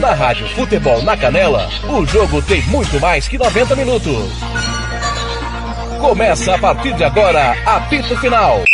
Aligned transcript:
Na 0.00 0.14
Rádio 0.14 0.48
Futebol 0.48 1.02
na 1.02 1.16
Canela, 1.16 1.68
o 1.88 2.06
jogo 2.06 2.40
tem 2.42 2.62
muito 2.62 2.98
mais 2.98 3.28
que 3.28 3.36
90 3.36 3.76
minutos. 3.76 4.32
Começa 6.00 6.54
a 6.54 6.58
partir 6.58 6.94
de 6.94 7.04
agora, 7.04 7.54
apito 7.66 8.16
final. 8.18 8.64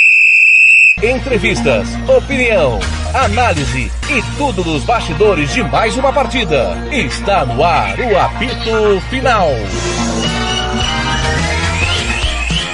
Entrevistas, 1.03 1.89
opinião, 2.09 2.79
análise 3.13 3.91
e 4.09 4.37
tudo 4.37 4.63
dos 4.63 4.85
bastidores 4.85 5.53
de 5.53 5.63
mais 5.65 5.97
uma 5.97 6.13
partida. 6.13 6.77
Está 6.93 7.45
no 7.45 7.65
ar 7.65 7.99
o 7.99 8.19
apito 8.19 9.01
final. 9.11 9.49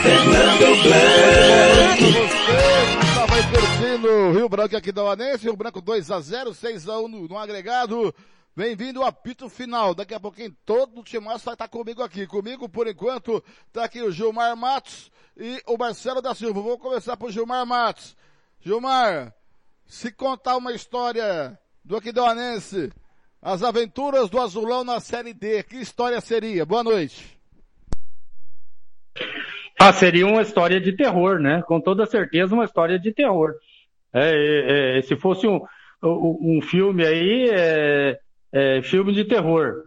Fernando 0.03 0.83
Blanco. 0.83 2.35
Estava 3.09 3.35
aí 3.35 3.43
curtindo 3.43 4.33
Rio 4.33 4.49
Branco 4.49 4.77
aqui 4.77 4.93
da 4.93 5.03
Uanense, 5.05 5.45
Rio 5.45 5.57
Branco 5.57 5.81
2 5.81 6.11
a 6.11 6.21
0 6.21 6.55
6 6.55 6.89
a 6.89 6.99
1 6.99 7.09
no, 7.09 7.29
no 7.29 7.39
agregado. 7.39 8.15
Bem-vindo 8.57 9.03
ao 9.03 9.09
apito 9.09 9.49
final. 9.49 9.97
Daqui 9.97 10.15
a 10.15 10.21
pouquinho 10.21 10.57
todo 10.65 11.01
o 11.01 11.03
timaço 11.03 11.45
vai 11.45 11.55
estar 11.55 11.67
comigo 11.67 12.03
aqui. 12.05 12.25
Comigo, 12.25 12.69
por 12.69 12.87
enquanto, 12.87 13.43
está 13.67 13.85
aqui 13.85 14.01
o 14.01 14.13
Gilmar 14.13 14.57
Matos 14.57 15.11
e 15.37 15.61
o 15.67 15.77
Marcelo 15.77 16.23
da 16.23 16.37
Silva. 16.37 16.61
Vou 16.61 16.79
começar 16.79 17.17
por 17.17 17.33
Gilmar 17.33 17.67
Matos. 17.67 18.17
Gilmar, 18.61 19.35
se 19.85 20.13
contar 20.13 20.57
uma 20.57 20.73
história 20.73 21.59
do 21.85 21.97
Aquidauanense, 21.97 22.93
as 23.43 23.65
aventuras 23.65 24.31
do 24.31 24.41
Azulão 24.41 24.85
na 24.85 25.01
Série 25.01 25.35
D, 25.35 25.65
que 25.65 25.77
história 25.77 26.21
seria? 26.21 26.65
Boa 26.65 26.85
noite. 26.85 27.37
Ah, 29.81 29.93
seria 29.93 30.29
uma 30.29 30.43
história 30.43 30.81
de 30.81 30.97
terror, 30.97 31.41
né? 31.41 31.61
Com 31.67 31.81
toda 31.81 32.07
certeza 32.07 32.55
uma 32.55 32.65
história 32.65 33.01
de 33.01 33.13
terror. 33.13 33.53
É, 34.13 34.31
é, 34.31 34.99
é, 34.99 35.03
se 35.03 35.17
fosse 35.17 35.45
um, 35.49 35.61
um, 36.01 36.61
filme 36.63 37.05
aí, 37.05 37.51
é, 37.51 38.21
é, 38.55 38.81
filme 38.83 39.13
de 39.13 39.25
terror. 39.25 39.83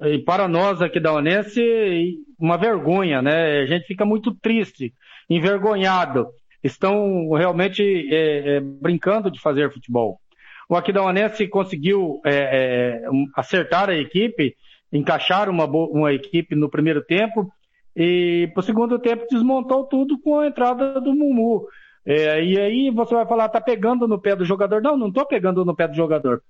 E 0.00 0.18
para 0.18 0.46
nós 0.46 0.80
aqui 0.80 1.00
da 1.00 1.12
Onense, 1.12 2.18
uma 2.38 2.56
vergonha, 2.56 3.20
né? 3.20 3.58
A 3.60 3.66
gente 3.66 3.86
fica 3.86 4.04
muito 4.04 4.32
triste, 4.34 4.94
envergonhado. 5.28 6.28
Estão 6.62 7.30
realmente 7.32 8.08
é, 8.12 8.60
brincando 8.60 9.30
de 9.30 9.40
fazer 9.40 9.72
futebol. 9.72 10.20
O 10.68 10.76
Aquidauanense 10.76 11.46
conseguiu 11.48 12.22
acertar 13.36 13.90
a 13.90 13.94
equipe, 13.94 14.56
encaixar 14.90 15.50
uma, 15.50 15.66
uma 15.66 16.12
equipe 16.14 16.54
no 16.54 16.70
primeiro 16.70 17.02
tempo, 17.02 17.52
e 17.94 18.50
pro 18.54 18.62
segundo 18.62 18.98
tempo 18.98 19.26
desmontou 19.30 19.84
tudo 19.84 20.18
com 20.18 20.38
a 20.38 20.46
entrada 20.46 20.98
do 21.00 21.14
Mumu. 21.14 21.66
É, 22.06 22.42
e 22.42 22.58
aí 22.58 22.90
você 22.90 23.14
vai 23.14 23.26
falar, 23.26 23.48
tá 23.48 23.60
pegando 23.60 24.08
no 24.08 24.18
pé 24.18 24.34
do 24.34 24.44
jogador. 24.44 24.80
Não, 24.80 24.96
não 24.96 25.12
tô 25.12 25.26
pegando 25.26 25.64
no 25.64 25.76
pé 25.76 25.86
do 25.86 25.94
jogador. 25.94 26.42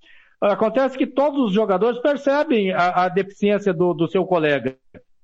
Acontece 0.42 0.98
que 0.98 1.06
todos 1.06 1.40
os 1.46 1.52
jogadores 1.52 2.00
percebem 2.00 2.72
a, 2.72 3.04
a 3.04 3.08
deficiência 3.08 3.72
do, 3.72 3.94
do, 3.94 4.08
seu 4.08 4.24
colega 4.26 4.76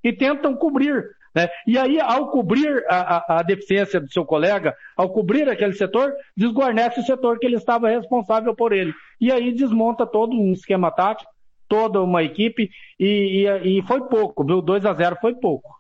e 0.02 0.12
tentam 0.12 0.54
cobrir. 0.54 1.04
Né? 1.34 1.48
E 1.66 1.76
aí, 1.76 2.00
ao 2.00 2.30
cobrir 2.30 2.84
a, 2.88 3.16
a, 3.16 3.38
a, 3.38 3.42
deficiência 3.42 4.00
do 4.00 4.08
seu 4.12 4.24
colega, 4.24 4.76
ao 4.96 5.10
cobrir 5.10 5.48
aquele 5.48 5.72
setor, 5.72 6.14
desguarnece 6.36 7.00
o 7.00 7.02
setor 7.02 7.40
que 7.40 7.46
ele 7.46 7.56
estava 7.56 7.88
responsável 7.88 8.54
por 8.54 8.72
ele. 8.72 8.94
E 9.20 9.32
aí 9.32 9.52
desmonta 9.52 10.06
todo 10.06 10.36
um 10.36 10.52
esquema 10.52 10.88
tático, 10.88 11.32
toda 11.68 12.00
uma 12.00 12.22
equipe, 12.22 12.70
e, 12.98 13.44
e, 13.44 13.78
e 13.78 13.82
foi 13.88 14.00
pouco, 14.02 14.44
viu? 14.44 14.62
2 14.62 14.86
a 14.86 14.94
0 14.94 15.16
foi 15.20 15.34
pouco. 15.34 15.76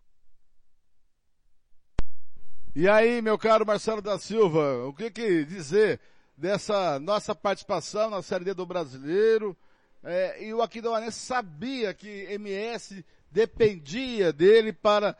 E 2.74 2.88
aí, 2.88 3.22
meu 3.22 3.38
caro 3.38 3.64
Marcelo 3.64 4.02
da 4.02 4.18
Silva, 4.18 4.84
o 4.84 4.92
que, 4.92 5.12
que 5.12 5.44
dizer 5.44 6.00
dessa 6.38 7.00
nossa 7.00 7.34
participação 7.34 8.08
na 8.08 8.22
Série 8.22 8.44
D 8.44 8.54
do 8.54 8.64
Brasileiro? 8.64 9.56
É, 10.02 10.44
e 10.44 10.54
o 10.54 10.62
Aquidauanense 10.62 11.18
sabia 11.18 11.92
que 11.92 12.08
MS 12.08 13.04
dependia 13.30 14.32
dele 14.32 14.72
para 14.72 15.16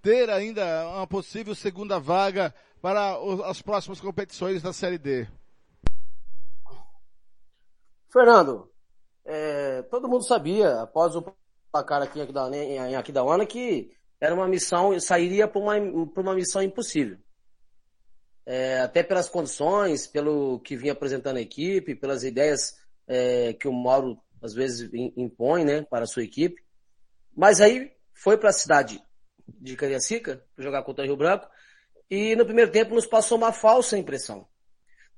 ter 0.00 0.30
ainda 0.30 0.88
uma 0.88 1.06
possível 1.06 1.54
segunda 1.54 2.00
vaga 2.00 2.54
para 2.80 3.16
as 3.44 3.60
próximas 3.60 4.00
competições 4.00 4.62
da 4.62 4.72
Série 4.72 4.98
D. 4.98 5.28
Fernando, 8.10 8.70
é, 9.24 9.82
todo 9.82 10.08
mundo 10.08 10.26
sabia, 10.26 10.80
após 10.80 11.14
o 11.14 11.24
placar 11.70 12.02
aqui 12.02 12.18
em 12.18 12.96
Aquidauana, 12.96 13.46
que 13.46 13.92
era 14.20 14.34
uma 14.34 14.48
missão, 14.48 14.98
sairia 14.98 15.46
para 15.46 15.60
uma, 15.60 15.74
uma 15.78 16.34
missão 16.34 16.62
impossível. 16.62 17.18
É, 18.44 18.80
até 18.80 19.02
pelas 19.02 19.28
condições, 19.28 20.06
pelo 20.06 20.58
que 20.60 20.76
vinha 20.76 20.92
apresentando 20.92 21.36
a 21.36 21.40
equipe, 21.40 21.94
pelas 21.94 22.24
ideias 22.24 22.76
é, 23.06 23.52
que 23.52 23.68
o 23.68 23.72
Mauro 23.72 24.18
às 24.42 24.52
vezes 24.52 24.90
impõe 25.16 25.64
né, 25.64 25.82
para 25.82 26.04
a 26.04 26.08
sua 26.08 26.24
equipe. 26.24 26.60
Mas 27.36 27.60
aí 27.60 27.92
foi 28.12 28.36
para 28.36 28.50
a 28.50 28.52
cidade 28.52 29.02
de 29.46 29.76
Cariacica, 29.76 30.44
jogar 30.58 30.82
contra 30.82 31.04
o 31.04 31.06
Rio 31.06 31.16
Branco, 31.16 31.48
e 32.10 32.36
no 32.36 32.44
primeiro 32.44 32.70
tempo 32.70 32.94
nos 32.94 33.06
passou 33.06 33.38
uma 33.38 33.52
falsa 33.52 33.96
impressão. 33.96 34.46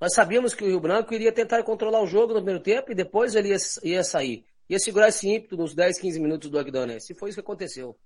Nós 0.01 0.15
sabíamos 0.15 0.55
que 0.55 0.63
o 0.63 0.67
Rio 0.67 0.81
Branco 0.81 1.15
iria 1.15 1.33
tentar 1.33 1.63
controlar 1.63 2.03
o 2.03 2.07
jogo 2.07 2.35
no 2.35 2.41
primeiro 2.41 2.61
tempo 2.61 2.93
e 2.93 2.95
depois 2.95 3.35
ele 3.35 3.49
ia, 3.49 3.57
ia 3.83 4.05
sair. 4.05 4.45
Ia 4.69 4.79
segurar 4.79 5.09
esse 5.09 5.29
ímpeto 5.29 5.57
nos 5.57 5.75
10, 5.75 5.99
15 5.99 6.21
minutos 6.21 6.51
do 6.51 6.59
Agdanense. 6.59 7.13
E 7.13 7.17
foi 7.17 7.31
isso 7.31 7.37
que 7.37 7.41
aconteceu. 7.41 7.97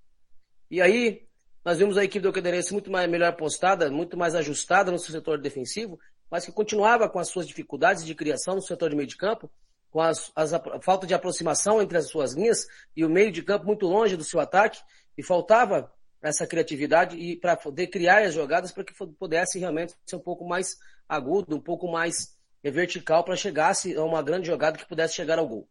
E 0.69 0.81
aí, 0.81 1.27
nós 1.69 1.77
vimos 1.77 1.99
a 1.99 2.03
equipe 2.03 2.23
do 2.23 2.33
Cadeirense 2.33 2.73
muito 2.73 2.89
mais, 2.89 3.07
melhor 3.07 3.31
postada, 3.35 3.91
muito 3.91 4.17
mais 4.17 4.33
ajustada 4.33 4.91
no 4.91 4.97
seu 4.97 5.11
setor 5.11 5.39
defensivo, 5.39 5.99
mas 6.27 6.43
que 6.43 6.51
continuava 6.51 7.07
com 7.07 7.19
as 7.19 7.27
suas 7.27 7.45
dificuldades 7.45 8.03
de 8.03 8.15
criação 8.15 8.55
no 8.55 8.61
setor 8.63 8.89
de 8.89 8.95
meio 8.95 9.07
de 9.07 9.15
campo, 9.15 9.51
com 9.91 10.01
as, 10.01 10.31
as, 10.35 10.51
a 10.51 10.81
falta 10.81 11.05
de 11.05 11.13
aproximação 11.13 11.79
entre 11.79 11.95
as 11.95 12.09
suas 12.09 12.33
linhas 12.33 12.65
e 12.97 13.05
o 13.05 13.09
meio 13.09 13.31
de 13.31 13.43
campo 13.43 13.67
muito 13.67 13.85
longe 13.85 14.17
do 14.17 14.23
seu 14.23 14.39
ataque, 14.39 14.79
e 15.15 15.21
faltava 15.21 15.93
essa 16.23 16.47
criatividade 16.47 17.15
e 17.15 17.35
para 17.35 17.55
poder 17.55 17.85
criar 17.85 18.23
as 18.23 18.33
jogadas 18.33 18.71
para 18.71 18.83
que 18.83 18.93
pudesse 19.19 19.59
realmente 19.59 19.93
ser 20.07 20.15
um 20.15 20.21
pouco 20.21 20.47
mais 20.47 20.75
agudo, 21.07 21.55
um 21.55 21.61
pouco 21.61 21.87
mais 21.87 22.35
eh, 22.63 22.71
vertical 22.71 23.23
para 23.23 23.35
chegasse 23.35 23.95
a 23.95 24.03
uma 24.03 24.23
grande 24.23 24.47
jogada 24.47 24.75
que 24.75 24.89
pudesse 24.89 25.13
chegar 25.13 25.37
ao 25.37 25.47
gol. 25.47 25.69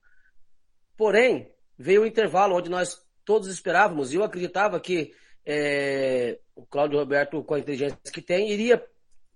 Porém, 0.97 1.53
veio 1.76 2.03
o 2.03 2.06
intervalo 2.06 2.54
onde 2.54 2.70
nós 2.70 3.04
todos 3.25 3.48
esperávamos, 3.48 4.12
e 4.12 4.15
eu 4.15 4.22
acreditava 4.22 4.78
que 4.78 5.12
é, 5.50 6.38
o 6.54 6.66
Cláudio 6.66 6.98
Roberto, 6.98 7.42
com 7.42 7.54
a 7.54 7.59
inteligência 7.59 7.98
que 8.12 8.20
tem, 8.20 8.50
iria 8.50 8.84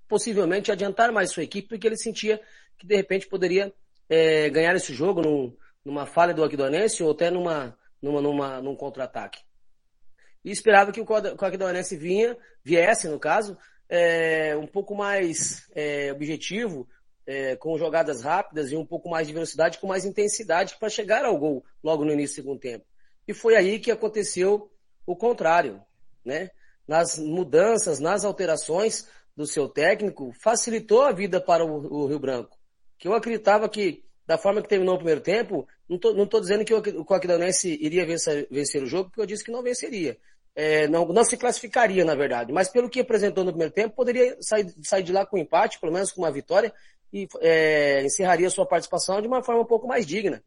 possivelmente 0.06 0.70
adiantar 0.70 1.10
mais 1.10 1.30
sua 1.30 1.42
equipe, 1.42 1.68
porque 1.68 1.86
ele 1.86 1.96
sentia 1.96 2.38
que 2.76 2.86
de 2.86 2.94
repente 2.94 3.26
poderia 3.26 3.72
é, 4.10 4.50
ganhar 4.50 4.76
esse 4.76 4.92
jogo 4.92 5.22
num, 5.22 5.56
numa 5.82 6.04
falha 6.04 6.34
do 6.34 6.44
Aquidonense 6.44 7.02
ou 7.02 7.12
até 7.12 7.30
numa, 7.30 7.74
numa, 8.02 8.20
numa, 8.20 8.60
num 8.60 8.76
contra-ataque. 8.76 9.40
E 10.44 10.50
esperava 10.50 10.92
que 10.92 11.00
o 11.00 11.06
Aquidonense 11.14 11.96
vinha, 11.96 12.36
viesse, 12.62 13.08
no 13.08 13.18
caso, 13.18 13.56
é, 13.88 14.54
um 14.54 14.66
pouco 14.66 14.94
mais 14.94 15.66
é, 15.74 16.12
objetivo, 16.12 16.86
é, 17.26 17.56
com 17.56 17.78
jogadas 17.78 18.22
rápidas 18.22 18.70
e 18.70 18.76
um 18.76 18.84
pouco 18.84 19.08
mais 19.08 19.26
de 19.26 19.32
velocidade, 19.32 19.78
com 19.78 19.86
mais 19.86 20.04
intensidade 20.04 20.76
para 20.78 20.90
chegar 20.90 21.24
ao 21.24 21.38
gol 21.38 21.64
logo 21.82 22.04
no 22.04 22.12
início 22.12 22.34
do 22.34 22.44
segundo 22.44 22.60
tempo. 22.60 22.84
E 23.26 23.32
foi 23.32 23.56
aí 23.56 23.78
que 23.78 23.90
aconteceu 23.90 24.70
o 25.06 25.16
contrário, 25.16 25.80
né? 26.24 26.50
Nas 26.86 27.18
mudanças, 27.18 28.00
nas 28.00 28.24
alterações 28.24 29.08
do 29.36 29.46
seu 29.46 29.68
técnico, 29.68 30.32
facilitou 30.40 31.02
a 31.02 31.12
vida 31.12 31.40
para 31.40 31.64
o, 31.64 32.02
o 32.02 32.06
Rio 32.06 32.18
Branco. 32.18 32.58
Que 32.98 33.08
eu 33.08 33.14
acreditava 33.14 33.68
que, 33.68 34.04
da 34.26 34.36
forma 34.36 34.62
que 34.62 34.68
terminou 34.68 34.94
o 34.94 34.98
primeiro 34.98 35.20
tempo, 35.20 35.66
não 35.88 36.24
estou 36.24 36.40
dizendo 36.40 36.64
que 36.64 36.74
o, 36.74 37.14
Aquidauanense 37.14 37.78
iria 37.80 38.06
vencer, 38.06 38.46
vencer, 38.50 38.82
o 38.82 38.86
jogo, 38.86 39.10
porque 39.10 39.20
eu 39.20 39.26
disse 39.26 39.44
que 39.44 39.50
não 39.50 39.62
venceria. 39.62 40.18
É, 40.54 40.86
não, 40.86 41.06
não 41.06 41.24
se 41.24 41.36
classificaria, 41.36 42.04
na 42.04 42.14
verdade. 42.14 42.52
Mas 42.52 42.68
pelo 42.68 42.90
que 42.90 43.00
apresentou 43.00 43.44
no 43.44 43.52
primeiro 43.52 43.72
tempo, 43.72 43.94
poderia 43.94 44.36
sair, 44.40 44.72
sair 44.82 45.02
de 45.02 45.12
lá 45.12 45.24
com 45.24 45.36
um 45.36 45.40
empate, 45.40 45.80
pelo 45.80 45.92
menos 45.92 46.12
com 46.12 46.22
uma 46.22 46.30
vitória, 46.30 46.72
e 47.12 47.26
é, 47.40 48.02
encerraria 48.04 48.50
sua 48.50 48.66
participação 48.66 49.20
de 49.20 49.28
uma 49.28 49.42
forma 49.42 49.62
um 49.62 49.66
pouco 49.66 49.86
mais 49.86 50.06
digna. 50.06 50.42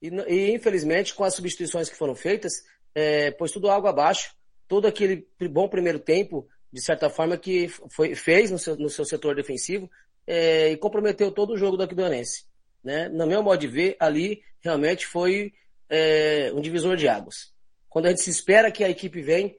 E, 0.00 0.08
e 0.28 0.54
infelizmente, 0.54 1.14
com 1.14 1.24
as 1.24 1.34
substituições 1.34 1.88
que 1.88 1.96
foram 1.96 2.14
feitas, 2.14 2.52
é, 2.94 3.30
pôs 3.32 3.50
tudo 3.50 3.70
água 3.70 3.90
abaixo. 3.90 4.34
Todo 4.66 4.86
aquele 4.86 5.26
bom 5.50 5.68
primeiro 5.68 5.98
tempo, 5.98 6.48
de 6.72 6.82
certa 6.82 7.08
forma, 7.08 7.36
que 7.36 7.68
foi, 7.68 8.14
fez 8.14 8.50
no 8.50 8.58
seu, 8.58 8.76
no 8.76 8.88
seu 8.88 9.04
setor 9.04 9.34
defensivo 9.34 9.90
é, 10.26 10.70
e 10.70 10.76
comprometeu 10.76 11.30
todo 11.30 11.52
o 11.52 11.56
jogo 11.56 11.76
do 11.76 11.82
Aquidonense. 11.82 12.44
Né? 12.82 13.08
No 13.08 13.26
meu 13.26 13.42
modo 13.42 13.58
de 13.58 13.68
ver, 13.68 13.96
ali 14.00 14.42
realmente 14.60 15.06
foi 15.06 15.52
é, 15.88 16.50
um 16.54 16.60
divisor 16.60 16.96
de 16.96 17.08
águas. 17.08 17.52
Quando 17.88 18.06
a 18.06 18.10
gente 18.10 18.22
se 18.22 18.30
espera 18.30 18.70
que 18.70 18.82
a 18.82 18.90
equipe 18.90 19.20
vem 19.22 19.58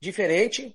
diferente, 0.00 0.74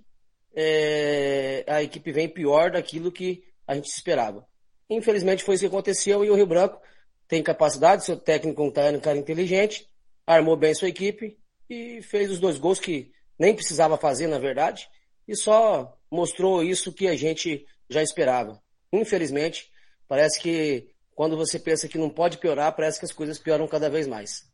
é, 0.56 1.64
a 1.68 1.84
equipe 1.84 2.12
vem 2.12 2.30
pior 2.30 2.72
daquilo 2.72 3.12
que 3.12 3.44
a 3.68 3.76
gente 3.76 3.90
esperava. 3.90 4.48
Infelizmente 4.90 5.44
foi 5.44 5.56
isso 5.56 5.64
que 5.64 5.68
aconteceu 5.68 6.24
e 6.24 6.30
o 6.30 6.36
Rio 6.36 6.48
Branco 6.48 6.82
tem 7.28 7.44
capacidade, 7.44 8.06
seu 8.06 8.16
técnico 8.16 8.62
é 8.62 8.66
um 8.66 9.00
cara 9.00 9.18
inteligente, 9.18 9.88
armou 10.26 10.56
bem 10.56 10.74
sua 10.74 10.88
equipe 10.88 11.38
e 11.70 12.02
fez 12.02 12.32
os 12.32 12.40
dois 12.40 12.58
gols 12.58 12.80
que 12.80 13.12
nem 13.38 13.56
precisava 13.56 13.98
fazer, 13.98 14.28
na 14.28 14.40
verdade, 14.40 14.90
e 15.28 15.36
só 15.36 15.98
mostrou 16.10 16.64
isso 16.64 16.94
que 16.94 17.08
a 17.08 17.16
gente 17.16 17.66
já 17.90 18.02
esperava. 18.02 18.62
Infelizmente, 18.92 19.70
parece 20.08 20.40
que 20.40 20.90
quando 21.14 21.36
você 21.36 21.60
pensa 21.60 21.88
que 21.88 21.98
não 21.98 22.10
pode 22.10 22.38
piorar, 22.38 22.76
parece 22.76 23.00
que 23.00 23.06
as 23.06 23.12
coisas 23.12 23.40
pioram 23.40 23.68
cada 23.68 23.90
vez 23.90 24.08
mais. 24.08 24.48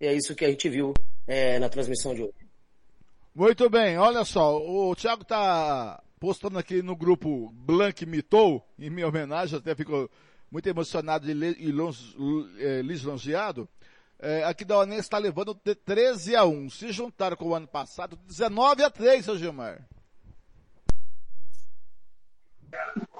E 0.00 0.06
é 0.06 0.14
isso 0.14 0.34
que 0.34 0.44
a 0.44 0.48
gente 0.48 0.68
viu 0.68 0.92
é, 1.26 1.58
na 1.58 1.68
transmissão 1.68 2.14
de 2.14 2.22
hoje. 2.22 2.46
Muito 3.34 3.68
bem, 3.68 3.98
olha 3.98 4.24
só, 4.24 4.56
o 4.56 4.94
Thiago 4.96 5.24
tá 5.24 6.02
postando 6.18 6.58
aqui 6.58 6.82
no 6.82 6.96
grupo 6.96 7.50
Blank 7.52 8.06
Mitou, 8.06 8.66
em 8.78 8.88
minha 8.88 9.06
homenagem, 9.06 9.58
até 9.58 9.74
ficou 9.74 10.10
muito 10.50 10.66
emocionado 10.66 11.30
e 11.30 11.72
é, 12.58 12.82
lisonjeado. 12.82 13.68
É, 14.18 14.44
aqui 14.44 14.64
da 14.64 14.78
Onense 14.78 15.00
está 15.00 15.18
levando 15.18 15.54
de 15.64 15.74
13 15.74 16.34
a 16.34 16.44
1. 16.44 16.70
Se 16.70 16.92
juntar 16.92 17.36
com 17.36 17.48
o 17.48 17.54
ano 17.54 17.66
passado, 17.66 18.18
19 18.26 18.82
a 18.82 18.90
3, 18.90 19.24
seu 19.24 19.36
Gilmar. 19.36 19.86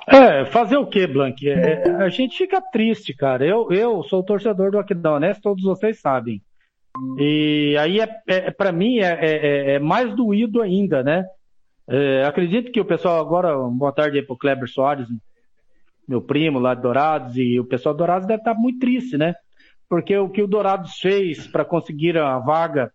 É, 0.08 0.44
fazer 0.46 0.76
o 0.76 0.86
que, 0.86 1.06
Blank? 1.06 1.48
É, 1.48 1.90
a 1.96 2.08
gente 2.08 2.38
fica 2.38 2.60
triste, 2.60 3.12
cara. 3.12 3.44
Eu, 3.44 3.70
eu 3.72 4.02
sou 4.04 4.22
torcedor 4.22 4.70
do 4.70 4.78
Aquidão 4.78 5.16
Honesto, 5.16 5.42
todos 5.42 5.64
vocês 5.64 6.00
sabem. 6.00 6.40
E 7.18 7.76
aí, 7.78 8.00
é, 8.00 8.08
é 8.26 8.50
para 8.50 8.72
mim, 8.72 8.98
é, 8.98 9.18
é, 9.20 9.70
é, 9.72 9.78
mais 9.78 10.14
doído 10.14 10.62
ainda, 10.62 11.02
né? 11.02 11.26
É, 11.88 12.24
acredito 12.24 12.72
que 12.72 12.80
o 12.80 12.84
pessoal 12.84 13.20
agora, 13.20 13.54
boa 13.56 13.92
tarde 13.92 14.18
aí 14.18 14.24
pro 14.24 14.36
Kleber 14.36 14.68
Soares, 14.68 15.06
meu 16.08 16.22
primo 16.22 16.58
lá 16.58 16.74
de 16.74 16.82
Dourados, 16.82 17.36
e 17.36 17.60
o 17.60 17.64
pessoal 17.64 17.94
de 17.94 17.98
Dourados 17.98 18.26
deve 18.26 18.40
estar 18.40 18.54
muito 18.54 18.78
triste, 18.78 19.18
né? 19.18 19.34
Porque 19.88 20.16
o 20.16 20.28
que 20.28 20.42
o 20.42 20.46
Dourados 20.48 20.98
fez 20.98 21.46
para 21.46 21.64
conseguir 21.64 22.18
a 22.18 22.38
vaga 22.38 22.92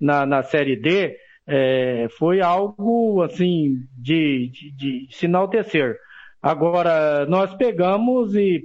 na, 0.00 0.24
na 0.24 0.42
Série 0.42 0.76
D 0.76 1.16
é, 1.46 2.06
foi 2.18 2.40
algo, 2.40 3.22
assim, 3.22 3.82
de, 3.96 4.48
de, 4.48 4.70
de 4.72 5.08
se 5.10 5.26
enaltecer. 5.26 5.96
Agora, 6.42 7.26
nós 7.26 7.54
pegamos 7.54 8.34
e 8.34 8.64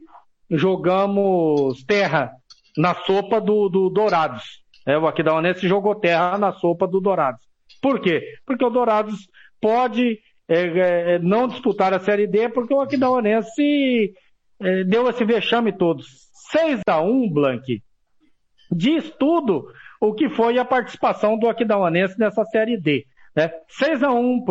jogamos 0.50 1.84
terra 1.84 2.32
na 2.78 2.94
sopa 2.94 3.42
do, 3.42 3.70
do 3.70 3.90
Dourados. 3.90 4.64
É, 4.86 4.98
o 4.98 5.08
Aquidauanense 5.08 5.68
jogou 5.68 5.96
terra 5.96 6.38
na 6.38 6.54
sopa 6.54 6.88
do 6.88 7.02
Dourados. 7.02 7.42
Por 7.82 8.00
quê? 8.00 8.24
Porque 8.46 8.64
o 8.64 8.70
Dourados 8.70 9.28
pode 9.60 10.20
é, 10.48 11.16
é, 11.16 11.20
não 11.20 11.48
disputar 11.48 11.94
a 11.94 12.00
Série 12.00 12.28
D 12.28 12.50
porque 12.50 12.74
o 12.74 12.82
Aquidauanense 12.82 14.14
é, 14.60 14.84
deu 14.84 15.10
esse 15.10 15.26
vexame 15.26 15.72
todos. 15.72 16.06
6 16.52 16.82
a 16.88 17.02
1 17.02 17.30
Blank, 17.32 17.82
diz 18.72 19.10
tudo 19.18 19.68
o 20.00 20.14
que 20.14 20.30
foi 20.30 20.58
a 20.58 20.66
participação 20.66 21.38
do 21.38 21.48
Aquidauanense 21.48 22.20
nessa 22.20 22.44
Série 22.46 22.78
D. 22.78 23.06
Né? 23.36 23.52
6 23.70 24.04
a 24.04 24.12
1 24.12 24.44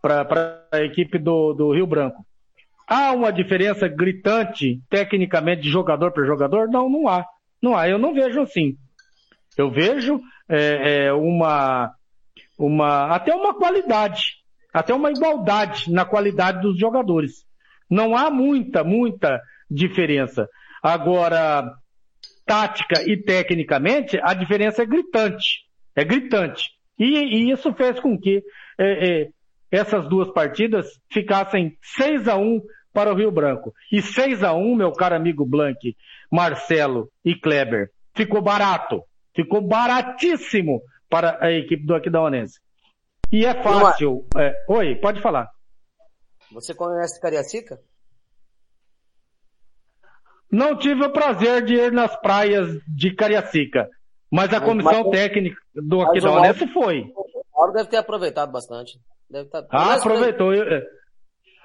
para 0.00 0.66
a 0.72 0.80
equipe 0.82 1.18
do, 1.18 1.52
do 1.52 1.72
Rio 1.72 1.86
Branco. 1.86 2.24
Há 2.86 3.12
uma 3.12 3.30
diferença 3.30 3.86
gritante, 3.86 4.80
tecnicamente, 4.88 5.62
de 5.62 5.70
jogador 5.70 6.10
para 6.10 6.24
jogador? 6.24 6.68
Não, 6.68 6.88
não 6.88 7.06
há. 7.06 7.24
Não 7.60 7.76
há. 7.76 7.88
Eu 7.88 7.98
não 7.98 8.14
vejo 8.14 8.40
assim. 8.40 8.76
Eu 9.58 9.70
vejo 9.70 10.20
é, 10.48 11.06
é, 11.06 11.12
uma, 11.12 11.92
uma, 12.58 13.14
até 13.14 13.34
uma 13.34 13.52
qualidade, 13.52 14.36
até 14.72 14.94
uma 14.94 15.10
igualdade 15.10 15.92
na 15.92 16.04
qualidade 16.04 16.62
dos 16.62 16.78
jogadores. 16.78 17.44
Não 17.90 18.16
há 18.16 18.30
muita, 18.30 18.82
muita 18.82 19.42
diferença. 19.70 20.48
Agora, 20.88 21.70
tática 22.46 23.02
e 23.06 23.14
tecnicamente, 23.14 24.18
a 24.22 24.32
diferença 24.32 24.82
é 24.82 24.86
gritante. 24.86 25.66
É 25.94 26.02
gritante. 26.02 26.70
E, 26.98 27.04
e 27.04 27.52
isso 27.52 27.74
fez 27.74 28.00
com 28.00 28.18
que 28.18 28.42
é, 28.78 29.22
é, 29.22 29.28
essas 29.70 30.08
duas 30.08 30.32
partidas 30.32 30.86
ficassem 31.12 31.76
6 31.82 32.26
a 32.26 32.36
1 32.36 32.62
para 32.90 33.12
o 33.12 33.14
Rio 33.14 33.30
Branco. 33.30 33.74
E 33.92 34.00
6 34.00 34.42
a 34.42 34.54
1 34.54 34.76
meu 34.76 34.90
caro 34.92 35.14
amigo 35.14 35.44
Blank, 35.44 35.94
Marcelo 36.32 37.10
e 37.22 37.34
Kleber. 37.34 37.90
Ficou 38.16 38.40
barato. 38.40 39.02
Ficou 39.36 39.60
baratíssimo 39.60 40.80
para 41.10 41.36
a 41.44 41.52
equipe 41.52 41.84
do 41.84 41.94
Aquidauanense. 41.94 42.58
E 43.30 43.44
é 43.44 43.62
fácil. 43.62 44.26
É... 44.38 44.54
Oi, 44.70 44.96
pode 44.96 45.20
falar. 45.20 45.50
Você 46.50 46.74
conhece 46.74 47.20
Cariacica? 47.20 47.78
Não 50.50 50.76
tive 50.76 51.04
o 51.04 51.12
prazer 51.12 51.64
de 51.64 51.74
ir 51.74 51.92
nas 51.92 52.16
praias 52.20 52.80
de 52.88 53.10
Cariacica, 53.14 53.88
mas 54.30 54.52
a 54.52 54.60
comissão 54.60 55.04
mas, 55.04 55.10
técnica 55.10 55.56
do 55.74 56.00
Aquidauanense 56.00 56.66
foi. 56.68 57.12
O 57.14 57.44
Mauro 57.54 57.72
deve 57.72 57.88
ter 57.88 57.98
aproveitado 57.98 58.50
bastante. 58.50 58.98
Deve 59.30 59.44
estar... 59.44 59.62
Tá- 59.62 59.68
ah, 59.70 59.94
aproveitou. 59.94 60.52
É, 60.54 60.82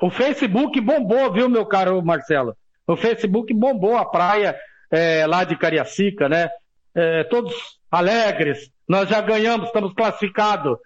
o 0.02 0.10
Facebook 0.10 0.80
bombou, 0.82 1.32
viu, 1.32 1.48
meu 1.48 1.66
caro 1.66 2.04
Marcelo? 2.04 2.56
O 2.86 2.98
Facebook 2.98 3.54
bombou 3.54 3.96
a 3.96 4.06
praia 4.06 4.58
é, 4.92 5.26
lá 5.26 5.44
de 5.44 5.58
Cariacica, 5.58 6.28
né? 6.28 6.50
É, 6.94 7.24
todos 7.24 7.54
alegres, 7.90 8.70
nós 8.88 9.08
já 9.08 9.22
ganhamos, 9.22 9.68
estamos 9.68 9.94
classificados. 9.94 10.78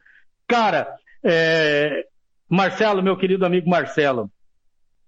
Cara, 0.47 0.88
é, 1.23 2.05
Marcelo, 2.50 3.01
meu 3.01 3.17
querido 3.17 3.45
amigo 3.45 3.69
Marcelo, 3.69 4.29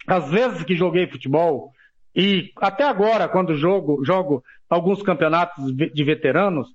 às 0.07 0.29
vezes 0.29 0.63
que 0.63 0.75
joguei 0.75 1.07
futebol, 1.07 1.71
e 2.15 2.51
até 2.57 2.83
agora, 2.83 3.27
quando 3.27 3.55
jogo, 3.55 4.03
jogo 4.03 4.43
alguns 4.69 5.01
campeonatos 5.01 5.73
de 5.75 6.03
veteranos, 6.03 6.67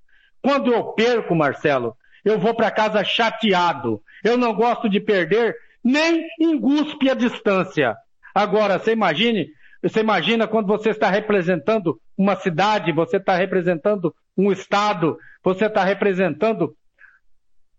quando 0.42 0.72
eu 0.72 0.84
perco, 0.92 1.34
Marcelo, 1.34 1.96
eu 2.24 2.38
vou 2.38 2.54
para 2.54 2.70
casa 2.70 3.04
chateado. 3.04 4.02
Eu 4.22 4.36
não 4.36 4.54
gosto 4.54 4.88
de 4.88 5.00
perder 5.00 5.56
nem 5.82 6.26
enguspe 6.40 7.10
a 7.10 7.14
distância. 7.14 7.96
Agora, 8.34 8.78
você 8.78 8.92
imagine, 8.92 9.50
você 9.82 10.00
imagina 10.00 10.46
quando 10.46 10.66
você 10.66 10.90
está 10.90 11.10
representando 11.10 12.00
uma 12.16 12.36
cidade, 12.36 12.90
você 12.90 13.18
está 13.18 13.36
representando 13.36 14.14
um 14.36 14.50
estado, 14.50 15.18
você 15.42 15.66
está 15.66 15.84
representando 15.84 16.74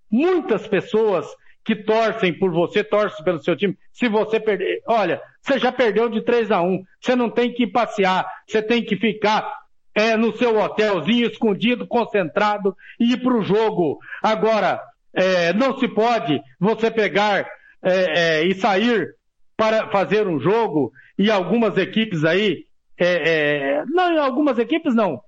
muitas 0.10 0.68
pessoas 0.68 1.26
que 1.66 1.76
torcem 1.76 2.32
por 2.32 2.52
você, 2.52 2.84
torcem 2.84 3.26
pelo 3.26 3.42
seu 3.42 3.58
time. 3.58 3.76
Se 3.92 4.08
você 4.08 4.40
perder, 4.40 4.84
olha, 4.88 5.20
você 5.42 5.58
já 5.58 5.72
perdeu 5.72 6.08
de 6.08 6.22
3 6.22 6.52
a 6.52 6.62
1. 6.62 6.84
Você 7.02 7.16
não 7.16 7.30
tem 7.30 7.52
que 7.52 7.66
passear, 7.66 8.24
você 8.48 8.62
tem 8.62 8.86
que 8.86 8.96
ficar 8.96 9.52
é, 9.96 10.16
no 10.16 10.38
seu 10.38 10.60
hotelzinho, 10.60 11.28
escondido, 11.28 11.88
concentrado 11.88 12.76
e 13.00 13.14
ir 13.14 13.18
para 13.18 13.34
o 13.34 13.42
jogo. 13.42 13.98
Agora, 14.22 14.80
é, 15.12 15.54
não 15.54 15.78
se 15.80 15.88
pode 15.88 16.40
você 16.60 16.92
pegar 16.92 17.50
é, 17.82 18.42
é, 18.42 18.44
e 18.44 18.54
sair 18.54 19.16
para 19.58 19.90
fazer 19.90 20.28
um 20.28 20.40
jogo 20.40 20.92
e 21.18 21.32
algumas 21.32 21.78
equipes 21.78 22.24
aí, 22.24 22.66
é, 22.98 23.30
é, 23.30 23.86
não, 23.88 24.22
algumas 24.22 24.60
equipes 24.60 24.94
não, 24.94 25.20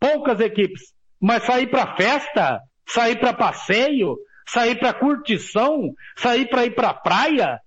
poucas 0.00 0.40
equipes, 0.40 0.92
mas 1.20 1.44
sair 1.44 1.68
para 1.68 1.94
festa, 1.94 2.60
sair 2.86 3.20
para 3.20 3.32
passeio, 3.32 4.16
sair 4.52 4.78
para 4.78 4.92
curtição, 4.92 5.94
sair 6.14 6.46
para 6.46 6.66
ir 6.66 6.74
para 6.74 6.92
praia, 6.92 7.58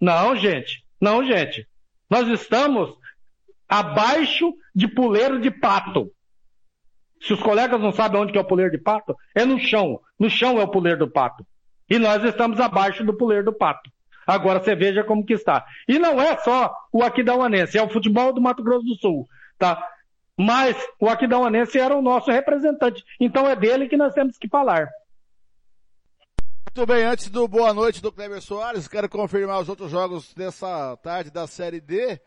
não, 0.00 0.34
gente, 0.34 0.84
não, 1.00 1.24
gente, 1.24 1.66
nós 2.10 2.26
estamos 2.28 2.92
abaixo 3.68 4.52
de 4.74 4.88
puleiro 4.88 5.40
de 5.40 5.50
pato. 5.50 6.10
Se 7.20 7.32
os 7.32 7.40
colegas 7.40 7.80
não 7.80 7.92
sabem 7.92 8.20
onde 8.20 8.36
é 8.36 8.40
o 8.40 8.44
puleiro 8.44 8.72
de 8.72 8.78
pato, 8.78 9.16
é 9.34 9.44
no 9.44 9.58
chão. 9.58 10.00
No 10.18 10.28
chão 10.28 10.60
é 10.60 10.64
o 10.64 10.70
puleiro 10.70 10.98
do 10.98 11.10
pato. 11.10 11.46
E 11.88 11.98
nós 11.98 12.22
estamos 12.24 12.58
abaixo 12.60 13.04
do 13.04 13.16
puleiro 13.16 13.44
do 13.44 13.52
pato. 13.52 13.88
Agora 14.26 14.58
você 14.58 14.74
veja 14.74 15.04
como 15.04 15.24
que 15.24 15.34
está. 15.34 15.64
E 15.86 15.98
não 15.98 16.20
é 16.20 16.36
só 16.38 16.74
o 16.92 17.02
Aquidauanense, 17.02 17.78
é 17.78 17.82
o 17.82 17.88
futebol 17.88 18.32
do 18.32 18.40
Mato 18.40 18.62
Grosso 18.62 18.84
do 18.84 18.96
Sul, 18.96 19.28
tá? 19.58 19.82
Mas 20.36 20.76
o 20.98 21.08
Aquidauanense 21.08 21.78
era 21.78 21.94
o 21.96 22.02
nosso 22.02 22.30
representante. 22.30 23.04
Então 23.20 23.48
é 23.48 23.54
dele 23.54 23.88
que 23.88 23.96
nós 23.96 24.12
temos 24.12 24.36
que 24.36 24.48
falar. 24.48 24.88
Muito 26.66 26.86
bem, 26.86 27.04
antes 27.04 27.28
do 27.30 27.46
boa 27.46 27.72
noite 27.72 28.02
do 28.02 28.10
Kleber 28.10 28.40
Soares, 28.42 28.88
quero 28.88 29.08
confirmar 29.08 29.60
os 29.60 29.68
outros 29.68 29.90
jogos 29.90 30.34
dessa 30.34 30.96
tarde 30.96 31.30
da 31.30 31.46
Série 31.46 31.80
D. 31.80 32.20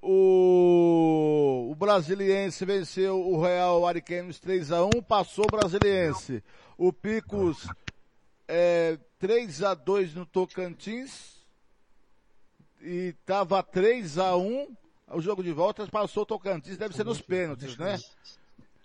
O, 0.00 1.68
o 1.70 1.74
Brasiliense 1.74 2.64
venceu 2.64 3.20
o 3.20 3.40
Real 3.40 3.86
Ariquemes 3.86 4.38
3 4.38 4.70
a 4.72 4.84
1 4.84 4.90
passou 5.02 5.44
o 5.44 5.50
Brasiliense. 5.50 6.44
O 6.78 6.92
Picos 6.92 7.68
é, 8.46 8.98
3 9.18 9.62
a 9.64 9.74
2 9.74 10.14
no 10.14 10.26
Tocantins 10.26 11.40
e 12.80 13.14
tava 13.24 13.62
3 13.62 14.18
a 14.18 14.36
1 14.36 14.76
o 15.08 15.20
jogo 15.20 15.42
de 15.42 15.52
volta 15.52 15.86
passou 15.88 16.22
o 16.22 16.26
Tocantins, 16.26 16.76
deve 16.76 16.94
ser 16.96 17.04
nos 17.04 17.20
pênaltis, 17.20 17.76
né? 17.76 17.98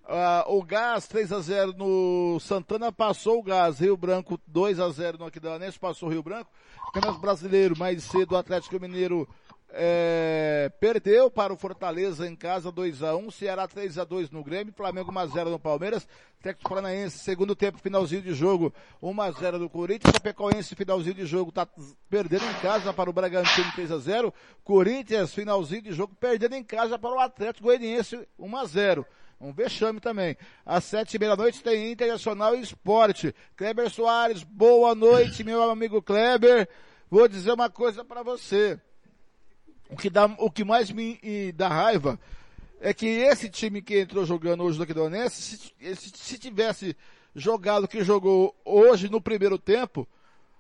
Ah, 0.10 0.46
o 0.48 0.64
Gás 0.64 1.06
3 1.06 1.34
a 1.34 1.40
0 1.42 1.74
no 1.74 2.40
Santana 2.40 2.94
passou 2.94 3.40
o 3.40 3.44
Gás, 3.44 3.80
Rio 3.80 3.98
Branco 3.98 4.40
2 4.48 4.80
a 4.80 4.90
0 4.90 5.18
no 5.18 5.26
Aquidauanense 5.26 5.78
passou 5.78 6.08
o 6.08 6.12
Rio 6.12 6.24
Branco. 6.24 6.50
Campeonato 6.94 7.20
Brasileiro 7.20 7.78
mais 7.78 8.04
cedo 8.06 8.32
o 8.32 8.38
Atlético 8.38 8.80
Mineiro 8.80 9.28
é, 9.70 10.72
perdeu 10.80 11.30
para 11.30 11.52
o 11.52 11.58
Fortaleza 11.58 12.26
em 12.26 12.38
casa 12.38 12.72
2 12.72 13.04
a 13.04 13.18
1 13.18 13.32
Ceará 13.32 13.68
3 13.68 13.98
a 13.98 14.06
2 14.06 14.32
no 14.32 14.46
Grêmio, 14.46 14.74
Flamengo 14.74 15.12
1 15.12 15.20
a 15.20 15.26
0 15.26 15.50
no 15.50 15.60
Palmeiras, 15.60 16.08
Técnico 16.42 16.70
Paranaense, 16.70 17.20
segundo 17.20 17.54
tempo, 17.54 17.78
finalzinho 17.78 18.22
de 18.22 18.34
jogo, 18.34 18.74
1 19.02 19.22
a 19.22 19.32
0 19.32 19.60
no 19.60 19.70
Corinthians, 19.70 20.14
Chapecoense, 20.14 20.74
finalzinho 20.74 21.16
de 21.16 21.26
jogo, 21.26 21.52
tá 21.52 21.68
perdendo 22.10 22.46
em 22.46 22.54
casa 22.62 22.94
para 22.94 23.10
o 23.10 23.14
Bragantino 23.14 23.70
3 23.74 23.92
a 23.92 23.98
0 23.98 24.34
Corinthians, 24.64 25.34
finalzinho 25.34 25.82
de 25.82 25.92
jogo, 25.92 26.16
perdendo 26.18 26.56
em 26.56 26.64
casa 26.64 26.98
para 26.98 27.14
o 27.14 27.20
Atlético 27.20 27.66
Goianiense 27.66 28.26
1 28.40 28.58
a 28.58 28.66
0 28.66 29.06
um 29.40 29.54
vexame 29.54 30.00
também. 30.00 30.36
Às 30.66 30.84
sete 30.84 31.16
e 31.16 31.20
meia 31.20 31.36
da 31.36 31.44
noite 31.44 31.64
tem 31.64 31.92
Internacional 31.92 32.56
e 32.56 32.62
Esporte. 32.62 33.34
Kleber 33.56 33.90
Soares, 33.90 34.44
boa 34.44 34.96
noite, 34.96 35.44
meu 35.44 35.70
amigo 35.70 36.02
Kleber. 36.02 36.68
Vou 37.10 37.28
dizer 37.28 37.52
uma 37.52 37.70
coisa 37.70 38.04
para 38.04 38.24
você. 38.24 38.80
O 39.90 39.96
que, 39.96 40.10
dá, 40.10 40.26
o 40.40 40.52
que 40.52 40.64
mais 40.64 40.92
me 40.92 41.52
dá 41.54 41.70
raiva 41.70 42.20
é 42.82 42.94
que 42.94 43.06
esse 43.06 43.50
time 43.50 43.82
que 43.82 44.00
entrou 44.00 44.26
jogando 44.26 44.64
hoje 44.64 44.78
do 44.78 44.84
Aquidonense, 44.84 45.42
se, 45.42 45.96
se, 45.96 46.12
se 46.14 46.38
tivesse 46.38 46.96
jogado 47.34 47.86
o 47.86 47.88
que 47.88 48.04
jogou 48.04 48.56
hoje 48.66 49.10
no 49.10 49.22
primeiro 49.22 49.58
tempo, 49.58 50.08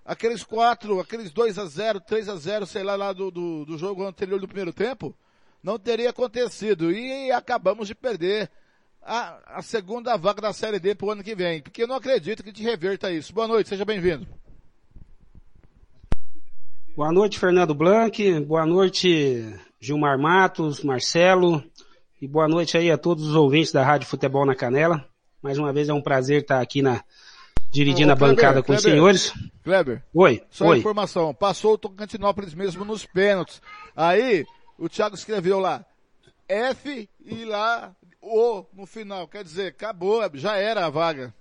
aqueles 0.05 0.43
quatro, 0.43 0.99
aqueles 0.99 1.31
2 1.31 1.59
a 1.59 1.65
0 1.65 1.99
3 1.99 2.29
a 2.29 2.35
0 2.37 2.65
sei 2.65 2.83
lá, 2.83 2.95
lá 2.95 3.11
do, 3.11 3.29
do, 3.29 3.65
do 3.65 3.77
jogo 3.77 4.05
anterior 4.05 4.39
do 4.39 4.47
primeiro 4.47 4.71
tempo, 4.71 5.13
não 5.61 5.77
teria 5.77 6.11
acontecido. 6.11 6.91
E 6.91 7.31
acabamos 7.31 7.87
de 7.87 7.95
perder 7.95 8.49
a, 9.07 9.39
a 9.45 9.61
segunda 9.61 10.17
vaga 10.17 10.41
da 10.41 10.53
Série 10.53 10.79
D 10.79 10.93
para 10.93 11.07
o 11.07 11.11
ano 11.11 11.23
que 11.23 11.33
vem. 11.33 11.61
Porque 11.61 11.81
eu 11.81 11.87
não 11.87 11.95
acredito 11.95 12.43
que 12.43 12.51
te 12.51 12.61
reverta 12.61 13.09
isso. 13.09 13.33
Boa 13.33 13.47
noite, 13.47 13.69
seja 13.69 13.85
bem-vindo. 13.85 14.27
Boa 16.95 17.11
noite, 17.11 17.39
Fernando 17.39 17.73
Blanc. 17.73 18.39
Boa 18.41 18.65
noite, 18.65 19.55
Gilmar 19.79 20.19
Matos, 20.19 20.83
Marcelo. 20.83 21.63
E 22.21 22.27
boa 22.27 22.47
noite 22.47 22.77
aí 22.77 22.91
a 22.91 22.97
todos 22.97 23.27
os 23.27 23.35
ouvintes 23.35 23.71
da 23.71 23.83
Rádio 23.83 24.07
Futebol 24.07 24.45
na 24.45 24.55
Canela. 24.55 25.07
Mais 25.41 25.57
uma 25.57 25.71
vez 25.71 25.87
é 25.87 25.93
um 25.93 26.01
prazer 26.01 26.41
estar 26.41 26.59
aqui 26.59 26.81
na, 26.81 27.01
dividindo 27.71 28.09
Ô, 28.09 28.13
a 28.13 28.17
Kleber, 28.17 28.35
bancada 28.35 28.61
com 28.61 28.73
Kleber, 28.73 28.77
os 28.77 28.83
senhores. 28.83 29.33
Kleber. 29.63 30.03
Oi. 30.13 30.43
Só 30.49 30.65
oi. 30.65 30.79
informação. 30.79 31.33
Passou 31.33 31.73
o 31.75 31.77
Tocantinópolis 31.77 32.53
mesmo 32.53 32.83
nos 32.83 33.05
pênaltis. 33.05 33.61
Aí, 33.95 34.45
o 34.77 34.89
Thiago 34.89 35.15
escreveu 35.15 35.59
lá, 35.59 35.85
F 36.49 37.07
e 37.23 37.45
lá 37.45 37.95
O 38.21 38.65
no 38.73 38.85
final. 38.85 39.27
Quer 39.27 39.43
dizer, 39.43 39.67
acabou, 39.67 40.21
já 40.33 40.57
era 40.57 40.85
a 40.85 40.89
vaga. 40.89 41.33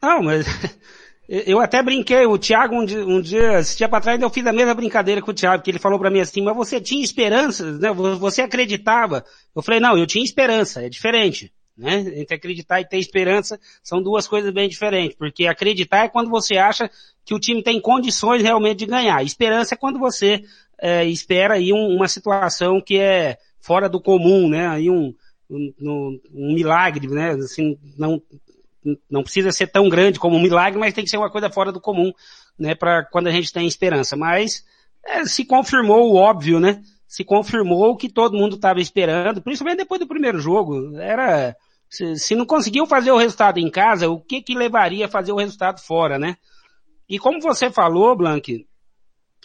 Não, 0.00 0.22
mas 0.22 0.46
Eu 1.26 1.58
até 1.58 1.82
brinquei, 1.82 2.26
o 2.26 2.36
Thiago 2.36 2.74
um 2.74 2.84
dia, 2.84 3.06
um 3.06 3.20
dia 3.20 3.62
pra 3.88 4.00
trás 4.00 4.20
eu 4.20 4.28
fiz 4.28 4.46
a 4.46 4.52
mesma 4.52 4.74
brincadeira 4.74 5.22
com 5.22 5.30
o 5.30 5.34
Thiago, 5.34 5.62
que 5.62 5.70
ele 5.70 5.78
falou 5.78 5.98
para 5.98 6.10
mim 6.10 6.20
assim, 6.20 6.42
mas 6.42 6.54
você 6.54 6.78
tinha 6.78 7.02
esperança, 7.02 7.72
né? 7.78 7.90
Você 7.92 8.42
acreditava? 8.42 9.24
Eu 9.56 9.62
falei, 9.62 9.80
não, 9.80 9.96
eu 9.96 10.06
tinha 10.06 10.22
esperança, 10.22 10.84
é 10.84 10.88
diferente, 10.90 11.50
né? 11.76 12.00
Entre 12.16 12.36
acreditar 12.36 12.82
e 12.82 12.86
ter 12.86 12.98
esperança 12.98 13.58
são 13.82 14.02
duas 14.02 14.28
coisas 14.28 14.52
bem 14.52 14.68
diferentes, 14.68 15.16
porque 15.16 15.46
acreditar 15.46 16.04
é 16.04 16.08
quando 16.08 16.28
você 16.28 16.58
acha 16.58 16.90
que 17.24 17.34
o 17.34 17.40
time 17.40 17.62
tem 17.62 17.80
condições 17.80 18.42
realmente 18.42 18.80
de 18.80 18.86
ganhar. 18.86 19.24
Esperança 19.24 19.74
é 19.74 19.78
quando 19.78 19.98
você 19.98 20.44
é, 20.78 21.06
espera 21.06 21.54
aí 21.54 21.72
um, 21.72 21.88
uma 21.96 22.06
situação 22.06 22.82
que 22.82 22.98
é 22.98 23.38
fora 23.64 23.88
do 23.88 23.98
comum, 23.98 24.46
né? 24.46 24.68
Aí 24.68 24.90
um, 24.90 25.14
um, 25.50 26.20
um 26.34 26.54
milagre, 26.54 27.08
né? 27.08 27.30
Assim, 27.30 27.78
não, 27.96 28.20
não 29.10 29.22
precisa 29.22 29.50
ser 29.50 29.68
tão 29.68 29.88
grande 29.88 30.20
como 30.20 30.36
um 30.36 30.42
milagre, 30.42 30.78
mas 30.78 30.92
tem 30.92 31.02
que 31.02 31.10
ser 31.10 31.16
uma 31.16 31.30
coisa 31.30 31.48
fora 31.48 31.72
do 31.72 31.80
comum, 31.80 32.12
né, 32.58 32.74
para 32.74 33.04
quando 33.06 33.28
a 33.28 33.30
gente 33.30 33.52
tem 33.52 33.66
esperança. 33.66 34.16
Mas 34.16 34.62
é, 35.02 35.24
se 35.24 35.46
confirmou 35.46 36.12
o 36.12 36.16
óbvio, 36.16 36.60
né? 36.60 36.82
Se 37.08 37.24
confirmou 37.24 37.90
o 37.90 37.96
que 37.96 38.12
todo 38.12 38.36
mundo 38.36 38.56
estava 38.56 38.80
esperando, 38.80 39.40
principalmente 39.40 39.78
depois 39.78 39.98
do 39.98 40.06
primeiro 40.06 40.38
jogo. 40.38 40.96
Era 40.98 41.56
se, 41.88 42.16
se, 42.16 42.34
não 42.34 42.44
conseguiu 42.44 42.86
fazer 42.86 43.12
o 43.12 43.16
resultado 43.16 43.58
em 43.58 43.70
casa, 43.70 44.10
o 44.10 44.20
que 44.20 44.42
que 44.42 44.54
levaria 44.54 45.06
a 45.06 45.10
fazer 45.10 45.32
o 45.32 45.38
resultado 45.38 45.80
fora, 45.80 46.18
né? 46.18 46.36
E 47.08 47.18
como 47.18 47.40
você 47.40 47.70
falou, 47.70 48.14
Blank, 48.14 48.66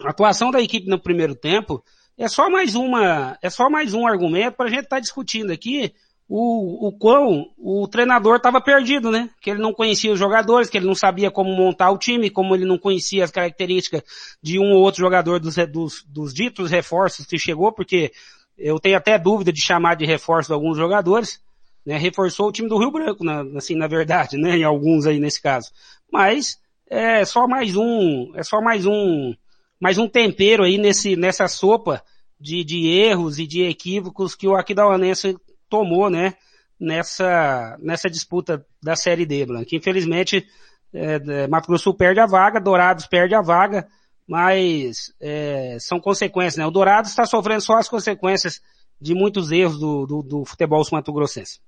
a 0.01 0.09
atuação 0.09 0.51
da 0.51 0.61
equipe 0.61 0.89
no 0.89 0.99
primeiro 0.99 1.35
tempo 1.35 1.81
é 2.19 2.27
só 2.27 2.49
mais 2.49 2.75
uma, 2.75 3.37
é 3.41 3.49
só 3.49 3.69
mais 3.69 3.93
um 3.93 4.05
argumento 4.05 4.55
para 4.55 4.65
a 4.65 4.69
gente 4.69 4.83
estar 4.83 4.97
tá 4.97 4.99
discutindo 4.99 5.53
aqui 5.53 5.93
o, 6.27 6.89
o 6.89 6.91
quão 6.91 7.49
o 7.57 7.87
treinador 7.87 8.35
estava 8.35 8.59
perdido, 8.59 9.09
né? 9.09 9.29
Que 9.41 9.49
ele 9.49 9.61
não 9.61 9.73
conhecia 9.73 10.11
os 10.11 10.19
jogadores, 10.19 10.69
que 10.69 10.77
ele 10.77 10.85
não 10.85 10.93
sabia 10.93 11.31
como 11.31 11.55
montar 11.55 11.89
o 11.89 11.97
time, 11.97 12.29
como 12.29 12.53
ele 12.53 12.65
não 12.65 12.77
conhecia 12.77 13.23
as 13.23 13.31
características 13.31 14.03
de 14.43 14.59
um 14.59 14.73
ou 14.73 14.81
outro 14.81 14.99
jogador 14.99 15.39
dos, 15.39 15.55
dos, 15.71 16.03
dos 16.07 16.33
ditos 16.33 16.69
reforços 16.69 17.25
que 17.25 17.39
chegou, 17.39 17.71
porque 17.71 18.11
eu 18.57 18.79
tenho 18.81 18.97
até 18.97 19.17
dúvida 19.17 19.53
de 19.53 19.61
chamar 19.61 19.95
de 19.95 20.05
reforço 20.05 20.53
alguns 20.53 20.77
jogadores, 20.77 21.41
né? 21.85 21.97
Reforçou 21.97 22.49
o 22.49 22.51
time 22.51 22.67
do 22.67 22.77
Rio 22.77 22.91
Branco, 22.91 23.23
na, 23.23 23.43
assim, 23.57 23.75
na 23.75 23.87
verdade, 23.87 24.37
né? 24.37 24.57
Em 24.57 24.63
alguns 24.65 25.07
aí 25.07 25.21
nesse 25.21 25.41
caso. 25.41 25.71
Mas, 26.11 26.59
é 26.89 27.23
só 27.23 27.47
mais 27.47 27.77
um, 27.77 28.33
é 28.35 28.43
só 28.43 28.61
mais 28.61 28.85
um, 28.85 29.33
mais 29.79 29.97
um 29.97 30.07
tempero 30.07 30.63
aí 30.63 30.77
nesse, 30.77 31.15
nessa 31.15 31.47
sopa 31.47 32.03
de, 32.39 32.63
de 32.63 32.87
erros 32.89 33.39
e 33.39 33.47
de 33.47 33.63
equívocos 33.63 34.35
que 34.35 34.47
o 34.47 34.55
Aquidauanense 34.55 35.37
tomou, 35.69 36.09
né, 36.09 36.33
nessa, 36.79 37.77
nessa 37.79 38.09
disputa 38.09 38.65
da 38.81 38.95
Série 38.95 39.25
D, 39.25 39.45
Blanco. 39.45 39.75
Infelizmente, 39.75 40.47
é, 40.93 41.15
é, 41.15 41.47
Mato 41.47 41.67
Grosso 41.67 41.93
perde 41.93 42.19
a 42.19 42.25
vaga, 42.25 42.59
Dourados 42.59 43.05
perde 43.07 43.35
a 43.35 43.41
vaga, 43.41 43.87
mas 44.27 45.13
é, 45.19 45.77
são 45.79 45.99
consequências, 45.99 46.57
né? 46.57 46.65
O 46.65 46.71
Dourados 46.71 47.09
está 47.11 47.25
sofrendo 47.25 47.61
só 47.61 47.77
as 47.77 47.89
consequências 47.89 48.61
de 48.99 49.13
muitos 49.13 49.51
erros 49.51 49.79
do, 49.79 50.05
do, 50.05 50.21
do 50.21 50.45
futebol 50.45 50.83
mato-grossense. 50.91 51.59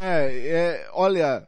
É, 0.00 0.48
é, 0.48 0.90
olha, 0.92 1.46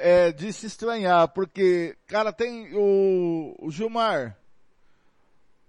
é 0.00 0.32
de 0.32 0.52
se 0.52 0.66
estranhar, 0.66 1.28
porque, 1.28 1.96
cara, 2.06 2.32
tem 2.32 2.74
o, 2.74 3.56
o 3.58 3.70
Gilmar. 3.70 4.36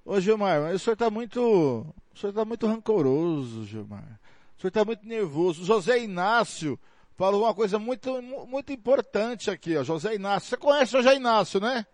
Ô 0.04 0.20
Gilmar, 0.20 0.74
o 0.74 0.80
senhor 0.80 0.96
tá 0.96 1.10
muito, 1.10 1.40
o 1.42 2.18
senhor 2.18 2.32
está 2.32 2.44
muito 2.44 2.66
rancoroso, 2.66 3.66
Gilmar. 3.66 4.20
O 4.58 4.62
senhor 4.62 4.70
está 4.70 4.84
muito 4.84 5.06
nervoso. 5.06 5.62
O 5.62 5.66
José 5.66 6.00
Inácio 6.00 6.80
falou 7.16 7.44
uma 7.44 7.54
coisa 7.54 7.78
muito, 7.78 8.22
muito 8.22 8.74
importante 8.74 9.52
aqui, 9.52 9.78
ó. 9.78 9.84
José 9.84 10.16
Inácio. 10.16 10.50
Você 10.50 10.58
conhece 10.58 10.96
o 10.96 11.02
José 11.02 11.16
Inácio, 11.16 11.60
né? 11.60 11.86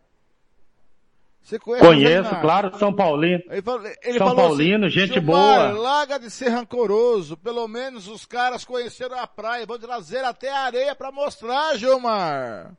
Você 1.48 1.58
conhece 1.58 1.86
Conheço, 1.86 2.36
claro, 2.42 2.78
São 2.78 2.92
Paulino. 2.92 3.42
Ele 3.50 3.62
falou, 3.62 3.88
ele 4.04 4.18
São 4.18 4.36
Paulino, 4.36 4.88
assim, 4.88 5.00
gente 5.00 5.18
boa. 5.18 5.72
Larga 5.72 6.20
de 6.20 6.30
ser 6.30 6.50
rancoroso. 6.50 7.38
Pelo 7.38 7.66
menos 7.70 8.10
os 8.10 8.26
caras 8.26 8.66
conheceram 8.66 9.18
a 9.18 9.26
praia. 9.26 9.66
Vão 9.66 9.80
trazer 9.80 10.26
até 10.26 10.52
a 10.52 10.64
areia 10.64 10.94
para 10.94 11.10
mostrar, 11.10 11.78
Gilmar. 11.78 12.74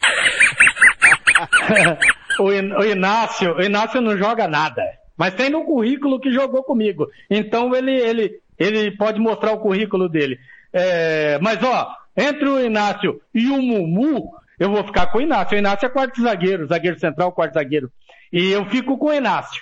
o, 2.40 2.84
Inácio, 2.84 3.54
o 3.54 3.62
Inácio 3.62 4.00
não 4.00 4.18
joga 4.18 4.48
nada. 4.48 4.82
Mas 5.16 5.34
tem 5.34 5.48
no 5.48 5.64
currículo 5.64 6.18
que 6.18 6.32
jogou 6.32 6.64
comigo. 6.64 7.06
Então 7.30 7.72
ele, 7.76 7.92
ele, 7.92 8.40
ele 8.58 8.90
pode 8.96 9.20
mostrar 9.20 9.52
o 9.52 9.60
currículo 9.60 10.08
dele. 10.08 10.36
É, 10.72 11.38
mas 11.40 11.62
ó, 11.62 11.94
entre 12.16 12.48
o 12.48 12.58
Inácio 12.58 13.20
e 13.32 13.48
o 13.50 13.62
Mumu, 13.62 14.32
eu 14.62 14.70
vou 14.70 14.84
ficar 14.84 15.08
com 15.08 15.18
o 15.18 15.20
Inácio. 15.20 15.56
O 15.56 15.58
Inácio 15.58 15.86
é 15.86 15.88
quarto 15.88 16.22
zagueiro, 16.22 16.68
zagueiro 16.68 16.96
central, 16.96 17.32
quarto 17.32 17.54
zagueiro. 17.54 17.90
E 18.32 18.52
eu 18.52 18.64
fico 18.66 18.96
com 18.96 19.06
o 19.06 19.12
Inácio. 19.12 19.60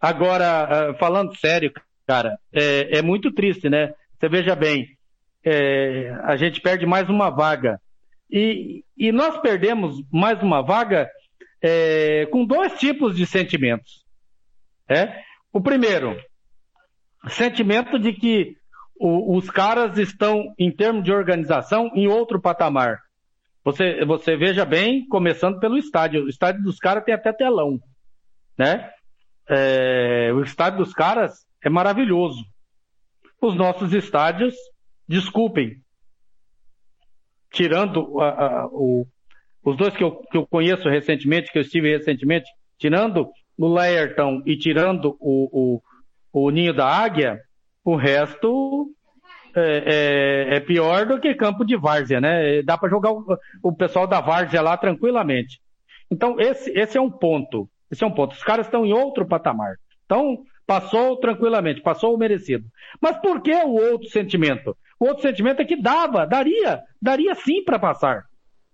Agora, 0.00 0.90
ah, 0.90 0.94
falando 0.94 1.36
sério, 1.36 1.70
cara, 2.06 2.38
é, 2.50 2.98
é 2.98 3.02
muito 3.02 3.30
triste, 3.30 3.68
né? 3.68 3.92
Você 4.18 4.26
veja 4.30 4.56
bem, 4.56 4.88
é, 5.44 6.10
a 6.24 6.36
gente 6.36 6.58
perde 6.62 6.86
mais 6.86 7.10
uma 7.10 7.28
vaga. 7.28 7.78
E, 8.30 8.82
e 8.96 9.12
nós 9.12 9.36
perdemos 9.42 10.02
mais 10.10 10.42
uma 10.42 10.62
vaga 10.62 11.10
é, 11.62 12.26
com 12.32 12.46
dois 12.46 12.78
tipos 12.78 13.14
de 13.14 13.26
sentimentos. 13.26 14.06
É? 14.88 15.20
O 15.52 15.60
primeiro, 15.60 16.18
sentimento 17.28 17.98
de 17.98 18.14
que 18.14 18.56
o, 18.98 19.36
os 19.36 19.50
caras 19.50 19.98
estão, 19.98 20.54
em 20.58 20.70
termos 20.70 21.04
de 21.04 21.12
organização, 21.12 21.90
em 21.94 22.08
outro 22.08 22.40
patamar. 22.40 23.00
Você, 23.68 24.02
você 24.02 24.34
veja 24.34 24.64
bem, 24.64 25.06
começando 25.08 25.60
pelo 25.60 25.76
estádio. 25.76 26.24
O 26.24 26.28
estádio 26.30 26.62
dos 26.62 26.78
caras 26.78 27.04
tem 27.04 27.14
até 27.14 27.34
telão, 27.34 27.78
né? 28.56 28.90
É, 29.46 30.32
o 30.32 30.42
estádio 30.42 30.78
dos 30.78 30.94
caras 30.94 31.46
é 31.62 31.68
maravilhoso. 31.68 32.42
Os 33.38 33.54
nossos 33.54 33.92
estádios, 33.92 34.54
desculpem, 35.06 35.82
tirando 37.52 38.18
a, 38.22 38.28
a, 38.28 38.66
o, 38.68 39.06
os 39.62 39.76
dois 39.76 39.94
que 39.94 40.02
eu, 40.02 40.12
que 40.12 40.38
eu 40.38 40.46
conheço 40.46 40.88
recentemente, 40.88 41.52
que 41.52 41.58
eu 41.58 41.62
estive 41.62 41.94
recentemente, 41.94 42.50
tirando 42.78 43.30
no 43.58 43.68
Laertão 43.68 44.42
e 44.46 44.56
tirando 44.56 45.14
o, 45.20 45.82
o, 46.32 46.46
o 46.46 46.50
ninho 46.50 46.72
da 46.72 46.86
águia, 46.86 47.38
o 47.84 47.96
resto 47.96 48.90
é, 49.58 49.82
é, 49.86 50.56
é, 50.56 50.60
pior 50.60 51.06
do 51.06 51.20
que 51.20 51.34
campo 51.34 51.64
de 51.64 51.76
várzea, 51.76 52.20
né? 52.20 52.62
Dá 52.62 52.76
para 52.78 52.88
jogar 52.88 53.12
o, 53.12 53.24
o, 53.62 53.72
pessoal 53.72 54.06
da 54.06 54.20
várzea 54.20 54.62
lá 54.62 54.76
tranquilamente. 54.76 55.60
Então, 56.10 56.40
esse, 56.40 56.70
esse 56.70 56.96
é 56.96 57.00
um 57.00 57.10
ponto. 57.10 57.68
Esse 57.90 58.04
é 58.04 58.06
um 58.06 58.10
ponto. 58.10 58.32
Os 58.32 58.42
caras 58.42 58.66
estão 58.66 58.84
em 58.84 58.92
outro 58.92 59.26
patamar. 59.26 59.76
Então, 60.04 60.38
passou 60.66 61.16
tranquilamente, 61.16 61.82
passou 61.82 62.14
o 62.14 62.18
merecido. 62.18 62.64
Mas 63.00 63.16
por 63.18 63.40
que 63.40 63.54
o 63.54 63.74
outro 63.74 64.08
sentimento? 64.08 64.76
O 65.00 65.06
outro 65.06 65.22
sentimento 65.22 65.62
é 65.62 65.64
que 65.64 65.80
dava, 65.80 66.26
daria, 66.26 66.82
daria 67.00 67.34
sim 67.34 67.64
para 67.64 67.78
passar. 67.78 68.24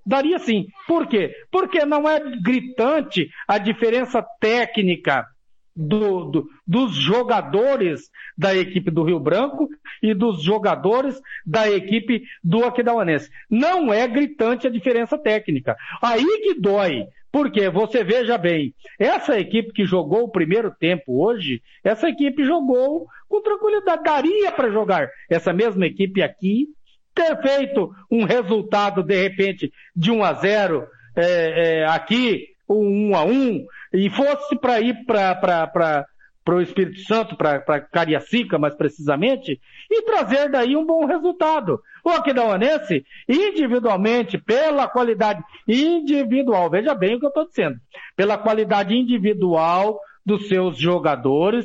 Daria 0.07 0.39
sim. 0.39 0.67
Por 0.87 1.07
quê? 1.07 1.35
Porque 1.51 1.85
não 1.85 2.09
é 2.09 2.21
gritante 2.43 3.29
a 3.49 3.59
diferença 3.59 4.25
técnica 4.41 5.27
do, 5.75 6.25
do, 6.25 6.51
dos 6.67 6.95
jogadores 6.95 8.11
da 8.37 8.55
equipe 8.55 8.91
do 8.91 9.03
Rio 9.03 9.19
Branco 9.19 9.69
e 10.03 10.15
dos 10.15 10.43
jogadores 10.43 11.21
da 11.45 11.71
equipe 11.71 12.23
do 12.43 12.65
Aquidauanense. 12.65 13.31
Não 13.51 13.93
é 13.93 14.07
gritante 14.07 14.67
a 14.67 14.71
diferença 14.71 15.19
técnica. 15.19 15.77
Aí 16.01 16.25
que 16.43 16.55
dói. 16.55 17.07
Porque 17.33 17.69
você 17.69 18.05
veja 18.05 18.39
bem, 18.39 18.73
essa 18.97 19.37
equipe 19.37 19.73
que 19.73 19.85
jogou 19.85 20.23
o 20.23 20.31
primeiro 20.31 20.71
tempo 20.71 21.21
hoje, 21.21 21.61
essa 21.83 22.09
equipe 22.09 22.45
jogou 22.45 23.09
com 23.29 23.43
tranquilidade. 23.43 24.05
Daria 24.05 24.53
para 24.53 24.71
jogar 24.71 25.09
essa 25.29 25.53
mesma 25.53 25.85
equipe 25.85 26.23
aqui, 26.23 26.69
ter 27.13 27.37
feito 27.43 27.93
um 28.09 28.23
resultado, 28.23 29.03
de 29.03 29.21
repente, 29.21 29.73
de 29.97 30.13
1 30.13 30.23
a 30.23 30.33
0 30.35 30.87
é, 31.17 31.81
é, 31.81 31.87
aqui, 31.87 32.51
um 32.69 33.11
1 33.11 33.17
a 33.17 33.25
1 33.25 33.67
e 33.95 34.11
fosse 34.11 34.57
para 34.57 34.81
ir 34.81 35.07
para 35.07 36.07
o 36.49 36.61
Espírito 36.61 37.01
Santo, 37.03 37.37
para 37.37 37.81
Cariacica, 37.81 38.59
mais 38.59 38.75
precisamente, 38.75 39.61
e 39.89 40.03
trazer 40.03 40.51
daí 40.51 40.77
um 40.77 40.85
bom 40.85 41.07
resultado. 41.07 41.81
O 42.05 42.11
Aquidauanense, 42.11 43.07
individualmente, 43.29 44.37
pela 44.37 44.89
qualidade 44.89 45.43
individual, 45.67 46.69
veja 46.69 46.93
bem 46.93 47.15
o 47.15 47.21
que 47.21 47.27
eu 47.27 47.29
estou 47.29 47.47
dizendo, 47.47 47.77
pela 48.17 48.37
qualidade 48.37 48.95
individual 48.95 49.99
dos 50.27 50.49
seus 50.49 50.77
jogadores, 50.77 51.65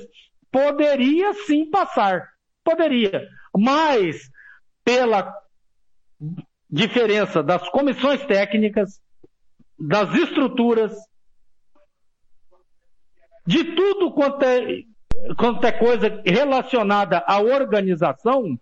poderia 0.51 1.33
sim 1.33 1.67
passar. 1.69 2.29
Poderia. 2.63 3.27
Mas, 3.57 4.29
pela 4.85 5.33
diferença 6.69 7.41
das 7.41 7.67
comissões 7.69 8.23
técnicas, 8.25 9.01
das 9.79 10.13
estruturas, 10.13 10.93
de 13.45 13.63
tudo 13.75 14.11
quanto 14.11 14.43
é, 14.43 14.83
quanto 15.37 15.65
é 15.65 15.71
coisa 15.71 16.21
relacionada 16.25 17.23
à 17.27 17.39
organização, 17.39 18.59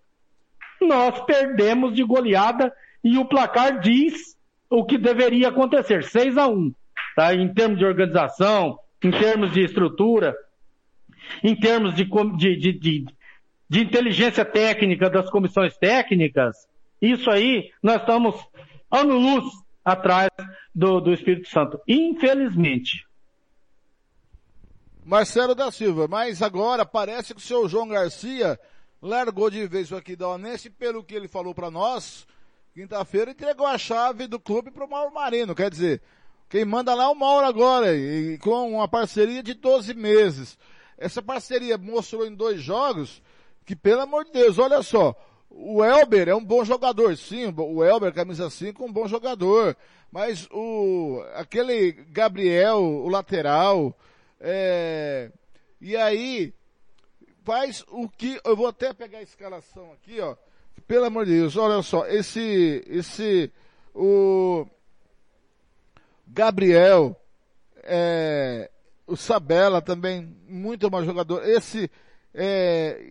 nós 0.82 1.20
perdemos 1.26 1.94
de 1.94 2.04
goleada 2.04 2.74
e 3.04 3.18
o 3.18 3.26
placar 3.26 3.80
diz 3.80 4.38
o 4.70 4.86
que 4.86 4.98
deveria 4.98 5.50
acontecer, 5.50 6.04
6 6.04 6.38
a 6.38 6.48
1 6.48 6.74
tá? 7.18 7.34
Em 7.34 7.52
termos 7.52 7.80
de 7.80 7.86
organização, 7.86 8.78
em 9.04 9.10
termos 9.10 9.52
de 9.52 9.64
estrutura, 9.64 10.36
em 11.44 11.56
termos 11.56 11.96
de, 11.96 12.06
de, 12.06 12.74
de, 12.74 13.06
de 13.68 13.80
inteligência 13.82 14.46
técnica 14.46 15.10
das 15.10 15.28
comissões 15.32 15.76
técnicas, 15.78 16.68
isso 17.02 17.32
aí 17.32 17.72
nós 17.82 18.02
estamos 18.02 18.36
ano-luz 18.92 19.46
atrás 19.84 20.30
do, 20.74 21.00
do 21.00 21.12
Espírito 21.12 21.50
Santo. 21.50 21.82
Infelizmente. 21.88 23.07
Marcelo 25.08 25.56
da 25.56 25.72
Silva, 25.72 26.06
mas 26.06 26.42
agora 26.42 26.86
parece 26.86 27.34
que 27.34 27.40
o 27.40 27.44
seu 27.44 27.70
João 27.70 27.88
Garcia 27.88 28.60
largou 29.02 29.50
de 29.50 29.66
vez 29.66 29.90
o 29.90 29.96
aqui 29.96 30.18
da 30.18 30.28
Onense, 30.28 30.70
pelo 30.70 31.02
que 31.02 31.16
ele 31.16 31.30
falou 31.30 31.56
para 31.56 31.72
nós, 31.72 32.28
quinta-feira 32.74 33.32
entregou 33.32 33.66
a 33.66 33.78
chave 33.78 34.28
do 34.28 34.38
clube 34.38 34.70
para 34.70 34.84
o 34.84 34.90
Mauro 34.90 35.14
Marino, 35.14 35.56
quer 35.56 35.72
dizer, 35.72 36.02
quem 36.50 36.66
manda 36.66 36.94
lá 36.94 37.06
é 37.06 37.08
o 37.08 37.16
Mauro 37.16 37.48
agora, 37.48 37.96
e 37.96 38.38
com 38.40 38.74
uma 38.74 38.86
parceria 38.86 39.42
de 39.42 39.54
12 39.54 39.94
meses. 39.94 40.60
Essa 40.98 41.22
parceria 41.22 41.78
mostrou 41.78 42.28
em 42.28 42.36
dois 42.36 42.60
jogos 42.60 43.22
que, 43.66 43.78
pelo 43.78 44.02
amor 44.02 44.26
de 44.26 44.34
Deus, 44.34 44.60
olha 44.60 44.84
só, 44.84 45.16
o 45.50 45.86
Elber 45.86 46.28
é 46.28 46.36
um 46.36 46.44
bom 46.44 46.66
jogador, 46.66 47.16
sim, 47.16 47.46
o 47.58 47.82
Elber, 47.82 48.14
camisa 48.14 48.50
5, 48.50 48.84
um 48.84 48.92
bom 48.92 49.08
jogador, 49.08 49.74
mas 50.12 50.50
o, 50.52 51.24
aquele 51.36 51.94
Gabriel, 51.94 52.84
o 52.84 53.08
lateral, 53.08 53.98
é, 54.40 55.32
e 55.80 55.96
aí, 55.96 56.54
faz 57.44 57.84
o 57.90 58.10
que, 58.10 58.40
eu 58.44 58.56
vou 58.56 58.68
até 58.68 58.94
pegar 58.94 59.20
a 59.20 59.24
escalação 59.24 59.92
aqui, 59.94 60.20
ó. 60.20 60.36
Pelo 60.88 61.06
amor 61.06 61.26
de 61.26 61.32
Deus, 61.32 61.58
olha 61.58 61.82
só, 61.82 62.06
esse, 62.08 62.84
esse, 62.88 63.52
o 63.94 64.66
Gabriel, 66.28 67.20
é, 67.84 68.70
o 69.06 69.16
Sabela 69.16 69.82
também, 69.82 70.36
muito 70.48 70.90
bom 70.90 71.04
jogador. 71.04 71.48
Esse, 71.48 71.90
é, 72.34 73.02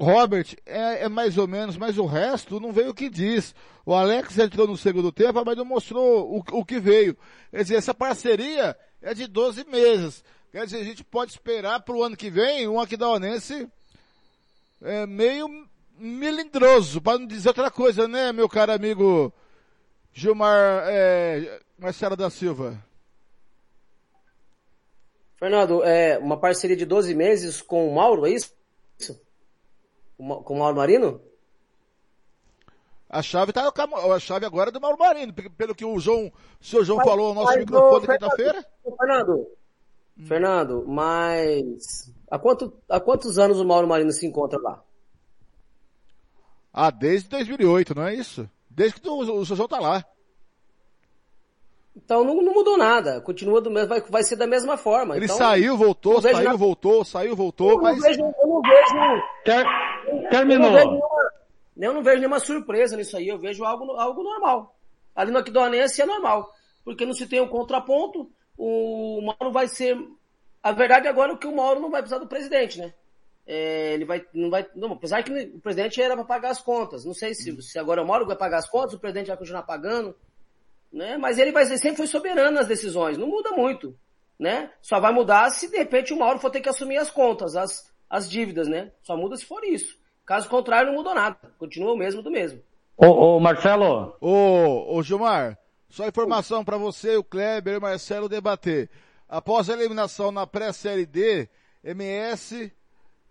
Robert 0.00 0.56
é, 0.66 1.04
é, 1.04 1.08
mais 1.08 1.38
ou 1.38 1.46
menos, 1.46 1.76
mas 1.76 1.96
o 1.98 2.06
resto 2.06 2.58
não 2.58 2.72
veio 2.72 2.90
o 2.90 2.94
que 2.94 3.08
diz. 3.08 3.54
O 3.86 3.94
Alex 3.94 4.36
entrou 4.38 4.66
no 4.66 4.76
segundo 4.76 5.12
tempo, 5.12 5.44
mas 5.44 5.56
não 5.56 5.64
mostrou 5.64 6.36
o, 6.36 6.42
o 6.58 6.64
que 6.64 6.80
veio. 6.80 7.16
Quer 7.50 7.62
dizer, 7.62 7.76
essa 7.76 7.94
parceria 7.94 8.76
é 9.00 9.14
de 9.14 9.26
12 9.26 9.64
meses. 9.64 10.24
Quer 10.54 10.66
dizer, 10.66 10.82
a 10.82 10.84
gente 10.84 11.02
pode 11.02 11.32
esperar 11.32 11.80
para 11.80 11.96
o 11.96 12.04
ano 12.04 12.16
que 12.16 12.30
vem 12.30 12.68
um 12.68 12.78
Aquidauanense 12.78 13.68
é, 14.80 15.04
meio 15.04 15.48
melindroso, 15.98 17.00
para 17.00 17.18
não 17.18 17.26
dizer 17.26 17.48
outra 17.48 17.72
coisa, 17.72 18.06
né, 18.06 18.32
meu 18.32 18.48
caro 18.48 18.70
amigo 18.70 19.32
Gilmar 20.12 20.84
é, 20.86 21.60
Marcelo 21.76 22.14
da 22.14 22.30
Silva? 22.30 22.80
Fernando, 25.40 25.82
é 25.82 26.18
uma 26.18 26.38
parceria 26.38 26.76
de 26.76 26.86
12 26.86 27.16
meses 27.16 27.60
com 27.60 27.88
o 27.88 27.92
Mauro, 27.92 28.24
é 28.24 28.30
isso? 28.30 28.54
Com 30.16 30.54
o 30.54 30.58
Mauro 30.60 30.76
Marino? 30.76 31.20
A 33.10 33.22
chave 33.22 33.52
tá 33.52 33.68
a 33.68 34.20
chave 34.20 34.46
agora 34.46 34.70
é 34.70 34.72
do 34.72 34.80
Mauro 34.80 34.98
Marino, 35.00 35.32
pelo 35.32 35.74
que 35.74 35.84
o 35.84 35.98
João, 35.98 36.32
o 36.60 36.64
senhor 36.64 36.84
João 36.84 36.98
mas, 36.98 37.08
falou 37.08 37.34
no 37.34 37.42
nosso 37.42 37.58
microfone 37.58 38.06
quinta-feira. 38.06 38.64
Fernando, 38.96 39.48
Hum. 40.18 40.26
Fernando, 40.26 40.84
mas 40.86 42.12
há, 42.30 42.38
quanto, 42.38 42.72
há 42.88 43.00
quantos 43.00 43.38
anos 43.38 43.58
o 43.58 43.64
Mauro 43.64 43.88
Marino 43.88 44.12
se 44.12 44.26
encontra 44.26 44.60
lá? 44.60 44.82
Ah, 46.72 46.90
desde 46.90 47.28
2008, 47.28 47.94
não 47.94 48.06
é 48.06 48.14
isso? 48.14 48.48
Desde 48.68 49.00
que 49.00 49.08
o, 49.08 49.18
o 49.18 49.44
João 49.44 49.68
tá 49.68 49.78
lá. 49.78 50.04
Então 51.96 52.24
não, 52.24 52.42
não, 52.42 52.52
mudou 52.52 52.76
nada, 52.76 53.20
continua 53.20 53.60
do 53.60 53.70
mesmo, 53.70 53.88
vai, 53.88 54.00
vai 54.00 54.22
ser 54.24 54.34
da 54.34 54.48
mesma 54.48 54.76
forma. 54.76 55.16
Ele 55.16 55.26
então, 55.26 55.36
saiu, 55.36 55.76
voltou, 55.76 56.20
saiu, 56.20 56.42
na... 56.42 56.56
voltou, 56.56 57.04
saiu, 57.04 57.36
voltou, 57.36 57.70
eu 57.70 57.78
mas... 57.80 57.96
Não 57.96 58.02
vejo, 58.02 58.20
eu 58.20 58.48
não 58.48 58.60
vejo... 58.60 59.22
Ter... 59.44 59.64
Terminou. 60.30 60.66
Eu 60.66 60.72
não, 60.72 60.72
vejo 60.72 60.90
nenhuma, 60.90 61.32
eu 61.76 61.92
não 61.92 62.02
vejo 62.02 62.18
nenhuma 62.18 62.40
surpresa 62.40 62.96
nisso 62.96 63.16
aí, 63.16 63.28
eu 63.28 63.38
vejo 63.38 63.64
algo, 63.64 63.92
algo 63.92 64.24
normal. 64.24 64.76
Ali 65.14 65.30
no 65.30 65.38
Aquidauanense 65.38 66.02
é 66.02 66.06
normal, 66.06 66.52
porque 66.84 67.06
não 67.06 67.14
se 67.14 67.28
tem 67.28 67.40
um 67.40 67.46
contraponto, 67.46 68.28
o 68.56 69.20
Mauro 69.22 69.52
vai 69.52 69.68
ser. 69.68 69.96
A 70.62 70.72
verdade 70.72 71.08
agora 71.08 71.32
é 71.32 71.36
que 71.36 71.46
o 71.46 71.54
Mauro 71.54 71.80
não 71.80 71.90
vai 71.90 72.00
precisar 72.00 72.20
do 72.20 72.26
presidente, 72.26 72.78
né? 72.78 72.94
É, 73.46 73.92
ele 73.92 74.06
vai, 74.06 74.24
não 74.32 74.48
vai, 74.48 74.66
não, 74.74 74.92
apesar 74.92 75.22
que 75.22 75.30
o 75.30 75.60
presidente 75.60 76.00
era 76.00 76.14
para 76.14 76.24
pagar 76.24 76.50
as 76.50 76.60
contas. 76.60 77.04
Não 77.04 77.12
sei 77.12 77.34
se, 77.34 77.60
se 77.62 77.78
agora 77.78 78.02
o 78.02 78.06
Mauro 78.06 78.26
vai 78.26 78.36
pagar 78.36 78.58
as 78.58 78.68
contas, 78.68 78.94
o 78.94 78.98
presidente 78.98 79.26
vai 79.26 79.36
continuar 79.36 79.64
pagando, 79.64 80.16
né? 80.90 81.18
Mas 81.18 81.38
ele 81.38 81.52
vai 81.52 81.66
sempre 81.66 81.96
foi 81.96 82.06
soberano 82.06 82.52
nas 82.52 82.66
decisões, 82.66 83.18
não 83.18 83.26
muda 83.26 83.50
muito, 83.50 83.94
né? 84.38 84.70
Só 84.80 84.98
vai 84.98 85.12
mudar 85.12 85.50
se 85.50 85.70
de 85.70 85.76
repente 85.76 86.14
o 86.14 86.18
Mauro 86.18 86.38
for 86.38 86.50
ter 86.50 86.62
que 86.62 86.68
assumir 86.70 86.96
as 86.96 87.10
contas, 87.10 87.54
as, 87.54 87.92
as 88.08 88.30
dívidas, 88.30 88.66
né? 88.66 88.92
Só 89.02 89.16
muda 89.16 89.36
se 89.36 89.44
for 89.44 89.62
isso. 89.62 89.98
Caso 90.24 90.48
contrário, 90.48 90.88
não 90.88 90.96
mudou 90.96 91.14
nada. 91.14 91.36
Continua 91.58 91.92
o 91.92 91.98
mesmo 91.98 92.22
do 92.22 92.30
mesmo. 92.30 92.62
Ô, 92.96 93.36
ô 93.36 93.40
Marcelo. 93.40 94.16
Ô, 94.20 94.96
ô 94.96 95.02
Gilmar. 95.02 95.58
Só 95.94 96.08
informação 96.08 96.64
para 96.64 96.76
você, 96.76 97.16
o 97.16 97.22
Kleber 97.22 97.74
e 97.74 97.76
o 97.76 97.80
Marcelo 97.80 98.28
debater. 98.28 98.90
Após 99.28 99.70
a 99.70 99.74
eliminação 99.74 100.32
na 100.32 100.44
pré-série 100.44 101.06
D, 101.06 101.48
MS 101.84 102.72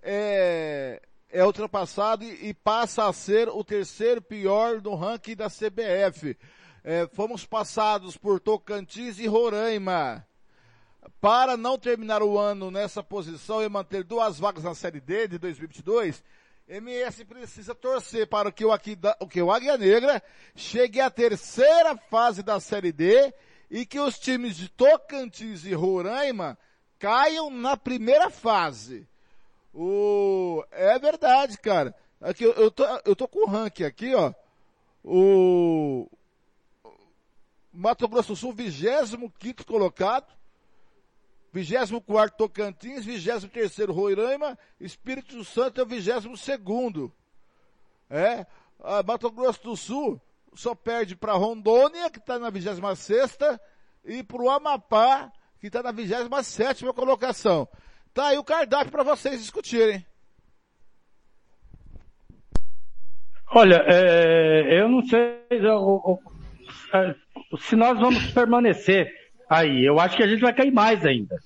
é, 0.02 1.02
é 1.30 1.46
ultrapassado 1.46 2.24
e, 2.24 2.48
e, 2.48 2.54
passa 2.54 3.06
a 3.06 3.12
ser 3.12 3.50
o 3.50 3.66
terceiro 3.66 4.22
pior 4.22 4.82
no 4.82 4.96
ranking 4.96 5.36
da 5.36 5.50
CBF. 5.50 6.38
É, 6.86 7.06
fomos 7.12 7.46
passados 7.46 8.16
por 8.16 8.40
Tocantins 8.40 9.20
e 9.20 9.28
Roraima. 9.28 10.26
Para 11.20 11.58
não 11.58 11.78
terminar 11.78 12.24
o 12.24 12.40
ano 12.40 12.72
nessa 12.72 13.04
posição 13.04 13.62
e 13.62 13.68
manter 13.68 14.06
duas 14.06 14.40
vagas 14.40 14.64
na 14.64 14.74
Série 14.74 15.02
D 15.02 15.28
de 15.28 15.38
2022, 15.38 16.24
MS 16.68 17.26
precisa 17.26 17.76
torcer 17.76 18.28
para 18.28 18.52
que 18.52 18.64
o, 18.64 18.72
aqui, 18.72 18.98
que 19.30 19.42
o 19.42 19.52
Águia 19.52 19.78
Negra 19.78 20.24
chegue 20.56 21.02
à 21.02 21.10
terceira 21.10 21.98
fase 22.10 22.42
da 22.42 22.60
Série 22.60 22.92
D 22.92 23.34
e 23.70 23.86
que 23.86 24.00
os 24.00 24.18
times 24.18 24.56
de 24.56 24.70
Tocantins 24.70 25.66
e 25.66 25.74
Roraima 25.74 26.58
caiam 26.98 27.50
na 27.50 27.76
primeira 27.76 28.30
fase. 28.30 29.08
O, 29.74 30.64
é 30.72 30.98
verdade, 31.00 31.58
cara. 31.58 31.94
Aqui, 32.22 32.44
eu, 32.44 32.54
eu, 32.54 32.72
tô, 32.72 32.86
eu 33.06 33.16
tô 33.16 33.28
com 33.28 33.40
o 33.40 33.50
ranking 33.50 33.84
aqui, 33.84 34.16
ó. 34.16 34.34
O, 35.04 36.08
Mato 37.74 38.08
Grosso 38.08 38.34
do 38.34 38.36
Sul, 38.36 38.54
25 38.54 39.66
colocado. 39.66 40.32
24 41.54 42.36
Tocantins, 42.36 43.06
23 43.06 43.88
Roraima, 43.88 44.58
Espírito 44.80 45.44
Santo 45.44 45.80
é 45.80 45.84
o 45.84 45.86
22 45.86 47.12
É, 48.10 48.46
a 48.84 49.04
Mato 49.04 49.30
Grosso 49.30 49.64
do 49.64 49.78
Sul 49.78 50.20
só 50.56 50.74
perde 50.74 51.16
para 51.16 51.34
Rondônia, 51.34 52.10
que 52.10 52.18
está 52.18 52.40
na 52.40 52.50
26 52.50 52.80
e 54.04 54.24
para 54.24 54.42
o 54.42 54.50
Amapá, 54.50 55.32
que 55.60 55.68
está 55.68 55.84
na 55.84 55.92
27 55.92 56.92
colocação. 56.94 57.68
Tá 58.14 58.28
aí 58.28 58.38
o 58.38 58.44
cardápio 58.44 58.92
para 58.92 59.04
vocês 59.04 59.40
discutirem. 59.40 60.04
Olha, 63.56 63.84
é, 63.88 64.82
eu 64.82 64.90
não 64.90 65.06
sei 65.06 65.46
eu, 65.52 66.20
eu, 66.92 67.58
se 67.60 67.76
nós 67.76 68.00
vamos 68.00 68.32
permanecer 68.32 69.23
aí. 69.60 69.86
Eu 69.86 70.00
acho 70.00 70.16
que 70.18 70.24
a 70.24 70.28
gente 70.28 70.42
vai 70.42 70.54
cair 70.54 70.72
mais 70.72 71.06
ainda. 71.06 71.38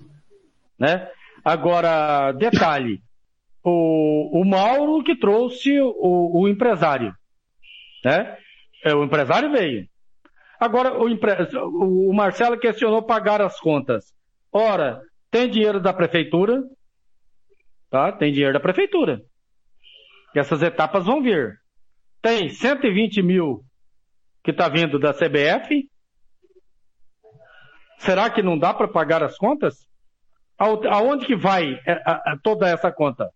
Né? 0.79 1.09
Agora, 1.43 2.31
detalhe. 2.33 3.01
O, 3.63 4.41
o 4.41 4.45
Mauro 4.45 5.03
que 5.03 5.15
trouxe 5.15 5.79
o, 5.79 6.41
o 6.41 6.47
empresário. 6.47 7.13
Né? 8.03 8.37
É, 8.83 8.93
o 8.93 9.03
empresário 9.03 9.51
veio. 9.51 9.87
Agora, 10.59 10.93
o, 10.97 12.09
o 12.09 12.13
Marcelo 12.13 12.57
questionou 12.57 13.03
pagar 13.03 13.41
as 13.41 13.59
contas. 13.59 14.13
Ora, 14.51 15.01
tem 15.29 15.49
dinheiro 15.49 15.79
da 15.79 15.93
prefeitura, 15.93 16.63
tá? 17.89 18.11
Tem 18.11 18.31
dinheiro 18.31 18.53
da 18.53 18.59
prefeitura. 18.59 19.21
E 20.33 20.39
essas 20.39 20.61
etapas 20.61 21.05
vão 21.05 21.21
vir. 21.21 21.59
Tem 22.21 22.49
120 22.49 23.21
mil 23.21 23.63
que 24.43 24.51
está 24.51 24.67
vindo 24.69 24.97
da 24.97 25.13
CBF. 25.13 25.89
Será 27.97 28.29
que 28.29 28.41
não 28.41 28.57
dá 28.57 28.73
para 28.73 28.87
pagar 28.87 29.23
as 29.23 29.37
contas? 29.37 29.87
Aonde 30.57 31.25
que 31.25 31.35
vai 31.35 31.79
é, 31.85 32.01
toda 32.41 32.67
essa 32.67 32.91
conta? 32.91 33.29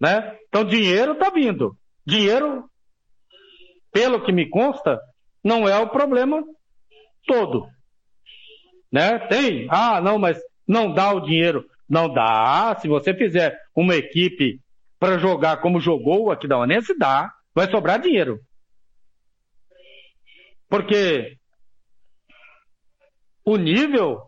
Né? 0.00 0.36
Então, 0.48 0.64
dinheiro 0.64 1.12
está 1.12 1.30
vindo. 1.30 1.76
Dinheiro, 2.04 2.64
pelo 3.92 4.24
que 4.24 4.32
me 4.32 4.48
consta, 4.48 5.00
não 5.44 5.68
é 5.68 5.78
o 5.78 5.88
problema 5.88 6.42
todo. 7.26 7.68
Né? 8.90 9.18
Tem? 9.28 9.68
Ah, 9.70 10.00
não, 10.00 10.18
mas 10.18 10.40
não 10.66 10.92
dá 10.92 11.12
o 11.12 11.20
dinheiro. 11.20 11.64
Não 11.88 12.12
dá. 12.12 12.76
Se 12.80 12.88
você 12.88 13.14
fizer 13.14 13.56
uma 13.74 13.94
equipe 13.94 14.60
para 14.98 15.18
jogar 15.18 15.58
como 15.58 15.80
jogou 15.80 16.30
aqui 16.30 16.48
da 16.48 16.58
Onense, 16.58 16.96
dá. 16.96 17.32
Vai 17.54 17.70
sobrar 17.70 18.00
dinheiro. 18.00 18.40
Porque 20.68 21.36
o 23.44 23.56
nível 23.56 24.22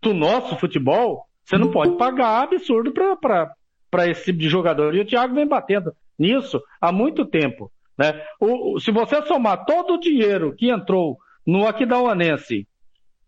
do 0.00 0.12
nosso 0.12 0.56
futebol, 0.56 1.26
você 1.44 1.56
não 1.56 1.70
pode 1.70 1.96
pagar 1.96 2.42
absurdo 2.42 2.92
para 2.92 4.08
esse 4.08 4.24
tipo 4.26 4.38
de 4.38 4.48
jogador. 4.48 4.94
E 4.94 5.00
o 5.00 5.06
Thiago 5.06 5.34
vem 5.34 5.46
batendo 5.46 5.94
nisso 6.18 6.60
há 6.80 6.90
muito 6.90 7.24
tempo. 7.26 7.70
Né? 7.96 8.24
O, 8.40 8.80
se 8.80 8.90
você 8.90 9.22
somar 9.26 9.64
todo 9.64 9.94
o 9.94 10.00
dinheiro 10.00 10.54
que 10.56 10.70
entrou 10.70 11.18
no 11.46 11.66
Aquidauanense 11.66 12.66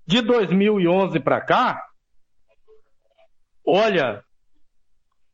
de 0.07 0.21
2011 0.21 1.21
para 1.21 1.41
cá, 1.41 1.83
olha, 3.67 4.23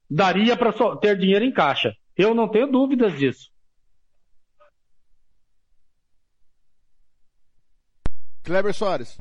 daria 0.09 0.57
para 0.57 0.73
ter 0.99 1.17
dinheiro 1.17 1.45
em 1.45 1.53
caixa. 1.53 1.95
Eu 2.17 2.35
não 2.35 2.49
tenho 2.49 2.71
dúvidas 2.71 3.17
disso. 3.19 3.51
Kleber 8.51 8.75
Soares. 8.75 9.17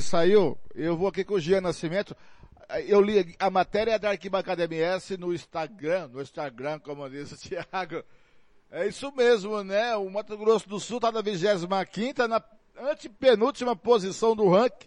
Saiu, 0.00 0.56
eu 0.76 0.96
vou 0.96 1.08
aqui 1.08 1.24
com 1.24 1.34
o 1.34 1.40
Gian 1.40 1.60
Nascimento. 1.60 2.16
Eu 2.86 3.00
li 3.00 3.34
a 3.40 3.50
matéria 3.50 3.98
da 3.98 4.10
Arquibancada 4.10 4.62
MS 4.62 5.16
no 5.16 5.34
Instagram, 5.34 6.06
no 6.06 6.22
Instagram, 6.22 6.78
como 6.78 7.10
disse 7.10 7.34
o 7.34 7.36
Thiago. 7.36 8.04
É 8.70 8.86
isso 8.86 9.10
mesmo, 9.16 9.64
né? 9.64 9.96
O 9.96 10.08
Mato 10.08 10.38
Grosso 10.38 10.68
do 10.68 10.78
Sul 10.78 10.98
está 10.98 11.10
na 11.10 11.20
25 11.20 12.28
na 12.28 12.40
antepenúltima 12.78 13.74
posição 13.74 14.36
do 14.36 14.48
ranking. 14.48 14.86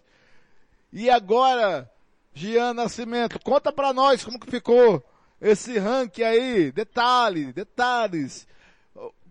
E 0.90 1.10
agora, 1.10 1.92
Gian 2.32 2.72
Nascimento, 2.72 3.38
conta 3.38 3.70
para 3.70 3.92
nós 3.92 4.24
como 4.24 4.40
que 4.40 4.50
ficou 4.50 5.04
esse 5.42 5.76
ranking 5.78 6.22
aí. 6.22 6.72
Detalhe, 6.72 7.52
detalhes. 7.52 8.46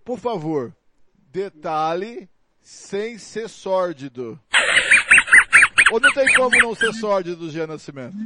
Por 0.03 0.19
favor, 0.19 0.75
detalhe 1.31 2.29
sem 2.61 3.17
ser 3.17 3.47
sórdido. 3.47 4.39
Ou 5.91 5.99
não 5.99 6.13
tem 6.13 6.33
como 6.35 6.55
não 6.57 6.75
ser 6.75 6.93
sórdido, 6.93 7.49
Gian 7.49 7.67
Nascimento? 7.67 8.17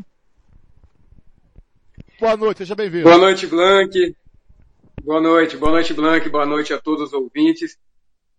Boa 2.19 2.36
noite, 2.36 2.60
seja 2.60 2.76
bem-vindo. 2.76 3.04
Boa 3.04 3.17
noite, 3.17 3.45
Blank. 3.48 4.15
Boa 5.04 5.21
noite, 5.21 5.58
boa 5.58 5.71
noite, 5.71 5.93
Blank. 5.93 6.30
Boa 6.30 6.45
noite 6.45 6.74
a 6.74 6.80
todos 6.80 7.08
os 7.08 7.13
ouvintes. 7.13 7.78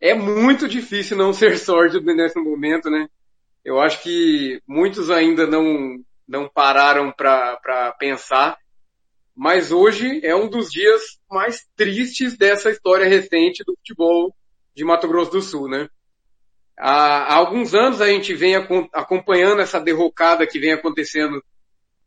É 0.01 0.15
muito 0.15 0.69
difícil 0.69 1.17
não 1.17 1.33
ser 1.33 1.59
sórdido 1.59 2.15
nesse 2.15 2.39
momento, 2.39 2.91
né? 2.91 3.09
Eu 3.65 3.81
acho 3.81 4.03
que 4.03 4.63
muitos 4.67 5.11
ainda 5.11 5.47
não, 5.47 5.99
não 6.27 6.49
pararam 6.49 7.13
para 7.13 7.95
pensar, 7.99 8.57
mas 9.37 9.71
hoje 9.71 10.21
é 10.25 10.35
um 10.35 10.49
dos 10.49 10.71
dias 10.71 11.19
mais 11.31 11.67
tristes 11.77 12.39
dessa 12.39 12.71
história 12.71 13.07
recente 13.07 13.63
do 13.63 13.75
futebol 13.77 14.35
de 14.75 14.83
Mato 14.83 15.07
Grosso 15.07 15.31
do 15.31 15.43
Sul, 15.43 15.69
né? 15.69 15.91
Há, 16.79 17.35
alguns 17.35 17.75
anos 17.75 18.01
a 18.01 18.09
gente 18.09 18.35
vem 18.35 18.55
acompanhando 18.95 19.61
essa 19.61 19.79
derrocada 19.79 20.47
que 20.47 20.59
vem 20.59 20.73
acontecendo 20.73 21.45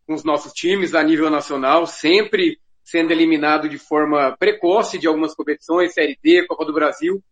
com 0.08 0.16
os 0.16 0.24
nossos 0.24 0.52
times 0.54 0.96
a 0.96 1.04
nível 1.04 1.30
nacional, 1.30 1.86
sempre 1.86 2.60
sendo 2.84 3.12
eliminado 3.12 3.70
de 3.70 3.78
forma 3.78 4.36
precoce 4.40 4.98
de 4.98 5.08
algumas 5.08 5.36
competições, 5.36 5.94
Série 5.94 6.18
D, 6.24 6.48
Copa 6.48 6.66
do 6.66 6.74
Brasil. 6.74 7.24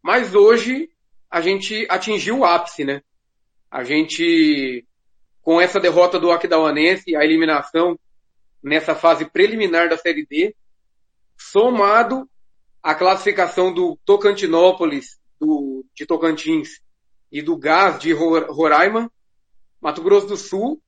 Mas 0.00 0.36
hoje 0.36 0.88
a 1.28 1.40
gente 1.40 1.84
atingiu 1.90 2.38
o 2.38 2.44
ápice, 2.44 2.84
né? 2.84 3.02
A 3.68 3.82
gente, 3.82 4.86
com 5.42 5.60
essa 5.60 5.80
derrota 5.80 6.20
do 6.20 6.30
Aquidauanense, 6.30 7.16
a 7.16 7.24
eliminação 7.24 7.98
nessa 8.62 8.94
fase 8.94 9.24
preliminar 9.24 9.88
da 9.88 9.96
Série 9.96 10.26
D, 10.26 10.54
somado 11.36 12.28
à 12.82 12.94
classificação 12.94 13.72
do 13.72 13.98
Tocantinópolis 14.04 15.18
do, 15.38 15.84
de 15.94 16.06
Tocantins 16.06 16.80
e 17.30 17.42
do 17.42 17.56
Gás 17.56 17.98
de 17.98 18.12
Roraima, 18.12 19.10
Mato 19.80 20.02
Grosso 20.02 20.26
do 20.26 20.36
Sul 20.36 20.80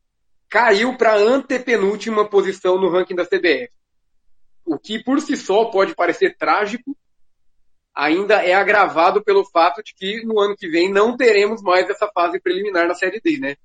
caiu 0.49 0.97
para 0.97 1.13
a 1.13 1.19
antepenúltima 1.19 2.29
posição 2.29 2.79
no 2.79 2.89
ranking 2.89 3.15
da 3.15 3.27
CBF. 3.27 3.71
O 4.65 4.79
que 4.79 5.03
por 5.03 5.21
si 5.21 5.37
só 5.37 5.67
pode 5.67 5.95
parecer 5.95 6.37
trágico, 6.37 6.97
ainda 7.95 8.43
é 8.43 8.55
agravado 8.55 9.23
pelo 9.23 9.45
fato 9.45 9.83
de 9.83 9.93
que 9.95 10.25
no 10.25 10.41
ano 10.41 10.57
que 10.57 10.69
vem 10.69 10.91
não 10.91 11.17
teremos 11.17 11.63
mais 11.63 11.89
essa 11.91 12.09
fase 12.09 12.41
preliminar 12.41 12.87
na 12.87 12.95
Série 12.95 13.21
D, 13.21 13.39
né? 13.39 13.57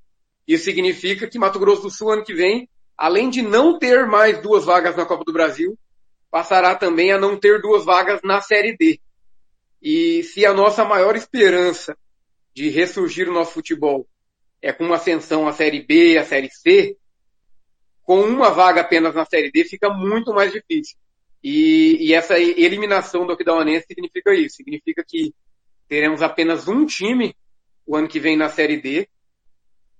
Isso 0.48 0.66
significa 0.66 1.28
que 1.28 1.39
Mato 1.39 1.60
Grosso 1.60 1.84
do 1.84 1.92
Sul, 1.92 2.12
ano 2.12 2.24
que 2.24 2.34
vem, 2.34 2.68
além 2.97 3.29
de 3.29 3.41
não 3.41 3.77
ter 3.77 4.06
mais 4.06 4.41
duas 4.41 4.65
vagas 4.65 4.95
na 4.95 5.06
Copa 5.06 5.23
do 5.23 5.34
Brasil, 5.34 5.77
passará 6.29 6.75
também 6.75 7.12
a 7.12 7.19
não 7.19 7.38
ter 7.38 7.62
duas 7.62 7.86
vagas 7.86 8.21
na 8.23 8.41
Série 8.41 8.75
D. 8.75 8.99
E 9.82 10.23
se 10.23 10.45
a 10.45 10.53
nossa 10.53 10.86
maior 10.86 11.15
esperança 11.15 11.97
de 12.53 12.69
ressurgir 12.69 13.29
o 13.29 13.34
nosso 13.34 13.53
futebol 13.53 14.08
é 14.62 14.71
com 14.71 14.86
uma 14.86 14.95
ascensão 14.95 15.47
à 15.47 15.51
Série 15.51 15.84
B, 15.84 16.17
à 16.17 16.23
Série 16.23 16.49
C, 16.49 16.95
com 18.03 18.21
uma 18.21 18.49
vaga 18.49 18.82
apenas 18.82 19.13
na 19.13 19.25
Série 19.25 19.51
D 19.51 19.65
fica 19.65 19.89
muito 19.89 20.34
mais 20.34 20.51
difícil. 20.51 20.97
E, 21.43 21.97
e 21.99 22.13
essa 22.13 22.39
eliminação 22.39 23.25
do 23.25 23.34
Aquidauanense 23.34 23.86
significa 23.88 24.34
isso. 24.34 24.56
Significa 24.56 25.03
que 25.06 25.34
teremos 25.89 26.21
apenas 26.21 26.67
um 26.67 26.86
time 26.86 27.36
o 27.86 27.97
ano 27.97 28.08
que 28.08 28.19
vem 28.19 28.38
na 28.38 28.49
Série 28.49 28.77
D. 28.77 29.10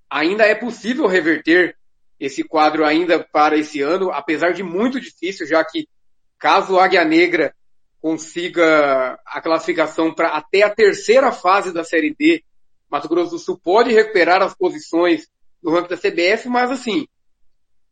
Ainda 0.10 0.46
é 0.46 0.56
possível 0.56 1.08
reverter 1.08 1.78
esse 2.26 2.42
quadro 2.42 2.86
ainda 2.86 3.20
para 3.22 3.58
esse 3.58 3.82
ano, 3.82 4.10
apesar 4.10 4.54
de 4.54 4.64
muito 4.64 4.98
difícil, 4.98 5.46
já 5.46 5.64
que 5.64 5.90
caso 6.40 6.74
o 6.74 6.80
Águia 6.80 7.04
Negra 7.04 7.54
consiga 8.02 9.20
a 9.26 9.42
classificação 9.42 10.14
para 10.14 10.30
até 10.30 10.64
a 10.64 10.74
terceira 10.74 11.34
fase 11.34 11.74
da 11.74 11.84
Série 11.84 12.16
D, 12.18 12.42
Mato 12.90 13.10
Grosso 13.10 13.32
do 13.32 13.40
Sul 13.40 13.60
pode 13.62 13.92
recuperar 13.92 14.42
as 14.42 14.56
posições 14.56 15.28
no 15.62 15.72
ranking 15.72 15.90
da 15.90 15.98
CBF, 15.98 16.48
mas 16.48 16.72
assim, 16.72 17.08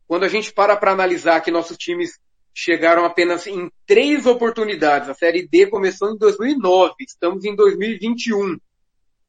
quando 0.06 0.24
a 0.24 0.28
gente 0.28 0.50
para 0.50 0.76
para 0.76 0.92
analisar 0.92 1.42
que 1.42 1.50
nossos 1.50 1.76
times 1.76 2.18
chegaram 2.54 3.04
apenas 3.04 3.46
em 3.46 3.70
três 3.86 4.24
oportunidades, 4.24 5.10
a 5.10 5.14
Série 5.14 5.46
D 5.46 5.66
começou 5.66 6.10
em 6.10 6.16
2009, 6.16 6.94
estamos 7.00 7.44
em 7.44 7.54
2021, 7.54 8.56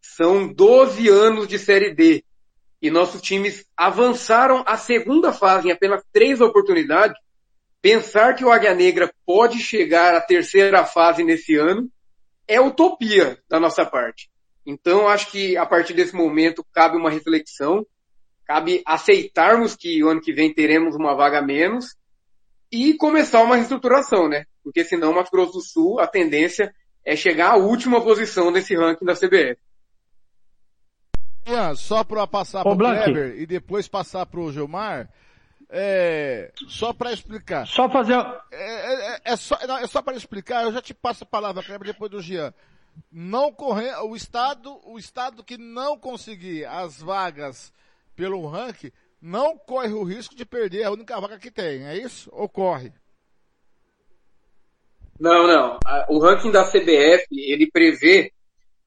são 0.02 0.48
12 0.48 1.10
anos 1.10 1.48
de 1.48 1.60
Série 1.60 1.94
D, 1.94 2.24
e 2.84 2.91
nossos 2.91 3.22
times 3.22 3.65
avançaram 3.78 4.62
a 4.67 4.76
segunda 4.76 5.32
fase 5.32 5.69
em 5.69 5.72
apenas 5.72 6.04
três 6.12 6.41
oportunidades, 6.41 7.17
pensar 7.82 8.36
que 8.36 8.43
o 8.43 8.52
Águia 8.52 8.76
Negra 8.76 9.10
pode 9.26 9.60
chegar 9.60 10.13
à 10.13 10.19
terceira 10.19 10.84
fase 10.86 11.24
nesse 11.24 11.56
ano 11.56 11.89
é 12.46 12.60
utopia 12.60 13.41
da 13.50 13.58
nossa 13.58 13.86
parte. 13.86 14.30
Então, 14.65 15.08
acho 15.08 15.32
que 15.32 15.56
a 15.56 15.65
partir 15.65 15.93
desse 15.93 16.13
momento 16.13 16.65
cabe 16.74 16.98
uma 16.98 17.10
reflexão, 17.10 17.86
cabe 18.46 18.84
aceitarmos 18.86 19.78
que 19.78 20.04
o 20.04 20.10
ano 20.10 20.19
que 20.19 20.34
vem 20.34 20.54
teremos 20.54 20.93
uma 20.93 21.15
vaga 21.15 21.41
menos 21.41 21.96
e 22.69 22.96
começar 22.96 23.41
uma 23.43 23.56
reestruturação, 23.56 24.28
né? 24.28 24.43
Porque 24.62 24.84
senão, 24.84 25.13
Mato 25.13 25.32
Grosso 25.32 25.54
do 25.54 25.62
Sul, 25.62 26.02
a 26.02 26.08
tendência 26.08 26.76
é 27.06 27.15
chegar 27.15 27.52
à 27.52 27.56
última 27.56 28.02
posição 28.02 28.52
desse 28.52 28.76
ranking 28.76 29.06
da 29.06 29.15
CBF. 29.15 29.58
Ian, 31.45 31.75
só 31.75 32.03
para 32.03 32.25
passar 32.25 32.63
para 32.63 32.71
o 32.71 32.77
Kleber 32.77 33.36
e 33.39 33.45
depois 33.45 33.88
passar 33.88 34.25
para 34.25 34.39
o 34.39 34.51
Gilmar, 34.51 35.10
é, 35.69 36.51
só 36.67 36.93
para 36.93 37.12
explicar. 37.12 37.65
Só 37.65 37.89
fazer. 37.89 38.13
É, 38.51 39.15
é, 39.15 39.21
é 39.25 39.36
só, 39.36 39.56
é 39.56 39.88
só 39.88 40.01
para 40.01 40.15
explicar, 40.15 40.63
eu 40.63 40.71
já 40.71 40.82
te 40.82 40.93
passo 40.93 41.23
a 41.23 41.27
palavra, 41.27 41.63
Kleber, 41.63 41.88
depois 41.88 42.12
do 42.12 42.21
Jean. 42.21 42.53
Não 43.12 43.51
correr, 43.51 43.95
o 44.03 44.15
Estado, 44.15 44.79
o 44.86 44.99
Estado 44.99 45.43
que 45.43 45.58
não 45.58 45.97
conseguir 45.97 46.65
as 46.65 47.01
vagas 47.01 47.73
pelo 48.15 48.45
ranking, 48.47 48.91
não 49.19 49.58
corre 49.58 49.93
o 49.93 50.03
risco 50.03 50.36
de 50.36 50.45
perder 50.45 50.84
a 50.84 50.91
única 50.91 51.19
vaga 51.19 51.39
que 51.39 51.49
tem, 51.49 51.86
é 51.88 51.97
isso? 51.97 52.29
Ou 52.32 52.47
corre? 52.47 52.93
Não, 55.19 55.47
não. 55.47 55.79
O 56.10 56.19
ranking 56.19 56.51
da 56.51 56.69
CBF, 56.69 57.27
ele 57.32 57.69
prevê 57.71 58.32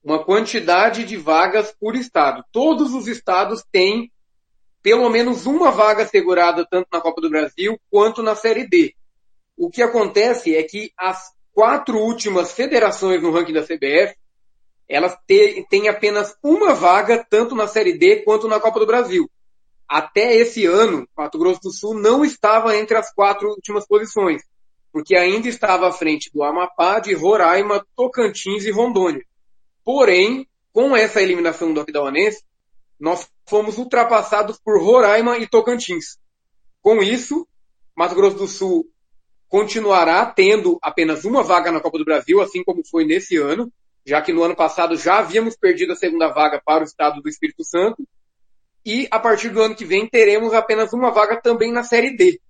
uma 0.07 0.23
quantidade 0.23 1.03
de 1.03 1.16
vagas 1.16 1.75
por 1.81 1.97
estado. 1.97 2.45
Todos 2.53 2.95
os 2.95 3.09
estados 3.09 3.64
têm 3.73 4.12
pelo 4.81 5.11
menos 5.11 5.47
uma 5.47 5.73
vaga 5.73 6.07
segurada 6.07 6.64
tanto 6.64 6.87
na 6.92 7.01
Copa 7.01 7.21
do 7.21 7.29
Brasil 7.29 7.77
quanto 7.90 8.23
na 8.23 8.37
Série 8.37 8.69
D. 8.69 8.95
O 9.57 9.69
que 9.69 9.83
acontece 9.83 10.55
é 10.55 10.62
que 10.62 10.92
as 10.97 11.33
quatro 11.53 11.99
últimas 11.99 12.53
federações 12.53 13.21
no 13.21 13.33
ranking 13.33 13.53
da 13.53 13.64
CBF, 13.64 14.14
elas 14.88 15.16
têm 15.27 15.88
apenas 15.88 16.37
uma 16.40 16.73
vaga 16.73 17.27
tanto 17.29 17.57
na 17.57 17.66
Série 17.66 17.99
D 17.99 18.23
quanto 18.23 18.47
na 18.47 18.61
Copa 18.61 18.79
do 18.79 18.87
Brasil. 18.87 19.29
Até 19.88 20.37
esse 20.37 20.66
ano, 20.66 21.09
Mato 21.16 21.37
Grosso 21.37 21.62
do 21.64 21.73
Sul 21.73 21.95
não 21.95 22.25
estava 22.25 22.77
entre 22.77 22.97
as 22.97 23.12
quatro 23.12 23.49
últimas 23.49 23.85
posições, 23.88 24.40
porque 24.92 25.16
ainda 25.16 25.49
estava 25.49 25.88
à 25.88 25.92
frente 25.92 26.31
do 26.33 26.45
Amapá, 26.45 27.01
de 27.01 27.12
Roraima, 27.12 27.85
Tocantins 27.97 28.64
e 28.66 28.71
Rondônia. 28.71 29.25
Porém, 29.87 30.49
com 30.72 30.96
essa 30.96 31.22
eliminação 31.22 31.72
do 31.72 31.81
Aquidauanense, 31.81 32.42
nós 32.99 33.29
fomos 33.46 33.79
ultrapassados 33.79 34.59
por 34.59 34.83
Roraima 34.83 35.38
e 35.38 35.46
Tocantins. 35.46 36.18
Com 36.83 37.01
isso, 37.01 37.46
Mato 37.96 38.16
Grosso 38.16 38.37
do 38.37 38.49
Sul 38.49 38.90
continuará 39.49 40.27
tendo 40.27 40.77
apenas 40.83 41.25
uma 41.25 41.44
vaga 41.44 41.70
na 41.70 41.79
Copa 41.79 41.99
do 41.99 42.05
Brasil, 42.05 42.40
assim 42.40 42.64
como 42.64 42.85
foi 42.85 43.05
nesse 43.05 43.37
ano, 43.37 43.72
já 44.05 44.20
que 44.20 44.33
no 44.33 44.42
ano 44.42 44.57
passado 44.57 44.96
já 44.96 45.18
havíamos 45.18 45.57
perdido 45.57 45.92
a 45.92 45.96
segunda 45.96 46.33
vaga 46.33 46.61
para 46.64 46.83
o 46.83 46.87
estado 46.87 47.22
do 47.22 47.29
Espírito 47.29 47.62
Santo. 47.62 48.05
E 48.85 49.07
a 49.12 49.20
partir 49.20 49.51
do 49.51 49.62
ano 49.62 49.77
que 49.77 49.85
vem 49.85 50.09
teremos 50.09 50.53
apenas 50.53 50.92
uma 50.92 51.12
vaga 51.12 51.40
também 51.40 51.70
na 51.70 51.85
Série 51.85 52.16
D, 52.16 52.40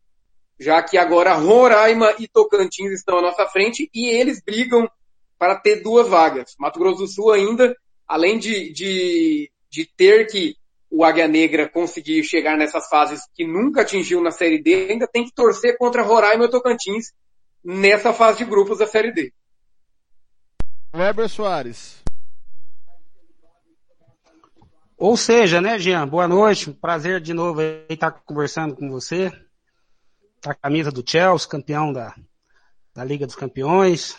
já 0.58 0.82
que 0.82 0.96
agora 0.96 1.34
Roraima 1.34 2.14
e 2.18 2.26
Tocantins 2.26 2.92
estão 2.92 3.18
à 3.18 3.22
nossa 3.22 3.46
frente 3.46 3.90
e 3.92 4.08
eles 4.08 4.40
brigam 4.42 4.90
para 5.38 5.56
ter 5.56 5.82
duas 5.82 6.08
vagas. 6.08 6.54
Mato 6.58 6.78
Grosso 6.78 7.02
do 7.02 7.08
Sul 7.08 7.32
ainda, 7.32 7.76
além 8.06 8.38
de, 8.38 8.72
de, 8.72 9.50
de 9.70 9.86
ter 9.96 10.26
que 10.26 10.56
o 10.90 11.04
Águia 11.04 11.28
Negra 11.28 11.68
conseguir 11.68 12.22
chegar 12.24 12.56
nessas 12.56 12.88
fases 12.88 13.20
que 13.34 13.46
nunca 13.46 13.82
atingiu 13.82 14.22
na 14.22 14.30
Série 14.30 14.62
D, 14.62 14.90
ainda 14.90 15.06
tem 15.06 15.24
que 15.24 15.34
torcer 15.34 15.76
contra 15.76 16.02
Roraima 16.02 16.44
e 16.44 16.50
Tocantins 16.50 17.12
nessa 17.62 18.12
fase 18.12 18.38
de 18.38 18.44
grupos 18.44 18.78
da 18.78 18.86
Série 18.86 19.12
D. 19.12 19.32
Weber 20.94 21.28
Soares. 21.28 22.02
Ou 24.96 25.14
seja, 25.16 25.60
né, 25.60 25.78
Jean? 25.78 26.08
Boa 26.08 26.26
noite. 26.26 26.72
Prazer 26.72 27.20
de 27.20 27.34
novo 27.34 27.60
estar 27.90 28.10
conversando 28.10 28.74
com 28.74 28.88
você. 28.88 29.30
A 30.46 30.54
camisa 30.54 30.90
do 30.90 31.04
Chelsea, 31.06 31.48
campeão 31.48 31.92
da, 31.92 32.14
da 32.94 33.04
Liga 33.04 33.26
dos 33.26 33.34
Campeões. 33.34 34.16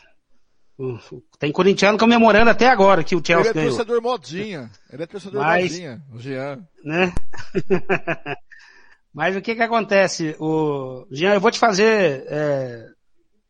Tem 1.40 1.52
corintiano 1.52 1.98
comemorando 1.98 2.52
até 2.52 2.68
agora 2.68 3.04
que 3.04 3.16
o 3.16 3.24
Chelsea 3.26 3.52
ganhou. 3.52 3.70
Ele 3.70 3.74
é 3.74 3.78
torcedor 3.78 4.02
modinha. 4.02 4.72
Ele 4.92 5.04
é 5.04 5.06
torcedor 5.08 5.42
Mas, 5.42 5.72
modinha, 5.72 6.02
o 6.14 6.20
Jean. 6.20 6.68
Né? 6.84 7.14
Mas 9.14 9.36
o 9.36 9.42
que 9.42 9.56
que 9.56 9.64
acontece? 9.64 10.36
O 10.40 11.08
Jean, 11.12 11.34
eu 11.34 11.42
vou 11.42 11.50
te 11.50 11.58
fazer 11.58 12.24
é, 12.28 12.86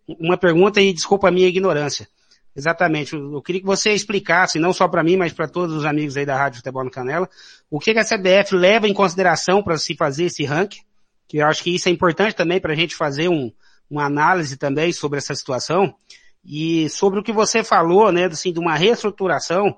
uma 0.08 0.38
pergunta 0.38 0.80
e 0.80 0.94
desculpa 0.94 1.28
a 1.28 1.32
minha 1.32 1.48
ignorância. 1.48 2.08
Exatamente. 2.56 3.14
Eu 3.14 3.42
queria 3.42 3.62
que 3.62 3.68
você 3.68 3.92
explicasse, 3.92 4.58
não 4.58 4.72
só 4.72 4.88
para 4.88 5.04
mim, 5.04 5.18
mas 5.18 5.34
para 5.34 5.48
todos 5.48 5.76
os 5.76 5.86
amigos 5.86 6.18
aí 6.18 6.26
da 6.26 6.36
Rádio 6.36 6.58
Futebol 6.58 6.84
no 6.84 6.90
Canela, 6.90 7.30
o 7.70 7.80
que, 7.80 7.94
que 7.94 8.00
a 8.00 8.06
CBF 8.06 8.56
leva 8.56 8.88
em 8.88 8.94
consideração 8.94 9.62
para 9.62 9.78
se 9.78 9.96
fazer 9.96 10.26
esse 10.26 10.44
ranking, 10.44 10.80
que 11.28 11.38
eu 11.38 11.46
acho 11.46 11.62
que 11.62 11.76
isso 11.76 11.90
é 11.90 11.92
importante 11.92 12.36
também 12.36 12.60
para 12.60 12.74
a 12.74 12.76
gente 12.76 12.96
fazer 12.96 13.28
um, 13.28 13.52
uma 13.90 14.06
análise 14.06 14.58
também 14.58 14.92
sobre 14.92 15.20
essa 15.20 15.36
situação. 15.36 15.94
E 16.48 16.88
sobre 16.88 17.20
o 17.20 17.24
que 17.24 17.34
você 17.34 17.62
falou, 17.62 18.10
né, 18.10 18.26
assim, 18.26 18.54
de 18.54 18.60
uma 18.60 18.76
reestruturação, 18.76 19.76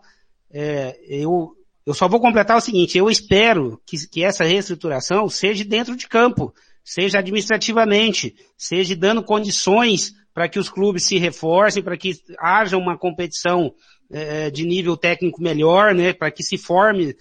é, 0.51 0.99
eu, 1.07 1.55
eu 1.83 1.95
só 1.95 2.07
vou 2.07 2.19
completar 2.19 2.55
o 2.55 2.61
seguinte, 2.61 2.95
eu 2.95 3.09
espero 3.09 3.81
que, 3.87 4.07
que 4.07 4.23
essa 4.23 4.43
reestruturação 4.43 5.27
seja 5.27 5.65
dentro 5.65 5.95
de 5.95 6.07
campo, 6.07 6.53
seja 6.83 7.17
administrativamente, 7.17 8.35
seja 8.55 8.95
dando 8.95 9.23
condições 9.23 10.13
para 10.31 10.47
que 10.47 10.59
os 10.59 10.69
clubes 10.69 11.05
se 11.05 11.17
reforcem, 11.17 11.81
para 11.81 11.97
que 11.97 12.13
haja 12.39 12.77
uma 12.77 12.95
competição 12.95 13.73
é, 14.11 14.51
de 14.51 14.63
nível 14.63 14.95
técnico 14.95 15.41
melhor, 15.41 15.95
né, 15.95 16.13
para 16.13 16.29
que 16.29 16.43
se 16.43 16.55
forme, 16.55 17.15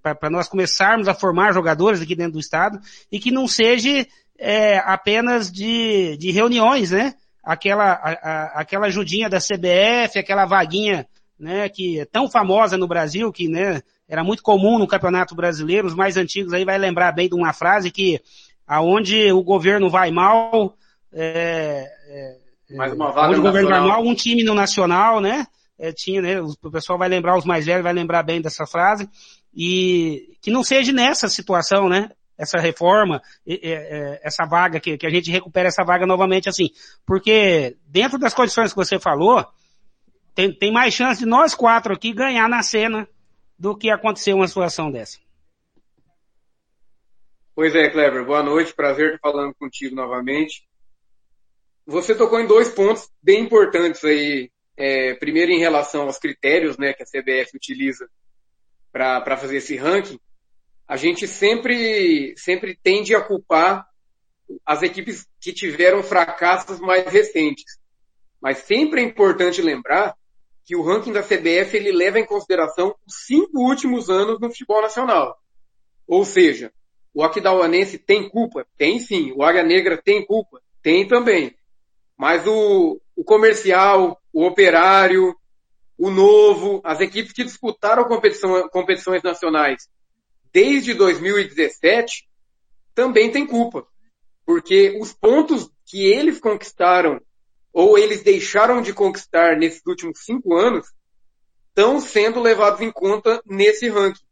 para 0.00 0.30
nós 0.30 0.48
começarmos 0.48 1.08
a 1.08 1.14
formar 1.14 1.52
jogadores 1.52 2.00
aqui 2.00 2.14
dentro 2.14 2.34
do 2.34 2.40
estado 2.40 2.78
e 3.10 3.18
que 3.18 3.32
não 3.32 3.48
seja 3.48 4.06
é, 4.38 4.78
apenas 4.78 5.50
de, 5.50 6.16
de 6.16 6.30
reuniões, 6.30 6.92
né, 6.92 7.14
aquela, 7.42 7.92
a, 7.92 8.10
a, 8.10 8.60
aquela 8.60 8.86
ajudinha 8.86 9.28
da 9.28 9.38
CBF, 9.38 10.18
aquela 10.18 10.44
vaguinha, 10.44 11.06
né, 11.38 11.68
que 11.68 12.00
é 12.00 12.04
tão 12.04 12.30
famosa 12.30 12.76
no 12.76 12.86
Brasil, 12.86 13.32
que, 13.32 13.48
né, 13.48 13.80
era 14.08 14.22
muito 14.22 14.42
comum 14.42 14.78
no 14.78 14.86
Campeonato 14.86 15.34
Brasileiro, 15.34 15.86
os 15.86 15.94
mais 15.94 16.16
antigos 16.16 16.52
aí 16.52 16.64
vai 16.64 16.78
lembrar 16.78 17.12
bem 17.12 17.28
de 17.28 17.34
uma 17.34 17.52
frase 17.52 17.90
que, 17.90 18.20
aonde 18.66 19.32
o 19.32 19.42
governo 19.42 19.88
vai 19.88 20.10
mal, 20.10 20.76
é, 21.12 21.86
é, 22.08 22.76
Mais 22.76 22.92
uma 22.92 23.10
vaga 23.10 23.28
onde 23.30 23.40
o 23.40 23.42
governo 23.42 23.70
vai 23.70 23.80
mal, 23.80 24.02
um 24.02 24.14
time 24.14 24.44
no 24.44 24.54
Nacional, 24.54 25.20
né, 25.20 25.46
é, 25.78 25.92
tinha, 25.92 26.20
né, 26.20 26.40
o 26.40 26.70
pessoal 26.70 26.98
vai 26.98 27.08
lembrar, 27.08 27.38
os 27.38 27.44
mais 27.44 27.64
velhos 27.64 27.82
vai 27.82 27.92
lembrar 27.92 28.22
bem 28.22 28.40
dessa 28.40 28.66
frase, 28.66 29.08
e 29.54 30.36
que 30.42 30.50
não 30.50 30.62
seja 30.62 30.92
nessa 30.92 31.28
situação, 31.28 31.88
né, 31.88 32.10
essa 32.40 32.58
reforma, 32.58 33.20
essa 34.22 34.46
vaga, 34.46 34.80
que, 34.80 34.98
a 35.04 35.10
gente 35.10 35.30
recupere 35.30 35.68
essa 35.68 35.84
vaga 35.84 36.06
novamente 36.06 36.48
assim. 36.48 36.70
Porque 37.04 37.76
dentro 37.86 38.18
das 38.18 38.32
condições 38.32 38.70
que 38.70 38.76
você 38.76 38.98
falou, 38.98 39.46
tem, 40.34 40.52
tem 40.52 40.72
mais 40.72 40.94
chance 40.94 41.20
de 41.20 41.26
nós 41.26 41.54
quatro 41.54 41.92
aqui 41.92 42.14
ganhar 42.14 42.48
na 42.48 42.62
cena 42.62 43.06
do 43.58 43.76
que 43.76 43.90
acontecer 43.90 44.32
uma 44.32 44.48
situação 44.48 44.90
dessa. 44.90 45.18
Pois 47.54 47.74
é, 47.74 47.90
Kleber, 47.90 48.24
boa 48.24 48.42
noite, 48.42 48.72
prazer 48.72 49.16
estar 49.16 49.30
falando 49.30 49.54
contigo 49.54 49.94
novamente. 49.94 50.66
Você 51.84 52.14
tocou 52.14 52.40
em 52.40 52.46
dois 52.46 52.70
pontos 52.70 53.10
bem 53.22 53.42
importantes 53.42 54.02
aí. 54.02 54.50
É, 54.78 55.12
primeiro 55.16 55.52
em 55.52 55.58
relação 55.58 56.04
aos 56.04 56.16
critérios 56.16 56.78
né, 56.78 56.94
que 56.94 57.02
a 57.02 57.06
CBF 57.06 57.54
utiliza 57.54 58.08
para 58.90 59.36
fazer 59.36 59.58
esse 59.58 59.76
ranking 59.76 60.18
a 60.90 60.96
gente 60.96 61.28
sempre, 61.28 62.34
sempre 62.36 62.76
tende 62.82 63.14
a 63.14 63.20
culpar 63.20 63.86
as 64.66 64.82
equipes 64.82 65.24
que 65.40 65.52
tiveram 65.52 66.02
fracassos 66.02 66.80
mais 66.80 67.06
recentes. 67.06 67.78
Mas 68.42 68.58
sempre 68.58 69.00
é 69.00 69.04
importante 69.04 69.62
lembrar 69.62 70.16
que 70.64 70.74
o 70.74 70.82
ranking 70.82 71.12
da 71.12 71.22
CBF 71.22 71.76
ele 71.76 71.92
leva 71.92 72.18
em 72.18 72.26
consideração 72.26 72.92
os 73.06 73.24
cinco 73.24 73.60
últimos 73.60 74.10
anos 74.10 74.40
no 74.40 74.48
futebol 74.48 74.82
nacional. 74.82 75.38
Ou 76.08 76.24
seja, 76.24 76.72
o 77.14 77.22
Aquidauanense 77.22 77.96
tem 77.96 78.28
culpa? 78.28 78.66
Tem 78.76 78.98
sim. 78.98 79.30
O 79.36 79.44
Águia 79.44 79.62
Negra 79.62 79.96
tem 79.96 80.26
culpa? 80.26 80.60
Tem 80.82 81.06
também. 81.06 81.54
Mas 82.18 82.44
o, 82.48 83.00
o 83.14 83.22
comercial, 83.22 84.20
o 84.32 84.44
operário, 84.44 85.36
o 85.96 86.10
novo, 86.10 86.80
as 86.82 87.00
equipes 87.00 87.32
que 87.32 87.44
disputaram 87.44 88.08
competição, 88.08 88.68
competições 88.70 89.22
nacionais 89.22 89.88
desde 90.52 90.94
2017 90.94 92.28
também 92.94 93.30
tem 93.30 93.46
culpa. 93.46 93.86
Porque 94.44 94.98
os 95.00 95.12
pontos 95.12 95.70
que 95.86 96.06
eles 96.06 96.40
conquistaram 96.40 97.20
ou 97.72 97.96
eles 97.96 98.22
deixaram 98.22 98.82
de 98.82 98.92
conquistar 98.92 99.56
nesses 99.56 99.82
últimos 99.86 100.20
cinco 100.24 100.56
anos 100.56 100.86
estão 101.68 102.00
sendo 102.00 102.40
levados 102.40 102.80
em 102.80 102.90
conta 102.90 103.40
nesse 103.46 103.88
ranking. 103.88 104.24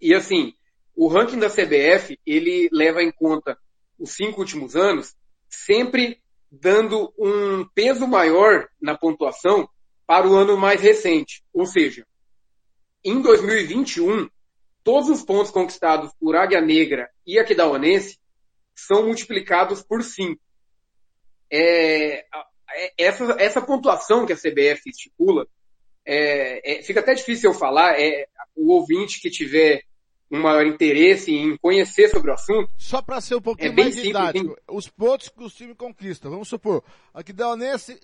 E 0.00 0.14
assim, 0.14 0.54
o 0.96 1.08
ranking 1.08 1.38
da 1.38 1.50
CBF, 1.50 2.18
ele 2.26 2.68
leva 2.72 3.02
em 3.02 3.12
conta 3.12 3.58
os 3.98 4.12
cinco 4.12 4.40
últimos 4.40 4.76
anos, 4.76 5.14
sempre 5.48 6.20
dando 6.50 7.12
um 7.18 7.66
peso 7.74 8.06
maior 8.06 8.68
na 8.80 8.96
pontuação 8.96 9.68
para 10.06 10.26
o 10.26 10.34
ano 10.34 10.56
mais 10.56 10.80
recente. 10.80 11.44
Ou 11.52 11.66
seja, 11.66 12.06
em 13.04 13.20
2021, 13.20 14.28
todos 14.84 15.08
os 15.08 15.22
pontos 15.22 15.50
conquistados 15.50 16.12
por 16.18 16.36
Águia 16.36 16.60
Negra 16.60 17.10
e 17.26 17.38
Aquidauanense 17.38 18.18
são 18.74 19.06
multiplicados 19.06 19.82
por 19.82 20.02
5. 20.02 20.40
É, 21.50 22.24
é, 22.70 22.92
essa, 22.96 23.36
essa 23.38 23.60
pontuação 23.60 24.24
que 24.24 24.32
a 24.32 24.36
CBF 24.36 24.88
estipula, 24.88 25.46
é, 26.04 26.78
é, 26.78 26.82
fica 26.82 27.00
até 27.00 27.14
difícil 27.14 27.50
eu 27.50 27.58
falar, 27.58 27.98
é, 27.98 28.26
o 28.54 28.72
ouvinte 28.72 29.20
que 29.20 29.30
tiver 29.30 29.82
um 30.30 30.40
maior 30.40 30.66
interesse 30.66 31.34
em 31.34 31.56
conhecer 31.56 32.08
sobre 32.08 32.30
o 32.30 32.34
assunto. 32.34 32.70
Só 32.76 33.00
para 33.00 33.20
ser 33.20 33.36
um 33.36 33.40
pouquinho 33.40 33.72
é 33.72 33.74
mais 33.74 33.96
didático, 33.96 34.56
os 34.68 34.88
pontos 34.88 35.28
que 35.28 35.42
o 35.42 35.50
time 35.50 35.74
conquista, 35.74 36.28
vamos 36.28 36.48
supor, 36.48 36.84
aqui 37.14 37.32
deu 37.32 37.56
nesse, 37.56 37.98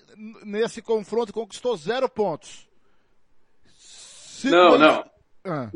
nesse 0.44 0.80
confronto 0.80 1.32
conquistou 1.32 1.76
zero 1.76 2.08
pontos. 2.08 2.66
não, 4.44 4.78
não. 4.78 5.10
Ah. 5.44 5.70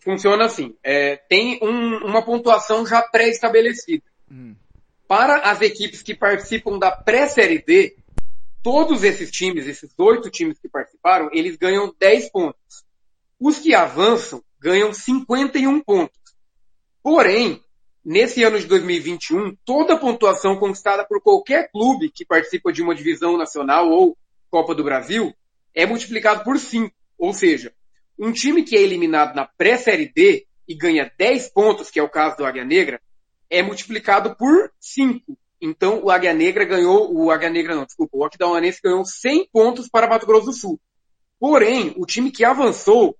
Funciona 0.00 0.44
assim, 0.44 0.74
é, 0.82 1.16
tem 1.28 1.58
um, 1.62 1.98
uma 2.06 2.22
pontuação 2.22 2.86
já 2.86 3.02
pré-estabelecida. 3.02 4.04
Hum. 4.30 4.54
Para 5.06 5.50
as 5.50 5.60
equipes 5.60 6.02
que 6.02 6.14
participam 6.14 6.78
da 6.78 6.90
pré-série 6.90 7.62
D, 7.62 7.96
todos 8.62 9.04
esses 9.04 9.30
times, 9.30 9.66
esses 9.66 9.92
oito 9.98 10.30
times 10.30 10.58
que 10.58 10.68
participaram, 10.68 11.28
eles 11.32 11.56
ganham 11.56 11.94
10 11.98 12.30
pontos. 12.30 12.84
Os 13.38 13.58
que 13.58 13.74
avançam 13.74 14.42
ganham 14.60 14.92
51 14.92 15.80
pontos. 15.80 16.18
Porém, 17.02 17.60
nesse 18.04 18.42
ano 18.44 18.58
de 18.58 18.66
2021, 18.66 19.56
toda 19.64 19.94
a 19.94 19.98
pontuação 19.98 20.56
conquistada 20.56 21.04
por 21.04 21.20
qualquer 21.20 21.70
clube 21.70 22.10
que 22.10 22.24
participa 22.24 22.72
de 22.72 22.82
uma 22.82 22.94
divisão 22.94 23.36
nacional 23.36 23.90
ou 23.90 24.16
Copa 24.48 24.74
do 24.74 24.84
Brasil 24.84 25.34
é 25.74 25.84
multiplicado 25.86 26.44
por 26.44 26.58
5. 26.58 26.94
Ou 27.18 27.32
seja, 27.32 27.72
um 28.18 28.32
time 28.32 28.62
que 28.62 28.76
é 28.76 28.80
eliminado 28.80 29.34
na 29.34 29.46
pré-série 29.46 30.12
D 30.12 30.46
e 30.68 30.74
ganha 30.74 31.10
10 31.18 31.50
pontos, 31.50 31.90
que 31.90 31.98
é 31.98 32.02
o 32.02 32.08
caso 32.08 32.36
do 32.36 32.44
Águia 32.44 32.64
Negra, 32.64 33.00
é 33.50 33.62
multiplicado 33.62 34.36
por 34.36 34.72
5. 34.80 35.36
Então, 35.60 36.02
o 36.02 36.10
Águia 36.10 36.32
Negra 36.32 36.64
ganhou, 36.64 37.14
o 37.14 37.30
Águia 37.30 37.50
Negra 37.50 37.74
não, 37.74 37.84
desculpa, 37.84 38.16
o 38.16 38.24
Aquidauanense 38.24 38.80
ganhou 38.82 39.04
100 39.04 39.48
pontos 39.52 39.88
para 39.88 40.08
Mato 40.08 40.26
Grosso 40.26 40.46
do 40.46 40.52
Sul. 40.52 40.80
Porém, 41.38 41.94
o 41.96 42.06
time 42.06 42.30
que 42.30 42.44
avançou 42.44 43.16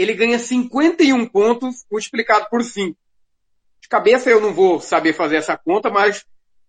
ele 0.00 0.14
ganha 0.14 0.38
51 0.38 1.26
pontos 1.26 1.84
multiplicado 1.90 2.48
por 2.48 2.62
5. 2.62 2.96
De 3.82 3.88
cabeça 3.88 4.30
eu 4.30 4.40
não 4.40 4.54
vou 4.54 4.80
saber 4.80 5.12
fazer 5.12 5.36
essa 5.36 5.58
conta, 5.58 5.90
mas 5.90 6.24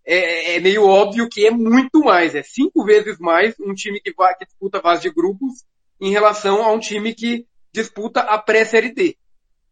é, 0.05 0.55
é 0.55 0.59
meio 0.59 0.85
óbvio 0.85 1.29
que 1.29 1.45
é 1.45 1.51
muito 1.51 2.01
mais, 2.01 2.35
é 2.35 2.43
cinco 2.43 2.83
vezes 2.83 3.17
mais 3.19 3.55
um 3.59 3.73
time 3.73 4.01
que, 4.01 4.13
vai, 4.13 4.35
que 4.35 4.45
disputa 4.45 4.81
fase 4.81 5.03
de 5.03 5.11
grupos 5.11 5.63
em 5.99 6.11
relação 6.11 6.61
a 6.61 6.73
um 6.73 6.79
time 6.79 7.13
que 7.13 7.45
disputa 7.73 8.21
a 8.21 8.37
pré-série 8.37 8.93
D. 8.93 9.17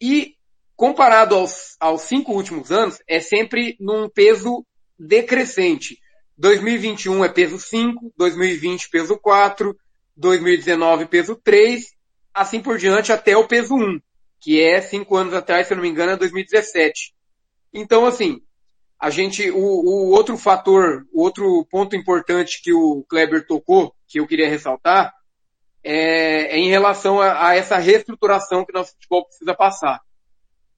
E 0.01 0.35
comparado 0.75 1.35
aos, 1.35 1.75
aos 1.79 2.03
cinco 2.03 2.33
últimos 2.33 2.71
anos, 2.71 2.99
é 3.07 3.19
sempre 3.19 3.75
num 3.79 4.09
peso 4.09 4.65
decrescente. 4.97 5.99
2021 6.37 7.25
é 7.25 7.29
peso 7.29 7.59
5, 7.59 8.13
2020 8.17 8.89
peso 8.89 9.17
4, 9.19 9.77
2019 10.15 11.05
peso 11.07 11.35
3 11.35 11.99
assim 12.33 12.61
por 12.61 12.77
diante 12.77 13.11
até 13.11 13.35
o 13.35 13.47
peso 13.47 13.75
1, 13.75 13.99
que 14.39 14.61
é 14.61 14.81
cinco 14.81 15.17
anos 15.17 15.33
atrás, 15.33 15.67
se 15.67 15.73
eu 15.73 15.75
não 15.75 15.83
me 15.83 15.89
engano, 15.89 16.13
é 16.13 16.15
2017. 16.15 17.13
Então, 17.73 18.05
assim, 18.05 18.41
a 18.99 19.09
gente, 19.09 19.49
o, 19.51 19.57
o 19.57 20.09
outro 20.11 20.37
fator, 20.37 21.05
o 21.11 21.21
outro 21.21 21.65
ponto 21.69 21.95
importante 21.95 22.61
que 22.63 22.73
o 22.73 23.03
Kleber 23.09 23.45
tocou, 23.45 23.93
que 24.07 24.19
eu 24.19 24.27
queria 24.27 24.49
ressaltar, 24.49 25.13
é, 25.83 26.55
é 26.55 26.57
em 26.57 26.69
relação 26.69 27.21
a, 27.21 27.49
a, 27.49 27.55
essa 27.55 27.77
reestruturação 27.77 28.65
que 28.65 28.73
nosso 28.73 28.93
futebol 28.93 29.25
precisa 29.25 29.53
passar. 29.53 30.01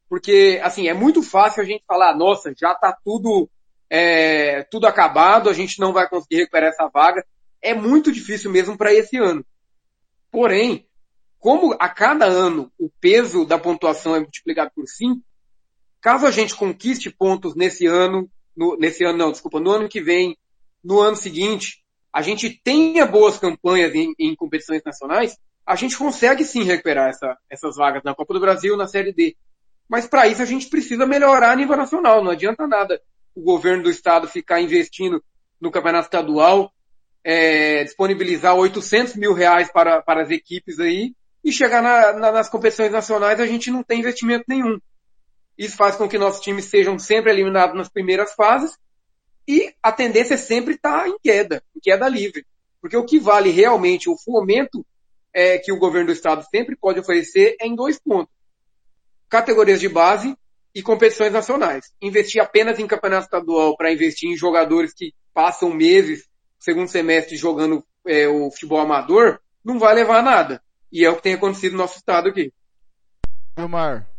Porque, 0.10 0.60
assim, 0.64 0.88
é 0.88 0.94
muito 0.94 1.24
fácil 1.24 1.64
a 1.64 1.66
gente 1.66 1.84
falar, 1.88 2.16
nossa, 2.16 2.54
já 2.58 2.74
está 2.74 2.96
tudo, 3.04 3.50
é, 3.90 4.64
tudo 4.64 4.86
acabado, 4.86 5.50
a 5.50 5.54
gente 5.54 5.80
não 5.80 5.94
vai 5.94 6.08
conseguir 6.10 6.38
recuperar 6.38 6.70
essa 6.70 6.90
vaga. 6.90 7.26
É 7.62 7.74
muito 7.74 8.12
difícil 8.12 8.52
mesmo 8.52 8.78
para 8.78 8.94
esse 8.94 9.18
ano. 9.18 9.46
Porém, 10.30 10.86
como 11.40 11.76
a 11.80 11.90
cada 11.90 12.26
ano 12.26 12.72
o 12.78 12.90
peso 13.00 13.46
da 13.46 13.58
pontuação 13.58 14.16
é 14.16 14.20
multiplicado 14.20 14.72
por 14.76 14.88
5, 14.88 15.22
caso 16.00 16.26
a 16.26 16.32
gente 16.32 16.56
conquiste 16.56 17.10
pontos 17.10 17.56
nesse 17.56 17.88
ano, 17.88 18.30
no, 18.56 18.78
nesse 18.78 19.04
ano 19.04 19.18
não, 19.18 19.32
desculpa, 19.32 19.60
no 19.60 19.72
ano 19.72 19.90
que 19.90 20.02
vem, 20.02 20.38
no 20.84 21.00
ano 21.00 21.16
seguinte, 21.16 21.81
a 22.14 22.22
gente 22.22 22.50
tenha 22.50 23.06
boas 23.06 23.38
campanhas 23.38 23.94
em, 23.96 24.14
em 24.20 24.36
competições 24.36 24.82
nacionais, 24.86 25.38
a 25.66 25.76
gente 25.76 25.98
consegue 25.98 26.44
sim 26.44 26.64
recuperar 26.64 27.10
essa, 27.10 27.38
essas 27.50 27.76
vagas 27.78 28.04
na 28.04 28.14
Copa 28.14 28.34
do 28.34 28.40
Brasil, 28.40 28.76
na 28.76 28.88
Série 28.88 29.14
D. 29.14 29.36
Mas 29.88 30.08
para 30.08 30.28
isso 30.28 30.42
a 30.42 30.46
gente 30.46 30.68
precisa 30.68 31.06
melhorar 31.06 31.52
a 31.52 31.56
nível 31.56 31.78
nacional. 31.78 32.24
Não 32.24 32.32
adianta 32.32 32.68
nada 32.68 33.02
o 33.36 33.42
governo 33.42 33.84
do 33.84 33.90
estado 33.90 34.28
ficar 34.28 34.60
investindo 34.60 35.24
no 35.60 35.72
campeonato 35.72 36.08
estadual, 36.08 36.72
é, 37.24 37.84
disponibilizar 37.84 38.56
800 38.56 39.16
mil 39.16 39.34
reais 39.34 39.72
para, 39.72 40.02
para 40.02 40.24
as 40.24 40.32
equipes 40.32 40.80
aí, 40.80 41.14
e 41.44 41.52
chegar 41.52 41.82
na, 41.82 42.14
na, 42.14 42.32
nas 42.32 42.50
competições 42.50 42.92
nacionais 42.92 43.40
a 43.40 43.46
gente 43.46 43.72
não 43.72 43.84
tem 43.84 44.00
investimento 44.00 44.46
nenhum. 44.48 44.80
Isso 45.58 45.78
faz 45.78 45.96
com 45.96 46.10
que 46.10 46.18
nossos 46.18 46.42
times 46.42 46.66
sejam 46.66 46.98
sempre 46.98 47.32
eliminados 47.32 47.76
nas 47.76 47.90
primeiras 47.90 48.34
fases 48.34 48.78
e 49.48 49.74
a 49.82 49.92
tendência 49.92 50.36
é 50.36 50.38
sempre 50.38 50.76
estar 50.76 51.08
em 51.08 51.18
queda, 51.20 51.64
em 51.76 51.80
queda 51.80 52.08
livre. 52.08 52.46
Porque 52.80 52.98
o 52.98 53.06
que 53.06 53.20
vale 53.20 53.52
realmente 53.52 54.10
o 54.10 54.18
fomento 54.18 54.86
é, 55.34 55.58
que 55.58 55.72
o 55.72 55.78
governo 55.78 56.08
do 56.08 56.14
estado 56.14 56.46
sempre 56.50 56.76
pode 56.76 57.00
oferecer 57.00 57.56
é 57.60 57.68
em 57.68 57.76
dois 57.76 58.00
pontos. 58.00 58.34
Categorias 59.30 59.80
de 59.80 59.88
base 59.88 60.36
e 60.74 60.82
competições 60.82 61.32
nacionais. 61.32 61.92
Investir 62.02 62.42
apenas 62.42 62.80
em 62.80 62.88
campeonato 62.88 63.26
estadual 63.26 63.76
para 63.78 63.92
investir 63.92 64.30
em 64.30 64.36
jogadores 64.36 64.94
que 64.94 65.14
passam 65.34 65.74
meses, 65.74 66.28
segundo 66.60 66.88
semestre, 66.88 67.38
jogando 67.38 67.84
é, 68.06 68.28
o 68.28 68.50
futebol 68.52 68.80
amador, 68.80 69.40
não 69.64 69.80
vai 69.80 69.94
levar 69.94 70.20
a 70.20 70.24
nada. 70.24 70.64
E 70.92 71.06
é 71.06 71.10
o 71.10 71.16
que 71.16 71.24
tem 71.24 71.34
acontecido 71.34 71.74
no 71.74 71.80
nosso 71.80 71.98
estado 71.98 72.30
aqui. 72.30 72.52
Vilmar. 73.56 74.11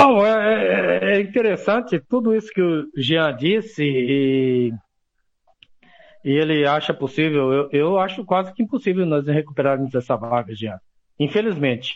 Não, 0.00 0.24
é, 0.24 0.32
é, 0.32 1.14
é, 1.14 1.20
interessante 1.20 2.00
tudo 2.00 2.34
isso 2.34 2.50
que 2.52 2.62
o 2.62 2.86
Jean 2.96 3.36
disse 3.36 3.84
e, 3.84 4.72
e 6.24 6.30
ele 6.30 6.66
acha 6.66 6.94
possível. 6.94 7.52
Eu, 7.52 7.68
eu 7.70 7.98
acho 7.98 8.24
quase 8.24 8.52
que 8.54 8.62
impossível 8.62 9.04
nós 9.04 9.26
recuperarmos 9.26 9.94
essa 9.94 10.16
vaga, 10.16 10.54
Jean. 10.54 10.78
Infelizmente. 11.18 11.94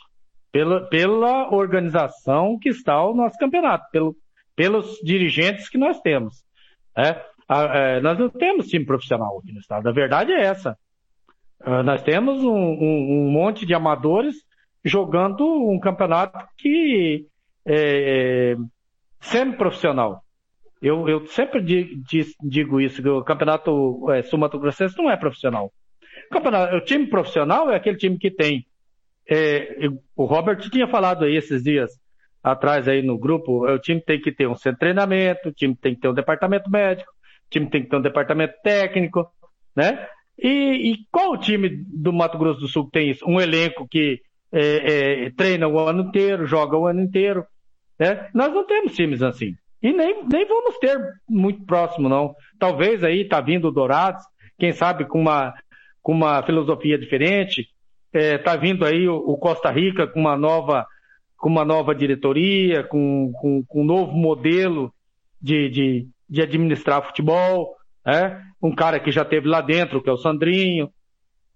Pela, 0.53 0.89
pela 0.89 1.53
organização 1.53 2.57
que 2.61 2.69
está 2.69 3.05
o 3.05 3.13
nosso 3.13 3.37
campeonato, 3.39 3.87
pelo, 3.91 4.15
pelos 4.55 4.99
dirigentes 5.03 5.69
que 5.69 5.77
nós 5.77 6.01
temos. 6.01 6.45
É, 6.97 7.21
a, 7.49 7.63
é, 7.77 8.01
nós 8.01 8.19
não 8.19 8.29
temos 8.29 8.69
time 8.69 8.85
profissional 8.85 9.39
aqui 9.39 9.53
no 9.53 9.59
estado. 9.59 9.89
A 9.89 9.93
verdade 9.93 10.33
é 10.33 10.43
essa. 10.43 10.79
Uh, 11.61 11.83
nós 11.83 12.03
temos 12.03 12.43
um, 12.45 12.53
um, 12.53 13.27
um, 13.27 13.31
monte 13.31 13.65
de 13.65 13.75
amadores 13.75 14.37
jogando 14.85 15.45
um 15.45 15.81
campeonato 15.81 16.47
que 16.59 17.27
é, 17.67 18.53
é 18.53 18.57
semi-profissional. 19.21 20.23
Eu, 20.83 21.09
eu 21.09 21.27
sempre 21.29 21.63
digo, 21.63 22.81
isso, 22.81 23.03
que 23.03 23.09
o 23.09 23.25
campeonato 23.25 24.11
é, 24.11 24.23
sul-mato 24.23 24.59
grossense 24.59 24.97
não 24.99 25.11
é 25.11 25.17
profissional. 25.17 25.73
O, 26.31 26.35
campeonato, 26.35 26.77
o 26.77 26.81
time 26.83 27.07
profissional 27.07 27.71
é 27.71 27.77
aquele 27.77 27.97
time 27.97 28.19
que 28.19 28.31
tem. 28.31 28.67
É, 29.27 29.89
o 30.15 30.25
Robert 30.25 30.59
tinha 30.71 30.87
falado 30.87 31.25
aí 31.25 31.37
esses 31.37 31.63
dias 31.63 31.91
atrás 32.43 32.87
aí 32.87 33.01
no 33.01 33.19
grupo, 33.19 33.67
o 33.67 33.79
time 33.79 34.03
tem 34.03 34.21
que 34.21 34.31
ter 34.31 34.47
um 34.47 34.55
centro 34.55 34.73
de 34.73 34.81
treinamento, 34.81 35.49
o 35.49 35.53
time 35.53 35.75
tem 35.75 35.95
que 35.95 36.03
ter 36.03 36.09
um 36.09 36.15
departamento 36.15 36.71
médico, 36.71 37.11
o 37.11 37.51
time 37.51 37.71
tem 37.71 37.83
que 37.83 37.89
ter 37.89 37.97
um 37.97 38.03
departamento 38.03 38.55
técnico, 38.63 39.27
né? 39.75 40.07
E, 40.39 40.93
e 40.93 40.99
qual 41.11 41.39
time 41.39 41.71
do 41.71 42.13
Mato 42.13 42.37
Grosso 42.37 42.61
do 42.61 42.69
Sul 42.69 42.91
tem 42.91 43.11
isso? 43.11 43.25
Um 43.27 43.41
elenco 43.41 43.89
que 43.89 44.21
é, 44.53 45.25
é, 45.25 45.31
treina 45.31 45.67
o 45.67 45.79
ano 45.79 46.03
inteiro, 46.03 46.47
joga 46.47 46.77
o 46.77 46.87
ano 46.87 47.01
inteiro. 47.01 47.47
Né? 48.05 48.29
Nós 48.35 48.53
não 48.53 48.67
temos 48.67 48.95
times 48.95 49.23
assim. 49.23 49.55
E 49.83 49.91
nem, 49.93 50.27
nem 50.27 50.47
vamos 50.47 50.79
ter 50.79 50.99
muito 51.27 51.65
próximo, 51.65 52.07
não. 52.07 52.35
Talvez 52.59 53.03
aí 53.03 53.27
tá 53.27 53.41
vindo 53.41 53.69
o 53.69 53.73
Dourados, 53.73 54.23
quem 54.59 54.73
sabe 54.73 55.07
com 55.07 55.19
uma, 55.19 55.55
com 56.03 56.13
uma 56.13 56.43
filosofia 56.43 56.99
diferente. 56.99 57.67
É, 58.13 58.37
tá 58.37 58.57
vindo 58.57 58.85
aí 58.85 59.09
o, 59.09 59.17
o, 59.17 59.39
Costa 59.39 59.71
Rica 59.71 60.07
com 60.07 60.21
uma 60.21 60.37
nova, 60.37 60.87
com 61.39 61.49
uma 61.49 61.65
nova 61.65 61.95
diretoria, 61.95 62.85
com, 62.85 63.33
com, 63.41 63.65
com 63.67 63.83
um 63.83 63.85
novo 63.85 64.13
modelo 64.13 64.93
de, 65.41 65.69
de, 65.71 66.09
de 66.29 66.43
administrar 66.43 67.03
futebol 67.03 67.75
é? 68.07 68.39
um 68.63 68.75
cara 68.75 69.01
que 69.01 69.11
já 69.11 69.25
teve 69.25 69.49
lá 69.49 69.61
dentro, 69.63 70.03
que 70.03 70.11
é 70.11 70.13
o 70.13 70.19
Sandrinho, 70.19 70.91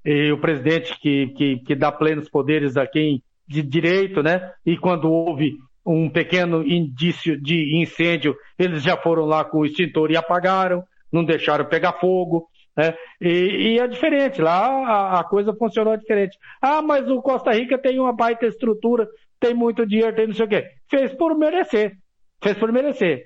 e 0.05 0.33
o 0.33 0.41
presidente 0.41 0.99
que, 0.99 1.29
que, 1.29 1.59
que 1.59 1.75
dá 1.75 1.93
plenos 1.93 2.29
poderes 2.29 2.77
a 2.77 2.87
quem 2.87 3.22
de 3.47 3.62
direito, 3.62 4.22
né? 4.22 4.53
E 4.64 4.77
quando 4.77 5.11
houve 5.11 5.57
um 5.89 6.11
pequeno 6.11 6.62
indício 6.62 7.41
de 7.41 7.80
incêndio, 7.80 8.36
eles 8.59 8.82
já 8.82 8.97
foram 8.97 9.24
lá 9.24 9.45
com 9.45 9.59
o 9.59 9.66
extintor 9.66 10.11
e 10.11 10.16
apagaram, 10.16 10.84
não 11.11 11.24
deixaram 11.24 11.64
pegar 11.64 11.95
fogo. 11.95 12.47
Né? 12.76 12.95
E, 13.20 13.74
e 13.74 13.78
é 13.78 13.89
diferente, 13.89 14.43
lá 14.43 14.68
a, 14.68 15.20
a, 15.20 15.24
coisa 15.24 15.55
funcionou 15.55 15.97
diferente. 15.97 16.36
Ah, 16.61 16.82
mas 16.82 17.09
o 17.09 17.22
Costa 17.22 17.53
Rica 17.53 17.78
tem 17.78 17.99
uma 17.99 18.12
baita 18.12 18.47
estrutura, 18.47 19.09
tem 19.41 19.55
muito 19.55 19.86
dinheiro, 19.86 20.14
tem 20.14 20.26
não 20.26 20.34
sei 20.34 20.45
o 20.45 20.49
quê. 20.49 20.64
Fez 20.91 21.14
por 21.14 21.36
merecer. 21.36 21.97
Fez 22.43 22.57
por 22.59 22.70
merecer. 22.70 23.24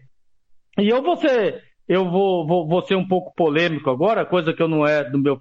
E 0.78 0.88
eu 0.88 1.02
vou 1.02 1.16
ser, 1.16 1.62
eu 1.88 2.08
vou, 2.08 2.46
vou, 2.46 2.68
vou 2.68 2.82
ser 2.82 2.94
um 2.94 3.06
pouco 3.06 3.34
polêmico 3.34 3.90
agora, 3.90 4.24
coisa 4.24 4.54
que 4.54 4.62
eu 4.62 4.68
não 4.68 4.86
é 4.86 5.04
do 5.04 5.18
meu, 5.18 5.38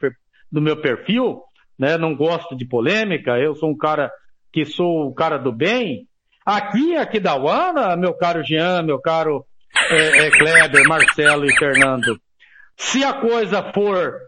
do 0.51 0.61
meu 0.61 0.82
perfil, 0.82 1.41
né? 1.78 1.97
Não 1.97 2.15
gosto 2.15 2.55
de 2.55 2.65
polêmica, 2.65 3.38
eu 3.38 3.55
sou 3.55 3.69
um 3.69 3.78
cara 3.78 4.11
que 4.51 4.65
sou 4.65 5.07
o 5.07 5.13
cara 5.13 5.38
do 5.38 5.51
bem. 5.51 6.07
Aqui, 6.46 6.96
aqui 6.98 7.20
da 7.20 7.36
Uana, 7.36 7.96
meu 7.96 8.14
caro 8.14 8.44
Jean, 8.44 8.82
meu 8.82 9.00
caro 9.00 9.46
é, 9.89 10.28
é, 10.28 10.32
Kleber, 10.32 10.88
Marcelo 10.88 11.46
e 11.46 11.56
Fernando, 11.58 12.20
se 12.76 13.04
a 13.04 13.14
coisa 13.14 13.72
for 13.72 14.20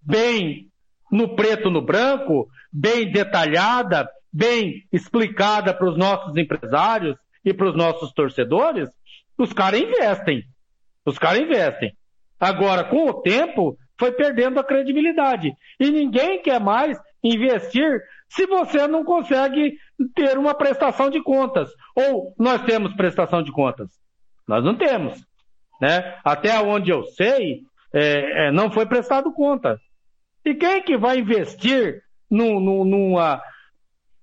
bem 0.00 0.68
no 1.10 1.36
preto 1.36 1.70
no 1.70 1.82
branco, 1.82 2.48
bem 2.72 3.12
detalhada, 3.12 4.08
bem 4.32 4.86
explicada 4.90 5.74
para 5.74 5.88
os 5.88 5.98
nossos 5.98 6.34
empresários 6.36 7.16
e 7.44 7.52
para 7.52 7.68
os 7.68 7.76
nossos 7.76 8.12
torcedores, 8.12 8.88
os 9.36 9.52
caras 9.52 9.80
investem. 9.80 10.42
Os 11.04 11.18
caras 11.18 11.40
investem. 11.40 11.92
Agora, 12.40 12.84
com 12.84 13.08
o 13.08 13.20
tempo, 13.20 13.76
foi 13.98 14.12
perdendo 14.12 14.58
a 14.58 14.64
credibilidade. 14.64 15.52
E 15.78 15.90
ninguém 15.90 16.40
quer 16.40 16.58
mais 16.58 16.98
investir 17.22 18.00
se 18.28 18.46
você 18.46 18.88
não 18.88 19.04
consegue 19.04 19.76
ter 20.08 20.38
uma 20.38 20.54
prestação 20.54 21.10
de 21.10 21.22
contas. 21.22 21.70
Ou 21.94 22.34
nós 22.38 22.62
temos 22.62 22.94
prestação 22.94 23.42
de 23.42 23.52
contas? 23.52 23.88
Nós 24.46 24.64
não 24.64 24.76
temos. 24.76 25.24
Né? 25.80 26.16
Até 26.24 26.58
onde 26.60 26.90
eu 26.90 27.04
sei, 27.04 27.62
é, 27.92 28.48
é, 28.48 28.52
não 28.52 28.70
foi 28.70 28.86
prestado 28.86 29.32
conta. 29.32 29.78
E 30.44 30.54
quem 30.54 30.82
que 30.82 30.96
vai 30.96 31.18
investir 31.18 32.02
num, 32.30 32.58
num, 32.60 32.84
numa, 32.84 33.42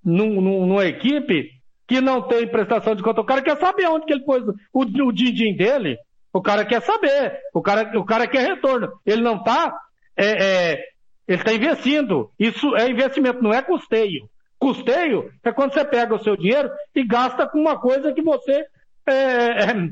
num, 0.04 0.40
numa 0.40 0.84
equipe 0.84 1.50
que 1.86 2.00
não 2.00 2.22
tem 2.22 2.46
prestação 2.46 2.94
de 2.94 3.02
conta. 3.02 3.20
O 3.20 3.24
cara 3.24 3.42
quer 3.42 3.56
saber 3.56 3.88
onde 3.88 4.06
que 4.06 4.12
ele 4.12 4.24
pôs 4.24 4.44
o, 4.72 4.82
o 4.82 5.12
din-din 5.12 5.56
dele. 5.56 5.96
O 6.32 6.40
cara 6.40 6.64
quer 6.64 6.80
saber. 6.82 7.38
O 7.52 7.60
cara, 7.60 7.98
o 7.98 8.04
cara 8.04 8.26
quer 8.28 8.46
retorno. 8.46 8.92
Ele 9.04 9.22
não 9.22 9.36
está 9.36 9.76
é, 10.16 10.72
é, 10.72 10.84
ele 11.26 11.38
está 11.38 11.52
investindo. 11.52 12.30
Isso 12.38 12.76
é 12.76 12.88
investimento, 12.88 13.42
não 13.42 13.52
é 13.52 13.62
custeio. 13.62 14.28
Custeio 14.60 15.32
é 15.42 15.50
quando 15.50 15.72
você 15.72 15.84
pega 15.84 16.14
o 16.14 16.22
seu 16.22 16.36
dinheiro 16.36 16.70
e 16.94 17.02
gasta 17.02 17.48
com 17.48 17.58
uma 17.58 17.80
coisa 17.80 18.12
que 18.12 18.22
você 18.22 18.64
é, 19.06 19.12
é, 19.12 19.90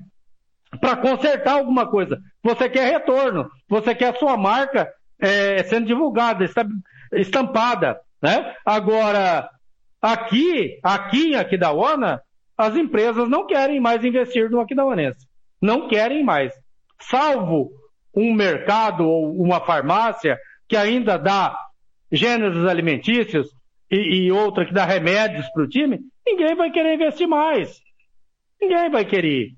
para 0.81 0.97
consertar 0.97 1.55
alguma 1.55 1.87
coisa. 1.87 2.21
Você 2.43 2.69
quer 2.69 2.93
retorno. 2.93 3.51
Você 3.69 3.95
quer 3.95 4.14
a 4.14 4.19
sua 4.19 4.37
marca 4.37 4.93
é, 5.19 5.64
sendo 5.64 5.87
divulgada, 5.87 6.45
estampada. 7.12 7.99
Né? 8.23 8.55
Agora, 8.64 9.49
Aqui, 10.01 10.79
aqui 10.83 11.33
em 11.33 11.35
Aquidauana, 11.35 12.23
as 12.57 12.77
empresas 12.77 13.29
não 13.29 13.47
querem 13.47 13.81
mais 13.81 14.05
investir 14.05 14.49
no 14.49 14.61
Aquidauanense. 14.61 15.27
Não 15.61 15.89
querem 15.89 16.23
mais. 16.23 16.53
Salvo 17.01 17.71
um 18.14 18.33
mercado 18.33 19.09
ou 19.09 19.37
uma 19.41 19.61
farmácia 19.61 20.39
que 20.69 20.77
ainda 20.77 21.16
dá 21.16 21.59
gêneros 22.12 22.64
alimentícios 22.66 23.49
e, 23.91 24.26
e 24.26 24.32
outra 24.32 24.64
que 24.64 24.72
dá 24.72 24.84
remédios 24.84 25.49
para 25.51 25.62
o 25.62 25.68
time, 25.68 26.01
ninguém 26.26 26.55
vai 26.55 26.70
querer 26.70 26.95
investir 26.95 27.26
mais. 27.26 27.80
Ninguém 28.61 28.91
vai 28.91 29.05
querer. 29.05 29.53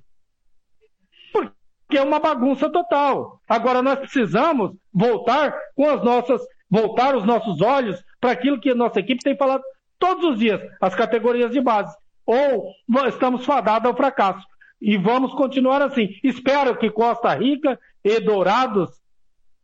Porque 1.32 1.98
é 1.98 2.02
uma 2.02 2.20
bagunça 2.20 2.70
total. 2.70 3.40
Agora 3.48 3.82
nós 3.82 3.98
precisamos 3.98 4.72
voltar 4.92 5.54
com 5.74 5.88
as 5.88 6.02
nossas, 6.02 6.40
voltar 6.70 7.16
os 7.16 7.24
nossos 7.24 7.60
olhos 7.60 8.02
para 8.20 8.32
aquilo 8.32 8.60
que 8.60 8.70
a 8.70 8.74
nossa 8.74 9.00
equipe 9.00 9.22
tem 9.22 9.36
falado 9.36 9.62
todos 9.98 10.24
os 10.24 10.38
dias 10.38 10.60
as 10.80 10.94
categorias 10.94 11.50
de 11.50 11.60
base. 11.60 11.94
Ou 12.26 12.72
estamos 13.08 13.44
fadados 13.44 13.88
ao 13.90 13.96
fracasso. 13.96 14.46
E 14.80 14.96
vamos 14.96 15.34
continuar 15.34 15.82
assim. 15.82 16.08
Espero 16.22 16.76
que 16.78 16.90
Costa 16.90 17.34
Rica 17.34 17.78
e 18.04 18.20
Dourados 18.20 18.99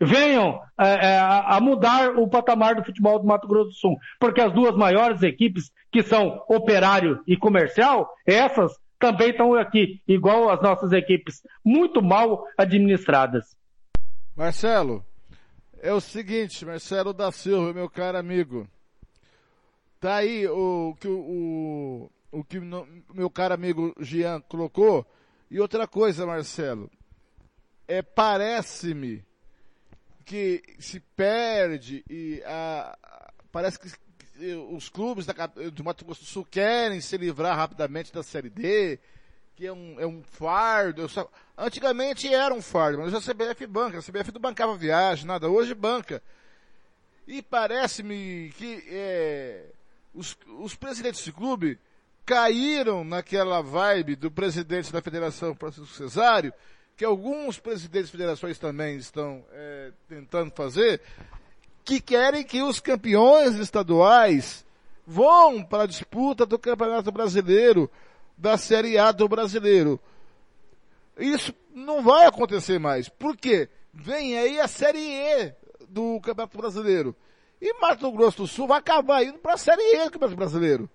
venham 0.01 0.61
é, 0.79 1.07
é, 1.09 1.19
a 1.19 1.59
mudar 1.61 2.19
o 2.19 2.29
patamar 2.29 2.75
do 2.75 2.85
futebol 2.85 3.19
do 3.19 3.27
Mato 3.27 3.49
Grosso 3.49 3.71
do 3.71 3.75
Sul. 3.75 3.97
Porque 4.21 4.41
as 4.41 4.53
duas 4.53 4.77
maiores 4.77 5.23
equipes, 5.23 5.71
que 5.91 6.03
são 6.03 6.43
operário 6.49 7.23
e 7.27 7.37
comercial, 7.37 8.11
essas 8.27 8.73
também 8.99 9.31
estão 9.31 9.55
aqui, 9.55 10.01
igual 10.09 10.49
as 10.49 10.61
nossas 10.63 10.93
equipes, 10.93 11.43
muito 11.65 12.03
mal 12.03 12.47
administradas. 12.57 13.57
Marcelo, 14.35 15.05
é 15.81 15.93
o 15.93 16.01
seguinte, 16.01 16.65
Marcelo 16.65 17.13
da 17.13 17.31
Silva, 17.31 17.73
meu 17.73 17.89
caro 17.91 18.19
amigo. 18.19 18.67
Tá 20.01 20.17
aí 20.17 20.47
o 20.47 20.95
que 21.01 21.09
o, 21.09 22.11
o, 22.31 22.45
que 22.45 22.59
o 22.59 22.87
meu 23.15 23.31
caro 23.31 23.55
amigo 23.55 23.95
Jean 24.01 24.41
colocou. 24.43 25.07
E 25.51 25.61
outra 25.61 25.87
coisa, 25.87 26.27
Marcelo, 26.27 26.91
é 27.87 28.03
parece-me 28.03 29.26
que 30.27 30.61
se 30.81 30.99
perde 30.99 32.05
e 32.11 32.43
a, 32.45 32.99
parece 33.53 33.79
que 33.79 33.89
os 34.75 34.89
clubes 34.89 35.25
da, 35.25 35.33
do 35.73 35.85
Mato 35.85 36.05
Grosso 36.05 36.23
do 36.23 36.27
Sul 36.27 36.45
querem 36.45 37.01
se 37.01 37.17
livrar 37.17 37.57
rapidamente 37.57 38.13
da 38.13 38.23
Série 38.23 38.51
D, 38.51 38.99
que 39.55 39.67
é 39.67 39.73
um, 39.73 39.99
é 39.99 40.07
um 40.07 40.23
fardo. 40.23 41.09
Só, 41.09 41.31
antigamente 41.57 42.33
era 42.33 42.53
um 42.53 42.61
fardo, 42.61 42.99
mas 42.99 43.15
a 43.15 43.21
CBF 43.21 43.67
banca, 43.67 43.99
a 43.99 44.03
CBF 44.03 44.33
não 44.35 44.41
bancava 44.41 44.77
viagem, 44.77 45.25
nada, 45.25 45.49
hoje 45.49 45.75
banca. 45.75 46.21
E 47.27 47.41
parece-me 47.41 48.53
que 48.59 48.85
é, 48.89 49.65
os, 50.13 50.37
os 50.59 50.75
presidentes 50.75 51.25
de 51.25 51.33
clube 51.33 51.79
caíram 52.27 53.05
naquela 53.05 53.63
vibe 53.63 54.17
do 54.17 54.31
presidente 54.31 54.93
da 54.93 55.01
federação, 55.01 55.55
Francisco 55.55 55.95
Cesário, 55.95 56.53
que 56.97 57.05
alguns 57.05 57.59
presidentes 57.59 58.07
de 58.07 58.13
federações 58.13 58.59
também 58.59 58.97
estão 58.97 59.45
é, 59.53 59.93
tentando 60.09 60.51
fazer, 60.53 61.01
que 61.85 62.01
querem 62.01 62.43
que 62.43 62.63
os 62.63 62.81
campeões 62.81 63.57
estaduais 63.57 64.65
vão 65.07 65.63
para 65.63 65.85
a 65.85 65.87
disputa 65.87 66.47
do 66.47 66.59
Campeonato 66.59 67.13
Brasileiro, 67.13 67.91
da 68.37 68.57
Série 68.57 68.99
A 68.99 69.13
do 69.13 69.29
Brasileiro. 69.29 70.01
Isso 71.19 71.55
não 71.73 72.03
vai 72.03 72.27
acontecer 72.27 72.79
mais. 72.79 73.09
Por 73.09 73.37
quê? 73.37 73.69
Vem 73.93 74.39
aí 74.39 74.59
a 74.59 74.67
Série 74.67 74.99
E 74.99 75.55
do 75.89 76.19
Campeonato 76.21 76.57
Brasileiro. 76.57 77.15
E 77.61 77.73
Mato 77.81 78.11
Grosso 78.13 78.39
do 78.39 78.47
Sul 78.47 78.67
vai 78.67 78.79
acabar 78.79 79.23
indo 79.23 79.39
para 79.39 79.55
a 79.55 79.59
Série 79.59 79.83
E 79.83 80.05
do 80.05 80.11
Campeonato 80.11 80.37
Brasileiro. 80.37 80.91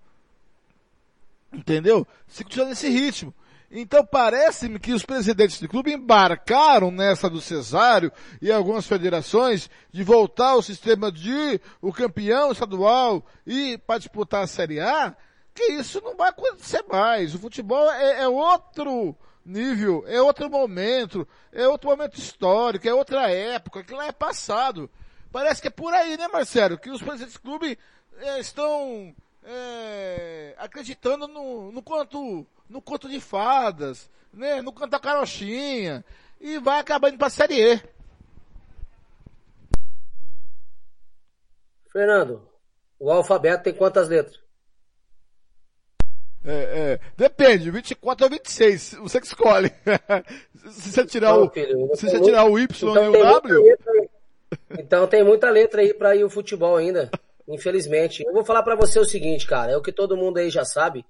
Entendeu? 1.52 2.06
Se 2.26 2.44
continuar 2.44 2.68
nesse 2.68 2.88
ritmo. 2.88 3.32
Então 3.74 4.04
parece-me 4.04 4.78
que 4.78 4.92
os 4.92 5.02
presidentes 5.02 5.58
do 5.58 5.66
clube 5.66 5.94
embarcaram 5.94 6.90
nessa 6.90 7.30
do 7.30 7.40
Cesário 7.40 8.12
e 8.40 8.52
algumas 8.52 8.86
federações 8.86 9.70
de 9.90 10.04
voltar 10.04 10.50
ao 10.50 10.62
sistema 10.62 11.10
de 11.10 11.58
o 11.80 11.90
campeão 11.90 12.52
estadual 12.52 13.24
e 13.46 13.78
para 13.78 13.98
disputar 13.98 14.44
a 14.44 14.46
Série 14.46 14.78
A, 14.78 15.16
que 15.54 15.64
isso 15.72 16.02
não 16.02 16.14
vai 16.14 16.28
acontecer 16.28 16.84
mais. 16.86 17.34
O 17.34 17.38
futebol 17.38 17.90
é, 17.90 18.24
é 18.24 18.28
outro 18.28 19.16
nível, 19.44 20.04
é 20.06 20.20
outro 20.20 20.50
momento, 20.50 21.26
é 21.50 21.66
outro 21.66 21.88
momento 21.88 22.18
histórico, 22.18 22.86
é 22.86 22.92
outra 22.92 23.30
época, 23.30 23.80
aquilo 23.80 24.02
é 24.02 24.12
passado. 24.12 24.90
Parece 25.32 25.62
que 25.62 25.68
é 25.68 25.70
por 25.70 25.94
aí, 25.94 26.18
né, 26.18 26.28
Marcelo? 26.28 26.76
Que 26.76 26.90
os 26.90 27.00
presidentes 27.00 27.34
do 27.34 27.40
clube 27.40 27.78
é, 28.18 28.38
estão 28.38 29.14
é, 29.44 30.54
acreditando 30.58 31.26
no, 31.26 31.72
no 31.72 31.82
conto, 31.82 32.46
no 32.72 32.80
conto 32.80 33.06
de 33.08 33.20
fadas, 33.20 34.10
né? 34.32 34.62
No 34.62 34.72
canto 34.72 34.90
da 34.90 34.98
carochinha. 34.98 36.02
E 36.40 36.58
vai 36.58 36.80
acabar 36.80 37.10
indo 37.10 37.18
pra 37.18 37.28
Série 37.28 37.74
E. 37.74 37.82
Fernando, 41.92 42.48
o 42.98 43.12
alfabeto 43.12 43.64
tem 43.64 43.74
quantas 43.74 44.08
letras? 44.08 44.40
É, 46.44 46.52
é, 46.52 47.00
depende, 47.16 47.70
24 47.70 48.24
ou 48.24 48.30
26, 48.30 48.94
você 48.94 49.20
que 49.20 49.26
escolhe. 49.26 49.70
se 50.72 50.90
você 50.90 51.04
tirar 51.04 51.34
Não, 51.34 51.44
o, 51.44 51.50
filho, 51.50 51.90
se 51.94 52.08
você 52.08 52.20
tirar 52.20 52.46
o 52.46 52.58
Y 52.58 52.64
então, 52.64 53.04
e 53.04 53.08
o 53.08 53.12
W. 53.12 53.62
Letra, 53.62 53.92
então 54.78 55.06
tem 55.06 55.22
muita 55.22 55.50
letra 55.50 55.82
aí 55.82 55.94
para 55.94 56.16
ir 56.16 56.24
o 56.24 56.30
futebol 56.30 56.76
ainda, 56.76 57.10
infelizmente. 57.46 58.24
Eu 58.24 58.32
vou 58.32 58.44
falar 58.44 58.62
para 58.64 58.74
você 58.74 58.98
o 58.98 59.04
seguinte, 59.04 59.46
cara, 59.46 59.72
é 59.72 59.76
o 59.76 59.82
que 59.82 59.92
todo 59.92 60.16
mundo 60.16 60.38
aí 60.38 60.50
já 60.50 60.64
sabe. 60.64 61.04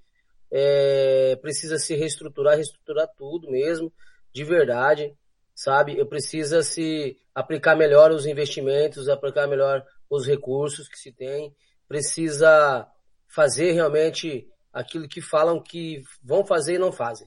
É, 0.54 1.36
precisa 1.40 1.78
se 1.78 1.94
reestruturar, 1.94 2.56
reestruturar 2.56 3.08
tudo 3.16 3.50
mesmo, 3.50 3.90
de 4.34 4.44
verdade, 4.44 5.16
sabe? 5.54 5.98
Eu 5.98 6.06
precisa 6.06 6.62
se 6.62 7.16
aplicar 7.34 7.74
melhor 7.74 8.10
os 8.10 8.26
investimentos, 8.26 9.08
aplicar 9.08 9.46
melhor 9.46 9.82
os 10.10 10.26
recursos 10.26 10.88
que 10.88 10.98
se 10.98 11.10
tem. 11.10 11.54
Precisa 11.88 12.86
fazer 13.26 13.72
realmente 13.72 14.46
aquilo 14.72 15.08
que 15.08 15.22
falam 15.22 15.62
que 15.62 16.02
vão 16.22 16.44
fazer 16.44 16.74
e 16.74 16.78
não 16.78 16.92
fazem. 16.92 17.26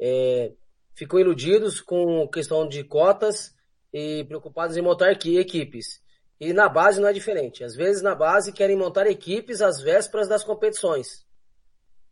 É, 0.00 0.52
ficam 0.94 1.20
iludidos 1.20 1.80
com 1.80 2.26
questão 2.28 2.66
de 2.66 2.82
cotas 2.82 3.54
e 3.92 4.24
preocupados 4.24 4.76
em 4.76 4.82
montar 4.82 5.12
equipes. 5.12 6.02
E 6.40 6.52
na 6.52 6.68
base 6.68 7.00
não 7.00 7.08
é 7.08 7.12
diferente. 7.12 7.62
Às 7.62 7.76
vezes 7.76 8.02
na 8.02 8.14
base 8.14 8.52
querem 8.52 8.76
montar 8.76 9.06
equipes 9.06 9.60
às 9.62 9.80
vésperas 9.80 10.28
das 10.28 10.42
competições. 10.42 11.24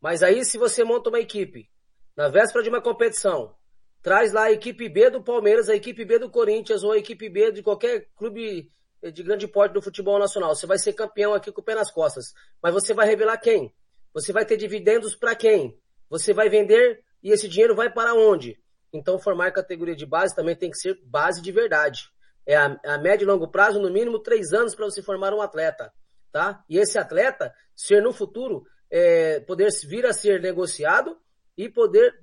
Mas 0.03 0.22
aí 0.22 0.44
se 0.44 0.59
você 0.59 0.82
monta 0.82 1.09
uma 1.09 1.20
equipe 1.20 1.70
na 2.16 2.28
véspera 2.28 2.64
de 2.64 2.68
uma 2.68 2.82
competição, 2.82 3.55
traz 4.03 4.32
lá 4.32 4.44
a 4.44 4.53
equipe 4.53 4.88
B 4.88 5.11
do 5.11 5.22
Palmeiras, 5.22 5.68
a 5.68 5.76
equipe 5.76 6.05
B 6.05 6.18
do 6.18 6.28
Corinthians 6.28 6.82
ou 6.82 6.92
a 6.92 6.98
equipe 6.98 7.28
B 7.28 7.53
de 7.53 7.62
qualquer 7.62 8.09
clube 8.16 8.70
de 9.11 9.22
grande 9.22 9.46
porte 9.48 9.72
do 9.72 9.80
futebol 9.82 10.18
nacional. 10.18 10.55
Você 10.55 10.66
vai 10.66 10.78
ser 10.78 10.92
campeão 10.92 11.32
aqui 11.34 11.50
com 11.53 11.61
o 11.61 11.64
pé 11.64 11.74
nas 11.74 11.90
costas. 11.90 12.32
Mas 12.62 12.74
você 12.74 12.92
vai 12.92 13.07
revelar 13.07 13.38
quem? 13.38 13.72
Você 14.12 14.32
vai 14.32 14.44
ter 14.44 14.57
dividendos 14.57 15.14
para 15.14 15.34
quem? 15.34 15.78
Você 16.11 16.32
vai 16.34 16.48
vender 16.48 17.03
e 17.22 17.30
esse 17.30 17.48
dinheiro 17.48 17.74
vai 17.74 17.90
para 17.90 18.14
onde? 18.14 18.61
Então 18.92 19.18
formar 19.18 19.53
categoria 19.53 19.96
de 19.96 20.05
base 20.05 20.34
também 20.34 20.55
tem 20.55 20.70
que 20.70 20.76
ser 20.76 21.00
base 21.05 21.40
de 21.40 21.50
verdade. 21.50 22.11
É 22.44 22.57
a, 22.57 22.78
a 22.84 22.98
médio 22.98 23.24
e 23.24 23.26
longo 23.26 23.48
prazo, 23.48 23.80
no 23.80 23.90
mínimo 23.90 24.18
três 24.18 24.53
anos 24.53 24.74
para 24.74 24.84
você 24.84 25.00
formar 25.00 25.32
um 25.32 25.40
atleta, 25.40 25.92
tá? 26.30 26.62
E 26.68 26.76
esse 26.76 26.98
atleta 26.98 27.55
ser 27.74 28.03
no 28.03 28.12
futuro, 28.12 28.64
é, 28.93 29.40
poder 29.40 29.70
vir 29.86 30.05
a 30.05 30.12
ser 30.12 30.43
negociado 30.43 31.16
e 31.57 31.66
poder 31.66 32.14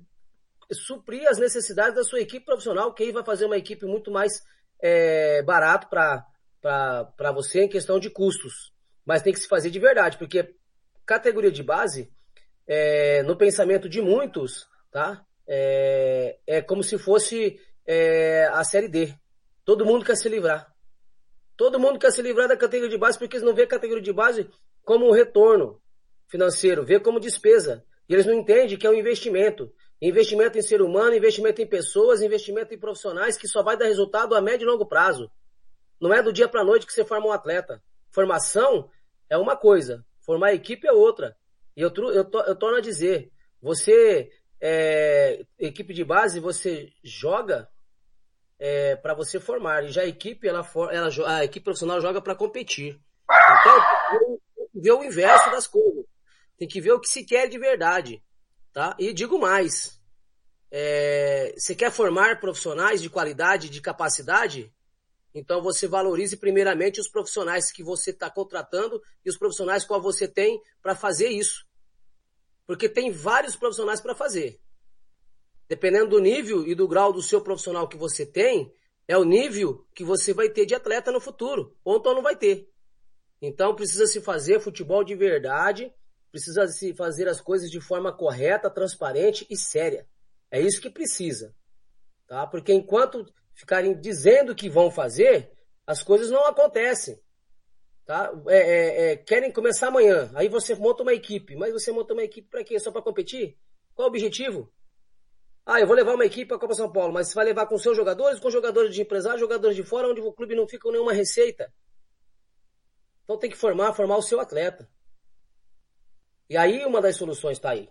suprir 0.72 1.28
as 1.28 1.36
necessidades 1.36 1.96
da 1.96 2.04
sua 2.04 2.20
equipe 2.20 2.46
profissional, 2.46 2.94
que 2.94 3.02
aí 3.02 3.10
vai 3.10 3.24
fazer 3.24 3.46
uma 3.46 3.56
equipe 3.56 3.84
muito 3.86 4.12
mais 4.12 4.40
é, 4.80 5.42
barato 5.42 5.88
para 5.88 7.32
você 7.32 7.62
em 7.62 7.68
questão 7.68 7.98
de 7.98 8.08
custos. 8.08 8.72
Mas 9.04 9.20
tem 9.20 9.32
que 9.32 9.40
se 9.40 9.48
fazer 9.48 9.70
de 9.70 9.80
verdade, 9.80 10.16
porque 10.16 10.54
categoria 11.04 11.50
de 11.50 11.64
base, 11.64 12.08
é, 12.68 13.24
no 13.24 13.36
pensamento 13.36 13.88
de 13.88 14.00
muitos, 14.00 14.68
tá? 14.92 15.26
É, 15.48 16.38
é 16.46 16.62
como 16.62 16.84
se 16.84 16.96
fosse 16.96 17.58
é, 17.84 18.46
a 18.52 18.62
série 18.62 18.86
D. 18.86 19.12
Todo 19.64 19.84
mundo 19.84 20.04
quer 20.04 20.16
se 20.16 20.28
livrar. 20.28 20.72
Todo 21.56 21.80
mundo 21.80 21.98
quer 21.98 22.12
se 22.12 22.22
livrar 22.22 22.46
da 22.46 22.56
categoria 22.56 22.90
de 22.90 22.98
base 22.98 23.18
porque 23.18 23.36
eles 23.36 23.44
não 23.44 23.54
vê 23.54 23.64
a 23.64 23.66
categoria 23.66 24.02
de 24.02 24.12
base 24.12 24.48
como 24.84 25.08
um 25.08 25.12
retorno 25.12 25.79
financeiro, 26.30 26.84
vê 26.84 26.98
como 26.98 27.20
despesa. 27.20 27.84
E 28.08 28.14
eles 28.14 28.26
não 28.26 28.34
entendem 28.34 28.78
que 28.78 28.86
é 28.86 28.90
um 28.90 28.94
investimento. 28.94 29.72
Investimento 30.00 30.56
em 30.56 30.62
ser 30.62 30.80
humano, 30.80 31.14
investimento 31.14 31.60
em 31.60 31.66
pessoas, 31.66 32.22
investimento 32.22 32.72
em 32.72 32.78
profissionais 32.78 33.36
que 33.36 33.46
só 33.46 33.62
vai 33.62 33.76
dar 33.76 33.84
resultado 33.84 34.34
a 34.34 34.40
médio 34.40 34.64
e 34.64 34.70
longo 34.70 34.86
prazo. 34.86 35.30
Não 36.00 36.14
é 36.14 36.22
do 36.22 36.32
dia 36.32 36.48
para 36.48 36.64
noite 36.64 36.86
que 36.86 36.92
você 36.92 37.04
forma 37.04 37.26
um 37.26 37.32
atleta. 37.32 37.82
Formação 38.10 38.90
é 39.28 39.36
uma 39.36 39.56
coisa, 39.56 40.04
formar 40.24 40.54
equipe 40.54 40.86
é 40.88 40.92
outra. 40.92 41.36
E 41.76 41.82
eu, 41.82 41.92
eu, 41.94 42.28
eu 42.46 42.56
torno 42.56 42.78
a 42.78 42.80
dizer, 42.80 43.30
você, 43.60 44.30
é, 44.60 45.44
equipe 45.58 45.92
de 45.92 46.02
base, 46.02 46.40
você 46.40 46.90
joga 47.04 47.68
é, 48.58 48.96
para 48.96 49.14
você 49.14 49.38
formar. 49.38 49.84
E 49.84 49.88
já 49.92 50.02
a 50.02 50.06
equipe, 50.06 50.48
ela, 50.48 50.66
ela, 50.90 51.38
a 51.38 51.44
equipe 51.44 51.64
profissional 51.64 52.00
joga 52.00 52.20
para 52.20 52.34
competir. 52.34 52.98
Então, 53.30 54.38
ver 54.74 54.92
o 54.92 55.04
inverso 55.04 55.50
das 55.50 55.66
coisas. 55.66 56.04
Tem 56.60 56.68
que 56.68 56.78
ver 56.78 56.92
o 56.92 57.00
que 57.00 57.08
se 57.08 57.24
quer 57.24 57.48
de 57.48 57.58
verdade. 57.58 58.22
Tá? 58.70 58.94
E 58.98 59.14
digo 59.14 59.38
mais. 59.38 59.98
É, 60.70 61.54
você 61.56 61.74
quer 61.74 61.90
formar 61.90 62.38
profissionais 62.38 63.00
de 63.00 63.08
qualidade, 63.08 63.70
de 63.70 63.80
capacidade? 63.80 64.70
Então 65.34 65.62
você 65.62 65.88
valorize 65.88 66.36
primeiramente 66.36 67.00
os 67.00 67.08
profissionais 67.08 67.72
que 67.72 67.82
você 67.82 68.10
está 68.10 68.30
contratando 68.30 69.00
e 69.24 69.30
os 69.30 69.38
profissionais 69.38 69.86
que 69.86 69.98
você 70.00 70.28
tem 70.28 70.60
para 70.82 70.94
fazer 70.94 71.30
isso. 71.30 71.66
Porque 72.66 72.90
tem 72.90 73.10
vários 73.10 73.56
profissionais 73.56 74.02
para 74.02 74.14
fazer. 74.14 74.60
Dependendo 75.66 76.10
do 76.10 76.18
nível 76.20 76.68
e 76.68 76.74
do 76.74 76.86
grau 76.86 77.10
do 77.10 77.22
seu 77.22 77.40
profissional 77.40 77.88
que 77.88 77.96
você 77.96 78.26
tem, 78.26 78.70
é 79.08 79.16
o 79.16 79.24
nível 79.24 79.86
que 79.94 80.04
você 80.04 80.34
vai 80.34 80.50
ter 80.50 80.66
de 80.66 80.74
atleta 80.74 81.10
no 81.10 81.22
futuro. 81.22 81.74
Ou 81.82 81.96
então 81.96 82.14
não 82.14 82.22
vai 82.22 82.36
ter. 82.36 82.68
Então 83.40 83.74
precisa 83.74 84.06
se 84.06 84.20
fazer 84.20 84.60
futebol 84.60 85.02
de 85.02 85.14
verdade 85.14 85.90
Precisa 86.30 86.66
se 86.68 86.94
fazer 86.94 87.28
as 87.28 87.40
coisas 87.40 87.70
de 87.70 87.80
forma 87.80 88.12
correta, 88.12 88.70
transparente 88.70 89.46
e 89.50 89.56
séria. 89.56 90.06
É 90.50 90.60
isso 90.60 90.80
que 90.80 90.90
precisa. 90.90 91.54
Tá? 92.26 92.46
Porque 92.46 92.72
enquanto 92.72 93.26
ficarem 93.54 93.98
dizendo 93.98 94.54
que 94.54 94.68
vão 94.68 94.90
fazer, 94.90 95.52
as 95.86 96.02
coisas 96.02 96.30
não 96.30 96.46
acontecem. 96.46 97.20
Tá? 98.04 98.32
É, 98.48 98.58
é, 98.58 99.12
é, 99.12 99.16
querem 99.16 99.52
começar 99.52 99.88
amanhã. 99.88 100.30
Aí 100.34 100.48
você 100.48 100.74
monta 100.74 101.02
uma 101.02 101.12
equipe. 101.12 101.56
Mas 101.56 101.72
você 101.72 101.90
monta 101.90 102.12
uma 102.12 102.22
equipe 102.22 102.48
para 102.48 102.64
quê? 102.64 102.78
Só 102.78 102.92
para 102.92 103.02
competir? 103.02 103.58
Qual 103.94 104.06
o 104.06 104.08
objetivo? 104.08 104.72
Ah, 105.66 105.80
eu 105.80 105.86
vou 105.86 105.94
levar 105.94 106.14
uma 106.14 106.24
equipe 106.24 106.46
para 106.46 106.56
a 106.56 106.60
Copa 106.60 106.74
São 106.74 106.90
Paulo, 106.90 107.12
mas 107.12 107.28
você 107.28 107.34
vai 107.34 107.44
levar 107.44 107.66
com 107.66 107.78
seus 107.78 107.96
jogadores, 107.96 108.40
com 108.40 108.50
jogadores 108.50 108.94
de 108.94 109.02
empresário, 109.02 109.38
jogadores 109.38 109.76
de 109.76 109.84
fora, 109.84 110.08
onde 110.08 110.20
o 110.20 110.32
clube 110.32 110.54
não 110.54 110.66
fica 110.66 110.84
com 110.84 110.92
nenhuma 110.92 111.12
receita. 111.12 111.72
Então 113.24 113.38
tem 113.38 113.50
que 113.50 113.56
formar, 113.56 113.92
formar 113.92 114.16
o 114.16 114.22
seu 114.22 114.40
atleta. 114.40 114.88
E 116.50 116.56
aí 116.56 116.84
uma 116.84 117.00
das 117.00 117.14
soluções 117.14 117.58
está 117.58 117.70
aí. 117.70 117.88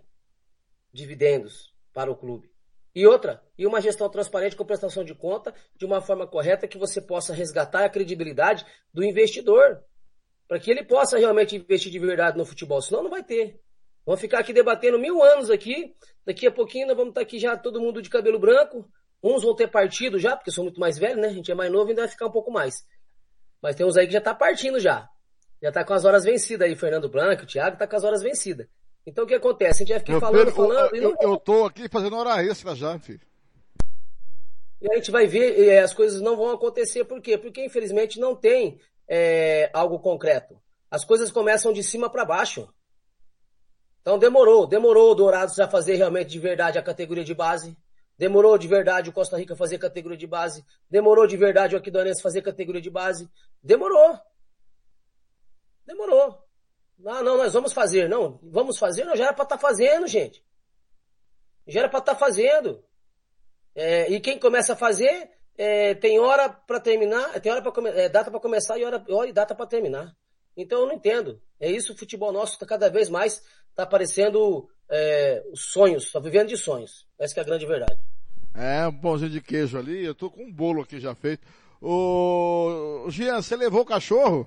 Dividendos 0.92 1.74
para 1.94 2.10
o 2.10 2.16
clube. 2.16 2.52
E 2.94 3.06
outra, 3.06 3.42
e 3.56 3.66
uma 3.66 3.80
gestão 3.80 4.10
transparente 4.10 4.54
com 4.54 4.66
prestação 4.66 5.02
de 5.02 5.14
conta 5.14 5.54
de 5.74 5.86
uma 5.86 6.02
forma 6.02 6.26
correta 6.26 6.68
que 6.68 6.76
você 6.76 7.00
possa 7.00 7.32
resgatar 7.32 7.86
a 7.86 7.88
credibilidade 7.88 8.66
do 8.92 9.02
investidor. 9.02 9.82
Para 10.46 10.60
que 10.60 10.70
ele 10.70 10.84
possa 10.84 11.16
realmente 11.16 11.56
investir 11.56 11.90
de 11.90 11.98
verdade 11.98 12.36
no 12.36 12.44
futebol. 12.44 12.82
Senão 12.82 13.02
não 13.02 13.08
vai 13.08 13.24
ter. 13.24 13.58
Vamos 14.04 14.20
ficar 14.20 14.40
aqui 14.40 14.52
debatendo 14.52 14.98
mil 14.98 15.22
anos 15.22 15.48
aqui. 15.48 15.94
Daqui 16.26 16.46
a 16.46 16.52
pouquinho 16.52 16.88
nós 16.88 16.96
vamos 16.96 17.12
estar 17.12 17.22
aqui 17.22 17.38
já 17.38 17.56
todo 17.56 17.80
mundo 17.80 18.02
de 18.02 18.10
cabelo 18.10 18.38
branco. 18.38 18.86
Uns 19.22 19.42
vão 19.42 19.56
ter 19.56 19.68
partido 19.68 20.18
já, 20.18 20.36
porque 20.36 20.50
são 20.50 20.64
muito 20.64 20.80
mais 20.80 20.98
velhos, 20.98 21.22
né? 21.22 21.28
A 21.28 21.32
gente 21.32 21.50
é 21.50 21.54
mais 21.54 21.72
novo 21.72 21.88
e 21.88 21.90
ainda 21.92 22.02
vai 22.02 22.10
ficar 22.10 22.26
um 22.26 22.32
pouco 22.32 22.50
mais. 22.50 22.84
Mas 23.62 23.74
tem 23.74 23.86
uns 23.86 23.96
aí 23.96 24.06
que 24.06 24.12
já 24.12 24.18
está 24.18 24.34
partindo 24.34 24.78
já. 24.78 25.08
Já 25.62 25.70
tá 25.70 25.84
com 25.84 25.92
as 25.92 26.04
horas 26.04 26.24
vencidas 26.24 26.66
aí, 26.66 26.74
Fernando 26.74 27.08
Blanco, 27.08 27.42
o 27.42 27.46
Thiago 27.46 27.76
tá 27.76 27.86
com 27.86 27.96
as 27.96 28.04
horas 28.04 28.22
vencidas. 28.22 28.66
Então 29.06 29.24
o 29.24 29.26
que 29.26 29.34
acontece? 29.34 29.82
A 29.82 29.86
gente 29.86 29.92
vai 29.94 30.00
ficar 30.00 30.20
falando, 30.20 30.38
Pedro, 30.38 30.54
falando. 30.54 30.94
Eu, 30.94 31.02
eu, 31.10 31.16
eu 31.20 31.36
tô 31.36 31.64
aqui 31.64 31.88
fazendo 31.88 32.16
hora 32.16 32.42
extra 32.42 32.74
já, 32.74 32.98
filho. 32.98 33.20
E 34.80 34.90
a 34.90 34.96
gente 34.96 35.10
vai 35.10 35.26
ver, 35.26 35.58
e 35.58 35.78
as 35.78 35.92
coisas 35.92 36.22
não 36.22 36.36
vão 36.36 36.50
acontecer, 36.50 37.04
por 37.04 37.20
quê? 37.20 37.36
Porque 37.36 37.64
infelizmente 37.64 38.18
não 38.18 38.34
tem 38.34 38.80
é, 39.06 39.68
algo 39.74 39.98
concreto. 39.98 40.58
As 40.90 41.04
coisas 41.04 41.30
começam 41.30 41.72
de 41.72 41.82
cima 41.82 42.08
para 42.08 42.24
baixo. 42.24 42.68
Então 44.00 44.18
demorou, 44.18 44.66
demorou 44.66 45.12
o 45.12 45.14
Dourados 45.14 45.54
já 45.54 45.68
fazer 45.68 45.96
realmente 45.96 46.30
de 46.30 46.38
verdade 46.38 46.78
a 46.78 46.82
categoria 46.82 47.24
de 47.24 47.34
base. 47.34 47.76
Demorou 48.16 48.56
de 48.56 48.66
verdade 48.66 49.10
o 49.10 49.12
Costa 49.12 49.36
Rica 49.36 49.54
fazer 49.54 49.78
categoria 49.78 50.16
de 50.16 50.26
base. 50.26 50.64
Demorou 50.90 51.26
de 51.26 51.36
verdade 51.36 51.74
o 51.74 51.78
Aquidonense 51.78 52.22
fazer 52.22 52.40
categoria 52.40 52.80
de 52.80 52.90
base. 52.90 53.28
Demorou. 53.62 54.18
Demorou. 55.86 56.38
Ah, 57.06 57.22
não, 57.22 57.36
nós 57.36 57.52
vamos 57.52 57.72
fazer. 57.72 58.08
Não, 58.08 58.38
vamos 58.42 58.78
fazer? 58.78 59.04
Não, 59.04 59.16
já 59.16 59.24
era 59.24 59.32
para 59.32 59.44
estar 59.44 59.56
tá 59.56 59.60
fazendo, 59.60 60.06
gente. 60.06 60.44
Já 61.66 61.80
era 61.80 61.88
para 61.88 62.00
estar 62.00 62.14
tá 62.14 62.18
fazendo. 62.18 62.84
É, 63.74 64.10
e 64.10 64.20
quem 64.20 64.38
começa 64.38 64.72
a 64.72 64.76
fazer 64.76 65.30
é, 65.56 65.94
tem 65.94 66.18
hora 66.18 66.48
para 66.48 66.80
terminar, 66.80 67.40
tem 67.40 67.52
hora 67.52 67.62
para 67.62 67.88
é, 67.90 68.08
data 68.08 68.30
para 68.30 68.40
começar 68.40 68.78
e 68.78 68.84
hora, 68.84 69.04
hora 69.08 69.28
e 69.28 69.32
data 69.32 69.54
para 69.54 69.66
terminar. 69.66 70.14
Então 70.56 70.80
eu 70.80 70.86
não 70.86 70.94
entendo. 70.94 71.40
É 71.58 71.70
isso, 71.70 71.92
o 71.92 71.96
futebol 71.96 72.32
nosso 72.32 72.54
está 72.54 72.66
cada 72.66 72.88
vez 72.88 73.08
mais 73.08 73.42
tá 73.74 73.84
aparecendo 73.84 74.68
é, 74.88 75.42
os 75.52 75.70
sonhos, 75.72 76.04
está 76.04 76.18
vivendo 76.18 76.48
de 76.48 76.56
sonhos. 76.56 77.06
Essa 77.18 77.38
é 77.38 77.42
a 77.42 77.44
grande 77.44 77.66
verdade. 77.66 77.98
É, 78.54 78.86
um 78.86 79.00
pãozinho 79.00 79.30
de 79.30 79.40
queijo 79.40 79.78
ali, 79.78 80.04
eu 80.04 80.14
tô 80.14 80.30
com 80.30 80.42
um 80.42 80.52
bolo 80.52 80.82
aqui 80.82 80.98
já 80.98 81.14
feito. 81.14 81.46
Ô, 81.80 83.06
Jean, 83.08 83.40
você 83.40 83.56
levou 83.56 83.82
o 83.82 83.86
cachorro? 83.86 84.46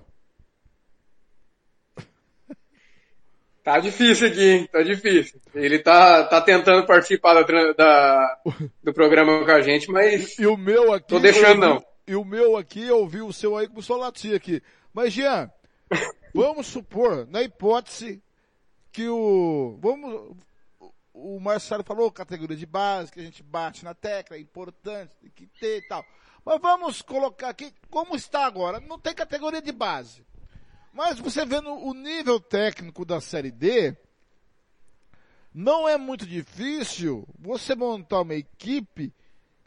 Tá 3.64 3.80
difícil 3.80 4.28
aqui, 4.28 4.44
hein? 4.44 4.70
Tá 4.70 4.84
difícil. 4.84 5.40
Ele 5.56 5.80
tá, 5.80 6.26
tá 6.26 6.42
tentando 6.42 6.86
participar 6.86 7.34
da, 7.34 7.74
da, 7.74 8.42
do 8.84 8.94
programa 8.94 9.46
com 9.46 9.52
a 9.52 9.62
gente, 9.62 9.90
mas. 9.90 10.38
E 10.38 10.46
o 10.46 10.58
meu 10.58 10.92
aqui. 10.92 11.08
Tô 11.08 11.20
deixando 11.20 11.64
ouvi, 11.64 11.76
não. 11.76 11.86
E 12.06 12.16
o 12.16 12.26
meu 12.26 12.58
aqui, 12.58 12.84
eu 12.84 13.00
ouvi 13.00 13.22
o 13.22 13.32
seu 13.32 13.56
aí 13.56 13.70
começou 13.70 13.96
a 13.96 14.08
latir 14.08 14.36
aqui. 14.36 14.62
Mas, 14.94 15.14
Jean, 15.14 15.50
vamos 16.36 16.68
supor, 16.68 17.26
na 17.30 17.42
hipótese 17.42 18.22
que 18.92 19.08
o. 19.08 19.78
Vamos. 19.82 20.36
O 21.14 21.40
Marcelo 21.40 21.84
falou 21.84 22.12
categoria 22.12 22.58
de 22.58 22.66
base, 22.66 23.12
que 23.12 23.20
a 23.20 23.24
gente 23.24 23.44
bate 23.44 23.86
na 23.86 23.94
tecla, 23.94 24.36
é 24.36 24.40
importante, 24.40 25.16
tem 25.22 25.30
que 25.30 25.46
ter 25.60 25.78
e 25.78 25.88
tal. 25.88 26.04
Mas 26.44 26.60
vamos 26.60 27.02
colocar 27.02 27.50
aqui, 27.50 27.72
como 27.90 28.16
está 28.16 28.46
agora? 28.46 28.80
Não 28.80 29.00
tem 29.00 29.14
categoria 29.14 29.62
de 29.62 29.72
base. 29.72 30.26
Mas 30.94 31.20
você 31.20 31.44
vendo 31.44 31.74
o 31.74 31.94
nível 31.94 32.40
técnico 32.40 33.04
da 33.04 33.20
Série 33.20 33.50
D, 33.50 33.98
não 35.52 35.90
é 35.90 35.98
muito 35.98 36.26
difícil 36.26 37.28
você 37.40 37.74
montar 37.74 38.22
uma 38.22 38.36
equipe 38.36 39.12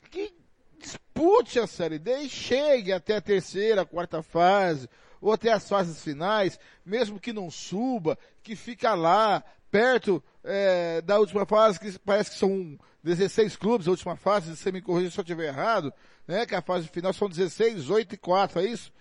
que 0.09 0.33
dispute 0.79 1.59
a 1.59 1.67
Série 1.67 1.99
D 1.99 2.17
e 2.21 2.29
chegue 2.29 2.93
até 2.93 3.17
a 3.17 3.21
terceira, 3.21 3.85
quarta 3.85 4.23
fase, 4.23 4.89
ou 5.21 5.33
até 5.33 5.53
as 5.53 5.69
fases 5.69 6.01
finais, 6.01 6.61
mesmo 6.85 7.19
que 7.19 7.33
não 7.33 7.51
suba, 7.51 8.17
que 8.43 8.55
fica 8.55 8.95
lá, 8.95 9.43
perto 9.69 10.23
é, 10.45 11.03
da 11.03 11.19
última 11.19 11.45
fase, 11.45 11.81
que 11.81 11.99
parece 11.99 12.31
que 12.31 12.39
são 12.39 12.79
16 13.03 13.57
clubes, 13.57 13.89
a 13.89 13.91
última 13.91 14.15
fase, 14.17 14.51
se 14.51 14.63
você 14.63 14.71
me 14.71 14.81
corrigir 14.81 15.11
se 15.11 15.19
eu 15.19 15.23
estiver 15.23 15.49
errado, 15.49 15.93
né? 16.27 16.47
Que 16.47 16.55
a 16.55 16.63
fase 16.63 16.89
final 16.89 17.13
são 17.13 17.29
16, 17.29 17.91
8 17.91 18.15
e 18.15 18.19
4, 18.19 18.61
é 18.61 18.65
isso? 18.67 18.93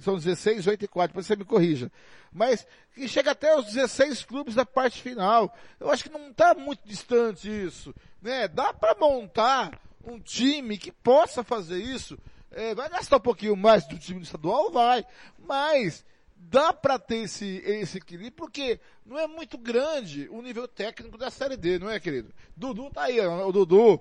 São 0.00 0.16
16, 0.16 0.66
8 0.66 0.84
e 0.84 0.88
4, 0.88 1.08
depois 1.08 1.26
você 1.26 1.36
me 1.36 1.44
corrija. 1.44 1.90
Mas 2.32 2.66
que 2.94 3.08
chega 3.08 3.30
até 3.30 3.56
os 3.56 3.66
16 3.66 4.24
clubes 4.24 4.54
da 4.54 4.66
parte 4.66 5.02
final. 5.02 5.54
Eu 5.78 5.90
acho 5.90 6.04
que 6.04 6.10
não 6.10 6.30
está 6.30 6.54
muito 6.54 6.86
distante 6.86 7.48
isso. 7.48 7.94
Né? 8.20 8.48
Dá 8.48 8.72
para 8.72 8.94
montar 8.98 9.80
um 10.04 10.18
time 10.18 10.78
que 10.78 10.92
possa 10.92 11.42
fazer 11.42 11.78
isso. 11.78 12.18
É, 12.50 12.74
vai 12.74 12.88
gastar 12.88 13.16
um 13.16 13.20
pouquinho 13.20 13.56
mais 13.56 13.86
do 13.86 13.98
time 13.98 14.22
estadual? 14.22 14.70
Vai. 14.70 15.04
Mas 15.38 16.04
dá 16.38 16.72
para 16.72 16.98
ter 16.98 17.24
esse, 17.24 17.62
esse 17.64 17.98
equilíbrio, 17.98 18.32
porque 18.32 18.80
não 19.04 19.18
é 19.18 19.26
muito 19.26 19.58
grande 19.58 20.28
o 20.30 20.40
nível 20.40 20.66
técnico 20.66 21.18
da 21.18 21.30
Série 21.30 21.56
D, 21.56 21.78
não 21.78 21.90
é, 21.90 21.98
querido? 22.00 22.32
Dudu 22.56 22.90
tá 22.90 23.04
aí, 23.04 23.20
o 23.20 23.52
Dudu, 23.52 24.00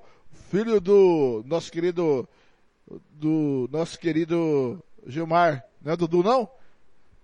filho 0.50 0.80
do 0.80 1.44
nosso 1.46 1.72
querido, 1.72 2.28
do 3.12 3.68
nosso 3.72 4.00
querido 4.00 4.82
Gilmar, 5.06 5.67
não 5.88 5.94
é 5.94 5.98
Dudu 5.98 6.22
não? 6.22 6.50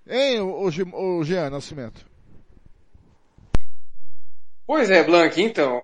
Hein, 0.07 0.39
o, 0.39 0.69
o, 0.69 1.17
o 1.17 1.23
Jean 1.25 1.49
Nascimento? 1.49 2.05
Pois 4.65 4.89
é, 4.89 5.03
Blank, 5.03 5.41
então, 5.41 5.83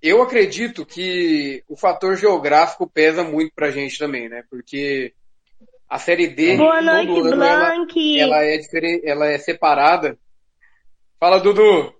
eu 0.00 0.22
acredito 0.22 0.86
que 0.86 1.64
o 1.68 1.76
fator 1.76 2.16
geográfico 2.16 2.88
pesa 2.88 3.24
muito 3.24 3.52
pra 3.52 3.72
gente 3.72 3.98
também, 3.98 4.28
né? 4.28 4.44
Porque 4.48 5.12
a 5.88 5.98
série 5.98 6.28
D, 6.28 6.56
Boa 6.56 6.80
noite, 6.80 7.10
ano, 7.10 7.36
Blank. 7.36 8.20
Ela, 8.20 8.36
ela, 8.36 8.44
é 8.44 8.58
diferente, 8.58 9.04
ela 9.04 9.26
é 9.26 9.38
separada. 9.38 10.16
Fala, 11.18 11.40
Dudu. 11.40 11.92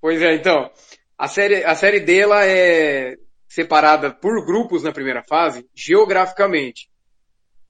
Pois 0.00 0.22
é, 0.22 0.36
então, 0.36 0.70
a 1.18 1.26
série, 1.26 1.64
a 1.64 1.74
série 1.74 1.98
D 1.98 2.20
ela 2.20 2.44
é 2.44 3.18
separada 3.52 4.10
por 4.10 4.42
grupos 4.46 4.82
na 4.82 4.92
primeira 4.92 5.22
fase, 5.22 5.68
geograficamente. 5.74 6.88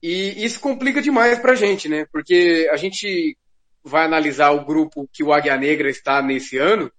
E 0.01 0.45
isso 0.45 0.57
complica 0.61 1.01
demais 1.01 1.37
pra 1.39 1.55
gente, 1.55 1.89
né? 1.89 2.05
Porque 2.09 2.69
a 2.71 2.77
gente 2.77 3.37
vai 3.83 4.05
analisar 4.05 4.51
o 4.51 4.63
grupo 4.63 5.09
que 5.11 5.21
o 5.21 5.33
Águia 5.33 5.57
Negra 5.57 5.89
está 5.89 6.21
nesse 6.21 6.57
ano, 6.57 6.89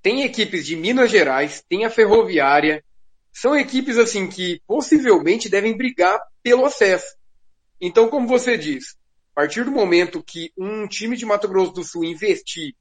tem 0.00 0.22
equipes 0.22 0.64
de 0.64 0.76
Minas 0.76 1.10
Gerais, 1.10 1.60
tem 1.68 1.84
a 1.84 1.90
Ferroviária, 1.90 2.84
são 3.32 3.56
equipes 3.56 3.98
assim 3.98 4.28
que 4.28 4.62
possivelmente 4.64 5.48
devem 5.48 5.76
brigar 5.76 6.20
pelo 6.44 6.64
acesso. 6.64 7.16
Então, 7.80 8.08
como 8.08 8.28
você 8.28 8.56
diz, 8.56 8.96
a 9.34 9.40
partir 9.40 9.64
do 9.64 9.72
momento 9.72 10.22
que 10.22 10.52
um 10.56 10.86
time 10.86 11.16
de 11.16 11.26
Mato 11.26 11.48
Grosso 11.48 11.72
do 11.72 11.82
Sul 11.82 12.04
investir 12.04 12.76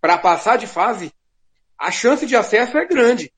para 0.00 0.16
passar 0.16 0.56
de 0.56 0.68
fase, 0.68 1.12
a 1.76 1.90
chance 1.90 2.24
de 2.24 2.36
acesso 2.36 2.78
é 2.78 2.86
grande. 2.86 3.32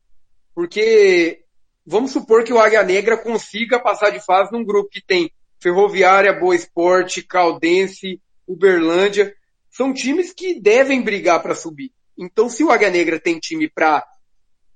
Porque 0.55 1.45
vamos 1.87 2.13
supor 2.13 2.45
que 2.45 2.53
o 2.53 2.59
Águia 2.59 2.83
Negra 2.83 3.17
consiga 3.17 3.79
passar 3.79 4.11
de 4.11 4.21
fase 4.25 4.53
num 4.53 4.65
grupo 4.65 4.91
que 4.91 5.01
tem 5.01 5.33
Ferroviária, 5.61 6.33
Boa 6.33 6.55
Esporte, 6.55 7.23
Caldense, 7.23 8.21
Uberlândia. 8.47 9.35
São 9.71 9.93
times 9.93 10.33
que 10.33 10.61
devem 10.61 11.03
brigar 11.03 11.43
para 11.43 11.55
subir. 11.55 11.93
Então, 12.19 12.49
se 12.49 12.65
o 12.65 12.71
Águia 12.71 12.91
Negra 12.91 13.21
tem 13.21 13.39
time 13.39 13.69
para 13.69 14.07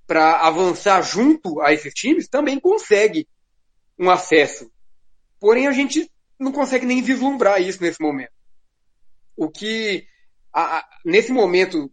para 0.06 0.40
avançar 0.40 1.00
junto 1.02 1.62
a 1.62 1.72
esses 1.72 1.94
times, 1.94 2.28
também 2.28 2.60
consegue 2.60 3.26
um 3.98 4.10
acesso. 4.10 4.70
Porém, 5.40 5.66
a 5.66 5.72
gente 5.72 6.10
não 6.38 6.52
consegue 6.52 6.84
nem 6.84 7.02
vislumbrar 7.02 7.60
isso 7.60 7.82
nesse 7.82 8.02
momento. 8.02 8.32
O 9.36 9.50
que, 9.50 10.06
a, 10.52 10.78
a, 10.78 10.88
nesse 11.04 11.32
momento, 11.32 11.90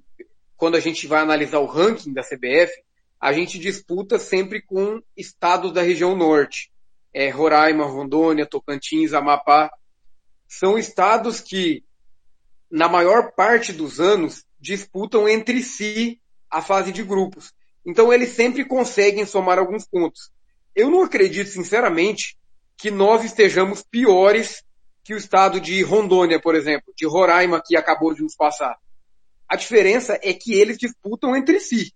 quando 0.57 0.75
a 0.75 0.79
gente 0.79 1.07
vai 1.07 1.21
analisar 1.21 1.59
o 1.59 1.65
ranking 1.65 2.13
da 2.13 2.21
CBF, 2.21 2.71
a 3.21 3.31
gente 3.31 3.59
disputa 3.59 4.17
sempre 4.17 4.59
com 4.59 4.99
estados 5.15 5.71
da 5.71 5.83
região 5.83 6.15
norte. 6.15 6.71
É, 7.13 7.29
Roraima, 7.29 7.85
Rondônia, 7.85 8.47
Tocantins, 8.47 9.13
Amapá. 9.13 9.69
São 10.47 10.75
estados 10.75 11.39
que, 11.39 11.83
na 12.69 12.89
maior 12.89 13.33
parte 13.33 13.71
dos 13.71 13.99
anos, 13.99 14.43
disputam 14.59 15.29
entre 15.29 15.61
si 15.61 16.19
a 16.49 16.63
fase 16.63 16.91
de 16.91 17.03
grupos. 17.03 17.53
Então 17.85 18.11
eles 18.11 18.29
sempre 18.29 18.65
conseguem 18.65 19.25
somar 19.25 19.59
alguns 19.59 19.85
pontos. 19.85 20.31
Eu 20.75 20.89
não 20.89 21.03
acredito, 21.03 21.49
sinceramente, 21.49 22.37
que 22.75 22.89
nós 22.89 23.23
estejamos 23.23 23.83
piores 23.83 24.63
que 25.03 25.13
o 25.13 25.17
estado 25.17 25.59
de 25.59 25.83
Rondônia, 25.83 26.41
por 26.41 26.55
exemplo, 26.55 26.91
de 26.95 27.05
Roraima, 27.05 27.61
que 27.63 27.77
acabou 27.77 28.15
de 28.15 28.23
nos 28.23 28.35
passar. 28.35 28.77
A 29.47 29.55
diferença 29.55 30.19
é 30.23 30.33
que 30.33 30.53
eles 30.53 30.77
disputam 30.77 31.35
entre 31.35 31.59
si. 31.59 31.93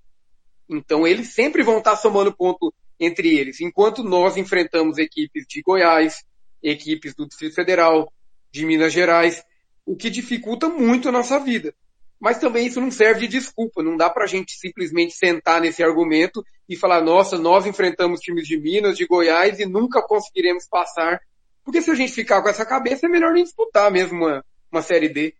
Então 0.69 1.05
eles 1.05 1.33
sempre 1.33 1.63
vão 1.63 1.77
estar 1.77 1.95
somando 1.95 2.35
ponto 2.35 2.73
entre 2.99 3.37
eles, 3.37 3.59
enquanto 3.61 4.03
nós 4.03 4.37
enfrentamos 4.37 4.97
equipes 4.97 5.45
de 5.47 5.61
Goiás, 5.61 6.23
equipes 6.63 7.13
do 7.13 7.27
Distrito 7.27 7.55
Federal, 7.55 8.11
de 8.51 8.65
Minas 8.65 8.93
Gerais, 8.93 9.43
o 9.85 9.95
que 9.95 10.09
dificulta 10.09 10.69
muito 10.69 11.09
a 11.09 11.11
nossa 11.11 11.37
vida. 11.39 11.73
Mas 12.19 12.39
também 12.39 12.65
isso 12.65 12.79
não 12.79 12.89
serve 12.89 13.21
de 13.21 13.27
desculpa, 13.27 13.83
não 13.83 13.97
dá 13.97 14.09
pra 14.09 14.25
gente 14.25 14.53
simplesmente 14.57 15.13
sentar 15.13 15.61
nesse 15.61 15.83
argumento 15.83 16.43
e 16.67 16.75
falar, 16.75 17.01
nossa, 17.01 17.37
nós 17.37 17.65
enfrentamos 17.65 18.21
times 18.21 18.47
de 18.47 18.57
Minas, 18.57 18.97
de 18.97 19.05
Goiás 19.05 19.59
e 19.59 19.65
nunca 19.65 20.01
conseguiremos 20.01 20.65
passar. 20.65 21.19
Porque 21.63 21.81
se 21.81 21.91
a 21.91 21.95
gente 21.95 22.13
ficar 22.13 22.41
com 22.41 22.49
essa 22.49 22.65
cabeça, 22.65 23.05
é 23.05 23.09
melhor 23.09 23.33
nem 23.33 23.43
disputar 23.43 23.91
mesmo 23.91 24.17
uma, 24.17 24.45
uma 24.71 24.81
Série 24.81 25.09
D. 25.09 25.35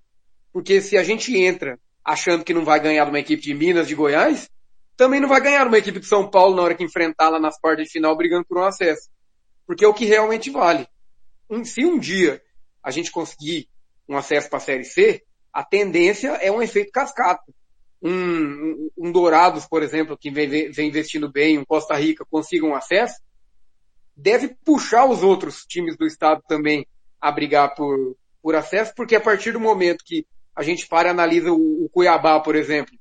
Porque 0.52 0.82
se 0.82 0.98
a 0.98 1.04
gente 1.04 1.36
entra 1.36 1.80
achando 2.04 2.44
que 2.44 2.54
não 2.54 2.66
vai 2.66 2.80
ganhar 2.80 3.06
de 3.06 3.10
uma 3.10 3.20
equipe 3.20 3.42
de 3.42 3.54
Minas, 3.54 3.88
de 3.88 3.96
Goiás, 3.96 4.50
também 4.96 5.20
não 5.20 5.30
vai 5.30 5.42
ganhar 5.42 5.68
uma 5.68 5.78
equipe 5.78 6.00
de 6.00 6.06
São 6.06 6.30
Paulo 6.30 6.56
na 6.56 6.62
hora 6.62 6.76
que 6.76 6.84
enfrentar 6.84 7.30
lá 7.30 7.40
nas 7.40 7.60
quartas 7.60 7.86
de 7.86 7.92
final 7.92 8.16
brigando 8.16 8.46
por 8.46 8.58
um 8.58 8.64
acesso. 8.64 9.10
Porque 9.66 9.84
é 9.84 9.88
o 9.88 9.94
que 9.94 10.06
realmente 10.06 10.50
vale. 10.50 10.88
Se 11.64 11.86
um 11.86 12.00
dia 12.00 12.42
a 12.82 12.92
gente 12.92 13.12
conseguir 13.12 13.68
um 14.08 14.18
acesso 14.18 14.50
para 14.50 14.58
a 14.58 14.62
Série 14.62 14.84
C, 14.84 15.24
a 15.52 15.64
tendência 15.64 16.30
é 16.42 16.52
um 16.52 16.62
efeito 16.62 16.92
cascata. 16.92 17.44
Um, 18.02 18.12
um, 18.12 18.90
um 18.98 19.12
Dourados, 19.12 19.66
por 19.66 19.82
exemplo, 19.82 20.18
que 20.18 20.30
vem, 20.30 20.72
vem 20.72 20.90
investindo 20.90 21.32
bem, 21.32 21.58
um 21.58 21.66
Costa 21.66 21.96
Rica 21.96 22.26
consigam 22.30 22.70
um 22.70 22.76
acesso, 22.76 23.20
deve 24.16 24.56
puxar 24.64 25.06
os 25.06 25.24
outros 25.24 25.66
times 25.66 25.98
do 25.98 26.06
estado 26.06 26.44
também 26.48 26.86
a 27.20 27.32
brigar 27.32 27.74
por, 27.74 28.16
por 28.42 28.56
acesso, 28.56 28.94
porque 28.96 29.16
a 29.16 29.22
partir 29.22 29.52
do 29.52 29.60
momento 29.60 30.04
que 30.06 30.26
a 30.56 30.62
gente 30.62 30.88
para 30.88 31.10
e 31.10 31.12
analisa 31.12 31.52
o, 31.52 31.86
o 31.86 31.90
Cuiabá, 31.90 32.40
por 32.40 32.56
exemplo, 32.56 32.94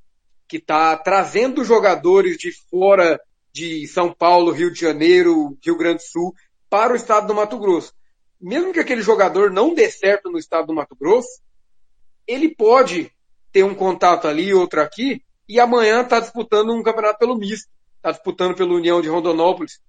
que 0.47 0.57
está 0.57 0.95
trazendo 0.97 1.63
jogadores 1.63 2.37
de 2.37 2.51
fora 2.69 3.19
de 3.51 3.87
São 3.87 4.13
Paulo, 4.13 4.51
Rio 4.51 4.71
de 4.71 4.79
Janeiro, 4.79 5.57
Rio 5.63 5.77
Grande 5.77 6.03
do 6.03 6.07
Sul, 6.07 6.35
para 6.69 6.93
o 6.93 6.95
estado 6.95 7.27
do 7.27 7.33
Mato 7.33 7.57
Grosso. 7.57 7.93
Mesmo 8.39 8.73
que 8.73 8.79
aquele 8.79 9.01
jogador 9.01 9.49
não 9.49 9.73
dê 9.73 9.89
certo 9.89 10.29
no 10.29 10.37
estado 10.37 10.67
do 10.67 10.73
Mato 10.73 10.95
Grosso, 10.95 11.41
ele 12.27 12.53
pode 12.53 13.11
ter 13.51 13.63
um 13.63 13.73
contato 13.73 14.27
ali, 14.27 14.53
outro 14.53 14.81
aqui, 14.81 15.23
e 15.47 15.59
amanhã 15.59 16.01
está 16.01 16.19
disputando 16.19 16.73
um 16.73 16.83
campeonato 16.83 17.19
pelo 17.19 17.37
misto, 17.37 17.69
está 17.95 18.11
disputando 18.11 18.55
pela 18.55 18.73
União 18.73 19.01
de 19.01 19.07
Rondonópolis. 19.07 19.79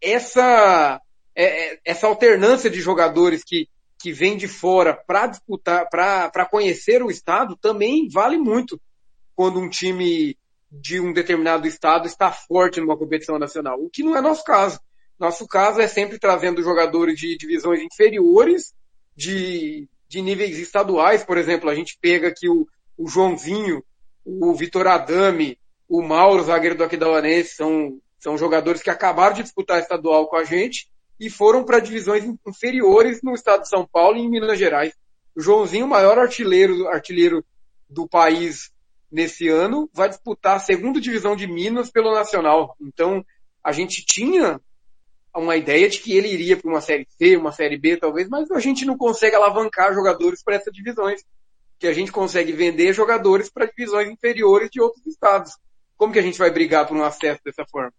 Essa, 0.00 1.00
é, 1.34 1.44
é, 1.44 1.80
essa 1.84 2.06
alternância 2.06 2.70
de 2.70 2.80
jogadores 2.80 3.42
que, 3.42 3.68
que 3.98 4.12
vem 4.12 4.36
de 4.36 4.46
fora 4.46 4.94
para 4.94 5.26
disputar, 5.26 5.88
para 5.90 6.46
conhecer 6.46 7.02
o 7.02 7.10
estado, 7.10 7.56
também 7.56 8.08
vale 8.08 8.38
muito 8.38 8.80
quando 9.36 9.60
um 9.60 9.68
time 9.68 10.36
de 10.72 10.98
um 10.98 11.12
determinado 11.12 11.68
estado 11.68 12.06
está 12.06 12.32
forte 12.32 12.80
numa 12.80 12.96
competição 12.96 13.38
nacional, 13.38 13.80
o 13.80 13.88
que 13.88 14.02
não 14.02 14.16
é 14.16 14.20
nosso 14.20 14.42
caso. 14.42 14.80
Nosso 15.18 15.46
caso 15.46 15.80
é 15.80 15.86
sempre 15.86 16.18
trazendo 16.18 16.62
jogadores 16.62 17.18
de 17.18 17.36
divisões 17.36 17.80
inferiores, 17.80 18.74
de 19.14 19.88
de 20.08 20.22
níveis 20.22 20.58
estaduais, 20.58 21.24
por 21.24 21.36
exemplo, 21.36 21.68
a 21.68 21.74
gente 21.74 21.98
pega 22.00 22.28
aqui 22.28 22.48
o, 22.48 22.66
o 22.96 23.08
Joãozinho, 23.08 23.82
o 24.24 24.54
Vitor 24.54 24.86
Adame, 24.86 25.58
o 25.88 26.02
Mauro, 26.02 26.44
zagueiro 26.44 26.76
do 26.76 26.84
Aquidauanense, 26.84 27.54
são, 27.54 27.98
são 28.18 28.38
jogadores 28.38 28.82
que 28.82 28.90
acabaram 28.90 29.34
de 29.34 29.42
disputar 29.42 29.80
estadual 29.80 30.28
com 30.28 30.36
a 30.36 30.44
gente 30.44 30.88
e 31.18 31.30
foram 31.30 31.64
para 31.64 31.80
divisões 31.80 32.24
inferiores 32.46 33.20
no 33.22 33.34
estado 33.34 33.62
de 33.62 33.68
São 33.68 33.86
Paulo 33.86 34.16
e 34.16 34.20
em 34.20 34.28
Minas 34.28 34.58
Gerais. 34.58 34.92
O 35.34 35.40
Joãozinho, 35.40 35.86
o 35.86 35.88
maior 35.88 36.18
artilheiro, 36.18 36.88
artilheiro 36.88 37.44
do 37.88 38.08
país 38.08 38.70
nesse 39.10 39.48
ano, 39.48 39.88
vai 39.92 40.08
disputar 40.08 40.56
a 40.56 40.60
segunda 40.60 41.00
divisão 41.00 41.36
de 41.36 41.46
Minas 41.46 41.90
pelo 41.90 42.14
Nacional. 42.14 42.76
Então, 42.80 43.24
a 43.62 43.72
gente 43.72 44.04
tinha 44.04 44.60
uma 45.34 45.56
ideia 45.56 45.88
de 45.88 46.00
que 46.00 46.16
ele 46.16 46.28
iria 46.28 46.56
para 46.56 46.70
uma 46.70 46.80
série 46.80 47.06
C, 47.18 47.36
uma 47.36 47.52
série 47.52 47.76
B 47.76 47.96
talvez, 47.96 48.28
mas 48.28 48.50
a 48.50 48.60
gente 48.60 48.84
não 48.84 48.96
consegue 48.96 49.36
alavancar 49.36 49.94
jogadores 49.94 50.42
para 50.42 50.56
essas 50.56 50.72
divisões. 50.72 51.22
Que 51.78 51.86
a 51.86 51.92
gente 51.92 52.10
consegue 52.10 52.52
vender 52.52 52.94
jogadores 52.94 53.50
para 53.50 53.66
divisões 53.66 54.08
inferiores 54.08 54.70
de 54.70 54.80
outros 54.80 55.06
estados. 55.06 55.52
Como 55.96 56.12
que 56.12 56.18
a 56.18 56.22
gente 56.22 56.38
vai 56.38 56.50
brigar 56.50 56.86
por 56.86 56.96
um 56.96 57.04
acesso 57.04 57.40
dessa 57.44 57.66
forma? 57.66 57.92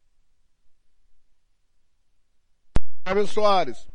Flávio 3.03 3.27
Soares. 3.27 3.87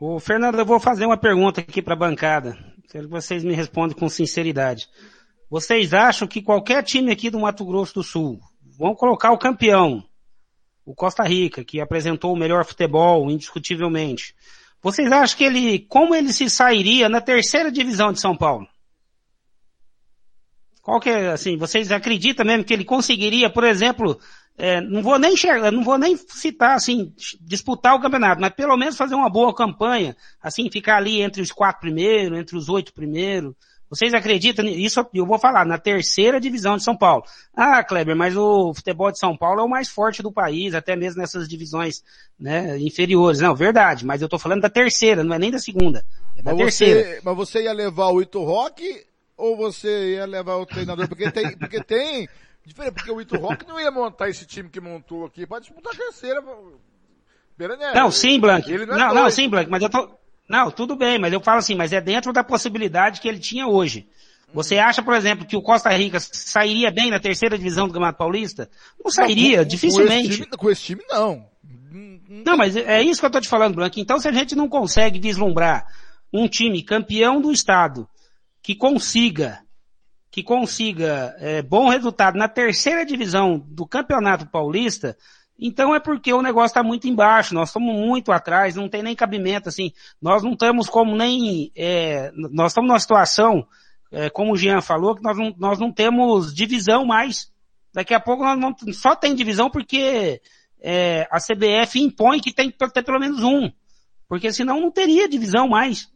O 0.00 0.20
Fernando, 0.20 0.58
eu 0.58 0.66
vou 0.66 0.78
fazer 0.78 1.06
uma 1.06 1.16
pergunta 1.16 1.60
aqui 1.60 1.80
para 1.82 1.94
a 1.94 1.96
bancada. 1.96 2.67
Quero 2.90 3.04
que 3.04 3.10
vocês 3.12 3.44
me 3.44 3.54
respondam 3.54 3.96
com 3.96 4.08
sinceridade. 4.08 4.88
Vocês 5.50 5.92
acham 5.92 6.26
que 6.26 6.40
qualquer 6.40 6.82
time 6.82 7.12
aqui 7.12 7.28
do 7.28 7.40
Mato 7.40 7.64
Grosso 7.64 7.94
do 7.94 8.02
Sul, 8.02 8.40
vão 8.78 8.94
colocar 8.94 9.30
o 9.30 9.38
campeão, 9.38 10.02
o 10.86 10.94
Costa 10.94 11.22
Rica, 11.22 11.62
que 11.62 11.80
apresentou 11.80 12.32
o 12.32 12.38
melhor 12.38 12.64
futebol, 12.64 13.30
indiscutivelmente. 13.30 14.34
Vocês 14.80 15.12
acham 15.12 15.36
que 15.36 15.44
ele, 15.44 15.80
como 15.80 16.14
ele 16.14 16.32
se 16.32 16.48
sairia 16.48 17.08
na 17.10 17.20
terceira 17.20 17.70
divisão 17.70 18.10
de 18.10 18.20
São 18.20 18.34
Paulo? 18.34 18.66
Qual 20.80 20.98
que 20.98 21.10
é, 21.10 21.28
assim, 21.28 21.58
vocês 21.58 21.92
acreditam 21.92 22.46
mesmo 22.46 22.64
que 22.64 22.72
ele 22.72 22.84
conseguiria, 22.84 23.50
por 23.50 23.64
exemplo, 23.64 24.18
é, 24.58 24.80
não 24.80 25.02
vou 25.02 25.18
nem 25.20 25.34
enxergar, 25.34 25.70
não 25.70 25.84
vou 25.84 25.96
nem 25.96 26.16
citar, 26.16 26.74
assim, 26.74 27.14
disputar 27.40 27.94
o 27.94 28.00
campeonato, 28.00 28.40
mas 28.40 28.52
pelo 28.52 28.76
menos 28.76 28.96
fazer 28.96 29.14
uma 29.14 29.30
boa 29.30 29.54
campanha, 29.54 30.16
assim, 30.42 30.68
ficar 30.68 30.96
ali 30.96 31.22
entre 31.22 31.40
os 31.40 31.52
quatro 31.52 31.80
primeiros, 31.80 32.36
entre 32.36 32.56
os 32.56 32.68
oito 32.68 32.92
primeiros. 32.92 33.54
Vocês 33.88 34.12
acreditam 34.12 34.64
nisso? 34.64 35.06
Eu 35.14 35.24
vou 35.24 35.38
falar, 35.38 35.64
na 35.64 35.78
terceira 35.78 36.40
divisão 36.40 36.76
de 36.76 36.82
São 36.82 36.94
Paulo. 36.94 37.22
Ah, 37.56 37.82
Kleber, 37.82 38.16
mas 38.16 38.36
o 38.36 38.74
futebol 38.74 39.10
de 39.10 39.18
São 39.18 39.34
Paulo 39.36 39.60
é 39.60 39.64
o 39.64 39.68
mais 39.68 39.88
forte 39.88 40.22
do 40.22 40.32
país, 40.32 40.74
até 40.74 40.94
mesmo 40.94 41.20
nessas 41.20 41.48
divisões, 41.48 42.02
né, 42.38 42.76
inferiores. 42.78 43.40
Não, 43.40 43.54
verdade, 43.54 44.04
mas 44.04 44.20
eu 44.20 44.28
tô 44.28 44.38
falando 44.38 44.62
da 44.62 44.68
terceira, 44.68 45.24
não 45.24 45.34
é 45.34 45.38
nem 45.38 45.52
da 45.52 45.58
segunda. 45.58 46.04
É 46.36 46.42
da 46.42 46.52
mas 46.52 46.58
terceira. 46.58 47.00
Você, 47.00 47.20
mas 47.24 47.36
você 47.36 47.62
ia 47.62 47.72
levar 47.72 48.08
o 48.08 48.20
Ito 48.20 48.42
Rock 48.44 48.82
ou 49.36 49.56
você 49.56 50.16
ia 50.16 50.26
levar 50.26 50.56
o 50.56 50.66
treinador? 50.66 51.08
Porque 51.08 51.30
tem, 51.30 51.56
porque 51.56 51.82
tem, 51.82 52.28
diferente, 52.68 52.94
porque 52.94 53.10
o 53.10 53.20
Ito 53.20 53.36
Rock 53.36 53.66
não 53.66 53.80
ia 53.80 53.90
montar 53.90 54.28
esse 54.28 54.46
time 54.46 54.68
que 54.68 54.80
montou 54.80 55.24
aqui 55.24 55.46
para 55.46 55.60
disputar 55.60 55.92
a 55.92 55.96
terceira. 55.96 56.42
Beranelli. 57.56 57.94
Não, 57.94 58.10
sim, 58.10 58.38
Blank. 58.38 58.70
Não, 58.70 58.82
é 58.82 58.86
não, 58.86 59.14
não, 59.14 59.30
sim, 59.30 59.48
Blank, 59.48 59.68
mas 59.68 59.82
eu 59.82 59.90
tô, 59.90 60.08
não, 60.48 60.70
tudo 60.70 60.96
bem, 60.96 61.18
mas 61.18 61.32
eu 61.32 61.40
falo 61.40 61.58
assim, 61.58 61.74
mas 61.74 61.92
é 61.92 62.00
dentro 62.00 62.32
da 62.32 62.44
possibilidade 62.44 63.20
que 63.20 63.28
ele 63.28 63.38
tinha 63.38 63.66
hoje. 63.66 64.08
Você 64.54 64.76
uhum. 64.76 64.84
acha, 64.84 65.02
por 65.02 65.14
exemplo, 65.14 65.44
que 65.44 65.56
o 65.56 65.62
Costa 65.62 65.90
Rica 65.90 66.18
sairia 66.20 66.90
bem 66.90 67.10
na 67.10 67.20
terceira 67.20 67.58
divisão 67.58 67.86
do 67.86 67.92
Campeonato 67.92 68.18
Paulista? 68.18 68.70
Não 69.02 69.10
sairia, 69.10 69.58
não, 69.58 69.64
dificilmente. 69.64 70.28
Com 70.28 70.32
esse, 70.32 70.42
time, 70.42 70.56
com 70.56 70.70
esse 70.70 70.82
time, 70.82 71.04
não. 71.08 71.46
Não, 72.28 72.56
mas 72.56 72.76
é 72.76 73.02
isso 73.02 73.20
que 73.20 73.26
eu 73.26 73.30
tô 73.30 73.40
te 73.40 73.48
falando, 73.48 73.74
Blank. 73.74 74.00
Então, 74.00 74.18
se 74.18 74.28
a 74.28 74.32
gente 74.32 74.54
não 74.54 74.68
consegue 74.68 75.18
vislumbrar 75.18 75.86
um 76.32 76.48
time 76.48 76.82
campeão 76.82 77.40
do 77.40 77.52
estado 77.52 78.08
que 78.62 78.74
consiga, 78.74 79.60
que 80.38 80.42
consiga 80.44 81.34
é, 81.40 81.62
bom 81.62 81.88
resultado 81.88 82.38
na 82.38 82.46
terceira 82.46 83.04
divisão 83.04 83.58
do 83.58 83.84
Campeonato 83.84 84.46
Paulista, 84.46 85.16
então 85.58 85.92
é 85.92 85.98
porque 85.98 86.32
o 86.32 86.40
negócio 86.40 86.66
está 86.66 86.80
muito 86.80 87.08
embaixo, 87.08 87.54
nós 87.54 87.70
estamos 87.70 87.92
muito 87.92 88.30
atrás, 88.30 88.76
não 88.76 88.88
tem 88.88 89.02
nem 89.02 89.16
cabimento, 89.16 89.68
assim, 89.68 89.92
nós 90.22 90.44
não 90.44 90.52
estamos 90.52 90.88
como 90.88 91.16
nem, 91.16 91.72
é, 91.74 92.30
nós 92.32 92.70
estamos 92.70 92.88
numa 92.88 93.00
situação, 93.00 93.66
é, 94.12 94.30
como 94.30 94.52
o 94.52 94.56
Jean 94.56 94.80
falou, 94.80 95.16
que 95.16 95.22
nós 95.24 95.36
não, 95.36 95.52
nós 95.58 95.80
não 95.80 95.90
temos 95.90 96.54
divisão 96.54 97.04
mais. 97.04 97.50
Daqui 97.92 98.14
a 98.14 98.20
pouco 98.20 98.44
nós 98.44 98.56
não, 98.56 98.72
só 98.92 99.16
tem 99.16 99.34
divisão 99.34 99.68
porque 99.68 100.40
é, 100.80 101.26
a 101.32 101.38
CBF 101.40 101.98
impõe 101.98 102.38
que 102.38 102.52
tem 102.52 102.70
que 102.70 102.90
ter 102.90 103.02
pelo 103.02 103.18
menos 103.18 103.42
um. 103.42 103.68
Porque 104.28 104.52
senão 104.52 104.80
não 104.80 104.92
teria 104.92 105.28
divisão 105.28 105.66
mais. 105.66 106.08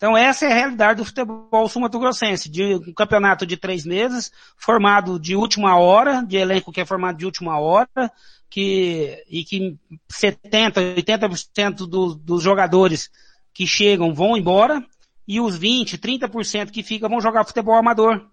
Então 0.00 0.16
essa 0.16 0.46
é 0.46 0.50
a 0.50 0.54
realidade 0.54 0.96
do 0.96 1.04
futebol 1.04 1.68
sul-mato-grossense, 1.68 2.48
de 2.48 2.76
um 2.76 2.94
campeonato 2.94 3.44
de 3.44 3.54
três 3.58 3.84
meses, 3.84 4.32
formado 4.56 5.20
de 5.20 5.36
última 5.36 5.76
hora, 5.76 6.22
de 6.22 6.38
elenco 6.38 6.72
que 6.72 6.80
é 6.80 6.86
formado 6.86 7.18
de 7.18 7.26
última 7.26 7.58
hora, 7.58 8.10
que, 8.48 9.22
e 9.28 9.44
que 9.44 9.78
70, 10.08 10.80
80% 10.80 11.86
do, 11.86 12.14
dos 12.14 12.42
jogadores 12.42 13.10
que 13.52 13.66
chegam 13.66 14.14
vão 14.14 14.38
embora, 14.38 14.82
e 15.28 15.38
os 15.38 15.58
20, 15.58 15.98
30% 15.98 16.70
que 16.70 16.82
ficam 16.82 17.10
vão 17.10 17.20
jogar 17.20 17.44
futebol 17.44 17.76
amador. 17.76 18.26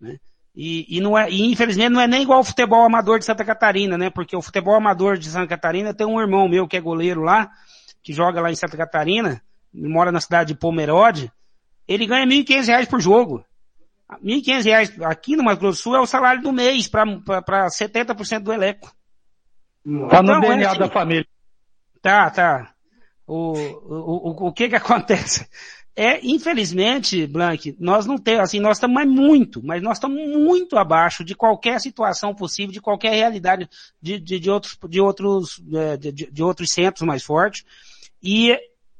Né? 0.00 0.18
E, 0.52 0.96
e, 0.96 1.00
não 1.00 1.16
é, 1.16 1.30
e 1.30 1.42
infelizmente 1.44 1.90
não 1.90 2.00
é 2.00 2.08
nem 2.08 2.22
igual 2.22 2.40
o 2.40 2.44
futebol 2.44 2.84
amador 2.84 3.20
de 3.20 3.24
Santa 3.24 3.44
Catarina, 3.44 3.96
né? 3.96 4.10
Porque 4.10 4.34
o 4.34 4.42
futebol 4.42 4.74
amador 4.74 5.16
de 5.16 5.30
Santa 5.30 5.46
Catarina 5.46 5.94
tem 5.94 6.08
um 6.08 6.20
irmão 6.20 6.48
meu 6.48 6.66
que 6.66 6.76
é 6.76 6.80
goleiro 6.80 7.22
lá, 7.22 7.52
que 8.02 8.12
joga 8.12 8.40
lá 8.40 8.50
em 8.50 8.56
Santa 8.56 8.76
Catarina, 8.76 9.40
mora 9.76 10.10
na 10.10 10.20
cidade 10.20 10.52
de 10.52 10.58
Pomerode, 10.58 11.30
ele 11.86 12.06
ganha 12.06 12.24
R$ 12.24 12.30
1.500 12.30 12.88
por 12.88 13.00
jogo. 13.00 13.44
R$ 14.10 14.18
1.500 14.40 15.02
aqui 15.04 15.36
no 15.36 15.44
Mato 15.44 15.60
Grosso 15.60 15.78
do 15.78 15.82
Sul 15.82 15.96
é 15.96 16.00
o 16.00 16.06
salário 16.06 16.42
do 16.42 16.52
mês 16.52 16.88
para 16.88 17.06
70% 17.06 18.40
do 18.40 18.52
elenco. 18.52 18.94
Tá 20.10 20.22
no 20.22 20.32
então, 20.32 20.40
DNA 20.40 20.64
é 20.64 20.66
assim, 20.66 20.78
da 20.78 20.88
família. 20.88 21.26
Tá, 22.02 22.30
tá. 22.30 22.72
O, 23.26 23.52
o, 23.52 24.44
o, 24.44 24.48
o 24.48 24.52
que 24.52 24.68
que 24.68 24.74
acontece? 24.76 25.48
É, 25.98 26.20
infelizmente, 26.22 27.26
Blank, 27.26 27.74
nós 27.80 28.04
não 28.04 28.18
temos, 28.18 28.42
assim, 28.42 28.60
nós 28.60 28.76
estamos 28.76 28.94
mais 28.94 29.08
muito, 29.08 29.64
mas 29.64 29.82
nós 29.82 29.96
estamos 29.96 30.20
muito 30.36 30.76
abaixo 30.76 31.24
de 31.24 31.34
qualquer 31.34 31.80
situação 31.80 32.34
possível, 32.34 32.70
de 32.70 32.82
qualquer 32.82 33.14
realidade 33.14 33.66
de, 34.00 34.20
de, 34.20 34.38
de 34.38 34.50
outros, 34.50 34.78
de 34.90 35.00
outros, 35.00 35.62
é, 35.72 35.96
de, 35.96 36.12
de, 36.12 36.42
outros 36.42 36.70
centros 36.70 37.06
mais 37.06 37.24
fortes. 37.24 37.64
E 38.22 38.54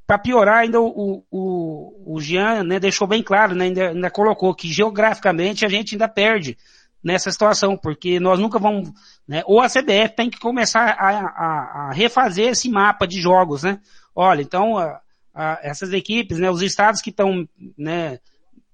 para 0.06 0.18
piorar, 0.18 0.58
ainda 0.58 0.80
o, 0.80 1.24
o, 1.30 2.14
o 2.14 2.20
Jean 2.20 2.62
né, 2.62 2.78
deixou 2.78 3.08
bem 3.08 3.22
claro, 3.22 3.54
né, 3.54 3.64
ainda, 3.64 3.88
ainda 3.88 4.10
colocou 4.10 4.54
que 4.54 4.72
geograficamente 4.72 5.66
a 5.66 5.68
gente 5.68 5.94
ainda 5.94 6.08
perde 6.08 6.56
nessa 7.02 7.30
situação, 7.30 7.76
porque 7.76 8.20
nós 8.20 8.38
nunca 8.38 8.58
vamos, 8.58 8.90
né, 9.26 9.42
ou 9.46 9.60
a 9.60 9.68
CBF 9.68 10.14
tem 10.16 10.30
que 10.30 10.38
começar 10.38 10.90
a, 10.90 11.08
a, 11.08 11.88
a 11.88 11.92
refazer 11.92 12.50
esse 12.50 12.68
mapa 12.70 13.06
de 13.06 13.20
jogos, 13.20 13.64
né? 13.64 13.80
Olha, 14.14 14.42
então, 14.42 14.78
a, 14.78 15.58
essas 15.62 15.92
equipes, 15.92 16.38
né, 16.38 16.50
os 16.50 16.62
estados 16.62 17.02
que 17.02 17.10
estão, 17.10 17.46
né, 17.76 18.18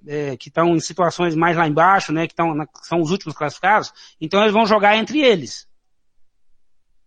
é, 0.06 0.36
que 0.36 0.48
estão 0.48 0.76
em 0.76 0.80
situações 0.80 1.34
mais 1.34 1.56
lá 1.56 1.66
embaixo, 1.66 2.12
né, 2.12 2.26
que 2.26 2.32
estão, 2.32 2.54
são 2.82 3.00
os 3.00 3.10
últimos 3.10 3.36
classificados, 3.36 3.92
então 4.20 4.40
eles 4.42 4.52
vão 4.52 4.66
jogar 4.66 4.96
entre 4.96 5.20
eles. 5.20 5.66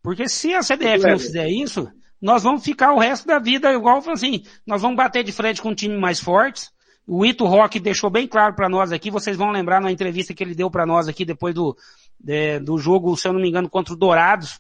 Porque 0.02 0.28
se 0.28 0.54
a 0.54 0.60
CBF 0.60 1.08
não 1.08 1.20
fizer 1.20 1.50
isso, 1.50 1.92
nós 2.22 2.44
vamos 2.44 2.64
ficar 2.64 2.94
o 2.94 3.00
resto 3.00 3.28
da 3.28 3.40
vida 3.40 3.72
igual 3.74 4.02
assim, 4.10 4.44
nós 4.66 4.82
vamos 4.82 4.98
bater 4.98 5.24
de 5.24 5.32
frente 5.32 5.62
com 5.62 5.70
um 5.70 5.76
time 5.76 5.98
mais 5.98 6.20
forte. 6.20 6.70
O 7.08 7.26
Ito 7.26 7.46
Rock 7.46 7.80
deixou 7.80 8.10
bem 8.10 8.28
claro 8.28 8.56
para 8.56 8.68
nós 8.68 8.92
aqui, 8.92 9.12
vocês 9.12 9.38
vão 9.38 9.52
lembrar 9.52 9.80
na 9.80 9.92
entrevista 9.92 10.34
que 10.34 10.44
ele 10.44 10.56
deu 10.56 10.72
para 10.72 10.86
nós 10.86 11.08
aqui 11.08 11.24
depois 11.24 11.54
do, 11.54 11.78
de, 12.20 12.60
do 12.60 12.78
jogo, 12.80 13.16
se 13.16 13.28
eu 13.28 13.34
não 13.34 13.40
me 13.40 13.48
engano, 13.48 13.70
contra 13.70 13.94
o 13.94 13.98
Dourados, 13.98 14.60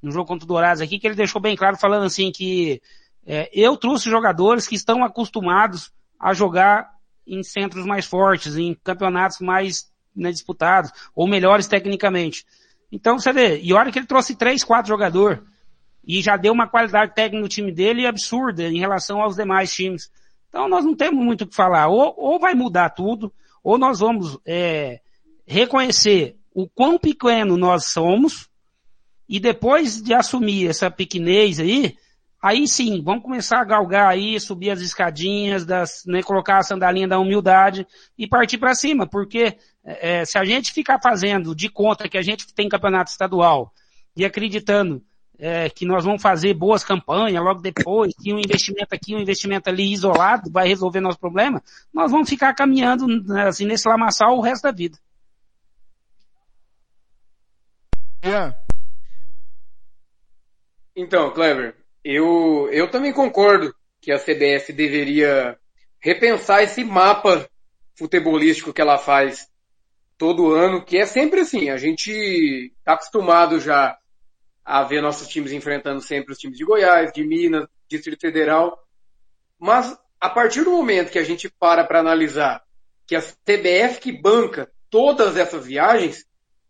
no 0.00 0.10
jogo 0.10 0.26
contra 0.26 0.44
o 0.44 0.48
Dourados 0.48 0.80
aqui, 0.80 0.98
que 0.98 1.06
ele 1.06 1.14
deixou 1.14 1.40
bem 1.40 1.54
claro 1.54 1.76
falando 1.76 2.04
assim 2.04 2.32
que 2.32 2.80
é, 3.26 3.50
eu 3.52 3.76
trouxe 3.76 4.08
jogadores 4.08 4.66
que 4.66 4.74
estão 4.74 5.04
acostumados 5.04 5.92
a 6.18 6.32
jogar 6.32 6.90
em 7.26 7.42
centros 7.42 7.84
mais 7.84 8.06
fortes, 8.06 8.56
em 8.56 8.74
campeonatos 8.82 9.40
mais 9.40 9.92
né, 10.16 10.30
disputados, 10.30 10.90
ou 11.14 11.28
melhores 11.28 11.66
tecnicamente. 11.66 12.44
Então 12.90 13.18
você 13.18 13.32
vê, 13.32 13.60
e 13.60 13.72
olha 13.72 13.92
que 13.92 13.98
ele 13.98 14.06
trouxe 14.06 14.34
três, 14.34 14.64
quatro 14.64 14.88
jogadores 14.88 15.40
e 16.04 16.20
já 16.20 16.36
deu 16.36 16.52
uma 16.52 16.68
qualidade 16.68 17.14
técnica 17.14 17.42
no 17.42 17.48
time 17.48 17.72
dele 17.72 18.06
absurda 18.06 18.64
em 18.64 18.78
relação 18.78 19.20
aos 19.20 19.36
demais 19.36 19.72
times. 19.72 20.10
Então 20.48 20.68
nós 20.68 20.84
não 20.84 20.94
temos 20.94 21.24
muito 21.24 21.42
o 21.42 21.46
que 21.46 21.54
falar. 21.54 21.88
Ou, 21.88 22.14
ou 22.16 22.38
vai 22.38 22.54
mudar 22.54 22.90
tudo, 22.90 23.32
ou 23.62 23.78
nós 23.78 24.00
vamos 24.00 24.38
é, 24.44 25.00
reconhecer 25.46 26.36
o 26.54 26.68
quão 26.68 26.98
pequeno 26.98 27.56
nós 27.56 27.86
somos, 27.86 28.50
e 29.28 29.40
depois 29.40 30.02
de 30.02 30.12
assumir 30.12 30.68
essa 30.68 30.90
pequenez 30.90 31.58
aí, 31.58 31.96
aí 32.42 32.68
sim, 32.68 33.00
vamos 33.02 33.22
começar 33.22 33.60
a 33.60 33.64
galgar 33.64 34.08
aí, 34.10 34.38
subir 34.38 34.70
as 34.70 34.80
escadinhas, 34.80 35.64
das, 35.64 36.02
né, 36.04 36.22
colocar 36.22 36.58
a 36.58 36.62
sandalinha 36.62 37.08
da 37.08 37.18
humildade 37.18 37.86
e 38.18 38.26
partir 38.26 38.58
para 38.58 38.74
cima, 38.74 39.06
porque 39.06 39.56
é, 39.82 40.24
se 40.26 40.36
a 40.36 40.44
gente 40.44 40.72
ficar 40.72 41.00
fazendo 41.00 41.54
de 41.54 41.70
conta 41.70 42.08
que 42.08 42.18
a 42.18 42.22
gente 42.22 42.52
tem 42.52 42.68
campeonato 42.68 43.10
estadual 43.10 43.72
e 44.14 44.24
acreditando 44.24 45.02
é, 45.44 45.68
que 45.68 45.84
nós 45.84 46.04
vamos 46.04 46.22
fazer 46.22 46.54
boas 46.54 46.84
campanhas 46.84 47.42
logo 47.42 47.60
depois, 47.60 48.14
que 48.14 48.32
um 48.32 48.38
investimento 48.38 48.94
aqui, 48.94 49.12
um 49.12 49.18
investimento 49.18 49.68
ali 49.68 49.92
isolado 49.92 50.48
vai 50.52 50.68
resolver 50.68 51.00
nosso 51.00 51.18
problema, 51.18 51.60
nós 51.92 52.12
vamos 52.12 52.30
ficar 52.30 52.54
caminhando 52.54 53.08
né, 53.08 53.48
assim 53.48 53.66
nesse 53.66 53.88
lamaçal 53.88 54.36
o 54.36 54.40
resto 54.40 54.62
da 54.62 54.70
vida. 54.70 54.96
Yeah. 58.24 58.56
Então, 60.94 61.32
Clever, 61.32 61.74
eu, 62.04 62.68
eu 62.70 62.88
também 62.88 63.12
concordo 63.12 63.74
que 64.00 64.12
a 64.12 64.20
CBF 64.20 64.72
deveria 64.72 65.58
repensar 65.98 66.62
esse 66.62 66.84
mapa 66.84 67.48
futebolístico 67.98 68.72
que 68.72 68.80
ela 68.80 68.96
faz 68.96 69.48
todo 70.16 70.52
ano, 70.52 70.84
que 70.84 70.98
é 70.98 71.04
sempre 71.04 71.40
assim, 71.40 71.68
a 71.68 71.76
gente 71.76 72.72
está 72.78 72.92
acostumado 72.92 73.58
já 73.58 73.98
a 74.64 74.82
ver 74.84 75.02
nossos 75.02 75.28
times 75.28 75.52
enfrentando 75.52 76.00
sempre 76.00 76.32
os 76.32 76.38
times 76.38 76.56
de 76.56 76.64
Goiás, 76.64 77.12
de 77.12 77.24
Minas, 77.24 77.66
Distrito 77.88 78.20
Federal. 78.20 78.78
Mas 79.58 79.96
a 80.20 80.30
partir 80.30 80.64
do 80.64 80.70
momento 80.70 81.10
que 81.10 81.18
a 81.18 81.24
gente 81.24 81.48
para 81.48 81.84
para 81.84 82.00
analisar 82.00 82.62
que 83.06 83.16
a 83.16 83.20
CBF 83.20 84.00
que 84.00 84.12
banca 84.12 84.70
todas 84.88 85.36
essas 85.36 85.66
viagens, 85.66 86.24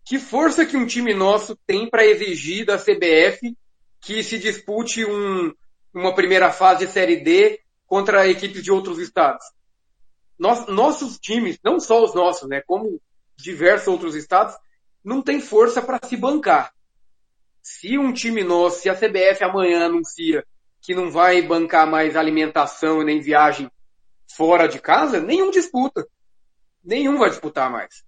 que 0.04 0.18
força 0.18 0.66
que 0.66 0.76
um 0.76 0.86
time 0.86 1.14
nosso 1.14 1.56
tem 1.66 1.88
para 1.88 2.06
exigir 2.06 2.64
da 2.64 2.78
CBF 2.78 3.56
que 4.00 4.22
se 4.22 4.38
dispute 4.38 5.04
um, 5.04 5.52
uma 5.94 6.14
primeira 6.14 6.50
fase 6.50 6.86
de 6.86 6.92
Série 6.92 7.16
D 7.16 7.60
contra 7.86 8.28
equipes 8.28 8.62
de 8.62 8.72
outros 8.72 8.98
estados? 8.98 9.44
Nos, 10.38 10.66
nossos 10.66 11.18
times, 11.18 11.58
não 11.62 11.78
só 11.78 12.02
os 12.02 12.14
nossos, 12.14 12.48
né, 12.48 12.62
como 12.66 13.00
diversos 13.36 13.86
outros 13.88 14.14
estados, 14.14 14.56
não 15.04 15.22
tem 15.22 15.40
força 15.40 15.80
para 15.80 16.00
se 16.04 16.16
bancar. 16.16 16.72
Se 17.62 17.96
um 17.96 18.12
time 18.12 18.42
nosso, 18.42 18.80
se 18.80 18.90
a 18.90 18.94
CBF 18.94 19.44
amanhã 19.44 19.86
anuncia 19.86 20.44
que 20.80 20.94
não 20.94 21.10
vai 21.10 21.40
bancar 21.40 21.88
mais 21.88 22.16
alimentação 22.16 23.02
nem 23.02 23.20
viagem 23.20 23.70
fora 24.36 24.66
de 24.66 24.80
casa, 24.80 25.20
nenhum 25.20 25.50
disputa. 25.50 26.06
Nenhum 26.84 27.18
vai 27.18 27.30
disputar 27.30 27.70
mais. 27.70 28.02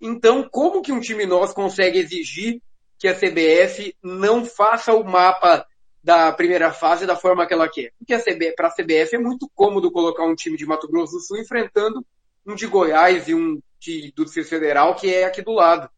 Então, 0.00 0.48
como 0.50 0.80
que 0.80 0.92
um 0.92 1.00
time 1.00 1.26
nosso 1.26 1.54
consegue 1.54 1.98
exigir 1.98 2.62
que 2.98 3.06
a 3.06 3.14
CBF 3.14 3.94
não 4.02 4.44
faça 4.44 4.94
o 4.94 5.04
mapa 5.04 5.66
da 6.02 6.32
primeira 6.32 6.72
fase 6.72 7.06
da 7.06 7.16
forma 7.16 7.46
que 7.46 7.52
ela 7.52 7.68
quer? 7.68 7.92
Porque 7.98 8.16
para 8.56 8.68
a 8.68 8.70
CBF 8.70 9.16
é 9.16 9.18
muito 9.18 9.50
cômodo 9.54 9.92
colocar 9.92 10.24
um 10.24 10.34
time 10.34 10.56
de 10.56 10.64
Mato 10.64 10.88
Grosso 10.88 11.12
do 11.12 11.20
Sul 11.20 11.38
enfrentando 11.38 12.04
um 12.46 12.54
de 12.54 12.66
Goiás 12.66 13.28
e 13.28 13.34
um 13.34 13.60
de, 13.78 14.12
do 14.14 14.24
Distrito 14.24 14.48
Federal, 14.48 14.94
que 14.94 15.12
é 15.12 15.24
aqui 15.24 15.42
do 15.42 15.52
lado. 15.52 15.90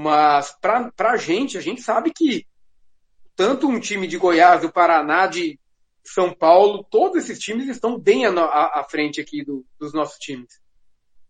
Mas 0.00 0.56
para 0.60 0.92
a 0.96 1.16
gente, 1.16 1.58
a 1.58 1.60
gente 1.60 1.82
sabe 1.82 2.12
que 2.12 2.46
tanto 3.34 3.66
um 3.66 3.80
time 3.80 4.06
de 4.06 4.16
Goiás, 4.16 4.62
do 4.62 4.70
Paraná, 4.70 5.26
de 5.26 5.58
São 6.04 6.32
Paulo, 6.32 6.86
todos 6.88 7.24
esses 7.24 7.40
times 7.40 7.66
estão 7.66 7.98
bem 7.98 8.24
à, 8.24 8.30
à, 8.30 8.86
frente 8.88 9.20
aqui 9.20 9.44
do, 9.44 9.66
dos 9.76 9.92
nossos 9.92 10.16
times. 10.20 10.60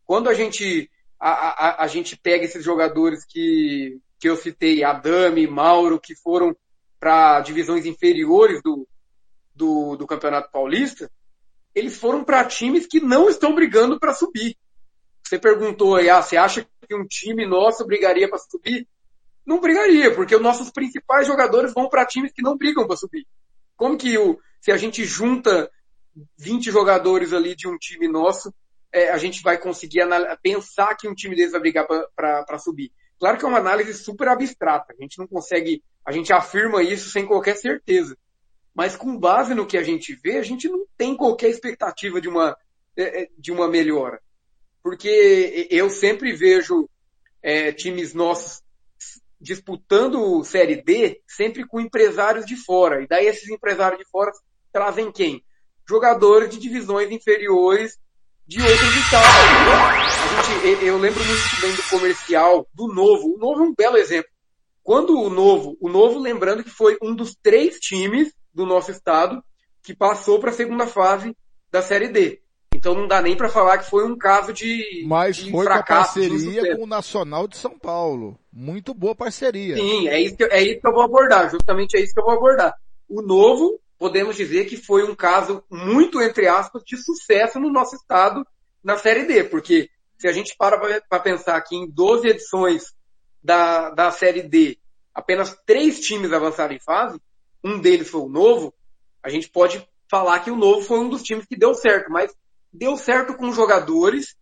Quando 0.04 0.28
a 0.28 0.34
gente 0.34 0.90
a, 1.18 1.30
a, 1.30 1.84
a 1.84 1.86
gente 1.86 2.14
pega 2.14 2.44
esses 2.44 2.62
jogadores 2.62 3.24
que, 3.24 3.98
que 4.20 4.28
eu 4.28 4.36
citei, 4.36 4.84
Adame, 4.84 5.46
Mauro, 5.46 5.98
que 5.98 6.14
foram 6.14 6.54
para 7.00 7.40
divisões 7.40 7.86
inferiores 7.86 8.60
do, 8.62 8.86
do, 9.54 9.96
do, 9.96 10.06
Campeonato 10.06 10.50
Paulista, 10.52 11.10
eles 11.74 11.96
foram 11.96 12.22
para 12.22 12.44
times 12.44 12.86
que 12.86 13.00
não 13.00 13.30
estão 13.30 13.54
brigando 13.54 13.98
para 13.98 14.12
subir. 14.12 14.58
Você 15.28 15.38
perguntou 15.38 15.96
aí, 15.96 16.08
ah, 16.08 16.22
você 16.22 16.38
acha 16.38 16.66
que 16.86 16.94
um 16.94 17.06
time 17.06 17.46
nosso 17.46 17.84
brigaria 17.84 18.26
para 18.28 18.38
subir? 18.38 18.88
Não 19.44 19.60
brigaria, 19.60 20.14
porque 20.14 20.34
os 20.34 20.40
nossos 20.40 20.70
principais 20.70 21.26
jogadores 21.26 21.74
vão 21.74 21.86
para 21.86 22.06
times 22.06 22.32
que 22.32 22.40
não 22.40 22.56
brigam 22.56 22.86
para 22.86 22.96
subir. 22.96 23.26
Como 23.76 23.98
que 23.98 24.16
o, 24.16 24.38
se 24.58 24.72
a 24.72 24.78
gente 24.78 25.04
junta 25.04 25.70
20 26.38 26.70
jogadores 26.70 27.34
ali 27.34 27.54
de 27.54 27.68
um 27.68 27.76
time 27.76 28.08
nosso, 28.08 28.52
é, 28.90 29.10
a 29.10 29.18
gente 29.18 29.42
vai 29.42 29.58
conseguir 29.58 30.00
pensar 30.42 30.96
que 30.96 31.06
um 31.06 31.14
time 31.14 31.36
deles 31.36 31.52
vai 31.52 31.60
brigar 31.60 31.86
para 31.86 32.58
subir. 32.58 32.90
Claro 33.18 33.36
que 33.36 33.44
é 33.44 33.48
uma 33.48 33.58
análise 33.58 33.92
super 33.92 34.28
abstrata. 34.28 34.94
A 34.98 35.02
gente 35.02 35.18
não 35.18 35.26
consegue, 35.26 35.82
a 36.06 36.10
gente 36.10 36.32
afirma 36.32 36.82
isso 36.82 37.10
sem 37.10 37.26
qualquer 37.26 37.56
certeza. 37.56 38.16
Mas 38.74 38.96
com 38.96 39.18
base 39.18 39.54
no 39.54 39.66
que 39.66 39.76
a 39.76 39.82
gente 39.82 40.14
vê, 40.14 40.38
a 40.38 40.42
gente 40.42 40.70
não 40.70 40.86
tem 40.96 41.14
qualquer 41.14 41.50
expectativa 41.50 42.18
de 42.18 42.30
uma, 42.30 42.56
é, 42.96 43.24
é, 43.24 43.28
de 43.36 43.52
uma 43.52 43.68
melhora. 43.68 44.22
Porque 44.82 45.68
eu 45.70 45.90
sempre 45.90 46.32
vejo 46.32 46.88
é, 47.42 47.72
times 47.72 48.14
nossos 48.14 48.62
disputando 49.40 50.42
Série 50.42 50.82
D 50.82 51.20
sempre 51.26 51.66
com 51.66 51.80
empresários 51.80 52.44
de 52.44 52.56
fora. 52.56 53.02
E 53.02 53.06
daí 53.06 53.26
esses 53.26 53.48
empresários 53.48 54.00
de 54.00 54.10
fora 54.10 54.32
trazem 54.72 55.12
quem? 55.12 55.44
Jogadores 55.88 56.50
de 56.50 56.58
divisões 56.58 57.10
inferiores 57.10 57.98
de 58.46 58.60
outros 58.60 58.96
estados. 58.96 59.28
Gente, 60.46 60.84
eu 60.84 60.98
lembro 60.98 61.24
muito 61.24 61.60
bem 61.60 61.74
do 61.74 61.82
comercial 61.84 62.68
do 62.74 62.88
Novo. 62.88 63.34
O 63.34 63.38
Novo 63.38 63.62
é 63.62 63.66
um 63.66 63.74
belo 63.74 63.96
exemplo. 63.96 64.30
Quando 64.82 65.20
o 65.20 65.30
Novo, 65.30 65.76
o 65.80 65.88
Novo 65.88 66.18
lembrando 66.18 66.64
que 66.64 66.70
foi 66.70 66.96
um 67.02 67.14
dos 67.14 67.36
três 67.42 67.78
times 67.78 68.32
do 68.52 68.66
nosso 68.66 68.90
estado 68.90 69.42
que 69.82 69.94
passou 69.94 70.40
para 70.40 70.50
a 70.50 70.54
segunda 70.54 70.86
fase 70.86 71.36
da 71.70 71.82
Série 71.82 72.08
D. 72.08 72.42
Então 72.78 72.94
não 72.94 73.08
dá 73.08 73.20
nem 73.20 73.36
para 73.36 73.48
falar 73.48 73.78
que 73.78 73.90
foi 73.90 74.06
um 74.06 74.16
caso 74.16 74.52
de 74.52 75.04
Mas 75.04 75.36
de 75.36 75.50
foi 75.50 75.66
parceria 75.66 76.76
com 76.76 76.84
o 76.84 76.86
Nacional 76.86 77.48
de 77.48 77.56
São 77.56 77.76
Paulo. 77.76 78.38
Muito 78.52 78.94
boa 78.94 79.16
parceria. 79.16 79.74
Sim, 79.74 80.06
é 80.06 80.20
isso, 80.20 80.36
que, 80.36 80.44
é 80.44 80.62
isso 80.62 80.80
que 80.80 80.86
eu 80.86 80.92
vou 80.92 81.02
abordar. 81.02 81.50
Justamente 81.50 81.96
é 81.96 82.00
isso 82.00 82.14
que 82.14 82.20
eu 82.20 82.24
vou 82.24 82.34
abordar. 82.34 82.72
O 83.08 83.20
Novo 83.20 83.80
podemos 83.98 84.36
dizer 84.36 84.66
que 84.66 84.76
foi 84.76 85.02
um 85.02 85.14
caso 85.14 85.60
muito, 85.68 86.22
entre 86.22 86.46
aspas, 86.46 86.84
de 86.84 86.96
sucesso 86.96 87.58
no 87.58 87.68
nosso 87.68 87.96
estado 87.96 88.46
na 88.82 88.96
Série 88.96 89.24
D, 89.24 89.42
porque 89.42 89.90
se 90.16 90.28
a 90.28 90.32
gente 90.32 90.54
para 90.56 90.78
para 91.08 91.18
pensar 91.18 91.60
que 91.62 91.74
em 91.74 91.90
12 91.90 92.28
edições 92.28 92.94
da, 93.42 93.90
da 93.90 94.12
Série 94.12 94.42
D, 94.42 94.78
apenas 95.12 95.58
três 95.66 95.98
times 95.98 96.32
avançaram 96.32 96.74
em 96.74 96.80
fase, 96.80 97.20
um 97.64 97.80
deles 97.80 98.08
foi 98.08 98.20
o 98.20 98.28
Novo, 98.28 98.72
a 99.20 99.28
gente 99.28 99.48
pode 99.48 99.84
falar 100.08 100.38
que 100.40 100.50
o 100.50 100.56
Novo 100.56 100.82
foi 100.82 101.00
um 101.00 101.08
dos 101.08 101.24
times 101.24 101.44
que 101.44 101.56
deu 101.56 101.74
certo, 101.74 102.08
mas 102.08 102.32
deu 102.72 102.96
certo 102.96 103.34
com 103.34 103.52
jogadores 103.52 104.36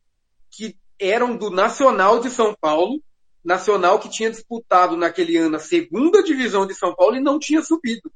que 0.51 0.77
eram 0.99 1.37
do 1.37 1.51
Nacional 1.51 2.21
de 2.21 2.31
São 2.31 2.55
Paulo, 2.59 3.03
Nacional 3.45 3.99
que 3.99 4.11
tinha 4.11 4.31
disputado 4.31 4.97
naquele 4.97 5.37
ano 5.37 5.57
a 5.57 5.61
segunda 5.61 6.23
divisão 6.23 6.67
de 6.67 6.75
São 6.75 6.95
Paulo 6.95 7.17
e 7.17 7.21
não 7.21 7.39
tinha 7.39 7.63
subido. 7.63 8.11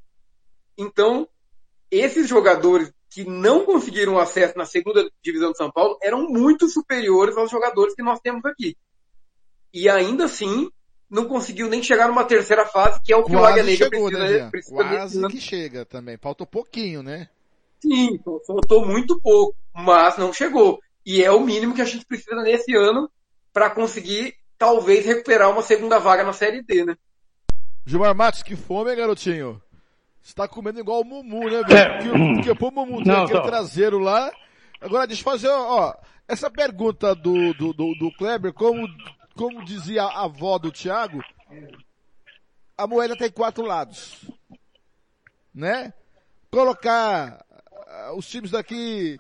Então, 0.77 1.29
esses 1.91 2.29
jogadores 2.29 2.93
que 3.11 3.25
não 3.25 3.65
conseguiram 3.65 4.19
acesso 4.19 4.57
na 4.57 4.65
segunda 4.65 5.11
divisão 5.23 5.53
de 5.53 5.59
São 5.59 5.71
Paulo 5.71 5.99
eram 6.03 6.29
muito 6.29 6.69
superiores 6.69 7.37
aos 7.37 7.51
jogadores 7.51 7.95
que 7.95 8.03
nós 8.03 8.21
temos 8.21 8.45
aqui. 8.45 8.77
E 9.73 9.89
ainda 9.89 10.25
assim, 10.25 10.71
não 11.09 11.27
conseguiu 11.27 11.69
nem 11.69 11.83
chegar 11.83 12.09
numa 12.09 12.25
terceira 12.25 12.65
fase, 12.65 13.01
que 13.03 13.13
é 13.13 13.17
o 13.17 13.25
que 13.25 13.33
Quase 13.33 13.45
o 13.45 13.47
Águia 13.47 13.63
Negra 13.65 13.89
chegou, 13.91 14.09
precisa, 14.09 14.39
né, 14.39 14.51
precisa 14.51 14.77
Quase 14.77 15.21
nesse 15.21 15.35
que 15.35 15.41
chega 15.41 15.85
também. 15.85 16.17
Faltou 16.17 16.47
pouquinho, 16.47 17.03
né? 17.03 17.29
Sim, 17.81 18.21
faltou 18.47 18.87
muito 18.87 19.21
pouco, 19.21 19.57
mas 19.75 20.17
não 20.19 20.33
chegou. 20.33 20.81
E 21.05 21.23
é 21.23 21.31
o 21.31 21.41
mínimo 21.41 21.75
que 21.75 21.83
a 21.83 21.87
gente 21.87 22.05
precisa 22.05 22.37
nesse 22.43 22.75
ano 22.77 23.11
para 23.53 23.71
conseguir 23.71 24.35
talvez 24.59 25.07
recuperar 25.07 25.51
uma 25.51 25.63
segunda 25.63 25.99
vaga 25.99 26.23
na 26.23 26.33
Série 26.33 26.63
D, 26.63 26.85
né? 26.85 26.97
Gilmar 27.87 28.15
Matos, 28.15 28.43
que 28.43 28.55
fome, 28.55 28.91
hein, 28.91 28.97
garotinho? 28.97 29.61
Você 30.23 30.35
tá 30.35 30.47
comendo 30.47 30.79
igual 30.79 31.01
o 31.01 31.05
Mumu, 31.05 31.49
né, 31.49 31.63
velho? 31.63 31.73
É. 31.73 31.99
Porque, 31.99 32.35
porque 32.35 32.55
pô, 32.55 32.69
o 32.69 32.71
Mumu 32.71 33.03
tem 33.03 33.13
Não, 33.13 33.25
aquele 33.25 33.39
não. 33.39 33.47
traseiro 33.47 33.99
lá. 33.99 34.31
Agora, 34.81 35.07
deixa 35.07 35.23
eu 35.23 35.25
fazer, 35.25 35.49
ó, 35.49 35.95
essa 36.29 36.51
pergunta 36.51 37.15
do, 37.15 37.55
do, 37.55 37.73
do, 37.73 37.95
do 37.95 38.13
Kleber, 38.13 38.53
como, 38.53 38.87
como 39.35 39.65
dizia 39.65 40.05
a 40.05 40.25
avó 40.25 40.59
do 40.59 40.71
Thiago, 40.71 41.25
a 42.77 42.87
moeda 42.87 43.17
tem 43.17 43.31
quatro 43.31 43.65
lados. 43.65 44.25
Né? 45.55 45.93
Colocar 46.51 47.45
os 48.15 48.29
times 48.29 48.51
daqui 48.51 49.19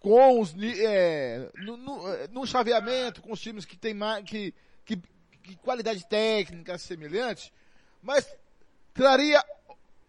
com 0.00 0.40
os, 0.40 0.54
é, 0.62 1.50
no, 1.56 1.76
no, 1.76 2.08
é, 2.08 2.28
no 2.28 2.46
chaveamento, 2.46 3.20
com 3.20 3.32
os 3.32 3.40
times 3.40 3.64
que 3.64 3.76
tem 3.76 3.94
mais, 3.94 4.24
que, 4.24 4.54
que, 4.84 4.96
que 5.42 5.56
qualidade 5.56 6.06
técnica 6.06 6.78
semelhante, 6.78 7.52
mas 8.02 8.26
traria 8.94 9.44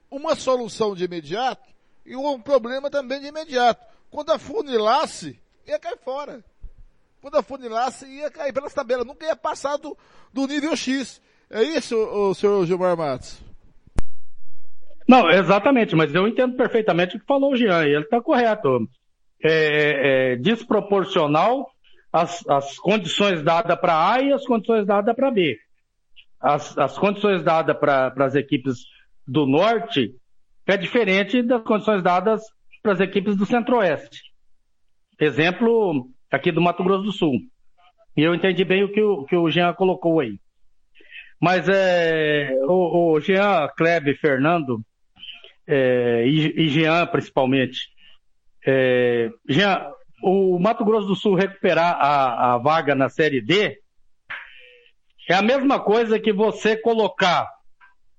uma 0.09 0.35
solução 0.35 0.95
de 0.95 1.03
imediato 1.03 1.67
e 2.05 2.15
um 2.15 2.39
problema 2.39 2.89
também 2.89 3.19
de 3.19 3.27
imediato. 3.27 3.85
Quando 4.09 4.31
afunilasse, 4.31 5.39
ia 5.65 5.77
cair 5.79 5.97
fora. 5.97 6.43
Quando 7.21 7.37
afunilasse, 7.37 8.05
ia 8.07 8.31
cair 8.31 8.53
pelas 8.53 8.73
tabelas. 8.73 9.05
Nunca 9.05 9.25
ia 9.25 9.35
passar 9.35 9.77
do, 9.77 9.97
do 10.33 10.47
nível 10.47 10.75
X. 10.75 11.21
É 11.49 11.61
isso, 11.61 11.95
o 11.95 12.33
senhor 12.33 12.65
Gilmar 12.65 12.95
Matos? 12.95 13.37
Não, 15.09 15.27
exatamente, 15.27 15.95
mas 15.95 16.13
eu 16.13 16.27
entendo 16.27 16.55
perfeitamente 16.55 17.17
o 17.17 17.19
que 17.19 17.25
falou 17.25 17.53
o 17.53 17.55
Jean, 17.55 17.83
e 17.83 17.95
ele 17.95 18.03
está 18.03 18.21
correto. 18.21 18.87
É, 19.43 20.33
é 20.33 20.35
desproporcional 20.35 21.67
as, 22.13 22.47
as 22.47 22.77
condições 22.77 23.41
dadas 23.41 23.79
para 23.79 24.13
A 24.13 24.21
e 24.21 24.31
as 24.31 24.45
condições 24.45 24.85
dadas 24.85 25.15
para 25.15 25.31
B. 25.31 25.57
As, 26.39 26.77
as 26.77 26.95
condições 26.95 27.43
dadas 27.43 27.75
para 27.75 28.13
as 28.19 28.35
equipes 28.35 28.85
do 29.27 29.47
Norte 29.47 30.13
é 30.67 30.77
diferente 30.77 31.41
das 31.41 31.63
condições 31.63 32.03
dadas 32.03 32.43
para 32.83 32.91
as 32.91 32.99
equipes 32.99 33.35
do 33.35 33.47
Centro-Oeste. 33.47 34.21
Exemplo 35.19 36.07
aqui 36.29 36.51
do 36.51 36.61
Mato 36.61 36.83
Grosso 36.83 37.05
do 37.05 37.11
Sul. 37.11 37.39
E 38.15 38.21
eu 38.21 38.35
entendi 38.35 38.63
bem 38.63 38.83
o 38.83 38.91
que 38.91 39.01
o, 39.01 39.25
que 39.25 39.35
o 39.35 39.49
Jean 39.49 39.73
colocou 39.73 40.19
aí. 40.19 40.39
Mas 41.41 41.67
é, 41.67 42.51
o, 42.67 43.13
o 43.13 43.19
Jean, 43.19 43.67
Klebe, 43.75 44.13
Fernando, 44.15 44.83
é, 45.69 46.23
e, 46.25 46.63
e 46.63 46.69
Jean 46.69 47.05
principalmente. 47.07 47.89
É, 48.65 49.29
Jean, 49.47 49.91
o 50.23 50.59
Mato 50.59 50.83
Grosso 50.83 51.07
do 51.07 51.15
Sul 51.15 51.35
recuperar 51.35 51.95
a, 51.99 52.53
a 52.53 52.57
vaga 52.57 52.95
na 52.95 53.07
Série 53.07 53.41
D 53.41 53.79
é 55.29 55.35
a 55.35 55.41
mesma 55.41 55.79
coisa 55.79 56.19
que 56.19 56.33
você 56.33 56.75
colocar 56.75 57.47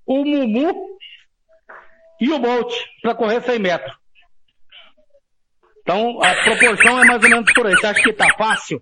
o 0.07 0.25
Mumu 0.25 0.73
e 2.21 2.33
o 2.33 2.39
Bolt 2.39 2.73
para 3.03 3.15
correr 3.15 3.43
100 3.43 3.59
metros. 3.59 3.97
Então, 5.83 6.23
a 6.23 6.35
proporção 6.45 7.03
é 7.03 7.05
mais 7.05 7.23
ou 7.23 7.29
menos 7.29 7.53
por 7.53 7.67
aí. 7.67 7.75
Você 7.75 7.87
acha 7.87 8.03
que 8.03 8.13
tá 8.13 8.27
fácil 8.37 8.81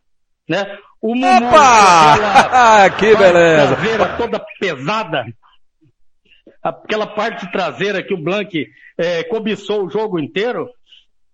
né? 0.48 0.78
O 1.00 1.14
Mumu 1.14 1.46
Opa! 1.46 2.90
que 2.98 3.14
beleza! 3.14 3.76
Toda 4.16 4.44
pesada. 4.58 5.26
Aquela 6.68 7.06
parte 7.06 7.50
traseira 7.50 8.02
que 8.02 8.14
o 8.14 8.22
Blank 8.22 8.66
é, 8.98 9.24
cobiçou 9.24 9.84
o 9.84 9.90
jogo 9.90 10.18
inteiro, 10.18 10.68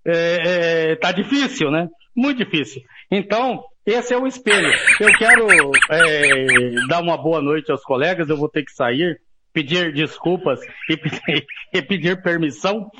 é, 0.06 0.92
é, 0.92 0.96
tá 0.96 1.12
difícil, 1.12 1.70
né? 1.70 1.88
Muito 2.14 2.44
difícil. 2.44 2.82
Então, 3.10 3.62
esse 3.86 4.14
é 4.14 4.18
o 4.18 4.26
espelho. 4.26 4.72
Eu 5.00 5.08
quero 5.18 5.46
é, 5.90 6.86
dar 6.88 7.00
uma 7.00 7.16
boa 7.16 7.40
noite 7.40 7.70
aos 7.70 7.82
colegas, 7.82 8.28
eu 8.28 8.36
vou 8.36 8.48
ter 8.48 8.64
que 8.64 8.72
sair, 8.72 9.20
pedir 9.52 9.92
desculpas 9.92 10.60
e 10.88 10.96
pedir, 10.96 11.46
e 11.72 11.82
pedir 11.82 12.22
permissão, 12.22 12.90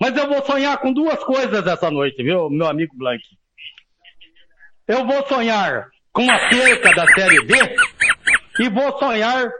mas 0.00 0.16
eu 0.16 0.28
vou 0.28 0.44
sonhar 0.44 0.78
com 0.78 0.92
duas 0.92 1.22
coisas 1.24 1.66
essa 1.66 1.90
noite, 1.90 2.22
viu, 2.22 2.48
meu 2.48 2.68
amigo 2.68 2.96
Blank? 2.96 3.22
Eu 4.86 5.04
vou 5.04 5.26
sonhar 5.26 5.86
com 6.12 6.22
a 6.30 6.48
perca 6.48 6.90
da 6.94 7.06
Série 7.08 7.44
B 7.44 7.54
e 8.60 8.68
vou 8.68 8.96
sonhar 8.98 9.50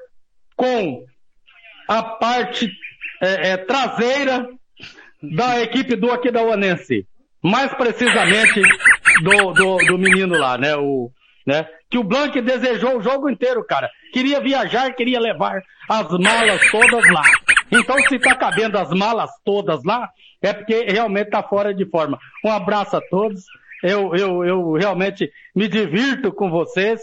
com 0.56 1.04
a 1.88 2.02
parte 2.02 2.70
é, 3.20 3.50
é, 3.50 3.56
traseira 3.56 4.48
da 5.22 5.60
equipe 5.60 5.96
do 5.96 6.12
Aquidauanense. 6.12 7.06
Mais 7.42 7.72
precisamente 7.74 8.60
do, 9.22 9.52
do, 9.52 9.76
do 9.86 9.98
menino 9.98 10.36
lá, 10.36 10.58
né? 10.58 10.76
O, 10.76 11.10
né? 11.46 11.66
Que 11.88 11.96
o 11.96 12.04
Blanc 12.04 12.38
desejou 12.40 12.98
o 12.98 13.02
jogo 13.02 13.30
inteiro, 13.30 13.64
cara. 13.64 13.88
Queria 14.12 14.40
viajar, 14.40 14.92
queria 14.94 15.18
levar 15.18 15.62
as 15.88 16.10
malas 16.10 16.60
todas 16.70 17.10
lá. 17.10 17.22
Então, 17.70 17.96
se 18.08 18.18
tá 18.18 18.34
cabendo 18.34 18.76
as 18.76 18.90
malas 18.90 19.30
todas 19.44 19.82
lá, 19.84 20.10
é 20.42 20.52
porque 20.52 20.84
realmente 20.84 21.30
tá 21.30 21.42
fora 21.42 21.72
de 21.72 21.86
forma. 21.86 22.18
Um 22.44 22.50
abraço 22.50 22.96
a 22.96 23.00
todos. 23.00 23.44
Eu, 23.82 24.14
eu, 24.14 24.44
eu 24.44 24.72
realmente 24.72 25.30
me 25.54 25.68
divirto 25.68 26.32
com 26.32 26.50
vocês. 26.50 27.00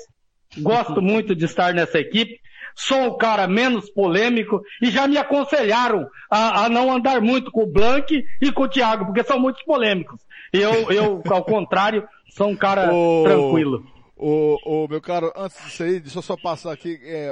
Gosto 0.58 1.02
muito 1.02 1.36
de 1.36 1.46
estar 1.46 1.74
nessa 1.74 2.00
equipe. 2.00 2.40
Sou 2.76 3.14
um 3.14 3.18
cara 3.18 3.48
menos 3.48 3.90
polêmico 3.90 4.62
e 4.82 4.92
já 4.92 5.08
me 5.08 5.18
aconselharam 5.18 6.08
a, 6.30 6.66
a 6.66 6.70
não 6.70 6.92
andar 6.92 7.22
muito 7.22 7.52
com 7.52 7.64
o 7.64 7.72
Blank 7.72 8.24
e 8.42 8.52
com 8.52 8.64
o 8.64 8.70
Thiago, 8.70 9.06
porque 9.06 9.24
são 9.24 9.40
muito 9.40 9.64
polêmicos. 9.66 10.22
Eu, 10.52 10.92
eu, 10.92 11.24
ao 11.30 11.44
contrário, 11.44 12.08
sou 12.30 12.48
um 12.48 12.56
cara 12.56 12.94
o, 12.94 13.24
tranquilo. 13.24 13.86
O, 14.18 14.58
o, 14.66 14.88
meu 14.88 15.02
caro, 15.02 15.32
antes 15.36 15.64
disso 15.64 15.84
aí, 15.84 16.00
deixa 16.00 16.18
eu 16.20 16.22
só 16.22 16.36
passar 16.36 16.74
aqui. 16.74 17.00
É, 17.04 17.32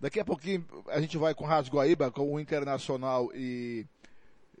daqui 0.00 0.18
a 0.18 0.24
pouquinho 0.24 0.64
a 0.88 1.00
gente 1.00 1.16
vai 1.16 1.34
com 1.34 1.44
o 1.44 1.46
Rádio 1.46 1.72
Guaíba, 1.72 2.10
com 2.10 2.34
o 2.34 2.40
Internacional 2.40 3.30
e 3.34 3.86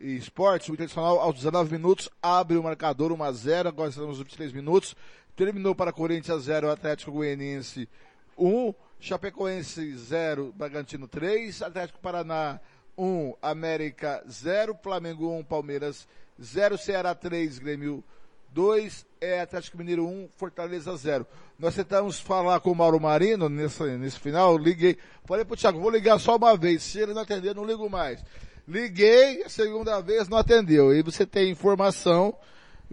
e 0.00 0.16
Esportes, 0.16 0.68
o 0.68 0.72
Internacional 0.72 1.20
aos 1.20 1.34
19 1.34 1.70
minutos 1.70 2.08
abre 2.22 2.56
o 2.56 2.62
marcador 2.62 3.12
1 3.12 3.22
a 3.22 3.32
0 3.32 3.68
agora 3.68 3.90
estamos 3.90 4.10
nos 4.10 4.18
23 4.18 4.52
minutos. 4.52 4.96
Terminou 5.36 5.74
para 5.74 5.92
Corinthians 5.92 6.44
0, 6.44 6.70
Atlético 6.70 7.12
Goianiense 7.12 7.88
1, 8.36 8.74
Chapecoense 9.00 9.96
0, 9.96 10.52
Bragantino 10.54 11.08
3, 11.08 11.62
Atlético 11.62 11.98
Paraná 12.00 12.60
1, 12.96 13.34
América 13.40 14.22
0, 14.30 14.78
Flamengo 14.82 15.34
1, 15.38 15.44
Palmeiras 15.44 16.06
0, 16.40 16.76
Ceará 16.76 17.14
3, 17.14 17.58
Grêmio 17.58 18.04
2, 18.52 19.06
é 19.20 19.40
Atlético 19.40 19.78
Mineiro 19.78 20.06
1, 20.06 20.28
Fortaleza 20.36 20.94
0. 20.94 21.26
Nós 21.58 21.74
tentamos 21.74 22.20
falar 22.20 22.60
com 22.60 22.70
o 22.70 22.74
Mauro 22.74 23.00
Marino 23.00 23.48
nesse, 23.48 23.82
nesse 23.96 24.18
final, 24.18 24.58
liguei, 24.58 24.98
falei 25.24 25.46
pro 25.46 25.56
Thiago, 25.56 25.80
vou 25.80 25.90
ligar 25.90 26.18
só 26.18 26.36
uma 26.36 26.54
vez, 26.56 26.82
se 26.82 26.98
ele 26.98 27.14
não 27.14 27.22
atender, 27.22 27.54
não 27.54 27.64
ligo 27.64 27.88
mais. 27.88 28.22
Liguei, 28.68 29.42
a 29.42 29.48
segunda 29.48 30.00
vez 30.00 30.28
não 30.28 30.38
atendeu. 30.38 30.94
E 30.94 31.02
você 31.02 31.26
tem 31.26 31.50
informação 31.50 32.36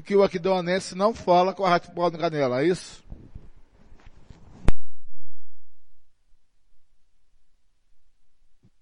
que 0.03 0.15
o 0.15 0.23
Aquidauanense 0.23 0.95
não 0.95 1.13
fala 1.13 1.53
com 1.53 1.65
a 1.65 1.69
Rádio 1.69 1.93
do 1.93 2.17
Canela, 2.17 2.61
é 2.61 2.67
isso? 2.67 3.03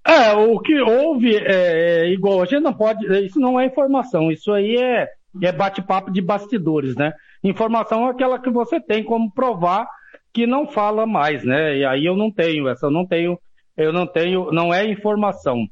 É, 0.05 0.33
o 0.33 0.59
que 0.59 0.79
houve 0.79 1.35
é, 1.35 2.03
é, 2.03 2.09
igual, 2.09 2.41
a 2.41 2.45
gente 2.45 2.61
não 2.61 2.73
pode, 2.73 3.05
isso 3.25 3.39
não 3.39 3.59
é 3.59 3.65
informação, 3.65 4.31
isso 4.31 4.53
aí 4.53 4.75
é, 4.75 5.09
é 5.41 5.51
bate-papo 5.51 6.11
de 6.11 6.21
bastidores, 6.21 6.95
né? 6.95 7.11
Informação 7.43 8.07
é 8.07 8.11
aquela 8.11 8.39
que 8.39 8.49
você 8.49 8.79
tem 8.79 9.03
como 9.03 9.31
provar 9.31 9.87
que 10.31 10.45
não 10.45 10.67
fala 10.67 11.05
mais, 11.07 11.43
né? 11.43 11.77
E 11.77 11.85
aí 11.85 12.05
eu 12.05 12.15
não 12.15 12.31
tenho, 12.31 12.67
essa 12.67 12.85
eu 12.85 12.91
não 12.91 13.05
tenho, 13.05 13.39
eu 13.75 13.91
não 13.91 14.05
tenho, 14.05 14.51
não 14.51 14.73
é 14.73 14.85
informação 14.85 15.67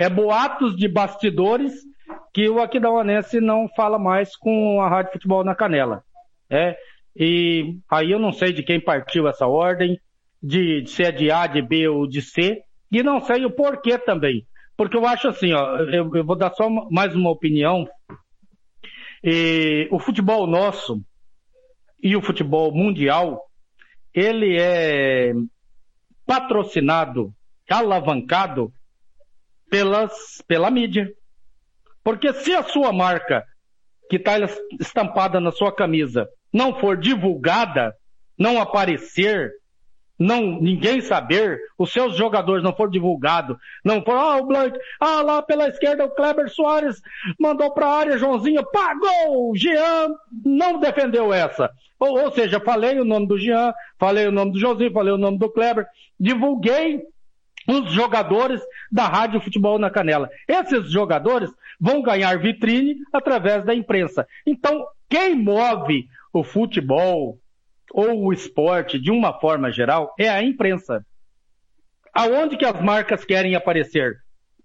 é 0.00 0.08
boatos 0.08 0.74
de 0.74 0.88
bastidores 0.88 1.74
que 2.32 2.48
o 2.48 2.58
Aquidauanense 2.58 3.38
não 3.38 3.68
fala 3.68 3.98
mais 3.98 4.34
com 4.34 4.80
a 4.80 4.88
Rádio 4.88 5.12
Futebol 5.12 5.44
na 5.44 5.54
Canela. 5.54 6.02
É, 6.48 6.74
e 7.14 7.76
aí 7.90 8.10
eu 8.10 8.18
não 8.18 8.32
sei 8.32 8.50
de 8.50 8.62
quem 8.62 8.80
partiu 8.80 9.28
essa 9.28 9.46
ordem, 9.46 10.00
de, 10.42 10.80
de 10.80 10.90
se 10.90 11.02
é 11.02 11.12
de 11.12 11.30
A, 11.30 11.46
de 11.46 11.60
B 11.60 11.86
ou 11.86 12.06
de 12.06 12.22
C, 12.22 12.62
e 12.90 13.02
não 13.02 13.20
sei 13.20 13.44
o 13.44 13.50
porquê 13.50 13.98
também. 13.98 14.46
Porque 14.76 14.96
eu 14.96 15.06
acho 15.06 15.28
assim, 15.28 15.52
ó, 15.52 15.76
eu, 15.78 16.10
eu 16.14 16.24
vou 16.24 16.36
dar 16.36 16.52
só 16.54 16.68
mais 16.90 17.14
uma 17.14 17.30
opinião. 17.30 17.88
E, 19.22 19.88
o 19.90 19.98
futebol 19.98 20.46
nosso 20.46 21.02
e 22.02 22.16
o 22.16 22.22
futebol 22.22 22.72
mundial, 22.72 23.42
ele 24.14 24.58
é 24.58 25.32
patrocinado, 26.26 27.32
alavancado 27.68 28.72
pelas, 29.70 30.42
pela 30.48 30.70
mídia. 30.70 31.12
Porque 32.02 32.32
se 32.32 32.54
a 32.54 32.62
sua 32.62 32.92
marca, 32.92 33.44
que 34.08 34.16
está 34.16 34.38
estampada 34.80 35.38
na 35.38 35.52
sua 35.52 35.74
camisa, 35.74 36.28
não 36.52 36.80
for 36.80 36.96
divulgada, 36.96 37.94
não 38.38 38.60
aparecer, 38.60 39.52
não 40.20 40.60
ninguém 40.60 41.00
saber, 41.00 41.58
os 41.78 41.90
seus 41.90 42.14
jogadores 42.14 42.62
não 42.62 42.74
for 42.74 42.90
divulgado, 42.90 43.58
não 43.82 44.02
for, 44.02 44.12
ah, 44.12 44.36
o 44.36 44.44
Blank, 44.44 44.78
ah, 45.00 45.22
lá 45.22 45.40
pela 45.40 45.66
esquerda 45.66 46.04
o 46.04 46.10
Kleber 46.10 46.50
Soares 46.50 47.00
mandou 47.38 47.72
para 47.72 47.86
a 47.86 47.96
área, 47.96 48.18
Joãozinho, 48.18 48.62
pagou, 48.70 49.56
Jean 49.56 50.14
não 50.44 50.78
defendeu 50.78 51.32
essa. 51.32 51.70
Ou, 51.98 52.22
ou 52.22 52.30
seja, 52.32 52.60
falei 52.60 53.00
o 53.00 53.04
nome 53.04 53.26
do 53.26 53.38
Jean, 53.38 53.72
falei 53.98 54.26
o 54.26 54.32
nome 54.32 54.52
do 54.52 54.60
Joãozinho, 54.60 54.92
falei 54.92 55.14
o 55.14 55.18
nome 55.18 55.38
do 55.38 55.48
Kleber, 55.48 55.86
divulguei 56.18 57.02
os 57.66 57.90
jogadores 57.90 58.60
da 58.92 59.06
Rádio 59.06 59.40
Futebol 59.40 59.78
na 59.78 59.88
Canela. 59.88 60.28
Esses 60.46 60.90
jogadores 60.90 61.50
vão 61.80 62.02
ganhar 62.02 62.38
vitrine 62.38 62.96
através 63.10 63.64
da 63.64 63.74
imprensa. 63.74 64.26
Então, 64.46 64.86
quem 65.08 65.34
move 65.34 66.06
o 66.32 66.44
futebol 66.44 67.38
ou 67.92 68.24
o 68.24 68.32
esporte 68.32 68.98
de 68.98 69.10
uma 69.10 69.32
forma 69.38 69.70
geral 69.70 70.14
é 70.18 70.28
a 70.28 70.42
imprensa. 70.42 71.04
Aonde 72.12 72.56
que 72.56 72.64
as 72.64 72.80
marcas 72.80 73.24
querem 73.24 73.54
aparecer? 73.54 74.18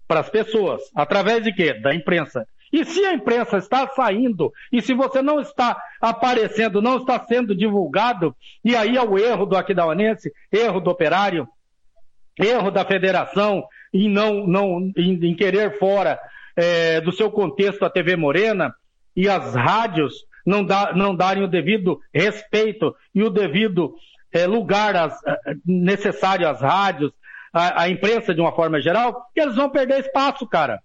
Para 0.06 0.20
as 0.20 0.30
pessoas. 0.30 0.82
Através 0.94 1.42
de 1.42 1.52
quê? 1.52 1.74
Da 1.74 1.94
imprensa. 1.94 2.46
E 2.72 2.84
se 2.84 3.04
a 3.04 3.12
imprensa 3.12 3.58
está 3.58 3.88
saindo, 3.88 4.52
e 4.72 4.82
se 4.82 4.92
você 4.92 5.22
não 5.22 5.40
está 5.40 5.80
aparecendo, 6.00 6.82
não 6.82 6.98
está 6.98 7.18
sendo 7.24 7.54
divulgado, 7.54 8.34
e 8.64 8.74
aí 8.74 8.96
é 8.96 9.02
o 9.02 9.18
erro 9.18 9.46
do 9.46 9.56
Aquidauanense, 9.56 10.32
erro 10.52 10.80
do 10.80 10.90
operário, 10.90 11.48
erro 12.38 12.70
da 12.70 12.84
federação 12.84 13.64
em 13.92 14.08
não, 14.08 14.46
não 14.46 14.92
em, 14.96 15.28
em 15.28 15.34
querer 15.34 15.78
fora 15.78 16.18
é, 16.56 17.00
do 17.00 17.12
seu 17.12 17.30
contexto 17.30 17.84
a 17.84 17.90
TV 17.90 18.16
Morena 18.16 18.74
e 19.14 19.28
as 19.28 19.54
rádios 19.54 20.26
não, 20.46 20.64
dá, 20.64 20.92
não 20.94 21.14
darem 21.14 21.42
o 21.42 21.48
devido 21.48 22.00
respeito 22.14 22.94
e 23.14 23.22
o 23.22 23.30
devido 23.30 23.94
é, 24.32 24.46
lugar 24.46 24.94
às, 24.96 25.18
necessário 25.64 26.48
às 26.48 26.60
rádios, 26.60 27.12
à, 27.52 27.82
à 27.82 27.88
imprensa 27.88 28.34
de 28.34 28.40
uma 28.40 28.52
forma 28.52 28.80
geral, 28.80 29.26
eles 29.34 29.56
vão 29.56 29.68
perder 29.68 30.00
espaço, 30.00 30.46
cara. 30.46 30.80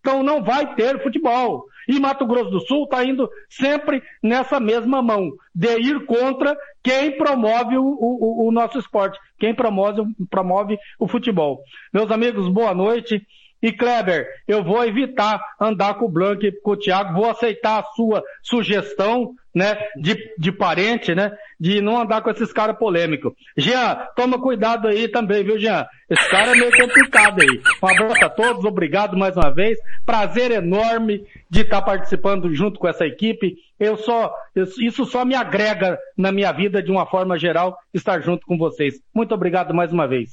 Então 0.00 0.22
não 0.22 0.42
vai 0.42 0.74
ter 0.74 1.02
futebol. 1.02 1.64
E 1.88 2.00
Mato 2.00 2.26
Grosso 2.26 2.50
do 2.50 2.60
Sul 2.60 2.84
está 2.84 3.04
indo 3.04 3.28
sempre 3.48 4.02
nessa 4.22 4.58
mesma 4.58 5.02
mão, 5.02 5.32
de 5.54 5.78
ir 5.78 6.04
contra 6.06 6.56
quem 6.82 7.16
promove 7.16 7.76
o, 7.76 7.84
o, 7.84 8.48
o 8.48 8.52
nosso 8.52 8.78
esporte, 8.78 9.18
quem 9.38 9.54
promove, 9.54 10.02
promove 10.30 10.78
o 10.98 11.06
futebol. 11.06 11.60
Meus 11.92 12.10
amigos, 12.10 12.48
boa 12.48 12.74
noite. 12.74 13.24
E 13.62 13.72
Kleber, 13.72 14.28
eu 14.46 14.62
vou 14.62 14.84
evitar 14.84 15.40
andar 15.60 15.94
com 15.94 16.04
o 16.04 16.10
Blanc 16.10 16.46
e 16.46 16.52
com 16.52 16.72
o 16.72 16.76
Thiago, 16.76 17.14
vou 17.14 17.30
aceitar 17.30 17.80
a 17.80 17.84
sua 17.94 18.22
sugestão, 18.42 19.34
né, 19.54 19.78
de, 19.96 20.14
de 20.38 20.52
parente, 20.52 21.14
né, 21.14 21.32
de 21.58 21.80
não 21.80 21.98
andar 21.98 22.20
com 22.20 22.28
esses 22.28 22.52
caras 22.52 22.76
polêmicos. 22.76 23.32
Jean, 23.56 23.96
toma 24.14 24.38
cuidado 24.38 24.86
aí 24.86 25.08
também, 25.08 25.42
viu, 25.42 25.58
Jean? 25.58 25.86
Esse 26.10 26.28
cara 26.28 26.52
é 26.52 26.54
meio 26.54 26.70
complicado 26.70 27.40
aí. 27.40 27.60
Um 27.82 27.88
abraço 27.88 28.24
a 28.24 28.28
todos, 28.28 28.64
obrigado 28.66 29.16
mais 29.16 29.34
uma 29.34 29.50
vez. 29.50 29.78
Prazer 30.04 30.50
enorme 30.50 31.24
de 31.48 31.62
estar 31.62 31.80
participando 31.80 32.54
junto 32.54 32.78
com 32.78 32.86
essa 32.86 33.06
equipe. 33.06 33.56
Eu 33.80 33.96
só, 33.96 34.30
isso 34.54 35.06
só 35.06 35.24
me 35.24 35.34
agrega 35.34 35.98
na 36.16 36.30
minha 36.30 36.52
vida 36.52 36.82
de 36.82 36.90
uma 36.90 37.06
forma 37.06 37.38
geral, 37.38 37.78
estar 37.94 38.20
junto 38.20 38.46
com 38.46 38.58
vocês. 38.58 39.00
Muito 39.14 39.34
obrigado 39.34 39.72
mais 39.72 39.90
uma 39.90 40.06
vez. 40.06 40.30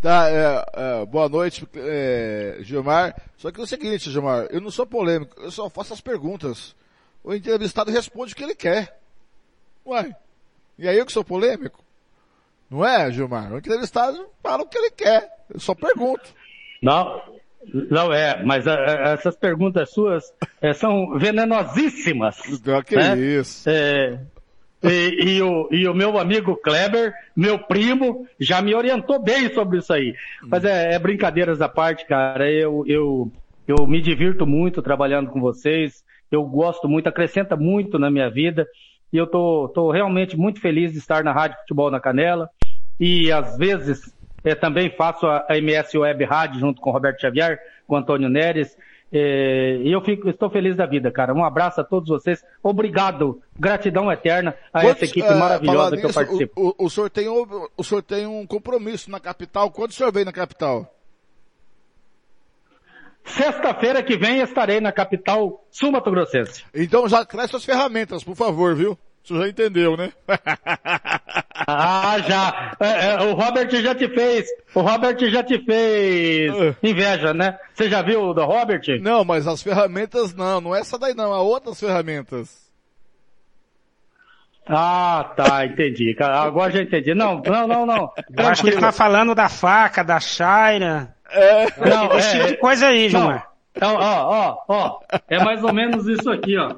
Tá, 0.00 0.30
é, 0.30 0.64
é, 1.02 1.06
boa 1.06 1.28
noite, 1.28 1.68
é, 1.74 2.58
Gilmar. 2.60 3.20
Só 3.36 3.50
que 3.50 3.60
é 3.60 3.62
o 3.62 3.66
seguinte, 3.66 4.10
Gilmar, 4.10 4.46
eu 4.50 4.60
não 4.60 4.70
sou 4.70 4.86
polêmico, 4.86 5.40
eu 5.40 5.50
só 5.50 5.68
faço 5.68 5.92
as 5.92 6.00
perguntas. 6.00 6.74
O 7.24 7.34
entrevistado 7.34 7.90
responde 7.90 8.32
o 8.32 8.36
que 8.36 8.44
ele 8.44 8.54
quer. 8.54 9.00
Uai, 9.84 10.14
E 10.78 10.86
aí 10.86 10.96
eu 10.96 11.04
que 11.04 11.12
sou 11.12 11.24
polêmico? 11.24 11.84
Não 12.70 12.84
é, 12.84 13.10
Gilmar? 13.10 13.52
O 13.52 13.58
entrevistado 13.58 14.28
fala 14.40 14.62
o 14.62 14.66
que 14.66 14.78
ele 14.78 14.90
quer. 14.90 15.28
Eu 15.52 15.58
só 15.58 15.74
pergunto. 15.74 16.32
Não, 16.80 17.20
não 17.90 18.12
é, 18.12 18.44
mas 18.44 18.68
a, 18.68 18.74
a, 18.74 18.92
essas 19.14 19.34
perguntas 19.34 19.90
suas 19.90 20.32
é, 20.60 20.72
são 20.72 21.18
venenosíssimas. 21.18 22.36
Não, 22.64 22.82
que 22.82 22.94
né? 22.94 23.18
isso. 23.18 23.68
É, 23.68 24.20
e, 24.82 25.36
e, 25.36 25.42
o, 25.42 25.68
e 25.72 25.88
o 25.88 25.94
meu 25.94 26.18
amigo 26.18 26.56
Kleber, 26.56 27.12
meu 27.34 27.58
primo, 27.58 28.26
já 28.38 28.62
me 28.62 28.74
orientou 28.74 29.20
bem 29.20 29.52
sobre 29.52 29.78
isso 29.78 29.92
aí. 29.92 30.14
Mas 30.42 30.64
é, 30.64 30.94
é 30.94 30.98
brincadeiras 30.98 31.60
à 31.60 31.68
parte, 31.68 32.06
cara. 32.06 32.50
Eu, 32.50 32.84
eu, 32.86 33.30
eu 33.66 33.86
me 33.86 34.00
divirto 34.00 34.46
muito 34.46 34.80
trabalhando 34.80 35.30
com 35.30 35.40
vocês. 35.40 36.04
Eu 36.30 36.44
gosto 36.44 36.88
muito, 36.88 37.08
acrescenta 37.08 37.56
muito 37.56 37.98
na 37.98 38.10
minha 38.10 38.30
vida. 38.30 38.66
E 39.12 39.16
eu 39.16 39.26
tô, 39.26 39.68
tô 39.74 39.90
realmente 39.90 40.36
muito 40.36 40.60
feliz 40.60 40.92
de 40.92 40.98
estar 40.98 41.24
na 41.24 41.32
Rádio 41.32 41.58
Futebol 41.60 41.90
na 41.90 41.98
Canela. 41.98 42.48
E 43.00 43.32
às 43.32 43.56
vezes 43.56 44.14
é, 44.44 44.54
também 44.54 44.90
faço 44.90 45.26
a, 45.26 45.44
MS 45.56 45.96
Web 45.98 46.24
Rádio 46.24 46.60
junto 46.60 46.80
com 46.80 46.90
Roberto 46.90 47.20
Xavier, 47.20 47.58
com 47.86 47.96
Antônio 47.96 48.28
Neres. 48.28 48.76
É, 49.10 49.78
e 49.82 49.90
eu 49.90 50.02
fico, 50.02 50.28
estou 50.28 50.50
feliz 50.50 50.76
da 50.76 50.86
vida, 50.86 51.10
cara. 51.10 51.32
Um 51.32 51.44
abraço 51.44 51.80
a 51.80 51.84
todos 51.84 52.08
vocês. 52.08 52.44
Obrigado. 52.62 53.40
Gratidão 53.58 54.12
eterna 54.12 54.54
a 54.72 54.80
Quantos, 54.80 55.02
essa 55.02 55.04
equipe 55.06 55.26
é, 55.26 55.34
maravilhosa 55.34 55.96
que 55.96 56.06
eu 56.06 56.12
participo. 56.12 56.52
O, 56.60 56.68
o, 56.68 56.86
o, 56.86 56.90
senhor 56.90 57.10
tem, 57.10 57.28
o, 57.28 57.70
o 57.76 57.84
senhor 57.84 58.02
tem 58.02 58.26
um 58.26 58.46
compromisso 58.46 59.10
na 59.10 59.18
capital. 59.18 59.70
Quando 59.70 59.90
o 59.90 59.94
senhor 59.94 60.12
vem 60.12 60.24
na 60.24 60.32
capital? 60.32 60.94
Sexta-feira 63.24 64.02
que 64.02 64.16
vem 64.16 64.40
estarei 64.40 64.80
na 64.80 64.92
capital 64.92 65.66
sul-mato-grossense. 65.70 66.64
Então 66.74 67.08
já 67.08 67.24
traz 67.24 67.50
suas 67.50 67.64
ferramentas, 67.64 68.24
por 68.24 68.34
favor, 68.34 68.74
viu? 68.74 68.98
Você 69.28 69.38
já 69.38 69.48
entendeu, 69.48 69.94
né? 69.94 70.10
ah, 71.66 72.16
já. 72.26 72.76
É, 72.80 73.10
é, 73.10 73.22
o 73.24 73.34
Robert 73.34 73.68
já 73.70 73.94
te 73.94 74.08
fez. 74.08 74.48
O 74.74 74.80
Robert 74.80 75.18
já 75.28 75.42
te 75.42 75.62
fez 75.62 76.50
ah. 76.50 76.74
inveja, 76.82 77.34
né? 77.34 77.58
Você 77.74 77.90
já 77.90 78.00
viu 78.00 78.22
o 78.22 78.32
do 78.32 78.42
Robert? 78.46 78.80
Não, 79.02 79.26
mas 79.26 79.46
as 79.46 79.62
ferramentas 79.62 80.34
não. 80.34 80.62
Não 80.62 80.74
é 80.74 80.80
essa 80.80 80.98
daí 80.98 81.12
não. 81.12 81.34
Há 81.34 81.42
outras 81.42 81.78
ferramentas. 81.78 82.66
Ah, 84.66 85.30
tá, 85.36 85.66
entendi. 85.66 86.16
Agora 86.18 86.72
já 86.72 86.80
entendi. 86.80 87.14
Não, 87.14 87.42
não, 87.44 87.68
não, 87.68 87.84
não. 87.84 88.12
Eu 88.34 88.48
acho 88.48 88.62
que 88.62 88.70
ele 88.70 88.80
tá 88.80 88.92
falando 88.92 89.34
da 89.34 89.50
faca, 89.50 90.02
da 90.02 90.18
Shaira. 90.18 91.14
É. 91.30 91.66
Não, 91.86 92.18
esse 92.18 92.28
é, 92.28 92.32
tipo 92.32 92.48
de 92.48 92.56
coisa 92.56 92.86
aí, 92.86 93.10
Gilmar. 93.10 93.46
Então, 93.76 93.94
ó, 93.94 94.24
ó, 94.26 94.64
ó. 94.68 95.00
É 95.28 95.38
mais 95.44 95.62
ou 95.62 95.72
menos 95.72 96.06
isso 96.06 96.30
aqui, 96.30 96.56
ó. 96.56 96.76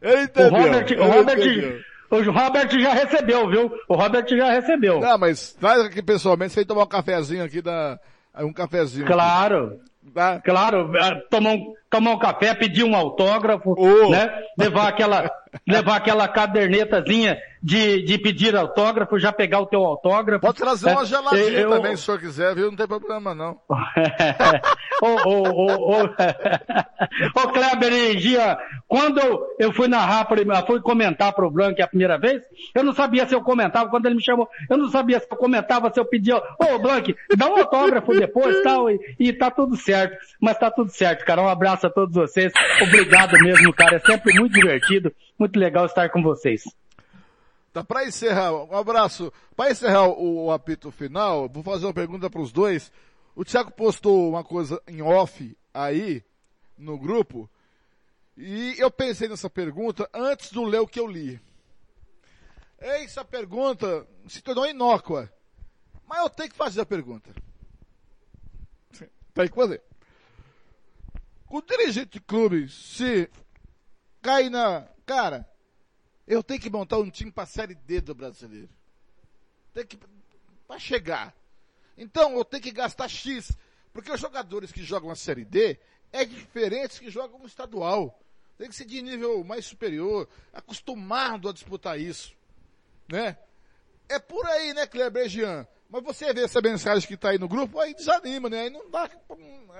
Ele 0.00 0.22
entendeu. 0.22 0.52
O 0.52 0.62
Robert, 0.62 0.98
o 0.98 1.04
Robert, 1.04 1.84
o 2.10 2.30
Robert 2.30 2.80
já 2.80 2.92
recebeu, 2.92 3.48
viu? 3.48 3.72
O 3.88 3.94
Robert 3.94 4.26
já 4.28 4.50
recebeu. 4.50 5.00
Não, 5.00 5.18
mas 5.18 5.52
traz 5.54 5.82
aqui 5.82 6.02
pessoalmente, 6.02 6.54
você 6.54 6.64
tomar 6.64 6.84
um 6.84 6.88
cafezinho 6.88 7.44
aqui 7.44 7.60
da, 7.60 7.98
um 8.38 8.52
cafezinho. 8.52 9.06
Claro. 9.06 9.66
Aqui. 9.66 9.88
Tá? 10.14 10.40
Claro, 10.40 10.96
é, 10.96 11.14
tomar 11.30 11.50
um, 11.50 11.74
tomar 11.90 12.12
um 12.12 12.18
café, 12.18 12.54
pedir 12.54 12.84
um 12.84 12.94
autógrafo, 12.94 13.74
oh. 13.76 14.10
né? 14.10 14.30
Levar 14.58 14.88
aquela, 14.88 15.30
levar 15.66 15.96
aquela 15.96 16.28
cadernetazinha 16.28 17.38
de, 17.62 18.02
de 18.02 18.18
pedir 18.18 18.54
autógrafo, 18.54 19.18
já 19.18 19.32
pegar 19.32 19.60
o 19.60 19.66
teu 19.66 19.84
autógrafo. 19.84 20.40
Pode 20.40 20.58
trazer 20.58 20.90
uma 20.90 21.02
é, 21.02 21.06
geladinha 21.06 21.60
eu, 21.60 21.70
também, 21.70 21.96
se 21.96 22.02
o 22.02 22.04
senhor 22.06 22.20
quiser, 22.20 22.54
viu? 22.54 22.70
Não 22.70 22.76
tem 22.76 22.86
problema, 22.86 23.34
não. 23.34 23.58
ô, 25.02 25.28
ô, 25.28 25.42
ô, 25.48 26.04
ô, 27.34 27.48
Kleber 27.48 27.92
Energia, 27.92 28.58
quando 28.86 29.20
eu 29.58 29.72
fui 29.72 29.88
narrar, 29.88 30.28
fui 30.66 30.80
comentar 30.80 31.32
pro 31.32 31.50
Blanc 31.50 31.80
a 31.82 31.88
primeira 31.88 32.18
vez, 32.18 32.42
eu 32.74 32.84
não 32.84 32.92
sabia 32.92 33.26
se 33.26 33.34
eu 33.34 33.42
comentava, 33.42 33.90
quando 33.90 34.06
ele 34.06 34.16
me 34.16 34.24
chamou, 34.24 34.48
eu 34.70 34.76
não 34.76 34.88
sabia 34.88 35.18
se 35.18 35.26
eu 35.30 35.36
comentava, 35.36 35.92
se 35.92 35.98
eu 35.98 36.04
pedia, 36.04 36.36
ô, 36.36 36.78
Blanc, 36.78 37.14
dá 37.36 37.48
um 37.48 37.56
autógrafo 37.56 38.12
depois, 38.14 38.62
tal, 38.62 38.88
e, 38.90 39.00
e 39.18 39.32
tá 39.32 39.50
tudo 39.50 39.76
certo. 39.76 40.16
Mas 40.40 40.58
tá 40.58 40.70
tudo 40.70 40.90
certo, 40.90 41.24
cara. 41.24 41.42
Um 41.42 41.48
abraço 41.48 41.77
a 41.86 41.90
todos 41.90 42.14
vocês. 42.14 42.52
Obrigado 42.82 43.32
mesmo, 43.40 43.72
cara. 43.72 43.96
É 43.96 44.00
sempre 44.00 44.38
muito 44.38 44.52
divertido, 44.52 45.14
muito 45.38 45.58
legal 45.58 45.86
estar 45.86 46.08
com 46.10 46.22
vocês. 46.22 46.64
Tá, 47.72 47.84
para 47.84 48.04
encerrar, 48.04 48.52
um 48.52 48.76
abraço. 48.76 49.32
Para 49.54 49.70
encerrar 49.70 50.08
o, 50.08 50.46
o, 50.46 50.52
apito 50.52 50.90
final, 50.90 51.48
vou 51.48 51.62
fazer 51.62 51.86
uma 51.86 51.94
pergunta 51.94 52.28
para 52.28 52.40
os 52.40 52.50
dois. 52.50 52.90
O 53.34 53.44
Thiago 53.44 53.70
postou 53.70 54.30
uma 54.30 54.42
coisa 54.42 54.82
em 54.88 55.00
off 55.02 55.56
aí, 55.72 56.22
no 56.76 56.98
grupo, 56.98 57.48
e 58.36 58.76
eu 58.78 58.90
pensei 58.90 59.28
nessa 59.28 59.50
pergunta 59.50 60.08
antes 60.14 60.52
do 60.52 60.64
ler 60.64 60.80
o 60.80 60.86
que 60.86 61.00
eu 61.00 61.06
li. 61.06 61.40
Essa 62.78 63.24
pergunta 63.24 64.06
se 64.28 64.40
tornou 64.40 64.66
inócua. 64.66 65.32
Mas 66.06 66.20
eu 66.20 66.30
tenho 66.30 66.48
que 66.48 66.56
fazer 66.56 66.80
a 66.80 66.86
pergunta. 66.86 67.30
Tem 69.34 69.48
que 69.48 69.54
fazer. 69.54 69.82
O 71.50 71.62
dirigente 71.62 72.12
de 72.12 72.20
clube, 72.20 72.68
se 72.68 73.30
cai 74.20 74.50
na. 74.50 74.86
Cara, 75.06 75.48
eu 76.26 76.42
tenho 76.42 76.60
que 76.60 76.68
montar 76.68 76.98
um 76.98 77.10
time 77.10 77.32
para 77.32 77.44
a 77.44 77.46
Série 77.46 77.74
D 77.74 78.00
do 78.00 78.14
brasileiro. 78.14 78.68
Tem 79.72 79.86
que. 79.86 79.98
para 80.66 80.78
chegar. 80.78 81.34
Então 81.96 82.36
eu 82.36 82.44
tenho 82.44 82.62
que 82.62 82.70
gastar 82.70 83.08
X. 83.08 83.56
Porque 83.92 84.12
os 84.12 84.20
jogadores 84.20 84.70
que 84.70 84.82
jogam 84.82 85.10
a 85.10 85.16
Série 85.16 85.44
D 85.44 85.78
é 86.12 86.24
diferente 86.24 87.00
que 87.00 87.10
jogam 87.10 87.38
no 87.38 87.46
estadual. 87.46 88.20
Tem 88.58 88.68
que 88.68 88.74
ser 88.74 88.84
de 88.84 89.00
nível 89.00 89.42
mais 89.44 89.64
superior, 89.64 90.28
acostumado 90.52 91.48
a 91.48 91.52
disputar 91.52 91.98
isso. 91.98 92.34
Né? 93.08 93.38
É 94.08 94.18
por 94.18 94.44
aí, 94.46 94.74
né, 94.74 94.86
Kleber 94.86 95.28
Jean? 95.28 95.66
Mas 95.90 96.02
você 96.04 96.32
vê 96.34 96.42
essa 96.42 96.60
mensagem 96.60 97.08
que 97.08 97.14
está 97.14 97.30
aí 97.30 97.38
no 97.38 97.48
grupo, 97.48 97.80
aí 97.80 97.94
desanima, 97.94 98.50
né? 98.50 98.62
Aí 98.62 98.70
não 98.70 98.90
dá. 98.90 99.08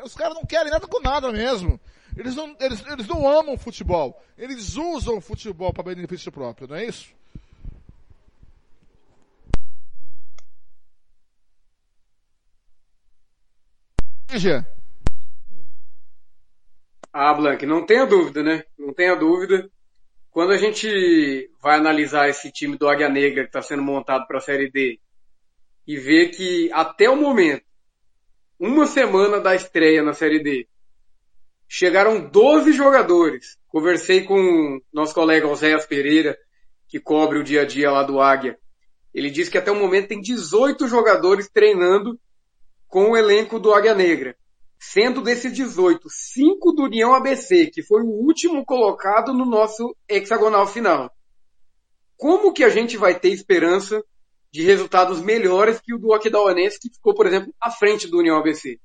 Os 0.02 0.14
caras 0.14 0.34
não 0.34 0.44
querem 0.44 0.70
nada 0.70 0.86
com 0.86 1.00
nada 1.00 1.30
mesmo. 1.30 1.78
Eles 2.16 2.34
não, 2.34 2.56
eles, 2.59 2.84
eles 2.86 3.06
não 3.06 3.28
amam 3.28 3.59
futebol. 3.59 4.18
Eles 4.36 4.76
usam 4.76 5.18
o 5.18 5.20
futebol 5.20 5.72
para 5.72 5.84
benefício 5.84 6.32
próprio, 6.32 6.66
não 6.66 6.76
é 6.76 6.86
isso? 6.86 7.12
Ah, 17.12 17.34
Blank, 17.34 17.66
não 17.66 17.84
tenha 17.84 18.06
dúvida, 18.06 18.42
né? 18.42 18.64
Não 18.78 18.94
tenha 18.94 19.14
dúvida. 19.14 19.70
Quando 20.30 20.52
a 20.52 20.59
gente 20.59 21.50
vai 21.61 21.76
analisar 21.78 22.28
esse 22.28 22.50
time 22.50 22.76
do 22.78 22.88
Águia 22.88 23.09
Negra 23.09 23.42
que 23.42 23.48
está 23.48 23.61
sendo 23.61 23.82
montado 23.82 24.26
para 24.26 24.38
a 24.38 24.40
Série 24.40 24.70
D 24.70 25.00
e 25.89 25.97
ver 25.97 26.28
que 26.28 26.70
até 26.70 27.09
o 27.09 27.16
momento, 27.16 27.64
uma 28.61 28.86
semana 28.86 29.41
da 29.41 29.57
estreia 29.57 30.03
na 30.03 30.12
Série 30.12 30.43
D, 30.43 30.68
chegaram 31.66 32.28
12 32.28 32.72
jogadores. 32.72 33.57
Conversei 33.68 34.24
com 34.24 34.82
nosso 34.93 35.14
colega 35.14 35.49
Oséias 35.49 35.86
Pereira, 35.86 36.39
que 36.86 37.01
cobre 37.01 37.39
o 37.39 37.43
dia 37.43 37.62
a 37.62 37.64
dia 37.64 37.91
lá 37.91 38.03
do 38.03 38.20
Águia. 38.20 38.59
Ele 39.14 39.30
disse 39.30 39.51
que 39.51 39.57
até 39.57 39.72
o 39.72 39.80
momento 39.80 40.09
tem 40.09 40.20
18 40.20 40.86
jogadores 40.86 41.49
treinando 41.49 42.20
com 42.86 43.12
o 43.12 43.16
elenco 43.16 43.59
do 43.59 43.72
Águia 43.72 43.95
Negra. 43.95 44.36
Sendo 44.78 45.22
desses 45.22 45.53
18, 45.55 46.07
5 46.07 46.72
do 46.72 46.82
União 46.82 47.14
ABC, 47.14 47.66
que 47.66 47.82
foi 47.82 48.03
o 48.03 48.11
último 48.11 48.62
colocado 48.62 49.33
no 49.33 49.46
nosso 49.46 49.96
hexagonal 50.07 50.67
final. 50.67 51.11
Como 52.14 52.53
que 52.53 52.62
a 52.62 52.68
gente 52.68 52.99
vai 52.99 53.18
ter 53.18 53.30
esperança 53.30 54.04
de 54.50 54.62
resultados 54.62 55.20
melhores 55.20 55.80
que 55.80 55.95
o 55.95 55.99
do 55.99 56.12
Aquidauanense, 56.12 56.79
que 56.80 56.92
ficou, 56.92 57.14
por 57.14 57.26
exemplo, 57.26 57.54
à 57.61 57.70
frente 57.70 58.08
do 58.08 58.18
União 58.18 58.38
ABC. 58.38 58.80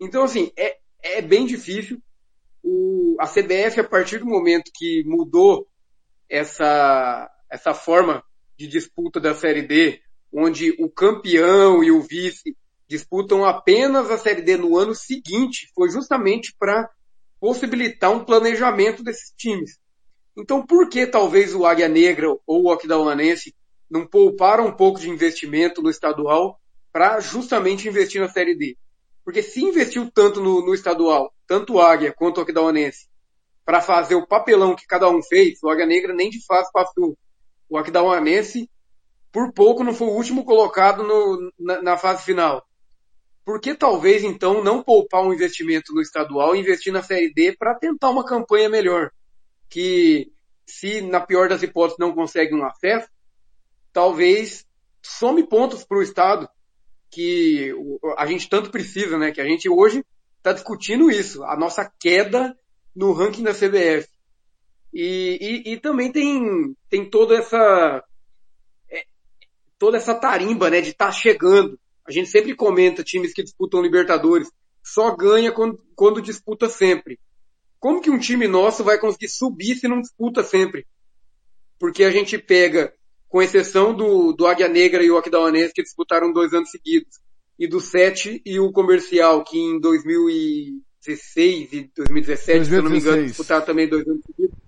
Então, 0.00 0.22
assim, 0.22 0.50
é, 0.56 0.78
é 1.02 1.22
bem 1.22 1.46
difícil. 1.46 2.00
O, 2.62 3.16
a 3.20 3.26
CBF, 3.26 3.80
a 3.80 3.84
partir 3.84 4.18
do 4.18 4.26
momento 4.26 4.70
que 4.74 5.04
mudou 5.04 5.68
essa, 6.28 7.30
essa 7.50 7.74
forma 7.74 8.22
de 8.56 8.66
disputa 8.66 9.20
da 9.20 9.34
Série 9.34 9.62
D, 9.62 10.00
onde 10.32 10.70
o 10.78 10.88
campeão 10.88 11.82
e 11.82 11.90
o 11.90 12.02
vice 12.02 12.56
disputam 12.88 13.44
apenas 13.44 14.10
a 14.10 14.18
Série 14.18 14.42
D 14.42 14.56
no 14.56 14.76
ano 14.76 14.94
seguinte, 14.94 15.70
foi 15.74 15.90
justamente 15.90 16.54
para 16.58 16.90
possibilitar 17.38 18.10
um 18.10 18.24
planejamento 18.24 19.02
desses 19.02 19.32
times. 19.36 19.78
Então, 20.36 20.64
por 20.64 20.88
que 20.88 21.06
talvez 21.06 21.54
o 21.54 21.64
Águia 21.64 21.88
Negra 21.88 22.28
ou 22.46 22.64
o 22.64 22.70
Aquidauanense 22.70 23.54
não 23.90 24.06
pouparam 24.06 24.66
um 24.66 24.72
pouco 24.72 25.00
de 25.00 25.10
investimento 25.10 25.82
no 25.82 25.90
estadual 25.90 26.60
para 26.92 27.20
justamente 27.20 27.88
investir 27.88 28.20
na 28.20 28.28
Série 28.28 28.56
D. 28.56 28.76
Porque 29.24 29.42
se 29.42 29.62
investiu 29.62 30.10
tanto 30.10 30.40
no, 30.40 30.64
no 30.64 30.74
estadual, 30.74 31.34
tanto 31.46 31.74
o 31.74 31.80
Águia 31.80 32.12
quanto 32.12 32.38
o 32.38 32.40
Aquidauanense, 32.42 33.08
para 33.64 33.80
fazer 33.80 34.14
o 34.14 34.26
papelão 34.26 34.74
que 34.74 34.86
cada 34.86 35.08
um 35.08 35.22
fez, 35.22 35.62
o 35.62 35.68
Águia 35.68 35.86
Negra 35.86 36.14
nem 36.14 36.30
de 36.30 36.44
fácil 36.44 36.72
passou. 36.72 37.18
O 37.68 37.76
Aquidauanense, 37.76 38.68
por 39.30 39.52
pouco, 39.52 39.84
não 39.84 39.94
foi 39.94 40.08
o 40.08 40.12
último 40.12 40.44
colocado 40.44 41.02
no, 41.02 41.52
na, 41.58 41.82
na 41.82 41.96
fase 41.96 42.24
final. 42.24 42.64
Por 43.44 43.60
que 43.60 43.74
talvez 43.74 44.22
então 44.22 44.62
não 44.62 44.82
poupar 44.82 45.22
um 45.22 45.32
investimento 45.32 45.92
no 45.92 46.00
estadual 46.00 46.54
e 46.54 46.60
investir 46.60 46.92
na 46.92 47.02
Série 47.02 47.32
D 47.32 47.56
para 47.56 47.74
tentar 47.74 48.10
uma 48.10 48.24
campanha 48.24 48.68
melhor? 48.68 49.10
Que 49.68 50.32
se 50.66 51.00
na 51.00 51.20
pior 51.20 51.48
das 51.48 51.62
hipóteses 51.62 51.98
não 51.98 52.14
consegue 52.14 52.54
um 52.54 52.64
acesso, 52.64 53.08
talvez 53.92 54.66
some 55.02 55.42
pontos 55.46 55.84
para 55.84 55.98
o 55.98 56.02
Estado 56.02 56.48
que 57.10 57.72
a 58.16 58.26
gente 58.26 58.48
tanto 58.48 58.70
precisa, 58.70 59.18
né? 59.18 59.32
Que 59.32 59.40
a 59.40 59.44
gente 59.44 59.68
hoje 59.68 60.04
está 60.38 60.52
discutindo 60.52 61.10
isso, 61.10 61.42
a 61.44 61.56
nossa 61.56 61.90
queda 61.98 62.56
no 62.94 63.12
ranking 63.12 63.42
da 63.42 63.52
CBF. 63.52 64.08
E, 64.92 65.64
e, 65.66 65.72
e 65.72 65.80
também 65.80 66.10
tem, 66.10 66.74
tem 66.88 67.08
toda 67.08 67.36
essa 67.36 68.04
é, 68.90 69.04
toda 69.78 69.96
essa 69.96 70.14
tarimba, 70.14 70.70
né, 70.70 70.80
de 70.80 70.90
estar 70.90 71.06
tá 71.06 71.12
chegando. 71.12 71.78
A 72.06 72.10
gente 72.10 72.28
sempre 72.28 72.54
comenta 72.56 73.04
times 73.04 73.32
que 73.32 73.42
disputam 73.42 73.82
Libertadores, 73.82 74.50
só 74.82 75.14
ganha 75.14 75.52
quando, 75.52 75.80
quando 75.94 76.22
disputa 76.22 76.68
sempre. 76.68 77.18
Como 77.78 78.00
que 78.00 78.10
um 78.10 78.18
time 78.18 78.48
nosso 78.48 78.82
vai 78.82 78.98
conseguir 78.98 79.28
subir 79.28 79.76
se 79.76 79.86
não 79.88 80.00
disputa 80.00 80.42
sempre? 80.42 80.86
Porque 81.78 82.04
a 82.04 82.10
gente 82.10 82.36
pega, 82.36 82.92
com 83.30 83.40
exceção 83.40 83.94
do, 83.94 84.32
do 84.32 84.46
Águia 84.46 84.68
Negra 84.68 85.02
e 85.04 85.10
o 85.10 85.16
Aquidauanense, 85.16 85.72
que 85.72 85.82
disputaram 85.82 86.32
dois 86.32 86.52
anos 86.52 86.70
seguidos, 86.70 87.20
e 87.56 87.68
do 87.68 87.80
Sete 87.80 88.42
e 88.44 88.58
o 88.58 88.72
Comercial, 88.72 89.44
que 89.44 89.56
em 89.56 89.78
2016 89.78 91.72
e 91.72 91.90
2017, 91.96 92.58
2016. 92.58 92.66
se 92.66 92.74
eu 92.74 92.82
não 92.82 92.90
me 92.90 92.98
engano, 92.98 93.24
disputaram 93.24 93.64
também 93.64 93.88
dois 93.88 94.06
anos 94.08 94.22
seguidos. 94.26 94.58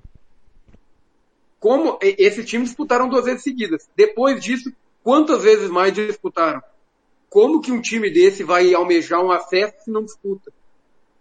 Como 1.59 1.99
esse 2.01 2.45
time 2.45 2.65
disputaram 2.65 3.09
duas 3.09 3.25
vezes 3.25 3.43
seguidas. 3.43 3.89
Depois 3.97 4.43
disso, 4.43 4.73
quantas 5.03 5.43
vezes 5.43 5.69
mais 5.69 5.93
disputaram? 5.93 6.63
Como 7.29 7.61
que 7.61 7.73
um 7.73 7.81
time 7.81 8.11
desse 8.11 8.45
vai 8.45 8.73
almejar 8.75 9.25
um 9.25 9.33
acesso 9.33 9.75
se 9.85 9.91
não 9.91 10.05
disputa? 10.05 10.53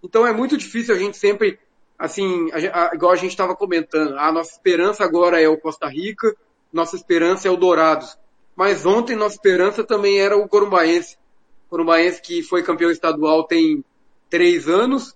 Então 0.03 0.27
é 0.27 0.33
muito 0.33 0.57
difícil 0.57 0.93
a 0.93 0.97
gente 0.97 1.17
sempre 1.17 1.59
assim, 1.97 2.49
a, 2.51 2.89
a, 2.89 2.95
igual 2.95 3.11
a 3.11 3.15
gente 3.15 3.29
estava 3.29 3.55
comentando, 3.55 4.17
a 4.17 4.31
nossa 4.31 4.51
esperança 4.51 5.03
agora 5.03 5.39
é 5.39 5.47
o 5.47 5.57
Costa 5.57 5.87
Rica, 5.87 6.35
nossa 6.71 6.95
esperança 6.95 7.47
é 7.47 7.51
o 7.51 7.57
Dourados. 7.57 8.17
Mas 8.55 8.85
ontem 8.85 9.15
nossa 9.15 9.35
esperança 9.35 9.83
também 9.83 10.19
era 10.19 10.37
o 10.37 10.47
Corumbaense. 10.47 11.17
Corumbaense 11.69 12.21
que 12.21 12.43
foi 12.43 12.63
campeão 12.63 12.91
estadual 12.91 13.45
tem 13.45 13.83
três 14.29 14.67
anos, 14.67 15.15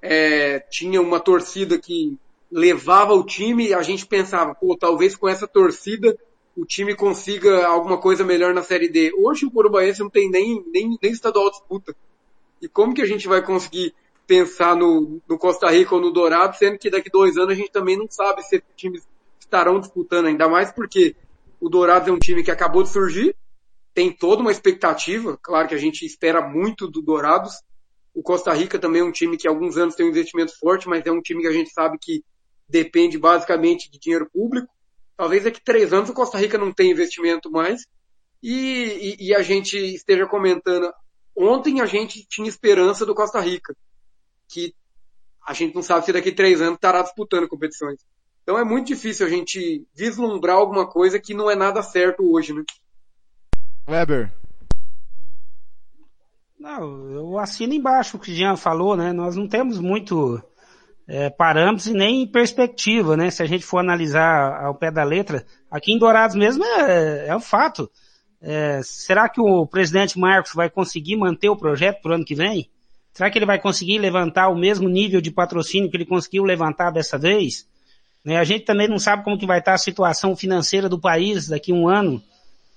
é, 0.00 0.60
tinha 0.60 1.00
uma 1.00 1.18
torcida 1.18 1.78
que 1.78 2.18
levava 2.50 3.14
o 3.14 3.24
time 3.24 3.74
a 3.74 3.82
gente 3.82 4.06
pensava, 4.06 4.54
pô, 4.54 4.76
talvez 4.76 5.16
com 5.16 5.28
essa 5.28 5.46
torcida 5.46 6.16
o 6.56 6.64
time 6.64 6.94
consiga 6.94 7.66
alguma 7.66 7.98
coisa 7.98 8.22
melhor 8.22 8.54
na 8.54 8.62
Série 8.62 8.88
D. 8.88 9.12
Hoje 9.16 9.44
o 9.44 9.50
Corumbaense 9.50 10.00
não 10.00 10.10
tem 10.10 10.30
nem, 10.30 10.64
nem, 10.72 10.96
nem 11.02 11.12
estadual 11.12 11.50
disputa. 11.50 11.96
E 12.62 12.68
como 12.68 12.94
que 12.94 13.02
a 13.02 13.06
gente 13.06 13.26
vai 13.26 13.42
conseguir 13.42 13.92
pensar 14.26 14.76
no, 14.76 15.20
no 15.28 15.36
Costa 15.36 15.68
Rica 15.70 15.94
ou 15.94 16.00
no 16.00 16.12
Dourado, 16.12 16.56
sendo 16.56 16.78
que 16.78 16.90
daqui 16.90 17.10
dois 17.10 17.36
anos 17.36 17.50
a 17.50 17.54
gente 17.54 17.72
também 17.72 17.96
não 17.96 18.06
sabe 18.08 18.42
se 18.42 18.62
times 18.76 19.02
estarão 19.44 19.80
disputando, 19.80 20.26
ainda 20.26 20.48
mais 20.48 20.72
porque 20.72 21.14
o 21.60 21.68
Dourados 21.68 22.08
é 22.08 22.12
um 22.12 22.18
time 22.18 22.42
que 22.42 22.50
acabou 22.50 22.82
de 22.82 22.90
surgir, 22.90 23.34
tem 23.94 24.12
toda 24.12 24.42
uma 24.42 24.50
expectativa, 24.50 25.38
claro 25.40 25.68
que 25.68 25.74
a 25.74 25.78
gente 25.78 26.04
espera 26.04 26.46
muito 26.46 26.88
do 26.88 27.00
Dourados. 27.00 27.54
O 28.12 28.22
Costa 28.22 28.52
Rica 28.52 28.78
também 28.78 29.00
é 29.00 29.04
um 29.04 29.12
time 29.12 29.36
que 29.36 29.46
há 29.46 29.50
alguns 29.50 29.76
anos 29.76 29.94
tem 29.94 30.04
um 30.04 30.10
investimento 30.10 30.58
forte, 30.58 30.88
mas 30.88 31.06
é 31.06 31.12
um 31.12 31.22
time 31.22 31.42
que 31.42 31.48
a 31.48 31.52
gente 31.52 31.70
sabe 31.70 31.96
que 32.00 32.24
depende 32.68 33.16
basicamente 33.18 33.90
de 33.90 33.98
dinheiro 33.98 34.28
público. 34.32 34.68
Talvez 35.16 35.44
daqui 35.44 35.60
três 35.62 35.92
anos 35.92 36.10
o 36.10 36.14
Costa 36.14 36.38
Rica 36.38 36.58
não 36.58 36.72
tenha 36.72 36.90
investimento 36.90 37.50
mais. 37.50 37.86
E, 38.42 39.16
e, 39.20 39.28
e 39.28 39.34
a 39.34 39.42
gente 39.42 39.76
esteja 39.76 40.26
comentando. 40.26 40.92
Ontem 41.36 41.80
a 41.80 41.86
gente 41.86 42.26
tinha 42.28 42.48
esperança 42.48 43.06
do 43.06 43.14
Costa 43.14 43.40
Rica 43.40 43.74
que 44.48 44.74
a 45.46 45.52
gente 45.52 45.74
não 45.74 45.82
sabe 45.82 46.04
se 46.04 46.12
daqui 46.12 46.32
três 46.32 46.60
anos 46.60 46.74
estará 46.74 47.02
disputando 47.02 47.48
competições. 47.48 48.00
Então 48.44 48.58
é 48.58 48.64
muito 48.64 48.88
difícil 48.88 49.26
a 49.26 49.30
gente 49.30 49.86
vislumbrar 49.94 50.56
alguma 50.56 50.86
coisa 50.86 51.18
que 51.18 51.32
não 51.32 51.50
é 51.50 51.56
nada 51.56 51.82
certo 51.82 52.30
hoje, 52.30 52.52
né? 52.52 52.62
Weber. 53.88 54.30
Não, 56.60 57.10
eu 57.10 57.38
assino 57.38 57.72
embaixo 57.72 58.16
o 58.16 58.20
que 58.20 58.30
o 58.30 58.34
Jean 58.34 58.56
falou, 58.56 58.96
né? 58.96 59.14
Nós 59.14 59.34
não 59.34 59.48
temos 59.48 59.78
muito 59.78 60.42
é, 61.08 61.30
parâmetros 61.30 61.86
e 61.86 61.94
nem 61.94 62.26
perspectiva, 62.26 63.16
né? 63.16 63.30
Se 63.30 63.42
a 63.42 63.46
gente 63.46 63.64
for 63.64 63.78
analisar 63.78 64.62
ao 64.62 64.74
pé 64.74 64.90
da 64.90 65.04
letra, 65.04 65.46
aqui 65.70 65.92
em 65.92 65.98
Dourados 65.98 66.36
mesmo 66.36 66.62
é, 66.64 67.28
é 67.28 67.36
um 67.36 67.40
fato. 67.40 67.90
É, 68.42 68.80
será 68.82 69.26
que 69.26 69.40
o 69.40 69.66
presidente 69.66 70.18
Marcos 70.18 70.52
vai 70.54 70.68
conseguir 70.68 71.16
manter 71.16 71.48
o 71.48 71.56
projeto 71.56 72.02
para 72.02 72.12
o 72.12 72.14
ano 72.16 72.24
que 72.26 72.34
vem? 72.34 72.70
Será 73.14 73.30
que 73.30 73.38
ele 73.38 73.46
vai 73.46 73.58
conseguir 73.58 73.98
levantar 73.98 74.48
o 74.48 74.58
mesmo 74.58 74.86
nível 74.86 75.20
de 75.22 75.30
patrocínio 75.30 75.90
que 75.90 75.96
ele 75.96 76.04
conseguiu 76.04 76.44
levantar 76.44 76.90
dessa 76.90 77.16
vez? 77.16 77.66
Né, 78.24 78.38
a 78.38 78.44
gente 78.44 78.64
também 78.64 78.88
não 78.88 78.98
sabe 78.98 79.22
como 79.22 79.38
que 79.38 79.46
vai 79.46 79.58
estar 79.58 79.74
a 79.74 79.78
situação 79.78 80.34
financeira 80.34 80.88
do 80.88 80.98
país 80.98 81.46
daqui 81.46 81.72
a 81.72 81.74
um 81.74 81.86
ano, 81.86 82.22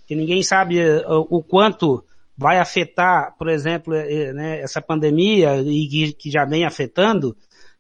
que 0.06 0.16
ninguém 0.16 0.44
sabe 0.44 0.80
eh, 0.80 1.06
o 1.08 1.42
quanto 1.42 2.04
vai 2.38 2.60
afetar, 2.60 3.34
por 3.38 3.50
exemplo, 3.50 3.94
eh, 3.94 4.14
eh, 4.14 4.34
né, 4.34 4.60
essa 4.62 4.82
pandemia 4.82 5.62
e 5.62 6.14
que 6.14 6.30
já 6.30 6.46
vem 6.46 6.66
afetando. 6.66 7.36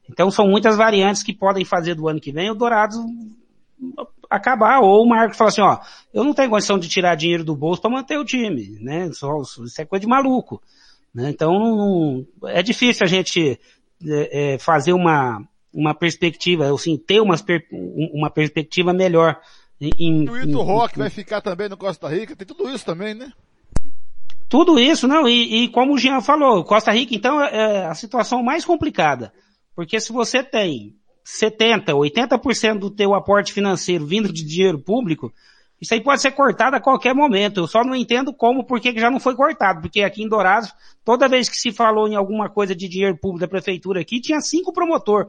Então 0.10 0.31
são 0.31 0.48
muitas 0.48 0.77
variantes 0.77 1.23
que 1.23 1.34
podem 1.34 1.65
fazer 1.65 1.94
do 1.94 2.07
ano 2.07 2.22
que 2.22 2.31
vem 2.31 2.49
o 2.49 2.56
Dourados 2.56 2.98
acabar, 4.30 4.80
ou 4.80 5.03
o 5.03 5.07
Marcos 5.07 5.38
falar 5.38 5.49
assim, 5.49 5.61
ó, 5.61 5.77
eu 6.14 6.23
não 6.23 6.34
tenho 6.34 6.49
condição 6.49 6.80
de 6.80 6.89
tirar 6.89 7.15
dinheiro 7.15 7.44
do 7.44 7.56
bolso 7.56 7.81
para 7.81 7.91
manter 7.91 8.18
o 8.18 8.26
time, 8.26 8.77
né? 8.81 9.07
Isso 9.07 9.26
é 9.77 9.85
coisa 9.85 10.02
de 10.02 10.07
maluco. 10.07 10.61
Né? 11.14 11.30
Então, 11.30 12.26
é 12.45 12.61
difícil 12.61 13.06
a 13.06 13.07
gente 13.07 13.60
é, 14.06 14.57
fazer 14.60 14.94
uma, 14.94 15.41
uma 15.78 15.94
perspectiva, 15.94 16.74
assim, 16.74 16.98
ter 16.98 17.22
uma, 17.22 17.36
uma 18.12 18.32
perspectiva 18.32 18.91
melhor. 18.91 19.40
Em, 19.80 20.28
o 20.28 20.36
Ito 20.36 20.60
Rock 20.64 20.98
vai 20.98 21.12
ficar 21.12 21.40
também 21.40 21.70
no 21.70 21.78
Costa 21.78 22.10
Rica, 22.10 22.36
tem 22.36 22.48
tudo 22.48 22.68
isso 22.68 22.84
também, 22.84 23.14
né? 23.14 23.32
Tudo 24.49 24.80
isso, 24.80 25.08
não, 25.08 25.28
e, 25.28 25.66
e 25.66 25.68
como 25.68 25.94
o 25.94 25.98
Jean 25.99 26.20
falou, 26.20 26.64
Costa 26.64 26.91
Rica 26.91 27.14
então 27.14 27.40
é, 27.40 27.54
é 27.54 27.86
a 27.86 27.94
situação 27.94 28.41
mais 28.41 28.66
complicada. 28.66 29.32
Porque 29.76 29.99
se 29.99 30.12
você 30.12 30.41
tem 30.41 30.95
70, 31.24 31.94
80% 31.94 32.80
do 32.80 32.90
teu 32.90 33.14
aporte 33.14 33.54
financeiro 33.54 34.04
vindo 34.04 34.34
de 34.34 34.44
dinheiro 34.44 34.80
público, 34.80 35.32
isso 35.80 35.94
aí 35.94 36.02
pode 36.02 36.22
ser 36.22 36.32
cortado 36.32 36.76
a 36.76 36.80
qualquer 36.80 37.14
momento. 37.14 37.60
Eu 37.60 37.68
só 37.68 37.84
não 37.84 37.95
entendo 37.95 38.34
como, 38.34 38.66
porque 38.66 38.98
já 38.98 39.12
não 39.12 39.20
foi 39.20 39.36
cortado. 39.36 39.82
Porque 39.82 40.02
aqui 40.02 40.24
em 40.24 40.28
Dourados, 40.28 40.74
toda 41.06 41.28
vez 41.28 41.48
que 41.48 41.58
se 41.58 41.72
falou 41.72 42.08
em 42.08 42.16
alguma 42.16 42.49
coisa 42.49 42.76
de 42.76 42.88
dinheiro 42.88 43.18
público 43.18 43.41
da 43.41 43.48
prefeitura 43.48 44.02
aqui, 44.02 44.20
tinha 44.20 44.41
cinco 44.41 44.74
promotor 44.74 45.28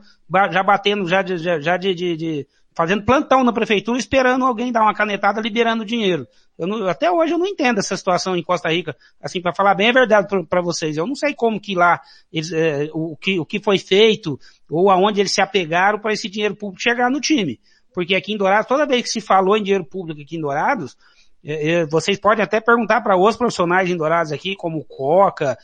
já 0.51 0.63
batendo, 0.63 1.07
já 1.07 1.21
de, 1.21 1.37
já 1.37 1.77
de, 1.77 1.95
de, 1.95 2.17
de 2.17 2.47
fazendo 2.75 3.05
plantão 3.05 3.45
na 3.45 3.53
prefeitura, 3.53 3.99
esperando 3.99 4.47
alguém 4.47 4.73
dar 4.73 4.83
uma 4.83 4.95
canetada, 4.95 5.41
liberando 5.41 5.85
dinheiro. 5.85 6.27
Não, 6.59 6.89
até 6.89 7.11
hoje 7.11 7.35
eu 7.35 7.39
não 7.39 7.47
entendo 7.47 7.79
essa 7.79 7.97
situação 7.97 8.35
em 8.35 8.43
Costa 8.43 8.71
Rica. 8.71 8.97
Assim, 9.21 9.43
para 9.43 9.55
falar 9.55 9.75
bem 9.75 9.91
a 9.91 9.93
verdade 9.93 10.29
para 10.49 10.63
vocês, 10.63 10.97
eu 10.97 11.07
não 11.07 11.15
sei 11.15 11.35
como 11.35 11.61
que 11.61 11.75
lá 11.75 12.01
eles, 12.33 12.53
é, 12.53 12.89
o, 12.95 13.17
que, 13.17 13.39
o 13.39 13.45
que 13.45 13.61
foi 13.61 13.79
feito 13.79 14.41
ou 14.71 14.91
aonde 14.91 15.21
eles 15.21 15.33
se 15.33 15.43
apegaram 15.43 15.99
para 15.99 16.13
esse 16.13 16.29
dinheiro 16.29 16.57
público 16.57 16.81
chegar 16.81 17.11
no 17.11 17.21
time 17.21 17.61
porque 17.93 18.15
aqui 18.15 18.33
em 18.33 18.37
Dourados, 18.37 18.67
toda 18.67 18.87
vez 18.87 19.03
que 19.03 19.09
se 19.09 19.21
falou 19.21 19.57
em 19.57 19.63
dinheiro 19.63 19.85
público 19.85 20.21
aqui 20.21 20.37
em 20.37 20.41
Dourados, 20.41 20.97
é, 21.45 21.71
é, 21.71 21.87
vocês 21.87 22.19
podem 22.19 22.45
até 22.45 22.61
perguntar 22.61 23.01
para 23.01 23.17
os 23.17 23.37
profissionais 23.37 23.89
em 23.89 23.97
Dourados 23.97 24.33
aqui, 24.33 24.57
como 24.57 24.79
o 24.79 24.85
Coca, 24.85 25.59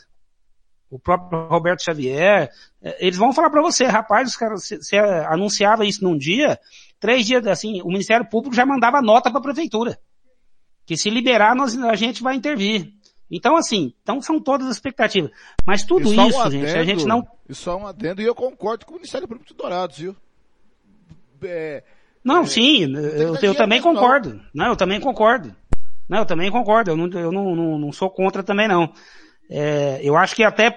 o 0.91 0.99
próprio 0.99 1.47
Roberto 1.49 1.83
Xavier, 1.83 2.51
é, 2.81 3.07
eles 3.07 3.19
vão 3.19 3.33
falar 3.33 3.51
para 3.51 3.63
você, 3.63 3.85
rapaz, 3.85 4.29
os 4.29 4.37
caras, 4.37 4.69
você 4.69 4.97
anunciava 4.97 5.85
isso 5.85 6.05
num 6.05 6.17
dia, 6.17 6.59
três 7.01 7.27
dias 7.27 7.47
assim, 7.47 7.83
o 7.83 7.89
Ministério 7.89 8.27
Público 8.29 8.55
já 8.55 8.65
mandava 8.65 9.03
nota 9.03 9.31
para 9.31 9.41
a 9.41 9.43
prefeitura. 9.43 9.99
Que 10.87 10.97
se 10.97 11.11
liberar, 11.11 11.57
nós, 11.57 11.77
a 11.77 11.97
gente 11.97 12.23
vai 12.23 12.37
intervir. 12.37 12.93
Então, 13.31 13.57
assim, 13.57 13.93
então 14.03 14.21
são 14.21 14.39
todas 14.39 14.67
as 14.69 14.77
expectativas. 14.77 15.31
Mas 15.67 15.83
tudo 15.83 16.13
isso, 16.13 16.39
um 16.39 16.41
adendo, 16.41 16.67
gente, 16.67 16.79
a 16.79 16.85
gente 16.85 17.05
não. 17.05 17.27
Isso 17.49 17.69
é 17.71 17.75
um 17.75 17.87
adendo 17.87 18.23
e 18.23 18.25
eu 18.25 18.35
concordo 18.35 18.85
com 18.85 18.93
o 18.93 18.97
Ministério 18.97 19.27
Público 19.27 19.49
de 19.49 19.55
Dourados, 19.55 19.99
viu? 19.99 20.15
É, 21.43 21.83
não, 22.25 22.43
é, 22.43 22.47
sim, 22.47 22.85
eu, 22.97 23.37
eu 23.37 23.55
também 23.55 23.83
concordo. 23.83 24.35
Não. 24.55 24.65
não, 24.65 24.67
eu 24.69 24.77
também 24.77 24.99
concordo. 24.99 25.55
Não, 26.09 26.19
eu 26.19 26.27
também 26.27 26.51
concordo. 26.51 26.91
Eu 26.91 26.97
não, 26.97 27.07
eu 27.19 27.31
não, 27.31 27.55
não, 27.55 27.79
não 27.79 27.93
sou 27.93 28.11
contra 28.11 28.43
também 28.43 28.67
não. 28.67 28.93
É, 29.51 30.01
eu 30.03 30.17
acho 30.17 30.35
que 30.35 30.43
até 30.43 30.75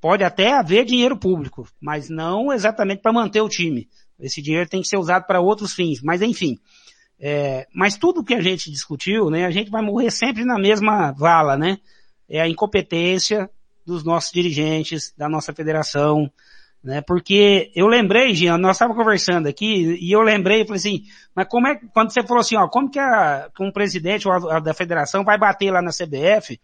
pode 0.00 0.24
até 0.24 0.52
haver 0.52 0.84
dinheiro 0.84 1.16
público, 1.16 1.66
mas 1.80 2.08
não 2.08 2.52
exatamente 2.52 3.02
para 3.02 3.12
manter 3.12 3.40
o 3.40 3.48
time. 3.48 3.88
Esse 4.20 4.40
dinheiro 4.40 4.68
tem 4.68 4.80
que 4.80 4.88
ser 4.88 4.98
usado 4.98 5.26
para 5.26 5.40
outros 5.40 5.72
fins. 5.72 6.00
Mas 6.00 6.22
enfim. 6.22 6.58
É, 7.18 7.66
mas 7.74 7.96
tudo 7.96 8.24
que 8.24 8.34
a 8.34 8.40
gente 8.40 8.70
discutiu, 8.70 9.30
né, 9.30 9.44
a 9.44 9.50
gente 9.50 9.70
vai 9.70 9.80
morrer 9.82 10.10
sempre 10.10 10.44
na 10.44 10.58
mesma 10.58 11.12
vala, 11.12 11.56
né? 11.56 11.78
É 12.28 12.40
a 12.40 12.48
incompetência 12.48 13.48
dos 13.86 14.02
nossos 14.04 14.32
dirigentes, 14.32 15.12
da 15.16 15.28
nossa 15.28 15.52
federação, 15.52 16.30
né? 16.82 17.00
Porque 17.00 17.70
eu 17.74 17.86
lembrei, 17.86 18.34
Jean, 18.34 18.58
nós 18.58 18.76
estávamos 18.76 18.98
conversando 18.98 19.46
aqui, 19.46 19.98
e 20.00 20.10
eu 20.10 20.20
lembrei, 20.20 20.64
falei 20.64 20.78
assim, 20.78 21.04
mas 21.34 21.46
como 21.48 21.68
é, 21.68 21.80
quando 21.92 22.12
você 22.12 22.22
falou 22.22 22.40
assim, 22.40 22.56
ó, 22.56 22.66
como 22.68 22.90
que, 22.90 22.98
a, 22.98 23.48
um 23.60 23.70
presidente 23.70 24.26
da 24.62 24.74
federação 24.74 25.24
vai 25.24 25.38
bater 25.38 25.70
lá 25.70 25.80
na 25.80 25.90
CBF 25.90 26.60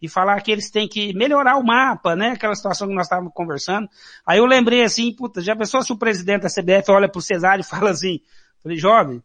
e 0.00 0.08
falar 0.08 0.40
que 0.40 0.50
eles 0.50 0.70
têm 0.70 0.88
que 0.88 1.14
melhorar 1.14 1.56
o 1.56 1.64
mapa, 1.64 2.16
né? 2.16 2.30
Aquela 2.30 2.54
situação 2.54 2.88
que 2.88 2.94
nós 2.94 3.06
estávamos 3.06 3.32
conversando. 3.32 3.88
Aí 4.26 4.38
eu 4.38 4.46
lembrei 4.46 4.82
assim, 4.82 5.14
puta, 5.14 5.40
já 5.40 5.54
pensou 5.54 5.80
se 5.82 5.92
o 5.92 5.98
presidente 5.98 6.42
da 6.42 6.48
CBF 6.48 6.90
olha 6.90 7.08
pro 7.08 7.22
Cesário 7.22 7.62
e 7.62 7.64
fala 7.68 7.90
assim, 7.90 8.20
Falei, 8.62 8.78
jovem, 8.78 9.22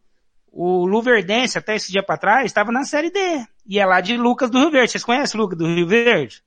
o 0.50 0.84
Luverdense, 0.84 1.58
até 1.58 1.76
esse 1.76 1.92
dia 1.92 2.02
para 2.02 2.18
trás, 2.18 2.46
estava 2.46 2.72
na 2.72 2.84
Série 2.84 3.10
D. 3.10 3.46
E 3.66 3.78
é 3.78 3.86
lá 3.86 4.00
de 4.00 4.16
Lucas 4.16 4.50
do 4.50 4.58
Rio 4.58 4.70
Verde. 4.70 4.90
Vocês 4.90 5.04
conhecem 5.04 5.40
Lucas 5.40 5.56
do 5.56 5.66
Rio 5.66 5.86
Verde? 5.86 6.42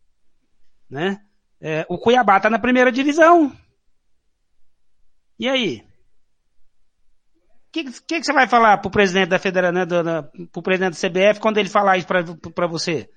Né? 0.89 1.21
É, 1.61 1.85
o 1.87 1.97
Cuiabá 1.97 2.37
está 2.37 2.49
na 2.49 2.59
primeira 2.59 2.91
divisão. 2.91 3.55
E 5.41 5.49
aí? 5.49 5.83
O 7.67 7.71
que, 7.71 7.83
que, 7.83 8.19
que, 8.19 8.23
você 8.23 8.31
vai 8.31 8.47
falar 8.47 8.77
pro 8.77 8.91
presidente 8.91 9.29
da 9.29 9.39
federação, 9.39 9.73
né, 9.73 9.85
do, 9.87 10.47
pro 10.49 10.61
presidente 10.61 10.91
do 10.91 11.09
CBF 11.09 11.39
quando 11.39 11.57
ele 11.57 11.67
falar 11.67 11.97
isso 11.97 12.05
para 12.05 12.67
você? 12.67 13.09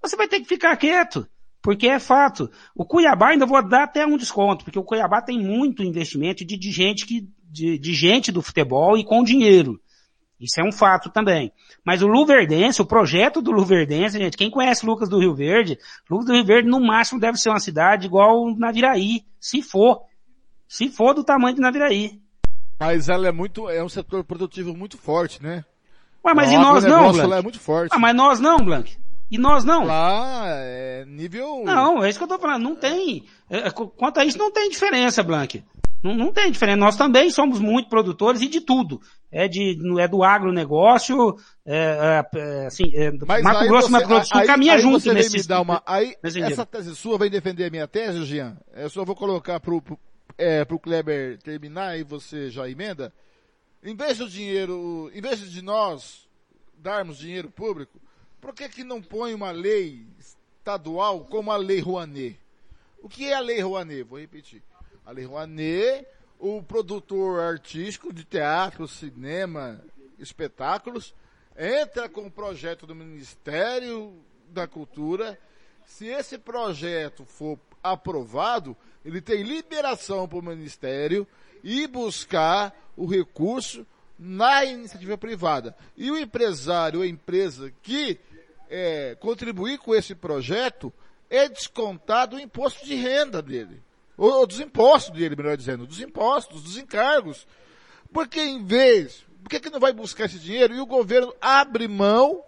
Você 0.00 0.16
vai 0.16 0.26
ter 0.26 0.40
que 0.40 0.48
ficar 0.48 0.74
quieto. 0.78 1.28
Porque 1.60 1.86
é 1.86 1.98
fato. 1.98 2.50
O 2.74 2.86
Cuiabá 2.86 3.28
ainda 3.28 3.44
vou 3.44 3.62
dar 3.62 3.82
até 3.82 4.06
um 4.06 4.16
desconto, 4.16 4.64
porque 4.64 4.78
o 4.78 4.82
Cuiabá 4.82 5.20
tem 5.20 5.38
muito 5.38 5.82
investimento 5.82 6.42
de, 6.46 6.56
de 6.56 6.70
gente 6.70 7.04
que, 7.04 7.28
de, 7.44 7.78
de 7.78 7.92
gente 7.92 8.32
do 8.32 8.40
futebol 8.40 8.96
e 8.96 9.04
com 9.04 9.22
dinheiro. 9.22 9.78
Isso 10.40 10.58
é 10.58 10.64
um 10.64 10.72
fato 10.72 11.10
também. 11.10 11.52
Mas 11.84 12.00
o 12.00 12.06
Luverdense, 12.06 12.80
o 12.80 12.86
projeto 12.86 13.42
do 13.42 13.50
Luverdense, 13.50 14.18
gente, 14.18 14.38
quem 14.38 14.50
conhece 14.50 14.86
Lucas 14.86 15.10
do 15.10 15.18
Rio 15.18 15.34
Verde, 15.34 15.78
Lucas 16.08 16.24
do 16.24 16.32
Rio 16.32 16.46
Verde 16.46 16.70
no 16.70 16.80
máximo 16.80 17.20
deve 17.20 17.36
ser 17.36 17.50
uma 17.50 17.60
cidade 17.60 18.06
igual 18.06 18.56
Naviraí, 18.56 19.26
se 19.38 19.60
for. 19.60 20.08
Se 20.70 20.88
for 20.88 21.12
do 21.12 21.24
tamanho 21.24 21.56
de 21.56 21.60
Naviraí. 21.60 22.20
Mas 22.78 23.08
ela 23.08 23.26
é 23.26 23.32
muito, 23.32 23.68
é 23.68 23.82
um 23.82 23.88
setor 23.88 24.22
produtivo 24.22 24.72
muito 24.72 24.96
forte, 24.96 25.42
né? 25.42 25.64
Ué, 26.24 26.32
mas 26.32 26.52
e 26.52 26.56
nós 26.56 26.84
não, 26.84 27.10
Blanc? 27.10 27.32
é 27.32 27.42
muito 27.42 27.58
forte. 27.58 27.90
Ah, 27.92 27.98
mas 27.98 28.14
nós 28.14 28.38
não, 28.38 28.58
Blank. 28.58 28.96
E 29.28 29.36
nós 29.36 29.64
não. 29.64 29.84
Lá 29.84 30.44
é 30.46 31.04
nível. 31.08 31.64
Não, 31.64 32.04
é 32.04 32.08
isso 32.08 32.20
que 32.20 32.22
eu 32.22 32.28
tô 32.28 32.38
falando. 32.38 32.62
Não 32.62 32.76
tem. 32.76 33.24
É, 33.50 33.66
é 33.66 33.70
quanto 33.72 34.20
a 34.20 34.24
isso, 34.24 34.38
não 34.38 34.52
tem 34.52 34.70
diferença, 34.70 35.24
Blank. 35.24 35.64
Não, 36.04 36.14
não 36.14 36.32
tem 36.32 36.52
diferença. 36.52 36.78
Nós 36.78 36.96
também 36.96 37.30
somos 37.30 37.58
muito 37.58 37.88
produtores 37.88 38.40
e 38.40 38.48
de 38.48 38.60
tudo. 38.60 39.00
É 39.30 39.48
de, 39.48 39.76
é 39.98 40.06
do 40.06 40.22
agronegócio, 40.22 41.34
é, 41.66 42.22
é, 42.34 42.38
é 42.38 42.66
assim, 42.66 42.84
é, 42.94 43.10
Mas 43.26 43.42
Mato 43.42 43.66
Grosso 43.66 43.88
e 43.88 43.90
Mato 43.90 44.06
Grosso 44.06 44.28
Sul 44.28 44.44
caminha 44.44 44.74
aí 44.74 44.80
junto 44.80 45.00
você 45.00 45.12
nesse, 45.12 45.36
me 45.36 45.42
dar 45.42 45.60
uma, 45.60 45.82
aí, 45.84 46.14
essa 46.22 46.64
tese 46.64 46.94
sua 46.94 47.18
vai 47.18 47.28
defender 47.28 47.66
a 47.66 47.70
minha 47.70 47.88
tese, 47.88 48.24
Jean? 48.24 48.56
Eu 48.72 48.88
só 48.88 49.04
vou 49.04 49.14
colocar 49.14 49.60
pro, 49.60 49.82
pro, 49.82 49.98
é, 50.36 50.64
pro 50.64 50.78
Kleber 50.78 51.38
terminar 51.38 51.98
e 51.98 52.02
você 52.02 52.50
já 52.50 52.68
emenda. 52.68 53.12
Em 53.82 53.94
vez 53.94 54.18
do 54.18 54.28
dinheiro, 54.28 55.10
em 55.14 55.20
vez 55.20 55.40
de 55.50 55.62
nós 55.62 56.28
darmos 56.74 57.18
dinheiro 57.18 57.50
público, 57.50 58.00
por 58.40 58.54
que 58.54 58.68
que 58.68 58.84
não 58.84 59.02
põe 59.02 59.34
uma 59.34 59.50
lei 59.50 60.06
estadual 60.18 61.24
como 61.24 61.50
a 61.50 61.56
Lei 61.56 61.80
Rouanet? 61.80 62.38
O 63.02 63.08
que 63.08 63.26
é 63.26 63.34
a 63.34 63.40
Lei 63.40 63.60
Rouanet? 63.60 64.02
Vou 64.02 64.18
repetir. 64.18 64.62
A 65.04 65.10
Lei 65.10 65.24
Rouanet, 65.24 66.06
o 66.38 66.62
produtor 66.62 67.40
artístico 67.40 68.12
de 68.12 68.24
teatro, 68.24 68.86
cinema, 68.86 69.82
espetáculos, 70.18 71.14
entra 71.56 72.08
com 72.08 72.26
o 72.26 72.30
projeto 72.30 72.86
do 72.86 72.94
Ministério 72.94 74.14
da 74.48 74.66
Cultura. 74.66 75.38
Se 75.84 76.06
esse 76.06 76.38
projeto 76.38 77.24
for 77.24 77.58
aprovado, 77.82 78.76
ele 79.04 79.20
tem 79.20 79.42
liberação 79.42 80.28
para 80.28 80.38
o 80.38 80.42
Ministério 80.42 81.26
e 81.62 81.86
buscar 81.86 82.74
o 82.96 83.06
recurso 83.06 83.86
na 84.18 84.64
iniciativa 84.64 85.16
privada. 85.16 85.74
E 85.96 86.10
o 86.10 86.18
empresário, 86.18 87.00
a 87.00 87.06
empresa 87.06 87.72
que 87.82 88.18
é, 88.68 89.16
contribuir 89.18 89.78
com 89.78 89.94
esse 89.94 90.14
projeto, 90.14 90.92
é 91.30 91.48
descontado 91.48 92.36
o 92.36 92.40
imposto 92.40 92.84
de 92.84 92.94
renda 92.94 93.40
dele. 93.40 93.82
Ou, 94.16 94.30
ou 94.30 94.46
dos 94.46 94.60
impostos 94.60 95.18
dele, 95.18 95.36
melhor 95.36 95.56
dizendo, 95.56 95.86
dos 95.86 96.00
impostos, 96.00 96.62
dos 96.62 96.76
encargos. 96.76 97.46
Porque 98.12 98.40
em 98.40 98.64
vez, 98.64 99.24
por 99.42 99.48
que, 99.48 99.60
que 99.60 99.70
não 99.70 99.80
vai 99.80 99.92
buscar 99.92 100.26
esse 100.26 100.38
dinheiro 100.38 100.74
e 100.74 100.80
o 100.80 100.86
governo 100.86 101.34
abre 101.40 101.88
mão, 101.88 102.42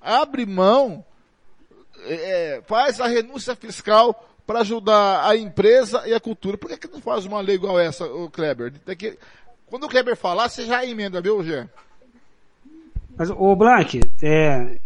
abre 0.00 0.46
mão, 0.46 1.04
é, 2.04 2.62
faz 2.66 3.00
a 3.00 3.06
renúncia 3.06 3.54
fiscal 3.54 4.31
para 4.46 4.60
ajudar 4.60 5.26
a 5.26 5.36
empresa 5.36 6.06
e 6.06 6.14
a 6.14 6.20
cultura. 6.20 6.58
Por 6.58 6.68
que, 6.68 6.76
que 6.76 6.92
não 6.92 7.00
faz 7.00 7.24
uma 7.24 7.40
lei 7.40 7.54
igual 7.54 7.78
essa, 7.78 8.04
o 8.04 8.30
Kleber? 8.30 8.72
Que, 8.98 9.18
quando 9.66 9.84
o 9.84 9.88
Kleber 9.88 10.16
falar, 10.16 10.48
você 10.48 10.66
já 10.66 10.84
emenda, 10.84 11.20
viu, 11.20 11.42
Gê? 11.42 11.66
Mas, 13.16 13.30
o 13.30 13.56
Blank, 13.56 14.00
é, 14.22 14.78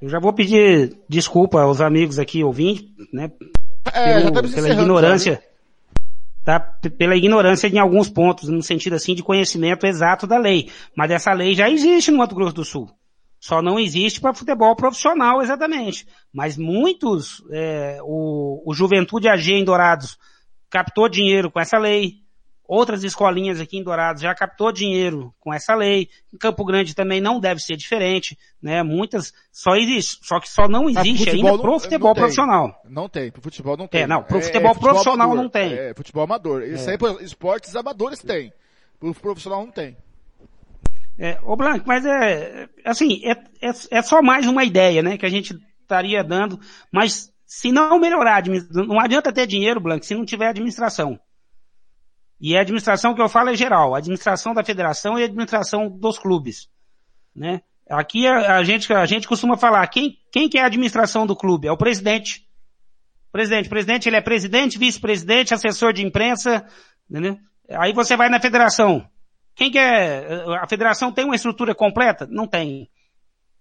eu 0.00 0.08
já 0.08 0.18
vou 0.18 0.32
pedir 0.32 0.96
desculpa 1.08 1.60
aos 1.60 1.80
amigos 1.80 2.18
aqui 2.18 2.44
ouvintes, 2.44 2.84
né? 3.12 3.30
É, 3.92 4.30
pelo, 4.30 4.52
pela 4.52 4.68
ignorância. 4.68 5.34
Já, 5.34 6.58
tá? 6.58 6.60
Pela 6.96 7.16
ignorância 7.16 7.68
em 7.68 7.78
alguns 7.78 8.08
pontos, 8.08 8.48
no 8.48 8.62
sentido 8.62 8.94
assim 8.94 9.14
de 9.14 9.22
conhecimento 9.22 9.86
exato 9.86 10.26
da 10.26 10.38
lei. 10.38 10.70
Mas 10.94 11.10
essa 11.10 11.32
lei 11.32 11.54
já 11.54 11.68
existe 11.68 12.10
no 12.10 12.18
Mato 12.18 12.34
Grosso 12.34 12.54
do 12.54 12.64
Sul. 12.64 12.90
Só 13.40 13.62
não 13.62 13.78
existe 13.78 14.20
para 14.20 14.34
futebol 14.34 14.74
profissional 14.74 15.40
exatamente. 15.40 16.06
Mas 16.32 16.56
muitos, 16.56 17.42
é, 17.50 17.98
o, 18.02 18.62
o 18.66 18.74
Juventude 18.74 19.28
AG 19.28 19.52
em 19.52 19.64
Dourados 19.64 20.18
captou 20.68 21.08
dinheiro 21.08 21.50
com 21.50 21.60
essa 21.60 21.78
lei. 21.78 22.16
Outras 22.66 23.02
escolinhas 23.02 23.60
aqui 23.60 23.78
em 23.78 23.82
Dourados 23.82 24.20
já 24.20 24.34
captou 24.34 24.70
dinheiro 24.70 25.32
com 25.40 25.54
essa 25.54 25.74
lei. 25.74 26.10
Em 26.34 26.36
Campo 26.36 26.64
Grande 26.66 26.94
também 26.94 27.18
não 27.18 27.40
deve 27.40 27.60
ser 27.60 27.76
diferente, 27.76 28.36
né? 28.60 28.82
Muitas 28.82 29.32
só 29.50 29.74
existe, 29.74 30.18
só 30.22 30.38
que 30.38 30.50
só 30.50 30.68
não 30.68 30.86
existe 30.90 31.30
ainda 31.30 31.52
não, 31.52 31.58
pro 31.58 31.78
futebol 31.78 32.08
não 32.10 32.14
profissional. 32.14 32.82
Não 32.84 33.08
tem, 33.08 33.30
pro 33.30 33.40
futebol 33.40 33.74
não 33.74 33.88
tem. 33.88 34.02
É, 34.02 34.06
não, 34.06 34.22
pro 34.22 34.36
é, 34.36 34.42
futebol, 34.42 34.70
é, 34.70 34.74
futebol 34.74 34.92
profissional 34.92 35.26
amador. 35.28 35.42
não 35.42 35.50
tem. 35.50 35.72
É, 35.72 35.94
futebol 35.94 36.24
amador. 36.24 36.62
Isso 36.62 36.90
é. 36.90 36.92
aí, 36.92 37.24
esportes 37.24 37.74
amadores 37.74 38.18
tem. 38.18 38.52
Pro 39.00 39.14
profissional 39.14 39.64
não 39.64 39.72
tem. 39.72 39.96
É, 41.18 41.38
ô 41.42 41.56
Blanco, 41.56 41.84
mas 41.86 42.06
é, 42.06 42.68
assim, 42.84 43.20
é, 43.24 43.32
é, 43.60 43.72
é 43.90 44.02
só 44.02 44.22
mais 44.22 44.46
uma 44.46 44.64
ideia, 44.64 45.02
né, 45.02 45.18
que 45.18 45.26
a 45.26 45.28
gente 45.28 45.52
estaria 45.82 46.22
dando, 46.22 46.60
mas 46.92 47.32
se 47.44 47.72
não 47.72 47.98
melhorar, 47.98 48.44
não 48.70 49.00
adianta 49.00 49.32
ter 49.32 49.46
dinheiro, 49.46 49.80
Blanco, 49.80 50.04
se 50.04 50.14
não 50.14 50.24
tiver 50.24 50.48
administração. 50.48 51.18
E 52.40 52.56
a 52.56 52.60
administração 52.60 53.14
que 53.14 53.20
eu 53.20 53.28
falo 53.28 53.50
é 53.50 53.56
geral, 53.56 53.94
a 53.94 53.98
administração 53.98 54.54
da 54.54 54.62
federação 54.62 55.18
e 55.18 55.22
a 55.22 55.24
administração 55.24 55.88
dos 55.88 56.18
clubes, 56.18 56.68
né? 57.34 57.62
Aqui 57.90 58.26
a, 58.26 58.58
a 58.58 58.62
gente, 58.62 58.92
a 58.92 59.06
gente 59.06 59.26
costuma 59.26 59.56
falar, 59.56 59.86
quem, 59.88 60.18
quem 60.30 60.48
que 60.48 60.58
é 60.58 60.62
a 60.62 60.66
administração 60.66 61.26
do 61.26 61.34
clube? 61.34 61.66
É 61.66 61.72
o 61.72 61.76
presidente. 61.76 62.46
Presidente, 63.32 63.68
presidente, 63.68 64.08
ele 64.08 64.16
é 64.16 64.20
presidente, 64.20 64.78
vice-presidente, 64.78 65.54
assessor 65.54 65.92
de 65.92 66.04
imprensa, 66.04 66.66
entendeu? 67.10 67.38
Aí 67.70 67.92
você 67.92 68.16
vai 68.16 68.28
na 68.28 68.40
federação. 68.40 69.08
Quem 69.58 69.72
que 69.72 69.78
é, 69.78 70.44
a 70.62 70.68
federação 70.68 71.10
tem 71.10 71.24
uma 71.24 71.34
estrutura 71.34 71.74
completa? 71.74 72.28
Não 72.30 72.46
tem. 72.46 72.88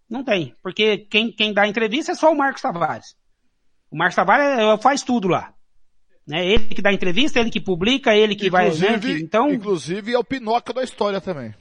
Não 0.07 0.23
tem, 0.23 0.55
porque 0.61 0.99
quem, 1.09 1.31
quem 1.31 1.51
dá 1.51 1.67
entrevista 1.67 2.11
é 2.11 2.15
só 2.15 2.31
o 2.31 2.37
Marcos 2.37 2.61
Tavares. 2.61 3.15
O 3.89 3.97
Marcos 3.97 4.15
Tavares 4.15 4.59
é, 4.59 4.77
faz 4.77 5.01
tudo 5.01 5.27
lá. 5.27 5.53
Né? 6.25 6.45
Ele 6.45 6.65
que 6.65 6.83
dá 6.83 6.93
entrevista, 6.93 7.39
ele 7.39 7.49
que 7.49 7.59
publica, 7.59 8.15
ele 8.15 8.35
que 8.35 8.47
inclusive, 8.47 8.97
vai, 8.99 9.13
né? 9.13 9.19
Então. 9.19 9.49
Inclusive 9.49 10.13
é 10.13 10.19
o 10.19 10.23
Pinóquio 10.23 10.71
da 10.71 10.83
história 10.83 11.19
também. 11.19 11.55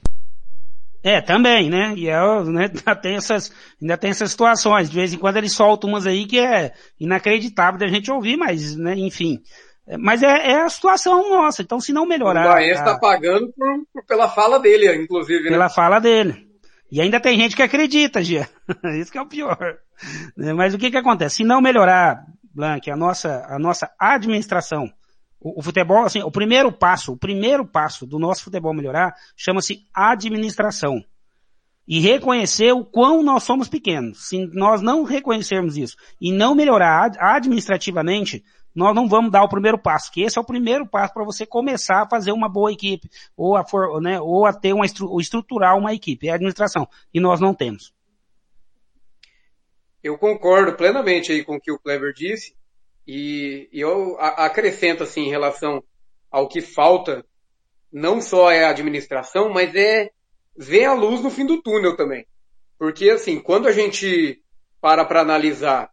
É, 1.03 1.19
também, 1.19 1.67
né? 1.69 1.95
E 1.97 2.07
é, 2.07 2.43
né, 2.43 2.69
ainda 2.85 2.95
tem 2.95 3.15
essas, 3.15 3.51
ainda 3.81 3.97
tem 3.97 4.11
essas 4.11 4.29
situações. 4.29 4.87
De 4.87 4.95
vez 4.95 5.13
em 5.13 5.17
quando 5.17 5.37
ele 5.37 5.49
solta 5.49 5.87
umas 5.87 6.05
aí 6.05 6.27
que 6.27 6.39
é 6.39 6.73
inacreditável 6.99 7.79
da 7.79 7.87
gente 7.87 8.11
ouvir, 8.11 8.37
mas, 8.37 8.75
né, 8.75 8.93
enfim. 8.95 9.41
Mas 9.99 10.21
é, 10.21 10.51
é 10.51 10.61
a 10.61 10.69
situação 10.69 11.29
nossa. 11.29 11.61
Então, 11.61 11.79
se 11.79 11.93
não 11.93 12.05
melhorar. 12.05 12.45
O 12.45 12.53
Baense 12.53 12.79
está 12.79 12.97
pagando 12.97 13.53
por, 13.53 13.85
por, 13.93 14.05
pela 14.05 14.27
fala 14.27 14.59
dele, 14.59 14.93
inclusive, 14.95 15.45
né? 15.45 15.51
Pela 15.51 15.69
fala 15.69 15.99
dele. 15.99 16.47
E 16.91 17.01
ainda 17.01 17.19
tem 17.19 17.37
gente 17.37 17.55
que 17.55 17.63
acredita, 17.63 18.23
Gia. 18.23 18.49
Isso 18.99 19.11
que 19.11 19.17
é 19.17 19.21
o 19.21 19.27
pior. 19.27 19.77
Mas 20.55 20.73
o 20.73 20.77
que 20.77 20.91
que 20.91 20.97
acontece? 20.97 21.37
Se 21.37 21.43
não 21.43 21.61
melhorar 21.61 22.25
Blank, 22.57 22.89
a 22.89 22.95
nossa, 22.95 23.45
a 23.47 23.59
nossa 23.59 23.91
administração. 23.99 24.91
O, 25.39 25.59
o, 25.59 25.61
futebol, 25.61 26.03
assim, 26.03 26.23
o 26.23 26.31
primeiro 26.31 26.71
passo, 26.71 27.13
o 27.13 27.17
primeiro 27.17 27.63
passo 27.63 28.07
do 28.07 28.17
nosso 28.17 28.43
futebol 28.43 28.73
melhorar 28.73 29.13
chama-se 29.35 29.83
administração. 29.93 31.03
E 31.87 31.99
reconhecer 31.99 32.71
o 32.73 32.83
quão 32.83 33.21
nós 33.21 33.43
somos 33.43 33.69
pequenos. 33.69 34.27
Se 34.27 34.47
nós 34.47 34.81
não 34.81 35.03
reconhecermos 35.03 35.77
isso 35.77 35.95
e 36.19 36.31
não 36.31 36.55
melhorar 36.55 37.11
administrativamente, 37.19 38.43
nós 38.77 38.93
não 38.93 39.09
vamos 39.09 39.31
dar 39.31 39.43
o 39.43 39.49
primeiro 39.49 39.79
passo, 39.79 40.11
que 40.11 40.21
esse 40.21 40.37
é 40.37 40.41
o 40.41 40.45
primeiro 40.45 40.87
passo 40.87 41.11
para 41.11 41.25
você 41.25 41.47
começar 41.47 42.03
a 42.03 42.07
fazer 42.07 42.31
uma 42.31 42.47
boa 42.47 42.71
equipe, 42.71 43.09
ou 43.35 43.55
a, 43.55 43.67
for, 43.67 43.99
né, 43.99 44.21
ou 44.21 44.45
a 44.45 44.53
ter 44.53 44.71
uma, 44.71 44.85
ou 45.01 45.19
estruturar 45.19 45.75
uma 45.75 45.95
equipe, 45.95 46.27
é 46.27 46.31
a 46.31 46.35
administração. 46.35 46.87
E 47.11 47.19
nós 47.19 47.39
não 47.39 47.55
temos. 47.55 47.91
Eu 50.03 50.15
concordo 50.19 50.75
plenamente 50.75 51.31
aí 51.31 51.43
com 51.43 51.55
o 51.55 51.59
que 51.59 51.71
o 51.71 51.79
Kleber 51.79 52.13
disse 52.13 52.55
e, 53.07 53.67
e 53.73 53.81
eu 53.81 54.15
acrescento 54.19 55.01
assim 55.01 55.21
em 55.21 55.29
relação 55.29 55.83
ao 56.29 56.47
que 56.47 56.61
falta, 56.61 57.25
não 57.91 58.21
só 58.21 58.51
é 58.51 58.63
a 58.63 58.69
administração, 58.69 59.49
mas 59.49 59.73
é 59.73 60.11
ver 60.55 60.85
a 60.85 60.93
luz 60.93 61.19
no 61.21 61.31
fim 61.31 61.47
do 61.47 61.63
túnel 61.63 61.95
também. 61.95 62.27
Porque 62.77 63.09
assim, 63.09 63.39
quando 63.39 63.67
a 63.67 63.71
gente 63.71 64.39
para 64.79 65.03
para 65.03 65.21
analisar 65.21 65.89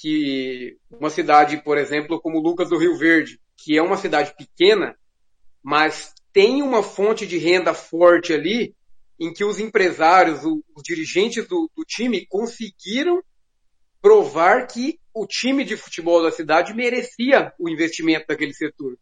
que 0.00 0.78
uma 0.90 1.10
cidade, 1.10 1.62
por 1.62 1.76
exemplo, 1.76 2.20
como 2.20 2.40
Lucas 2.40 2.70
do 2.70 2.78
Rio 2.78 2.96
Verde, 2.96 3.38
que 3.56 3.76
é 3.76 3.82
uma 3.82 3.98
cidade 3.98 4.34
pequena, 4.36 4.96
mas 5.62 6.14
tem 6.32 6.62
uma 6.62 6.82
fonte 6.82 7.26
de 7.26 7.36
renda 7.36 7.74
forte 7.74 8.32
ali, 8.32 8.74
em 9.18 9.32
que 9.32 9.44
os 9.44 9.60
empresários, 9.60 10.40
os 10.44 10.82
dirigentes 10.82 11.46
do, 11.46 11.70
do 11.76 11.84
time 11.84 12.24
conseguiram 12.26 13.22
provar 14.00 14.66
que 14.66 14.98
o 15.12 15.26
time 15.26 15.62
de 15.64 15.76
futebol 15.76 16.22
da 16.22 16.32
cidade 16.32 16.72
merecia 16.72 17.52
o 17.58 17.68
investimento 17.68 18.26
daquele 18.26 18.54
setor. 18.54 18.96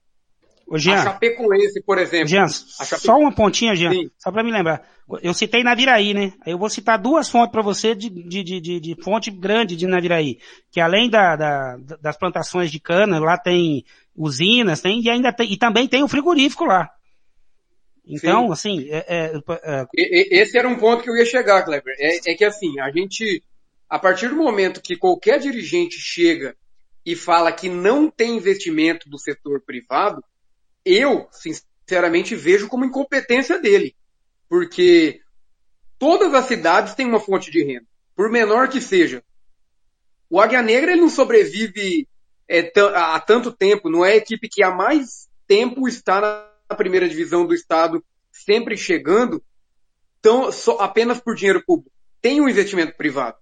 Ô, 0.70 0.76
Jean, 0.76 0.96
a 0.96 1.04
Chapecoense, 1.04 1.82
por 1.82 1.98
exemplo. 1.98 2.28
Jean, 2.28 2.46
Chape... 2.46 3.00
só 3.00 3.16
uma 3.16 3.32
pontinha, 3.32 3.74
Jean, 3.74 3.90
Sim. 3.90 4.10
só 4.18 4.30
para 4.30 4.44
me 4.44 4.52
lembrar. 4.52 4.86
Eu 5.22 5.32
citei 5.32 5.62
Naviraí, 5.62 6.12
né? 6.12 6.34
Eu 6.46 6.58
vou 6.58 6.68
citar 6.68 6.98
duas 6.98 7.30
fontes 7.30 7.50
para 7.50 7.62
você 7.62 7.94
de, 7.94 8.10
de, 8.10 8.44
de, 8.44 8.78
de, 8.78 9.02
fonte 9.02 9.30
grande 9.30 9.74
de 9.74 9.86
Naviraí. 9.86 10.38
Que 10.70 10.80
além 10.80 11.08
da, 11.08 11.34
da, 11.34 11.76
das 12.00 12.18
plantações 12.18 12.70
de 12.70 12.78
cana, 12.78 13.18
lá 13.18 13.38
tem 13.38 13.84
usinas, 14.14 14.82
tem, 14.82 15.00
e 15.00 15.08
ainda 15.08 15.32
tem, 15.32 15.50
e 15.50 15.56
também 15.56 15.88
tem 15.88 16.02
o 16.02 16.08
frigorífico 16.08 16.66
lá. 16.66 16.90
Então, 18.06 18.46
Sim. 18.46 18.52
assim, 18.52 18.88
é, 18.90 19.04
é, 19.08 19.32
é... 19.62 20.40
esse 20.42 20.58
era 20.58 20.68
um 20.68 20.78
ponto 20.78 21.02
que 21.02 21.10
eu 21.10 21.16
ia 21.16 21.24
chegar, 21.24 21.62
Kleber. 21.62 21.94
É, 21.98 22.32
é 22.32 22.34
que 22.34 22.44
assim, 22.44 22.78
a 22.78 22.90
gente, 22.90 23.42
a 23.88 23.98
partir 23.98 24.28
do 24.28 24.36
momento 24.36 24.82
que 24.82 24.96
qualquer 24.96 25.38
dirigente 25.38 25.96
chega 25.98 26.54
e 27.04 27.16
fala 27.16 27.52
que 27.52 27.70
não 27.70 28.10
tem 28.10 28.36
investimento 28.36 29.08
do 29.08 29.18
setor 29.18 29.62
privado, 29.64 30.22
eu, 30.84 31.28
sinceramente, 31.32 32.34
vejo 32.34 32.68
como 32.68 32.84
incompetência 32.84 33.60
dele. 33.60 33.94
Porque 34.48 35.20
todas 35.98 36.32
as 36.34 36.46
cidades 36.46 36.94
têm 36.94 37.06
uma 37.06 37.20
fonte 37.20 37.50
de 37.50 37.62
renda, 37.62 37.86
por 38.14 38.30
menor 38.30 38.68
que 38.68 38.80
seja. 38.80 39.22
O 40.30 40.40
Águia 40.40 40.62
Negra 40.62 40.92
ele 40.92 41.00
não 41.00 41.08
sobrevive 41.08 42.08
é, 42.48 42.72
há 42.94 43.20
tanto 43.20 43.52
tempo, 43.52 43.90
não 43.90 44.04
é 44.04 44.12
a 44.12 44.16
equipe 44.16 44.48
que 44.48 44.62
há 44.62 44.70
mais 44.70 45.28
tempo 45.46 45.88
está 45.88 46.20
na 46.68 46.76
primeira 46.76 47.08
divisão 47.08 47.46
do 47.46 47.54
estado, 47.54 48.04
sempre 48.30 48.76
chegando, 48.76 49.42
tão, 50.20 50.52
só, 50.52 50.78
apenas 50.78 51.20
por 51.20 51.34
dinheiro 51.34 51.62
público. 51.66 51.90
Tem 52.20 52.40
um 52.40 52.48
investimento 52.48 52.96
privado. 52.96 53.36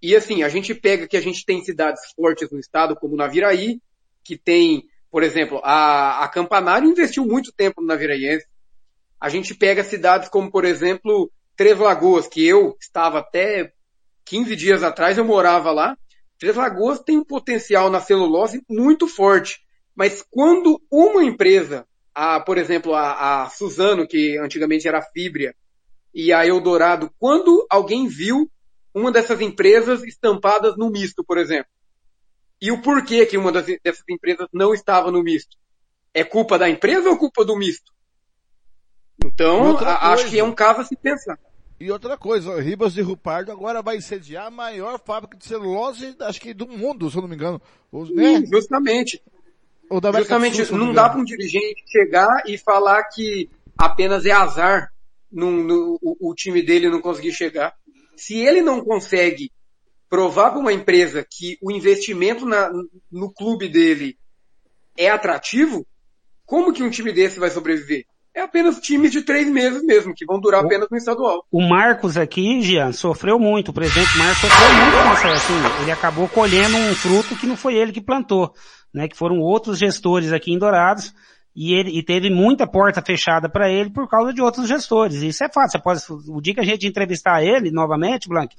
E 0.00 0.14
assim, 0.14 0.42
a 0.42 0.48
gente 0.48 0.74
pega 0.74 1.06
que 1.06 1.16
a 1.16 1.20
gente 1.20 1.44
tem 1.44 1.64
cidades 1.64 2.00
fortes 2.14 2.50
no 2.50 2.58
estado, 2.58 2.96
como 2.96 3.16
Naviraí, 3.16 3.80
que 4.22 4.36
tem 4.36 4.84
por 5.16 5.22
exemplo, 5.22 5.62
a, 5.64 6.24
a 6.24 6.28
Campanário 6.28 6.90
investiu 6.90 7.24
muito 7.24 7.50
tempo 7.50 7.80
no 7.80 7.86
Naviraense. 7.86 8.44
A 9.18 9.30
gente 9.30 9.54
pega 9.54 9.82
cidades 9.82 10.28
como, 10.28 10.50
por 10.50 10.62
exemplo, 10.62 11.32
Três 11.56 11.78
Lagoas, 11.78 12.28
que 12.28 12.46
eu 12.46 12.76
estava 12.78 13.20
até 13.20 13.72
15 14.26 14.54
dias 14.54 14.82
atrás, 14.82 15.16
eu 15.16 15.24
morava 15.24 15.72
lá. 15.72 15.96
Três 16.38 16.54
Lagoas 16.54 17.00
tem 17.00 17.16
um 17.16 17.24
potencial 17.24 17.88
na 17.88 17.98
celulose 17.98 18.62
muito 18.68 19.08
forte. 19.08 19.58
Mas 19.94 20.22
quando 20.30 20.78
uma 20.90 21.24
empresa, 21.24 21.86
a, 22.14 22.38
por 22.38 22.58
exemplo, 22.58 22.92
a, 22.92 23.44
a 23.44 23.48
Suzano, 23.48 24.06
que 24.06 24.36
antigamente 24.36 24.86
era 24.86 24.98
a 24.98 25.02
Fibria, 25.14 25.54
e 26.12 26.30
a 26.30 26.46
Eldorado, 26.46 27.10
quando 27.18 27.66
alguém 27.70 28.06
viu 28.06 28.50
uma 28.92 29.10
dessas 29.10 29.40
empresas 29.40 30.02
estampadas 30.02 30.76
no 30.76 30.90
misto, 30.90 31.24
por 31.24 31.38
exemplo, 31.38 31.70
e 32.60 32.70
o 32.70 32.80
porquê 32.80 33.26
que 33.26 33.36
uma 33.36 33.52
das, 33.52 33.66
dessas 33.66 34.04
empresas 34.08 34.46
não 34.52 34.72
estava 34.72 35.10
no 35.10 35.22
misto? 35.22 35.56
É 36.14 36.24
culpa 36.24 36.58
da 36.58 36.68
empresa 36.68 37.08
ou 37.10 37.18
culpa 37.18 37.44
do 37.44 37.56
misto? 37.56 37.92
Então, 39.24 39.76
a, 39.78 40.12
acho 40.12 40.28
que 40.30 40.38
é 40.38 40.44
um 40.44 40.54
caso 40.54 40.80
a 40.80 40.84
se 40.84 40.96
pensar. 40.96 41.38
E 41.78 41.90
outra 41.90 42.16
coisa, 42.16 42.58
Ribas 42.60 42.94
de 42.94 43.02
Rupardo 43.02 43.52
agora 43.52 43.82
vai 43.82 44.00
sediar 44.00 44.46
a 44.46 44.50
maior 44.50 44.98
fábrica 44.98 45.36
de 45.36 45.44
celulose, 45.44 46.16
acho 46.20 46.40
que 46.40 46.54
do 46.54 46.66
mundo, 46.66 47.10
se 47.10 47.18
eu 47.18 47.22
não 47.22 47.28
me 47.28 47.34
engano. 47.34 47.60
Né? 47.92 48.38
Sim, 48.38 48.46
justamente. 48.46 49.22
justamente, 50.14 50.64
Sul, 50.64 50.78
não, 50.78 50.86
não 50.86 50.94
dá 50.94 51.10
para 51.10 51.20
um 51.20 51.24
dirigente 51.24 51.84
chegar 51.86 52.44
e 52.46 52.56
falar 52.56 53.04
que 53.04 53.50
apenas 53.76 54.24
é 54.24 54.30
azar 54.30 54.90
no, 55.30 55.50
no, 55.50 55.98
o, 56.00 56.30
o 56.30 56.34
time 56.34 56.62
dele 56.62 56.88
não 56.88 57.02
conseguir 57.02 57.32
chegar. 57.32 57.74
Se 58.16 58.38
ele 58.38 58.62
não 58.62 58.82
consegue 58.82 59.52
provar 60.08 60.50
para 60.50 60.60
uma 60.60 60.72
empresa 60.72 61.26
que 61.28 61.58
o 61.62 61.70
investimento 61.70 62.46
na, 62.46 62.70
no 63.10 63.32
clube 63.32 63.68
dele 63.68 64.16
é 64.96 65.10
atrativo, 65.10 65.86
como 66.44 66.72
que 66.72 66.82
um 66.82 66.90
time 66.90 67.12
desse 67.12 67.38
vai 67.38 67.50
sobreviver? 67.50 68.04
É 68.34 68.42
apenas 68.42 68.78
times 68.80 69.10
de 69.10 69.22
três 69.22 69.48
meses 69.48 69.82
mesmo, 69.82 70.14
que 70.14 70.26
vão 70.26 70.38
durar 70.38 70.62
apenas 70.62 70.88
no 70.90 70.96
estadual. 70.96 71.44
O 71.50 71.62
Marcos 71.62 72.18
aqui, 72.18 72.60
Jean, 72.60 72.92
sofreu 72.92 73.38
muito. 73.38 73.70
O 73.70 73.74
presidente 73.74 74.16
Marcos 74.18 74.40
sofreu 74.40 74.68
muito 74.74 74.96
nessa, 75.08 75.32
assim, 75.32 75.82
ele 75.82 75.90
acabou 75.90 76.28
colhendo 76.28 76.76
um 76.76 76.94
fruto 76.94 77.34
que 77.34 77.46
não 77.46 77.56
foi 77.56 77.76
ele 77.76 77.92
que 77.92 78.00
plantou, 78.00 78.52
né? 78.92 79.08
Que 79.08 79.16
foram 79.16 79.40
outros 79.40 79.78
gestores 79.78 80.32
aqui 80.32 80.52
em 80.52 80.58
Dourados 80.58 81.14
e 81.56 81.72
ele 81.72 81.90
e 81.98 82.02
teve 82.02 82.28
muita 82.28 82.66
porta 82.66 83.00
fechada 83.00 83.48
para 83.48 83.70
ele 83.70 83.88
por 83.88 84.06
causa 84.06 84.30
de 84.30 84.42
outros 84.42 84.68
gestores. 84.68 85.22
Isso 85.22 85.42
é 85.42 85.48
fácil. 85.48 85.80
Você 85.80 85.82
pode, 85.82 86.30
o 86.30 86.38
dia 86.38 86.52
que 86.52 86.60
a 86.60 86.64
gente 86.64 86.86
entrevistar 86.86 87.42
ele 87.42 87.70
novamente, 87.70 88.28
Blank, 88.28 88.54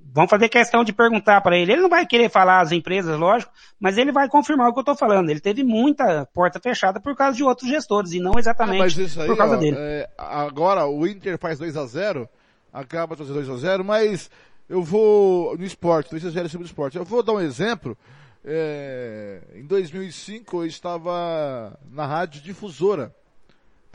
vamos 0.00 0.28
fazer 0.28 0.48
questão 0.48 0.82
de 0.82 0.92
perguntar 0.92 1.40
para 1.40 1.56
ele. 1.56 1.72
Ele 1.72 1.82
não 1.82 1.88
vai 1.88 2.04
querer 2.04 2.28
falar 2.28 2.60
as 2.60 2.72
empresas, 2.72 3.16
lógico, 3.16 3.52
mas 3.78 3.96
ele 3.96 4.10
vai 4.10 4.28
confirmar 4.28 4.68
o 4.68 4.72
que 4.72 4.80
eu 4.80 4.82
estou 4.82 4.96
falando. 4.96 5.30
Ele 5.30 5.38
teve 5.38 5.62
muita 5.62 6.26
porta 6.34 6.58
fechada 6.58 6.98
por 6.98 7.14
causa 7.14 7.36
de 7.36 7.44
outros 7.44 7.70
gestores 7.70 8.12
e 8.12 8.18
não 8.18 8.32
exatamente 8.36 9.00
aí, 9.00 9.26
por 9.28 9.36
causa 9.36 9.54
ó, 9.54 9.58
dele. 9.58 9.76
É, 9.78 10.10
agora 10.18 10.84
o 10.84 11.06
Inter 11.06 11.38
faz 11.38 11.60
2 11.60 11.76
a 11.76 11.86
0 11.86 12.28
acaba 12.72 13.14
fazendo 13.14 13.34
2 13.34 13.50
a 13.50 13.56
0 13.56 13.84
mas 13.84 14.28
eu 14.68 14.82
vou 14.82 15.56
no 15.56 15.64
esporte, 15.64 16.10
2 16.10 16.26
a 16.26 16.30
0 16.30 16.46
em 16.46 16.48
cima 16.48 16.64
do 16.64 16.66
esporte. 16.66 16.98
Eu 16.98 17.04
vou 17.04 17.22
dar 17.22 17.34
um 17.34 17.40
exemplo 17.40 17.96
é, 18.44 19.42
em 19.54 19.64
2005 19.64 20.62
eu 20.62 20.66
estava 20.66 21.78
na 21.90 22.06
rádio 22.06 22.42
difusora 22.42 23.14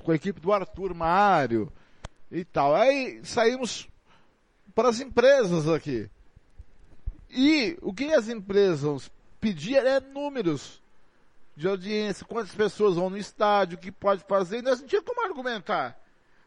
com 0.03 0.11
a 0.11 0.15
equipe 0.15 0.39
do 0.39 0.53
Arthur 0.53 0.93
Mário 0.93 1.71
e 2.31 2.45
tal. 2.45 2.75
Aí 2.75 3.19
saímos 3.25 3.89
para 4.73 4.89
as 4.89 4.99
empresas 4.99 5.67
aqui. 5.67 6.09
E 7.29 7.77
o 7.81 7.93
que 7.93 8.13
as 8.13 8.29
empresas 8.29 9.11
pediam 9.39 9.85
é 9.85 9.99
números 9.99 10.81
de 11.55 11.67
audiência, 11.67 12.25
quantas 12.25 12.53
pessoas 12.53 12.95
vão 12.95 13.09
no 13.09 13.17
estádio, 13.17 13.77
o 13.77 13.81
que 13.81 13.91
pode 13.91 14.23
fazer, 14.25 14.59
e 14.59 14.61
nós 14.61 14.79
não 14.79 14.87
tinha 14.87 15.01
como 15.01 15.25
argumentar. 15.25 15.99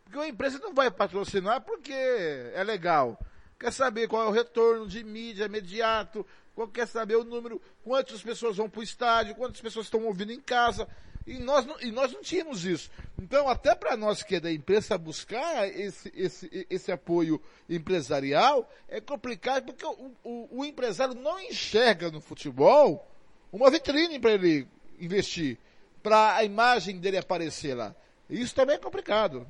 Porque 0.05 0.19
a 0.19 0.29
empresa 0.29 0.59
não 0.61 0.73
vai 0.73 0.91
patrocinar 0.91 1.61
porque 1.61 1.93
é 1.93 2.63
legal. 2.65 3.21
Quer 3.59 3.73
saber 3.73 4.09
qual 4.09 4.23
é 4.23 4.27
o 4.27 4.33
retorno 4.33 4.87
de 4.87 5.05
mídia 5.05 5.45
imediato, 5.45 6.27
quer 6.73 6.87
saber 6.87 7.17
o 7.17 7.25
número, 7.25 7.61
quantas 7.83 8.23
pessoas 8.23 8.57
vão 8.57 8.69
para 8.69 8.81
o 8.81 8.83
estádio, 8.83 9.35
quantas 9.35 9.61
pessoas 9.61 9.87
estão 9.87 10.05
ouvindo 10.05 10.33
em 10.33 10.41
casa. 10.41 10.89
E 11.27 11.39
nós, 11.39 11.65
não, 11.67 11.81
e 11.81 11.91
nós 11.93 12.13
não 12.13 12.21
tínhamos 12.23 12.65
isso. 12.65 12.91
Então, 13.19 13.49
até 13.49 13.75
para 13.75 13.97
nós 13.97 14.23
que 14.23 14.37
é 14.37 14.41
da 14.41 14.51
imprensa 14.51 14.97
buscar 14.97 15.69
esse, 15.69 16.13
esse, 16.15 16.67
esse 16.69 16.91
apoio 16.91 17.41
empresarial, 17.69 18.69
é 18.89 19.01
complicado 19.01 19.67
porque 19.67 19.85
o, 19.85 20.13
o, 20.25 20.61
o 20.61 20.65
empresário 20.65 21.15
não 21.15 21.39
enxerga 21.39 22.11
no 22.11 22.21
futebol 22.21 23.07
uma 23.53 23.71
vitrine 23.71 24.19
para 24.19 24.33
ele 24.33 24.67
investir, 24.99 25.59
para 26.03 26.37
a 26.37 26.45
imagem 26.45 26.99
dele 26.99 27.19
aparecer 27.19 27.75
lá. 27.75 27.95
Isso 28.29 28.55
também 28.55 28.77
é 28.77 28.79
complicado. 28.79 29.47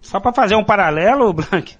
Só 0.00 0.20
para 0.20 0.32
fazer 0.32 0.54
um 0.56 0.64
paralelo, 0.64 1.32
Blank, 1.32 1.76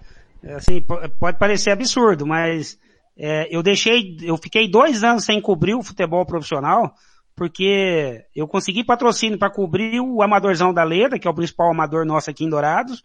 assim, 0.56 0.84
pode 1.18 1.38
parecer 1.38 1.70
absurdo, 1.70 2.26
mas 2.26 2.78
é, 3.16 3.48
eu 3.54 3.62
deixei, 3.62 4.16
eu 4.20 4.36
fiquei 4.36 4.68
dois 4.70 5.02
anos 5.02 5.24
sem 5.24 5.40
cobrir 5.40 5.74
o 5.74 5.82
futebol 5.82 6.24
profissional, 6.26 6.94
porque 7.34 8.24
eu 8.34 8.46
consegui 8.46 8.84
patrocínio 8.84 9.38
para 9.38 9.50
cobrir 9.50 10.00
o 10.00 10.22
Amadorzão 10.22 10.72
da 10.72 10.84
Leda, 10.84 11.18
que 11.18 11.26
é 11.26 11.30
o 11.30 11.34
principal 11.34 11.70
amador 11.70 12.04
nosso 12.04 12.30
aqui 12.30 12.44
em 12.44 12.50
Dourados, 12.50 13.02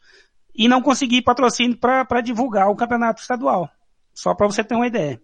e 0.54 0.68
não 0.68 0.82
consegui 0.82 1.22
patrocínio 1.22 1.78
para 1.78 2.22
divulgar 2.22 2.70
o 2.70 2.76
campeonato 2.76 3.22
estadual. 3.22 3.70
Só 4.14 4.36
para 4.36 4.48
você 4.48 4.64
ter 4.64 4.76
uma 4.76 4.88
ideia. 4.88 5.22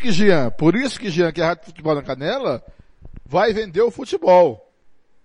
Que, 0.00 0.10
Jean, 0.10 0.50
por 0.50 0.74
isso 0.74 0.98
que, 0.98 1.10
Jean, 1.10 1.30
que 1.30 1.42
a 1.42 1.48
Rádio 1.48 1.66
Futebol 1.66 1.94
na 1.94 2.02
Canela 2.02 2.64
vai 3.24 3.52
vender 3.52 3.82
o 3.82 3.90
futebol. 3.90 4.72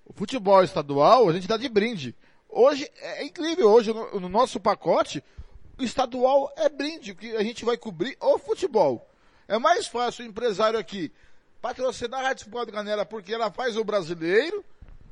O 0.05 0.13
futebol 0.13 0.61
estadual 0.61 1.29
a 1.29 1.33
gente 1.33 1.47
dá 1.47 1.55
de 1.55 1.69
brinde. 1.69 2.13
Hoje 2.57 2.89
é 3.01 3.25
incrível, 3.25 3.69
hoje 3.69 3.93
no, 3.93 4.17
no 4.17 4.29
nosso 4.29 4.61
pacote, 4.61 5.21
o 5.77 5.83
estadual 5.83 6.49
é 6.55 6.69
brinde, 6.69 7.13
que 7.13 7.35
a 7.35 7.43
gente 7.43 7.65
vai 7.65 7.75
cobrir 7.75 8.15
o 8.17 8.39
futebol. 8.39 9.05
É 9.45 9.59
mais 9.59 9.87
fácil 9.87 10.23
o 10.23 10.27
empresário 10.29 10.79
aqui 10.79 11.11
patrocinar 11.61 12.21
a 12.21 12.23
Rádio 12.29 12.49
da 12.49 12.71
Canela 12.71 13.05
porque 13.05 13.33
ela 13.33 13.51
faz 13.51 13.75
o 13.75 13.83
brasileiro, 13.83 14.63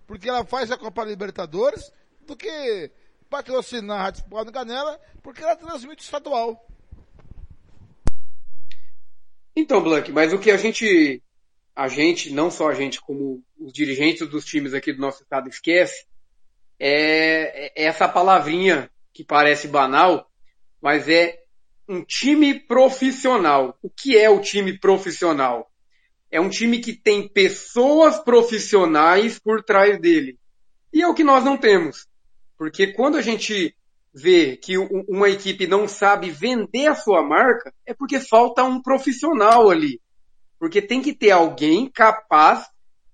porque 0.07 0.29
ela 0.29 0.45
faz 0.45 0.71
a 0.71 0.77
Copa 0.77 1.03
Libertadores, 1.03 1.91
do 2.25 2.33
que 2.33 2.89
patrocinar 3.29 3.99
a 3.99 4.03
Rádio 4.03 4.23
da 4.45 4.51
Canela 4.53 4.97
porque 5.21 5.43
ela 5.43 5.57
transmite 5.57 6.01
o 6.01 6.05
estadual. 6.05 6.65
Então, 9.53 9.83
Blank, 9.83 10.13
mas 10.13 10.31
o 10.31 10.39
que 10.39 10.49
a 10.49 10.55
gente, 10.55 11.21
a 11.75 11.89
gente, 11.89 12.31
não 12.31 12.49
só 12.49 12.69
a 12.69 12.73
gente, 12.73 13.01
como 13.01 13.43
os 13.59 13.73
dirigentes 13.73 14.29
dos 14.29 14.45
times 14.45 14.73
aqui 14.73 14.93
do 14.93 15.01
nosso 15.01 15.23
estado 15.23 15.49
esquece, 15.49 16.05
é, 16.85 17.71
é 17.81 17.85
essa 17.85 18.09
palavrinha 18.09 18.91
que 19.13 19.23
parece 19.23 19.69
banal, 19.69 20.29
mas 20.81 21.07
é 21.07 21.39
um 21.87 22.03
time 22.03 22.59
profissional. 22.59 23.77
O 23.81 23.89
que 23.89 24.17
é 24.17 24.29
o 24.29 24.41
time 24.41 24.77
profissional? 24.77 25.71
É 26.29 26.41
um 26.41 26.49
time 26.49 26.79
que 26.79 26.91
tem 26.91 27.25
pessoas 27.25 28.19
profissionais 28.19 29.39
por 29.39 29.63
trás 29.63 29.97
dele. 29.97 30.37
E 30.91 31.01
é 31.01 31.07
o 31.07 31.13
que 31.13 31.23
nós 31.23 31.45
não 31.45 31.55
temos. 31.55 32.05
Porque 32.57 32.87
quando 32.87 33.15
a 33.15 33.21
gente 33.21 33.73
vê 34.13 34.57
que 34.57 34.77
uma 34.77 35.29
equipe 35.29 35.65
não 35.65 35.87
sabe 35.87 36.31
vender 36.31 36.87
a 36.87 36.95
sua 36.95 37.23
marca, 37.23 37.73
é 37.85 37.93
porque 37.93 38.19
falta 38.19 38.61
um 38.61 38.81
profissional 38.81 39.69
ali. 39.69 40.01
Porque 40.59 40.81
tem 40.81 41.01
que 41.01 41.13
ter 41.13 41.31
alguém 41.31 41.89
capaz 41.89 42.67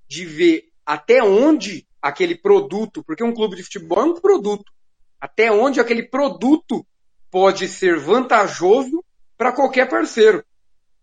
de 0.07 0.25
ver 0.25 0.69
até 0.83 1.21
onde 1.21 1.87
aquele 2.01 2.35
produto, 2.35 3.03
porque 3.03 3.23
um 3.23 3.33
clube 3.33 3.55
de 3.55 3.63
futebol 3.63 3.99
é 3.99 4.05
um 4.05 4.19
produto, 4.19 4.71
até 5.19 5.51
onde 5.51 5.79
aquele 5.79 6.03
produto 6.03 6.85
pode 7.29 7.67
ser 7.67 7.99
vantajoso 7.99 9.03
para 9.37 9.51
qualquer 9.51 9.87
parceiro. 9.89 10.43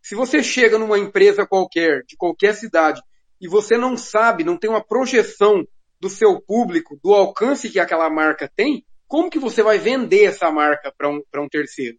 Se 0.03 0.15
você 0.15 0.43
chega 0.43 0.79
numa 0.79 0.99
empresa 0.99 1.47
qualquer, 1.47 2.03
de 2.07 2.17
qualquer 2.17 2.55
cidade, 2.55 3.01
e 3.41 3.49
você 3.49 3.77
não 3.77 3.97
sabe, 3.97 4.45
não 4.45 4.57
tem 4.57 4.71
uma 4.71 4.85
projeção 4.85 5.67
do 6.01 6.09
seu 6.09 6.41
público, 6.41 6.99
do 7.03 7.13
alcance 7.13 7.71
que 7.71 7.81
aquela 7.81 8.09
marca 8.09 8.51
tem, 8.55 8.85
como 9.07 9.31
que 9.31 9.39
você 9.39 9.63
vai 9.63 9.79
vender 9.79 10.25
essa 10.25 10.51
marca 10.51 10.93
para 10.97 11.09
um, 11.09 11.21
um 11.37 11.49
terceiro? 11.49 11.99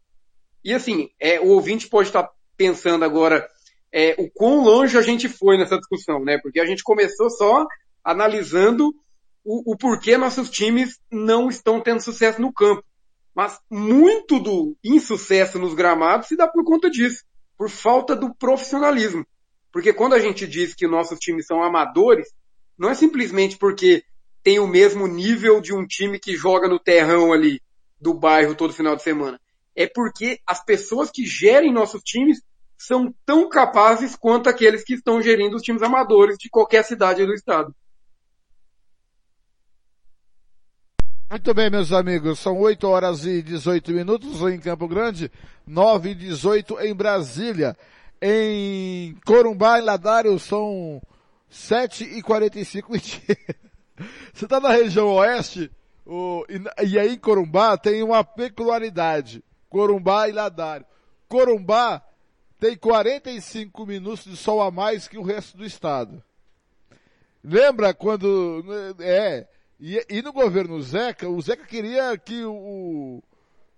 E 0.64 0.74
assim, 0.74 1.10
é, 1.20 1.40
o 1.40 1.48
ouvinte 1.50 1.88
pode 1.88 2.10
estar 2.10 2.24
tá 2.24 2.32
pensando 2.58 3.06
agora 3.06 3.48
é, 3.94 4.16
o 4.18 4.30
quão 4.30 4.64
longe 4.64 4.98
a 4.98 5.02
gente 5.02 5.30
foi 5.30 5.58
nessa 5.58 5.78
discussão, 5.78 6.24
né? 6.24 6.38
Porque 6.42 6.60
a 6.60 6.66
gente 6.66 6.84
começou 6.84 7.30
só 7.30 7.66
analisando 8.08 8.96
o, 9.44 9.74
o 9.74 9.78
porquê 9.78 10.18
nossos 10.18 10.50
times 10.50 10.98
não 11.12 11.50
estão 11.50 11.82
tendo 11.82 12.02
sucesso 12.02 12.42
no 12.42 12.54
campo. 12.54 12.82
Mas 13.36 13.60
muito 13.70 14.40
do 14.40 14.78
insucesso 14.82 15.60
nos 15.60 15.74
gramados 15.74 16.30
se 16.30 16.38
dá 16.38 16.48
por 16.48 16.64
conta 16.64 16.90
disso, 16.90 17.26
por 17.58 17.70
falta 17.70 18.16
do 18.16 18.34
profissionalismo. 18.34 19.28
Porque 19.74 19.92
quando 19.92 20.14
a 20.14 20.20
gente 20.20 20.48
diz 20.48 20.74
que 20.74 20.88
nossos 20.88 21.20
times 21.20 21.46
são 21.46 21.62
amadores, 21.62 22.30
não 22.78 22.90
é 22.90 22.96
simplesmente 22.96 23.58
porque 23.58 24.04
tem 24.42 24.58
o 24.58 24.68
mesmo 24.68 25.06
nível 25.06 25.60
de 25.60 25.74
um 25.74 25.86
time 25.86 26.18
que 26.18 26.34
joga 26.34 26.70
no 26.70 26.80
terrão 26.80 27.34
ali 27.34 27.62
do 28.00 28.14
bairro 28.14 28.56
todo 28.56 28.74
final 28.74 28.96
de 28.96 29.04
semana. 29.04 29.38
É 29.76 29.86
porque 29.86 30.40
as 30.48 30.64
pessoas 30.64 31.12
que 31.12 31.26
gerem 31.26 31.74
nossos 31.74 32.02
times 32.02 32.42
são 32.78 33.14
tão 33.26 33.50
capazes 33.50 34.16
quanto 34.16 34.48
aqueles 34.48 34.84
que 34.84 34.94
estão 34.94 35.22
gerindo 35.22 35.58
os 35.58 35.62
times 35.62 35.82
amadores 35.82 36.38
de 36.38 36.50
qualquer 36.50 36.86
cidade 36.86 37.26
do 37.26 37.34
estado. 37.34 37.76
Muito 41.30 41.54
bem, 41.54 41.70
meus 41.70 41.92
amigos, 41.92 42.40
são 42.40 42.58
8 42.58 42.88
horas 42.88 43.26
e 43.26 43.42
18 43.42 43.92
minutos 43.92 44.42
em 44.44 44.58
Campo 44.58 44.88
Grande, 44.88 45.30
9 45.68 46.12
e 46.12 46.16
18 46.16 46.80
em 46.80 46.96
Brasília. 46.96 47.76
Em 48.22 49.14
Corumbá, 49.26 49.78
em 49.78 49.82
Ladário, 49.82 50.40
são 50.40 51.02
7 51.50 52.06
e 52.06 52.22
45 52.22 52.94
Você 54.34 54.46
está 54.46 54.62
na 54.62 54.70
região 54.70 55.16
oeste, 55.16 55.70
o, 56.06 56.46
e, 56.48 56.86
e, 56.88 56.98
aí 56.98 57.16
em 57.16 57.20
Corumbá 57.20 57.78
tem 57.78 58.02
uma 58.02 58.24
peculiaridade. 58.24 59.44
Corumbá 59.70 60.30
e 60.30 60.32
Ladário. 60.32 60.86
Corumbá 61.28 62.02
tem 62.58 62.78
45 62.78 63.86
minutos 63.86 64.24
de 64.24 64.38
sol 64.38 64.62
a 64.62 64.72
mais 64.72 65.10
que 65.10 65.18
o 65.18 65.24
resto 65.24 65.58
do 65.58 65.66
estado. 65.66 66.24
Lembra 67.44 67.94
quando, 67.94 68.64
é, 69.02 69.46
e, 69.80 70.04
e 70.10 70.22
no 70.22 70.34
governo 70.34 70.82
Zeca, 70.82 71.30
o 71.30 71.40
Zeca 71.42 71.66
queria 71.66 72.18
que 72.18 72.44
o, 72.44 73.22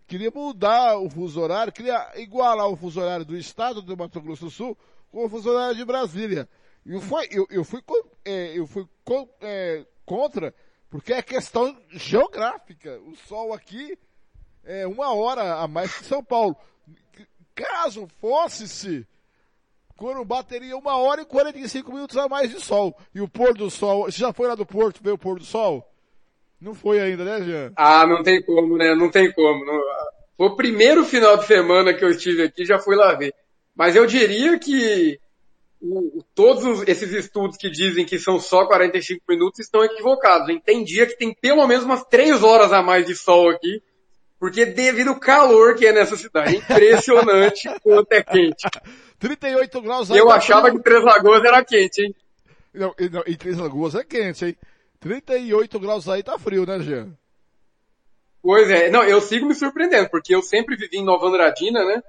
queria 0.08 0.32
mudar 0.32 0.98
o 0.98 1.10
fuso 1.10 1.42
horário, 1.42 1.74
queria 1.74 2.12
igualar 2.16 2.68
o 2.68 2.76
fuso 2.76 3.02
horário 3.02 3.26
do 3.26 3.38
estado 3.38 3.82
do 3.82 3.98
Mato 3.98 4.22
Grosso 4.22 4.46
do 4.46 4.52
Sul 4.52 4.78
com 5.12 5.26
o 5.26 5.30
fuso 5.30 5.50
horário 5.50 5.76
de 5.76 5.84
Brasília. 5.84 6.48
E 6.86 6.94
eu, 6.94 7.02
fui, 7.02 7.28
eu, 7.32 7.46
eu 7.50 7.64
fui, 7.66 7.84
é, 8.24 8.58
eu 8.58 8.66
fui 8.66 8.88
é, 9.42 9.86
contra, 10.06 10.54
porque 10.90 11.14
é 11.14 11.22
questão 11.22 11.78
geográfica. 11.90 13.00
O 13.02 13.16
sol 13.28 13.54
aqui 13.54 13.98
é 14.64 14.88
uma 14.88 15.14
hora 15.14 15.56
a 15.56 15.68
mais 15.68 15.94
que 15.94 16.06
São 16.06 16.24
Paulo. 16.24 16.56
Caso 17.54 18.08
fosse-se, 18.22 19.06
Corumbá 19.98 20.42
teria 20.42 20.78
uma 20.78 20.96
hora 20.96 21.24
e 21.24 21.26
45 21.26 21.92
minutos 21.92 22.16
a 22.16 22.30
mais 22.30 22.50
de 22.50 22.62
sol. 22.62 22.98
E 23.14 23.20
o 23.20 23.28
pôr 23.28 23.54
do 23.54 23.70
sol, 23.70 24.06
você 24.06 24.18
já 24.18 24.32
foi 24.32 24.48
lá 24.48 24.56
do 24.56 24.66
Porto 24.66 25.04
ver 25.04 25.12
o 25.12 25.18
pôr 25.18 25.40
do 25.40 25.46
sol? 25.46 25.89
Não 26.62 26.74
foi 26.74 27.00
ainda, 27.00 27.24
né, 27.24 27.42
Jean? 27.42 27.72
Ah, 27.76 28.06
não 28.06 28.22
tem 28.22 28.42
como, 28.42 28.78
né? 28.78 28.94
Não 28.94 29.10
tem 29.10 29.32
como. 29.32 29.66
Não... 29.66 29.80
Foi 30.36 30.48
o 30.48 30.56
primeiro 30.56 31.06
final 31.06 31.38
de 31.38 31.46
semana 31.46 31.94
que 31.94 32.04
eu 32.04 32.10
estive 32.10 32.44
aqui, 32.44 32.66
já 32.66 32.80
fui 32.80 32.96
lá 32.96 33.14
ver. 33.14 33.34
Mas 33.76 33.96
eu 33.96 34.06
diria 34.06 34.60
que 34.60 35.20
o, 35.82 36.24
todos 36.36 36.86
esses 36.88 37.12
estudos 37.14 37.58
que 37.58 37.70
dizem 37.70 38.06
que 38.06 38.20
são 38.20 38.40
só 38.40 38.66
45 38.66 39.24
minutos 39.30 39.60
estão 39.60 39.84
equivocados. 39.84 40.50
Hein? 40.50 40.62
Tem 40.64 40.84
dia 40.84 41.06
que 41.06 41.18
tem 41.18 41.34
pelo 41.34 41.66
menos 41.66 41.86
umas 41.86 42.04
3 42.04 42.44
horas 42.44 42.74
a 42.74 42.82
mais 42.82 43.06
de 43.06 43.16
sol 43.16 43.50
aqui, 43.50 43.82
porque 44.38 44.66
devido 44.66 45.10
ao 45.10 45.20
calor 45.20 45.76
que 45.76 45.86
é 45.86 45.94
nessa 45.94 46.18
cidade. 46.18 46.56
É 46.56 46.60
impressionante 46.60 47.70
quanto 47.82 48.12
é 48.12 48.22
quente. 48.22 48.68
38 49.18 49.82
graus. 49.82 50.10
Eu 50.10 50.30
achava 50.30 50.72
que 50.72 50.82
Três 50.82 51.04
Lagoas 51.04 51.44
era 51.44 51.64
quente, 51.64 52.02
hein? 52.02 52.16
Não, 52.74 52.94
não, 53.12 53.24
em 53.26 53.36
Três 53.36 53.58
Lagoas 53.58 53.96
é 53.96 54.04
quente, 54.04 54.46
hein? 54.46 54.58
38 55.00 55.80
graus 55.80 56.08
aí 56.10 56.22
tá 56.22 56.38
frio, 56.38 56.66
né, 56.66 56.80
Jean? 56.80 57.18
Pois 58.42 58.70
é. 58.70 58.90
Não, 58.90 59.04
eu 59.04 59.22
sigo 59.22 59.46
me 59.46 59.56
surpreendendo, 59.56 60.10
porque 60.10 60.34
eu 60.34 60.42
sempre 60.42 60.76
vivi 60.76 60.98
em 60.98 61.04
Nova 61.04 61.28
Andradina, 61.28 61.86
né? 61.86 62.02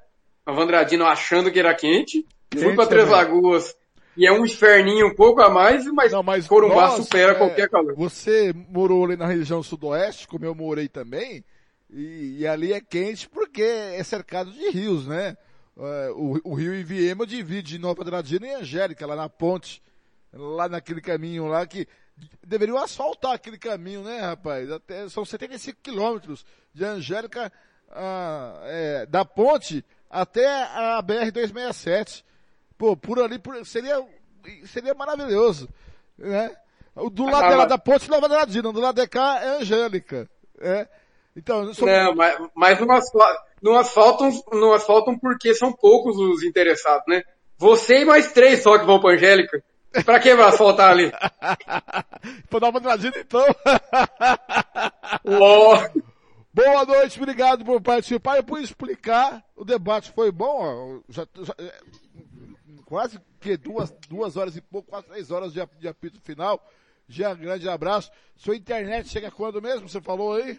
Nova 0.46 0.62
Andradina 0.62 1.06
achando 1.06 1.50
que 1.50 1.58
era 1.58 1.74
quente. 1.74 2.26
quente 2.48 2.64
fui 2.64 2.74
pra 2.74 2.86
Três 2.86 3.08
Lagoas 3.08 3.74
e 4.16 4.26
é 4.26 4.32
um 4.32 4.44
inferninho 4.44 5.06
um 5.06 5.14
pouco 5.14 5.40
a 5.40 5.48
mais, 5.48 5.86
mas, 5.86 6.12
não, 6.12 6.22
mas 6.22 6.46
Corumbá 6.46 6.88
nós, 6.88 7.04
supera 7.04 7.32
é, 7.32 7.34
qualquer 7.36 7.68
calor. 7.68 7.94
Você 7.94 8.52
morou 8.68 9.04
ali 9.04 9.16
na 9.16 9.26
região 9.26 9.62
sudoeste, 9.62 10.26
como 10.26 10.44
eu 10.44 10.54
morei 10.54 10.88
também, 10.88 11.44
e, 11.88 12.38
e 12.40 12.46
ali 12.46 12.72
é 12.72 12.80
quente 12.80 13.28
porque 13.28 13.62
é 13.62 14.02
cercado 14.02 14.50
de 14.52 14.70
rios, 14.70 15.06
né? 15.06 15.36
Uh, 15.76 16.40
o, 16.44 16.52
o, 16.52 16.54
rio 16.54 16.74
Iviema 16.74 17.26
divide 17.26 17.78
Nova 17.78 18.02
Andradina 18.02 18.46
e 18.46 18.54
Angélica, 18.54 19.06
lá 19.06 19.16
na 19.16 19.28
ponte, 19.28 19.80
lá 20.32 20.68
naquele 20.68 21.00
caminho 21.00 21.46
lá 21.46 21.64
que 21.66 21.86
deveriam 22.46 22.78
asfaltar 22.78 23.32
aquele 23.32 23.58
caminho, 23.58 24.02
né, 24.02 24.20
rapaz? 24.20 24.70
Até, 24.70 25.08
são 25.08 25.24
75 25.24 25.78
quilômetros 25.82 26.44
de 26.74 26.84
Angélica, 26.84 27.52
ah, 27.90 28.60
é, 28.64 29.06
da 29.06 29.24
ponte 29.24 29.84
até 30.08 30.46
a 30.46 31.02
BR-267. 31.02 32.24
Pô, 32.76 32.96
por 32.96 33.20
ali, 33.20 33.38
por, 33.38 33.64
seria, 33.66 34.04
seria 34.66 34.94
maravilhoso, 34.94 35.68
né? 36.18 36.56
Do 37.12 37.24
lado 37.24 37.48
dela, 37.48 37.66
da 37.66 37.78
ponte, 37.78 38.10
Nova 38.10 38.26
Andradina, 38.26 38.72
do 38.72 38.80
lado 38.80 39.00
de 39.00 39.06
cá 39.06 39.40
é 39.40 39.48
Angélica, 39.58 40.28
é. 40.60 40.88
Então, 41.36 41.72
sou... 41.72 41.86
Não, 41.86 42.14
mas, 42.14 42.36
mas 42.54 42.80
não, 42.80 42.90
asfaltam, 42.90 43.42
não, 43.62 43.76
asfaltam, 43.78 44.30
não 44.52 44.72
asfaltam 44.72 45.18
porque 45.18 45.54
são 45.54 45.72
poucos 45.72 46.16
os 46.18 46.42
interessados, 46.42 47.04
né? 47.06 47.22
Você 47.56 48.00
e 48.00 48.04
mais 48.04 48.32
três 48.32 48.62
só 48.62 48.78
que 48.78 48.84
vão 48.84 49.00
pra 49.00 49.12
Angélica. 49.14 49.62
Pra 50.04 50.20
que 50.20 50.34
vai 50.34 50.48
asfaltar 50.48 50.90
ali? 50.90 51.10
pra 52.48 52.58
dar 52.60 52.68
uma 52.68 52.80
trazida 52.80 53.18
então. 53.18 53.44
oh. 55.24 56.00
Boa 56.52 56.84
noite, 56.84 57.20
obrigado 57.20 57.64
por 57.64 57.80
participar 57.80 58.38
e 58.38 58.42
por 58.42 58.60
explicar. 58.60 59.44
O 59.54 59.64
debate 59.64 60.10
foi 60.12 60.32
bom, 60.32 60.58
ó, 60.60 61.00
já, 61.08 61.26
já, 61.42 61.54
é, 61.58 61.72
quase 62.84 63.20
que 63.40 63.56
duas, 63.56 63.90
duas 64.08 64.36
horas 64.36 64.56
e 64.56 64.60
pouco, 64.60 64.90
quase 64.90 65.06
três 65.06 65.30
horas 65.30 65.52
de, 65.52 65.60
de 65.78 65.86
apito 65.86 66.20
final. 66.20 66.60
Já 67.08 67.34
grande 67.34 67.68
abraço. 67.68 68.10
Sua 68.36 68.56
internet 68.56 69.08
chega 69.08 69.30
quando 69.30 69.62
mesmo? 69.62 69.88
Você 69.88 70.00
falou 70.00 70.34
aí? 70.34 70.58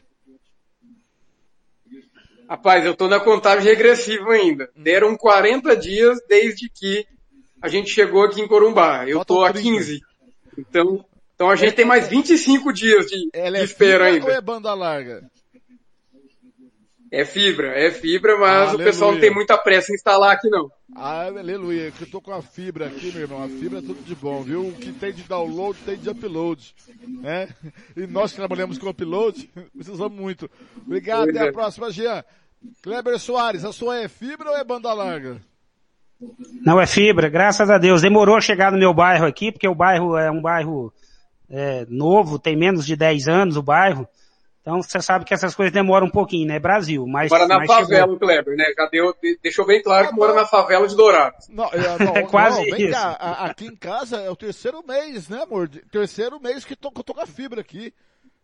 Rapaz, 2.49 2.85
eu 2.85 2.95
tô 2.95 3.07
na 3.07 3.19
contagem 3.19 3.65
regressiva 3.65 4.31
ainda. 4.31 4.69
Deram 4.75 5.15
40 5.15 5.75
dias 5.75 6.19
desde 6.27 6.69
que 6.69 7.05
a 7.61 7.67
gente 7.67 7.91
chegou 7.91 8.23
aqui 8.23 8.41
em 8.41 8.47
Corumbá. 8.47 9.07
Eu 9.07 9.23
tô 9.23 9.43
a 9.43 9.53
15. 9.53 10.01
Então, 10.57 11.05
então 11.35 11.49
a 11.49 11.55
gente 11.55 11.73
tem 11.73 11.85
mais 11.85 12.07
25 12.07 12.73
dias 12.73 13.05
de, 13.07 13.29
Ela 13.33 13.57
de 13.57 13.61
é 13.61 13.63
espera 13.63 14.05
ainda. 14.05 14.25
Ou 14.25 14.31
é 14.31 14.41
banda 14.41 14.73
larga? 14.73 15.29
É 17.11 17.25
fibra, 17.25 17.67
é 17.77 17.91
fibra, 17.91 18.37
mas 18.37 18.69
Aleluia. 18.69 18.75
o 18.75 18.89
pessoal 18.89 19.11
não 19.11 19.19
tem 19.19 19.29
muita 19.29 19.57
pressa 19.57 19.91
em 19.91 19.95
instalar 19.95 20.31
aqui 20.31 20.49
não. 20.49 20.71
Ah, 20.95 21.25
aleluia, 21.25 21.91
eu 21.99 22.07
tô 22.07 22.21
com 22.21 22.31
a 22.31 22.41
fibra 22.41 22.87
aqui, 22.87 23.11
meu 23.11 23.23
irmão. 23.23 23.43
A 23.43 23.49
fibra 23.49 23.79
é 23.79 23.81
tudo 23.81 24.01
de 24.01 24.15
bom, 24.15 24.41
viu? 24.41 24.69
O 24.69 24.73
que 24.73 24.93
tem 24.93 25.11
de 25.11 25.23
download 25.23 25.77
tem 25.85 25.97
de 25.97 26.09
upload, 26.09 26.73
né? 27.05 27.49
E 27.97 28.07
nós 28.07 28.31
que 28.31 28.37
trabalhamos 28.37 28.77
com 28.77 28.87
upload, 28.87 29.49
precisamos 29.75 30.17
muito. 30.17 30.49
Obrigado, 30.85 31.25
pois 31.25 31.35
até 31.35 31.45
é. 31.47 31.49
a 31.49 31.53
próxima, 31.53 31.91
Jean. 31.91 32.23
Kleber 32.81 33.19
Soares, 33.19 33.65
a 33.65 33.73
sua 33.73 33.99
é 33.99 34.07
fibra 34.07 34.51
ou 34.51 34.57
é 34.57 34.63
banda 34.63 34.93
larga? 34.93 35.41
Não 36.65 36.79
é 36.79 36.85
fibra, 36.85 37.29
graças 37.29 37.69
a 37.69 37.77
Deus. 37.77 38.01
Demorou 38.01 38.35
a 38.35 38.41
chegar 38.41 38.71
no 38.71 38.77
meu 38.77 38.93
bairro 38.93 39.25
aqui, 39.25 39.51
porque 39.51 39.67
o 39.67 39.75
bairro 39.75 40.17
é 40.17 40.29
um 40.29 40.41
bairro 40.41 40.93
é, 41.49 41.85
novo, 41.89 42.39
tem 42.39 42.55
menos 42.55 42.85
de 42.85 42.95
10 42.95 43.27
anos 43.27 43.57
o 43.57 43.63
bairro. 43.63 44.07
Então 44.61 44.81
você 44.81 45.01
sabe 45.01 45.25
que 45.25 45.33
essas 45.33 45.55
coisas 45.55 45.73
demoram 45.73 46.05
um 46.05 46.11
pouquinho, 46.11 46.47
né? 46.47 46.59
Brasil, 46.59 47.05
mas. 47.07 47.31
Mora 47.31 47.47
na 47.47 47.57
mas 47.57 47.67
favela, 47.67 48.01
chegou. 48.01 48.15
o 48.15 48.19
Kleber, 48.19 48.55
né? 48.55 48.65
Já 48.77 48.85
deu, 48.85 49.15
deixou 49.41 49.65
bem 49.65 49.81
claro 49.81 50.09
que 50.09 50.15
mora 50.15 50.33
na 50.33 50.45
favela 50.45 50.87
de 50.87 50.95
Dourados. 50.95 51.49
Não, 51.49 51.65
é, 51.65 52.03
não, 52.05 52.13
É 52.15 52.21
quase 52.23 52.57
não, 52.57 52.77
vem 52.77 52.85
isso. 52.85 52.91
cá, 52.91 53.11
aqui 53.39 53.65
em 53.65 53.75
casa 53.75 54.17
é 54.17 54.29
o 54.29 54.35
terceiro 54.35 54.83
mês, 54.87 55.27
né, 55.29 55.41
amor? 55.41 55.67
Terceiro 55.91 56.39
mês 56.39 56.63
que, 56.63 56.75
tô, 56.75 56.91
que 56.91 56.99
eu 56.99 57.03
tô 57.03 57.13
com 57.15 57.21
a 57.21 57.25
fibra 57.25 57.61
aqui. 57.61 57.91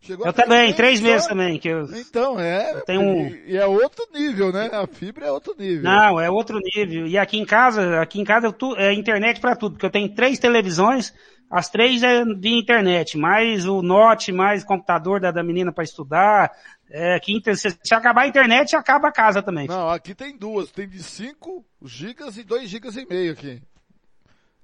Chegou 0.00 0.24
Eu 0.26 0.32
três 0.32 0.48
também, 0.48 0.72
três 0.74 0.98
só. 1.00 1.04
meses 1.04 1.26
também, 1.26 1.58
que 1.58 1.68
eu. 1.68 1.84
Então, 1.96 2.38
é. 2.38 2.80
tenho 2.82 3.00
um- 3.02 3.26
E, 3.46 3.56
é 3.56 3.66
outro 3.66 4.06
nível, 4.14 4.52
né? 4.52 4.70
A 4.72 4.86
fibra 4.86 5.26
é 5.26 5.32
outro 5.32 5.54
nível. 5.58 5.82
Não, 5.82 6.20
é 6.20 6.30
outro 6.30 6.60
nível. 6.60 7.06
E 7.06 7.18
aqui 7.18 7.38
em 7.38 7.44
casa, 7.44 8.00
aqui 8.00 8.20
em 8.20 8.24
casa 8.24 8.46
eu 8.46 8.52
tu, 8.52 8.76
é 8.76 8.92
internet 8.92 9.40
pra 9.40 9.56
tudo, 9.56 9.72
porque 9.72 9.86
eu 9.86 9.90
tenho 9.90 10.08
três 10.14 10.38
televisões, 10.38 11.12
as 11.50 11.68
três 11.68 12.02
é 12.02 12.24
de 12.24 12.48
internet, 12.48 13.18
mais 13.18 13.66
o 13.66 13.82
note, 13.82 14.30
mais 14.30 14.62
computador 14.62 15.18
da, 15.20 15.30
da 15.32 15.42
menina 15.42 15.72
pra 15.72 15.82
estudar. 15.84 16.52
É, 16.90 17.14
aqui, 17.16 17.32
inter- 17.36 17.56
se, 17.56 17.68
se 17.82 17.92
acabar 17.94 18.22
a 18.22 18.26
internet, 18.28 18.74
acaba 18.76 19.08
a 19.08 19.12
casa 19.12 19.42
também. 19.42 19.66
Não, 19.66 19.90
aqui 19.90 20.14
tem 20.14 20.36
duas. 20.38 20.70
Tem 20.70 20.88
de 20.88 21.02
5 21.02 21.64
gigas 21.84 22.38
e 22.38 22.44
2 22.44 22.68
gigas 22.70 22.96
e 22.96 23.04
meio 23.04 23.32
aqui. 23.32 23.60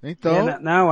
Então, 0.01 0.49
É, 0.49 0.59
não, 0.59 0.91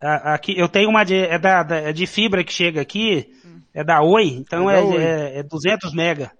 aqui 0.00 0.58
eu 0.58 0.68
tenho 0.68 0.88
uma 0.88 1.04
de, 1.04 1.16
é 1.16 1.38
da, 1.38 1.62
da- 1.62 1.76
é 1.80 1.92
de 1.92 2.06
fibra 2.06 2.44
que 2.44 2.52
chega 2.52 2.80
aqui, 2.80 3.30
é 3.74 3.84
da 3.84 4.00
Oi, 4.02 4.28
então 4.28 4.70
É 4.70 4.78
é, 4.78 4.82
Oi. 4.82 5.02
é, 5.02 5.38
é 5.40 5.42
200 5.42 5.92
mega. 5.92 6.30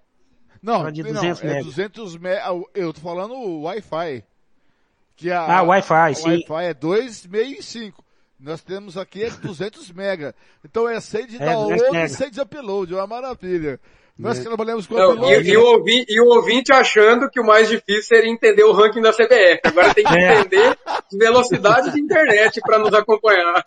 não, 0.63 0.91
de 0.91 1.03
não, 1.03 1.13
200 1.13 1.43
é 1.43 1.47
mega. 1.47 1.65
200 1.65 2.17
me... 2.17 2.31
Eu 2.75 2.93
tô 2.93 3.01
falando 3.01 3.35
o 3.35 3.63
Wi-Fi. 3.63 4.25
Que 5.17 5.31
a, 5.31 5.59
Ah, 5.59 5.63
Wi-Fi, 5.63 6.15
sim. 6.15 6.29
Wi-Fi 6.29 6.65
é 6.65 6.75
2,65. 6.75 7.93
Nós 8.41 8.63
temos 8.63 8.97
aqui 8.99 9.25
é 9.25 9.31
200 9.31 9.91
mega. 9.93 10.35
Então 10.65 10.89
é 10.89 11.01
100 11.01 11.27
de 11.27 11.37
É, 11.37 11.39
200 11.39 11.55
download 11.55 11.83
e 11.85 11.91
mega. 11.93 12.09
100 12.09 12.31
de 12.31 12.41
upload. 12.41 12.93
É 12.93 12.97
uma 12.97 13.07
maravilha. 13.07 13.81
Nós 14.17 14.39
trabalhamos 14.39 14.87
com 14.87 14.95
Não, 14.95 15.29
e, 15.29 15.51
e 15.51 15.57
o 15.57 15.65
ouvinte, 15.65 16.07
e 16.09 16.21
o 16.21 16.27
ouvinte 16.27 16.73
achando 16.73 17.29
que 17.29 17.41
o 17.41 17.45
mais 17.45 17.69
difícil 17.69 18.05
seria 18.05 18.31
entender 18.31 18.63
o 18.63 18.73
ranking 18.73 19.01
da 19.01 19.13
CBF. 19.13 19.61
Agora 19.65 19.93
tem 19.93 20.05
que 20.05 20.15
É. 20.17 20.41
entender 20.41 20.79
velocidade 21.13 21.93
de 21.93 22.01
internet 22.01 22.61
para 22.61 22.79
nos 22.79 22.95
acompanhar. 22.95 23.63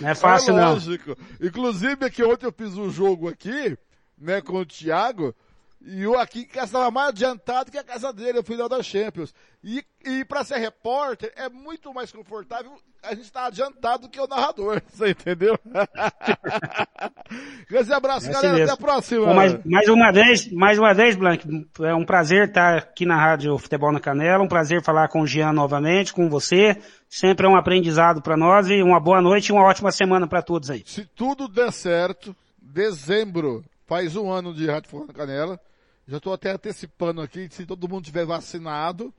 Não 0.00 0.08
é 0.08 0.14
fácil 0.14 0.54
é 0.56 0.60
não. 0.60 0.72
lógico. 0.74 1.16
Inclusive, 1.40 2.04
aqui 2.04 2.22
ontem 2.22 2.46
eu 2.46 2.52
fiz 2.52 2.76
um 2.76 2.90
jogo 2.90 3.28
aqui, 3.28 3.76
né, 4.16 4.40
com 4.40 4.58
o 4.58 4.64
Thiago, 4.66 5.34
e 5.82 6.02
eu 6.02 6.18
aqui 6.18 6.40
em 6.40 6.44
casa 6.44 6.66
estava 6.66 6.90
mais 6.90 7.08
adiantado 7.08 7.70
que 7.70 7.78
a 7.78 7.84
casa 7.84 8.12
dele, 8.12 8.38
o 8.38 8.44
final 8.44 8.68
da 8.68 8.82
Champions. 8.82 9.34
E, 9.64 9.82
e 10.04 10.24
para 10.24 10.44
ser 10.44 10.58
repórter, 10.58 11.32
é 11.36 11.48
muito 11.48 11.92
mais 11.94 12.12
confortável 12.12 12.72
a 13.02 13.14
gente 13.14 13.24
estar 13.24 13.46
adiantado 13.46 14.08
que 14.08 14.20
o 14.20 14.26
narrador, 14.26 14.82
você 14.92 15.10
entendeu? 15.10 15.58
Grande 17.68 17.92
abraço, 17.92 18.28
É 18.28 18.32
galera, 18.32 18.64
até 18.64 18.72
a 18.72 18.76
próxima. 18.76 19.26
Pô, 19.26 19.34
mais, 19.34 19.64
mais 19.64 19.88
uma 19.88 20.12
vez, 20.12 20.52
mais 20.52 20.78
uma 20.78 20.92
vez, 20.92 21.16
Blank, 21.16 21.68
é 21.80 21.94
um 21.94 22.04
prazer 22.04 22.48
estar 22.48 22.78
aqui 22.78 23.06
na 23.06 23.16
Rádio 23.16 23.56
Futebol 23.58 23.92
na 23.92 24.00
Canela, 24.00 24.44
um 24.44 24.48
prazer 24.48 24.82
falar 24.82 25.08
com 25.08 25.22
o 25.22 25.26
Jean 25.26 25.52
novamente, 25.52 26.12
com 26.12 26.28
você. 26.28 26.76
Sempre 27.08 27.46
é 27.46 27.48
um 27.48 27.56
aprendizado 27.56 28.20
para 28.20 28.36
nós 28.36 28.68
e 28.68 28.82
uma 28.82 29.00
boa 29.00 29.22
noite 29.22 29.48
e 29.48 29.52
uma 29.52 29.64
ótima 29.64 29.90
semana 29.90 30.26
para 30.26 30.42
todos 30.42 30.68
aí. 30.70 30.82
Se 30.86 31.06
tudo 31.06 31.48
der 31.48 31.72
certo, 31.72 32.36
dezembro 32.60 33.64
faz 33.86 34.14
um 34.14 34.30
ano 34.30 34.52
de 34.54 34.66
Rádio 34.66 34.90
Forró 34.90 35.06
na 35.06 35.14
Canela. 35.14 35.58
Já 36.06 36.16
estou 36.16 36.32
até 36.32 36.50
antecipando 36.50 37.20
aqui, 37.20 37.48
se 37.50 37.64
todo 37.64 37.88
mundo 37.88 38.04
tiver 38.04 38.24
vacinado, 38.26 39.14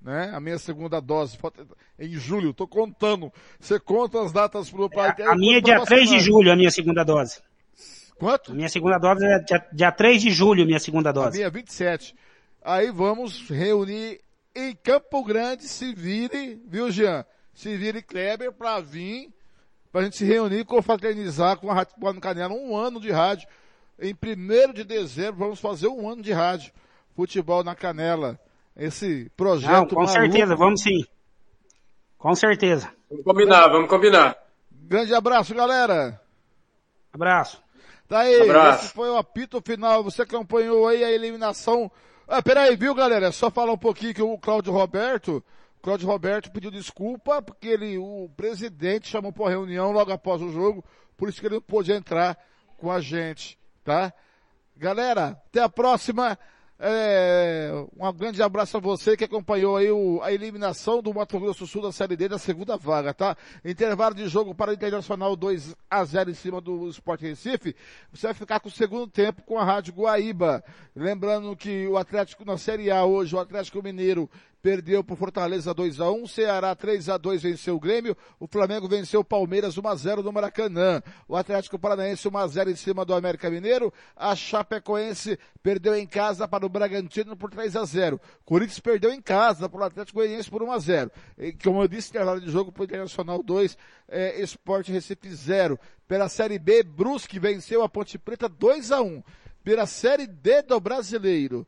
né? 0.00 0.30
A 0.34 0.40
minha 0.40 0.58
segunda 0.58 1.00
dose, 1.00 1.38
em 1.98 2.14
julho, 2.14 2.54
tô 2.54 2.66
contando. 2.66 3.30
Você 3.58 3.78
conta 3.78 4.22
as 4.22 4.32
datas 4.32 4.70
pro 4.70 4.88
pai. 4.88 5.14
A 5.28 5.36
minha 5.36 5.58
é 5.58 5.60
dia 5.60 5.84
3 5.84 6.08
de 6.08 6.20
julho, 6.20 6.50
a 6.50 6.56
minha 6.56 6.70
segunda 6.70 7.04
dose. 7.04 7.40
Quanto? 8.18 8.52
A 8.52 8.54
minha 8.54 8.68
segunda 8.68 8.98
dose 8.98 9.24
é 9.24 9.38
dia, 9.40 9.66
dia 9.72 9.92
3 9.92 10.22
de 10.22 10.30
julho, 10.30 10.64
minha 10.66 10.80
segunda 10.80 11.10
A 11.10 11.12
dose. 11.12 11.36
minha 11.36 11.46
é 11.46 11.50
27. 11.50 12.14
Aí 12.62 12.90
vamos 12.90 13.48
reunir 13.48 14.20
em 14.54 14.74
Campo 14.74 15.24
Grande, 15.24 15.64
se 15.64 15.94
vire, 15.94 16.60
viu, 16.66 16.90
Jean? 16.90 17.24
Se 17.54 17.76
vire 17.76 18.02
Kleber 18.02 18.52
pra 18.52 18.80
vir, 18.80 19.30
pra 19.92 20.02
gente 20.02 20.16
se 20.16 20.24
reunir, 20.24 20.64
confraternizar 20.64 21.58
com 21.58 21.70
a 21.70 21.74
Rádio 21.74 21.94
Canela, 22.20 22.54
um 22.54 22.76
ano 22.76 23.00
de 23.00 23.10
rádio. 23.10 23.48
Em 24.00 24.14
1 24.14 24.72
de 24.72 24.84
dezembro 24.84 25.38
vamos 25.40 25.60
fazer 25.60 25.88
um 25.88 26.08
ano 26.08 26.22
de 26.22 26.32
rádio. 26.32 26.72
Futebol 27.14 27.62
na 27.62 27.74
Canela. 27.74 28.38
Esse 28.76 29.30
projeto 29.36 29.70
Não, 29.72 29.86
com 29.86 29.94
maluco. 29.96 30.12
certeza, 30.12 30.56
vamos 30.56 30.82
sim. 30.82 31.04
Com 32.16 32.34
certeza. 32.34 32.90
Vamos 33.10 33.24
combinar, 33.24 33.68
vamos 33.68 33.88
combinar. 33.90 34.36
Grande 34.70 35.14
abraço, 35.14 35.54
galera. 35.54 36.20
Abraço. 37.12 37.62
Tá 38.08 38.20
aí, 38.20 38.42
Abraço. 38.42 38.84
esse 38.86 38.94
foi 38.94 39.10
o 39.10 39.16
apito 39.16 39.60
final. 39.60 40.02
Você 40.02 40.22
acompanhou 40.22 40.88
aí 40.88 41.04
a 41.04 41.10
eliminação. 41.10 41.90
Ah, 42.26 42.42
peraí, 42.42 42.74
viu, 42.76 42.94
galera? 42.94 43.26
É 43.26 43.32
só 43.32 43.50
falar 43.50 43.72
um 43.72 43.78
pouquinho 43.78 44.14
que 44.14 44.22
o 44.22 44.38
Cláudio 44.38 44.72
Roberto, 44.72 45.44
o 45.78 45.82
Cláudio 45.82 46.06
Roberto 46.08 46.50
pediu 46.50 46.70
desculpa 46.70 47.42
porque 47.42 47.68
ele, 47.68 47.98
o 47.98 48.30
presidente 48.36 49.08
chamou 49.08 49.32
para 49.32 49.50
reunião 49.50 49.92
logo 49.92 50.12
após 50.12 50.40
o 50.40 50.50
jogo, 50.50 50.84
por 51.16 51.28
isso 51.28 51.40
que 51.40 51.46
ele 51.46 51.56
não 51.56 51.62
pôde 51.62 51.92
entrar 51.92 52.36
com 52.76 52.90
a 52.90 53.00
gente, 53.00 53.58
tá? 53.90 54.12
Galera, 54.76 55.28
até 55.48 55.60
a 55.60 55.68
próxima. 55.68 56.38
É, 56.82 57.70
um 57.98 58.10
grande 58.14 58.42
abraço 58.42 58.78
a 58.78 58.80
você 58.80 59.14
que 59.14 59.24
acompanhou 59.24 59.76
aí 59.76 59.90
o- 59.90 60.18
a 60.22 60.32
eliminação 60.32 61.02
do 61.02 61.12
Mato 61.12 61.38
Grosso 61.38 61.66
Sul 61.66 61.82
da 61.82 61.92
Série 61.92 62.16
D 62.16 62.26
da 62.26 62.38
segunda 62.38 62.74
vaga, 62.74 63.12
tá? 63.12 63.36
Intervalo 63.62 64.14
de 64.14 64.26
jogo 64.28 64.54
para 64.54 64.70
o 64.70 64.74
Internacional 64.74 65.36
2 65.36 65.76
a 65.90 66.02
0 66.04 66.30
em 66.30 66.34
cima 66.34 66.58
do 66.58 66.88
Sport 66.88 67.20
Recife. 67.20 67.76
Você 68.10 68.28
vai 68.28 68.32
ficar 68.34 68.60
com 68.60 68.68
o 68.68 68.72
segundo 68.72 69.06
tempo 69.08 69.42
com 69.42 69.58
a 69.58 69.64
Rádio 69.64 69.92
Guaíba. 69.92 70.64
Lembrando 70.96 71.54
que 71.54 71.86
o 71.86 71.98
Atlético 71.98 72.46
na 72.46 72.56
Série 72.56 72.90
A 72.90 73.04
hoje, 73.04 73.36
o 73.36 73.40
Atlético 73.40 73.82
Mineiro 73.82 74.30
perdeu 74.62 75.02
por 75.02 75.16
Fortaleza 75.16 75.72
2 75.72 76.00
a 76.00 76.10
1 76.10 76.26
Ceará 76.26 76.74
3 76.74 77.08
a 77.08 77.16
2 77.16 77.42
venceu 77.42 77.76
o 77.76 77.80
Grêmio, 77.80 78.16
o 78.38 78.46
Flamengo 78.46 78.88
venceu 78.88 79.20
o 79.20 79.24
Palmeiras 79.24 79.78
1 79.78 79.88
a 79.88 79.94
0 79.94 80.22
no 80.22 80.32
Maracanã, 80.32 81.02
o 81.28 81.36
Atlético 81.36 81.78
Paranaense 81.78 82.28
1 82.28 82.36
a 82.36 82.46
0 82.46 82.70
em 82.70 82.76
cima 82.76 83.04
do 83.04 83.14
América 83.14 83.50
Mineiro, 83.50 83.92
a 84.16 84.34
Chapecoense 84.34 85.38
perdeu 85.62 85.94
em 85.94 86.06
casa 86.06 86.48
para 86.48 86.66
o 86.66 86.68
Bragantino 86.68 87.36
por 87.36 87.50
3 87.50 87.76
a 87.76 87.84
0 87.84 88.20
Corinthians 88.44 88.80
perdeu 88.80 89.12
em 89.12 89.20
casa 89.20 89.68
para 89.68 89.80
o 89.80 89.84
Atlético 89.84 90.18
Goianiense 90.18 90.50
por 90.50 90.62
1 90.62 90.72
a 90.72 90.78
0 90.78 91.10
e, 91.38 91.52
como 91.52 91.82
eu 91.82 91.88
disse, 91.88 92.10
intervalo 92.10 92.40
de 92.40 92.50
jogo 92.50 92.72
para 92.72 92.82
o 92.82 92.84
Internacional 92.84 93.42
2, 93.42 93.76
é, 94.08 94.40
Sport 94.42 94.88
Recife 94.88 95.34
0. 95.34 95.78
Pela 96.06 96.28
Série 96.28 96.58
B, 96.58 96.82
Brusque 96.82 97.38
venceu 97.38 97.82
a 97.82 97.88
Ponte 97.88 98.18
Preta 98.18 98.48
2 98.48 98.90
a 98.92 99.00
1 99.00 99.22
Pela 99.62 99.86
Série 99.86 100.26
D 100.26 100.62
do 100.62 100.80
Brasileiro, 100.80 101.66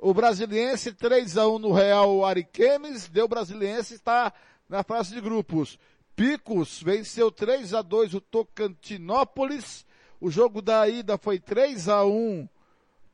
o 0.00 0.14
Brasiliense 0.14 0.92
3 0.92 1.36
a 1.36 1.46
1 1.46 1.58
no 1.58 1.72
Real 1.72 2.24
Ariquemes, 2.24 3.08
deu 3.08 3.28
Brasiliense 3.28 3.94
está 3.94 4.32
na 4.68 4.82
fase 4.82 5.14
de 5.14 5.20
grupos. 5.20 5.78
Picos 6.16 6.82
venceu 6.82 7.30
3 7.30 7.74
a 7.74 7.82
2 7.82 8.14
o 8.14 8.20
Tocantinópolis. 8.20 9.86
O 10.20 10.30
jogo 10.30 10.62
da 10.62 10.88
ida 10.88 11.18
foi 11.18 11.38
3 11.38 11.88
a 11.88 12.04
1 12.04 12.48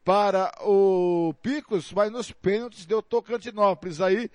para 0.05 0.53
o 0.63 1.35
Picos, 1.43 1.93
mas 1.93 2.11
nos 2.13 2.31
pênaltis 2.31 2.87
deu 2.87 3.03
Tocantinópolis. 3.03 4.01
Aí 4.01 4.31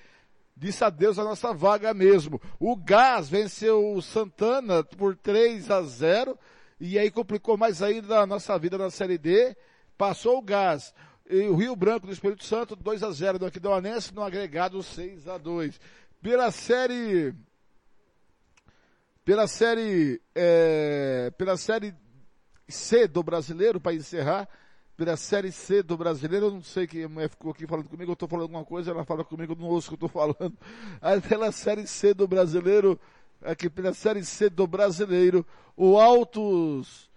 disse 0.56 0.84
adeus 0.84 1.18
à 1.18 1.24
nossa 1.24 1.54
vaga 1.54 1.94
mesmo. 1.94 2.42
O 2.60 2.76
Gás 2.76 3.30
venceu 3.30 3.94
o 3.94 4.02
Santana 4.02 4.84
por 4.84 5.16
3 5.16 5.72
a 5.72 5.82
0 5.84 6.38
e 6.80 7.00
aí 7.00 7.10
complicou 7.10 7.56
mais 7.56 7.82
ainda 7.82 8.20
a 8.20 8.28
nossa 8.28 8.58
vida 8.60 8.78
na 8.78 8.90
Série 8.90 9.18
D. 9.18 9.56
Passou 9.98 10.38
o 10.38 10.42
Gás. 10.42 10.94
E 11.32 11.48
o 11.48 11.56
Rio 11.56 11.78
Branco 11.78 12.06
do 12.06 12.12
Espírito 12.12 12.44
Santo 12.44 12.76
2 12.76 13.04
a 13.04 13.10
0 13.10 13.40
no 13.40 13.46
Aquidauanense, 13.46 14.14
no 14.14 14.22
agregado 14.22 14.84
6 14.84 15.30
a 15.30 15.38
2. 15.38 15.80
Pela 16.22 16.52
série 16.52 17.34
pela 19.24 19.48
série 19.48 20.22
é, 20.36 21.32
pela 21.38 21.56
série 21.56 21.96
C 22.68 23.08
do 23.08 23.24
brasileiro, 23.24 23.80
para 23.80 23.94
encerrar, 23.94 24.46
pela 24.98 25.16
série 25.16 25.54
C 25.54 25.82
do 25.82 25.96
brasileiro, 25.96 26.48
eu 26.48 26.52
não 26.52 26.62
sei 26.62 26.86
quem 26.86 27.08
mulher 27.08 27.30
ficou 27.30 27.52
aqui 27.52 27.66
falando 27.66 27.88
comigo, 27.88 28.12
eu 28.12 28.14
estou 28.14 28.28
falando 28.28 28.44
alguma 28.44 28.66
coisa, 28.66 28.92
ela 28.92 29.06
fala 29.06 29.24
comigo, 29.24 29.54
eu 29.54 29.58
não 29.58 29.68
ouço 29.68 29.88
o 29.88 29.98
que 29.98 30.04
eu 30.04 30.08
estou 30.08 30.10
falando. 30.10 30.58
Aí 31.02 31.22
pela 31.22 31.50
série 31.54 31.88
C 31.88 32.14
do 32.14 32.28
brasileiro, 32.28 33.00
aqui 33.42 33.70
pela 33.70 33.94
série 33.94 34.26
C 34.26 34.50
do 34.50 34.68
brasileiro, 34.68 35.46
o 35.78 35.98
Altos, 35.98 37.10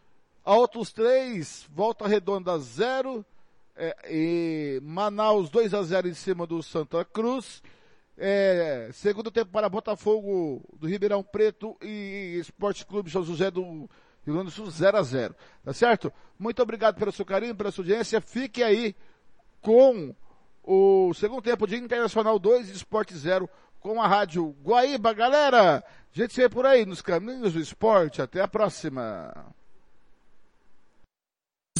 Altos 0.45 0.93
3, 0.93 1.67
Volta 1.75 2.07
Redonda 2.07 2.57
0, 2.61 3.27
é, 3.77 3.97
e 4.09 4.81
Manaus 4.83 5.51
2 5.51 5.75
a 5.75 5.83
0 5.83 6.09
em 6.09 6.15
cima 6.15 6.47
do 6.47 6.63
Santa 6.63 7.05
Cruz. 7.05 7.63
É, 8.17 8.91
segundo 8.93 9.31
tempo 9.31 9.51
para 9.51 9.69
Botafogo 9.69 10.63
do 10.79 10.87
Ribeirão 10.87 11.23
Preto 11.23 11.77
e 11.83 12.39
Esporte 12.41 12.87
Clube 12.87 13.11
São 13.11 13.25
José 13.25 13.51
do 13.51 13.91
Rio 14.25 14.35
Grande 14.35 14.45
do 14.45 14.51
Sul 14.53 14.71
0 14.71 14.97
a 14.97 15.03
0 15.03 15.35
Tá 15.65 15.73
certo? 15.73 16.13
Muito 16.39 16.63
obrigado 16.63 16.97
pelo 16.97 17.11
seu 17.11 17.25
carinho, 17.25 17.57
pela 17.57 17.73
sua 17.73 17.83
audiência. 17.83 18.21
Fique 18.21 18.63
aí 18.63 18.95
com 19.61 20.15
o 20.63 21.13
segundo 21.15 21.43
tempo 21.43 21.67
de 21.67 21.77
Internacional 21.77 22.39
2 22.39 22.69
e 22.69 22.73
Esporte 22.73 23.17
0 23.17 23.49
com 23.81 24.01
a 24.01 24.07
Rádio 24.07 24.55
Guaíba. 24.63 25.13
Galera, 25.13 25.79
a 25.79 25.85
gente 26.13 26.33
se 26.33 26.41
vê 26.41 26.49
por 26.49 26.65
aí 26.65 26.87
nos 26.87 27.03
caminhos 27.03 27.53
do 27.53 27.61
esporte. 27.61 28.23
Até 28.23 28.41
a 28.41 28.49
próxima. 28.49 29.53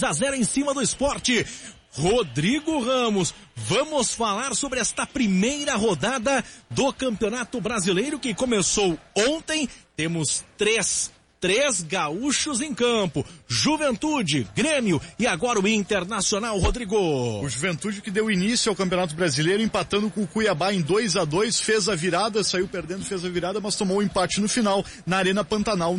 a 0.03 0.13
0 0.13 0.35
em 0.35 0.45
cima 0.45 0.75
do 0.75 0.83
esporte. 0.83 1.45
Rodrigo 1.97 2.81
Ramos, 2.81 3.33
vamos 3.55 4.13
falar 4.15 4.55
sobre 4.57 4.81
esta 4.81 5.07
primeira 5.07 5.77
rodada 5.77 6.45
do 6.69 6.93
Campeonato 6.93 7.61
Brasileiro 7.61 8.19
que 8.19 8.35
começou 8.35 8.99
ontem. 9.15 9.69
Temos 9.97 10.45
três 10.59 11.13
três 11.45 11.83
gaúchos 11.83 12.63
em 12.63 12.73
campo. 12.73 13.23
Juventude, 13.47 14.49
Grêmio 14.57 14.99
e 15.19 15.27
agora 15.27 15.61
o 15.61 15.69
Internacional, 15.69 16.59
Rodrigo. 16.59 16.97
O 16.97 17.49
Juventude 17.51 18.01
que 18.01 18.11
deu 18.11 18.31
início 18.31 18.71
ao 18.71 18.75
Campeonato 18.75 19.15
Brasileiro 19.15 19.63
empatando 19.63 20.09
com 20.09 20.23
o 20.23 20.27
Cuiabá 20.27 20.73
em 20.73 20.81
2 20.81 21.17
a 21.17 21.25
2 21.27 21.61
fez 21.61 21.87
a 21.87 21.95
virada, 21.95 22.43
saiu 22.43 22.67
perdendo, 22.67 23.05
fez 23.05 23.27
a 23.27 23.29
virada, 23.29 23.61
mas 23.61 23.77
tomou 23.77 23.99
o 23.99 24.01
um 24.01 24.03
empate 24.03 24.41
no 24.41 24.49
final 24.49 24.83
na 25.05 25.19
Arena 25.19 25.45
Pantanal. 25.45 25.93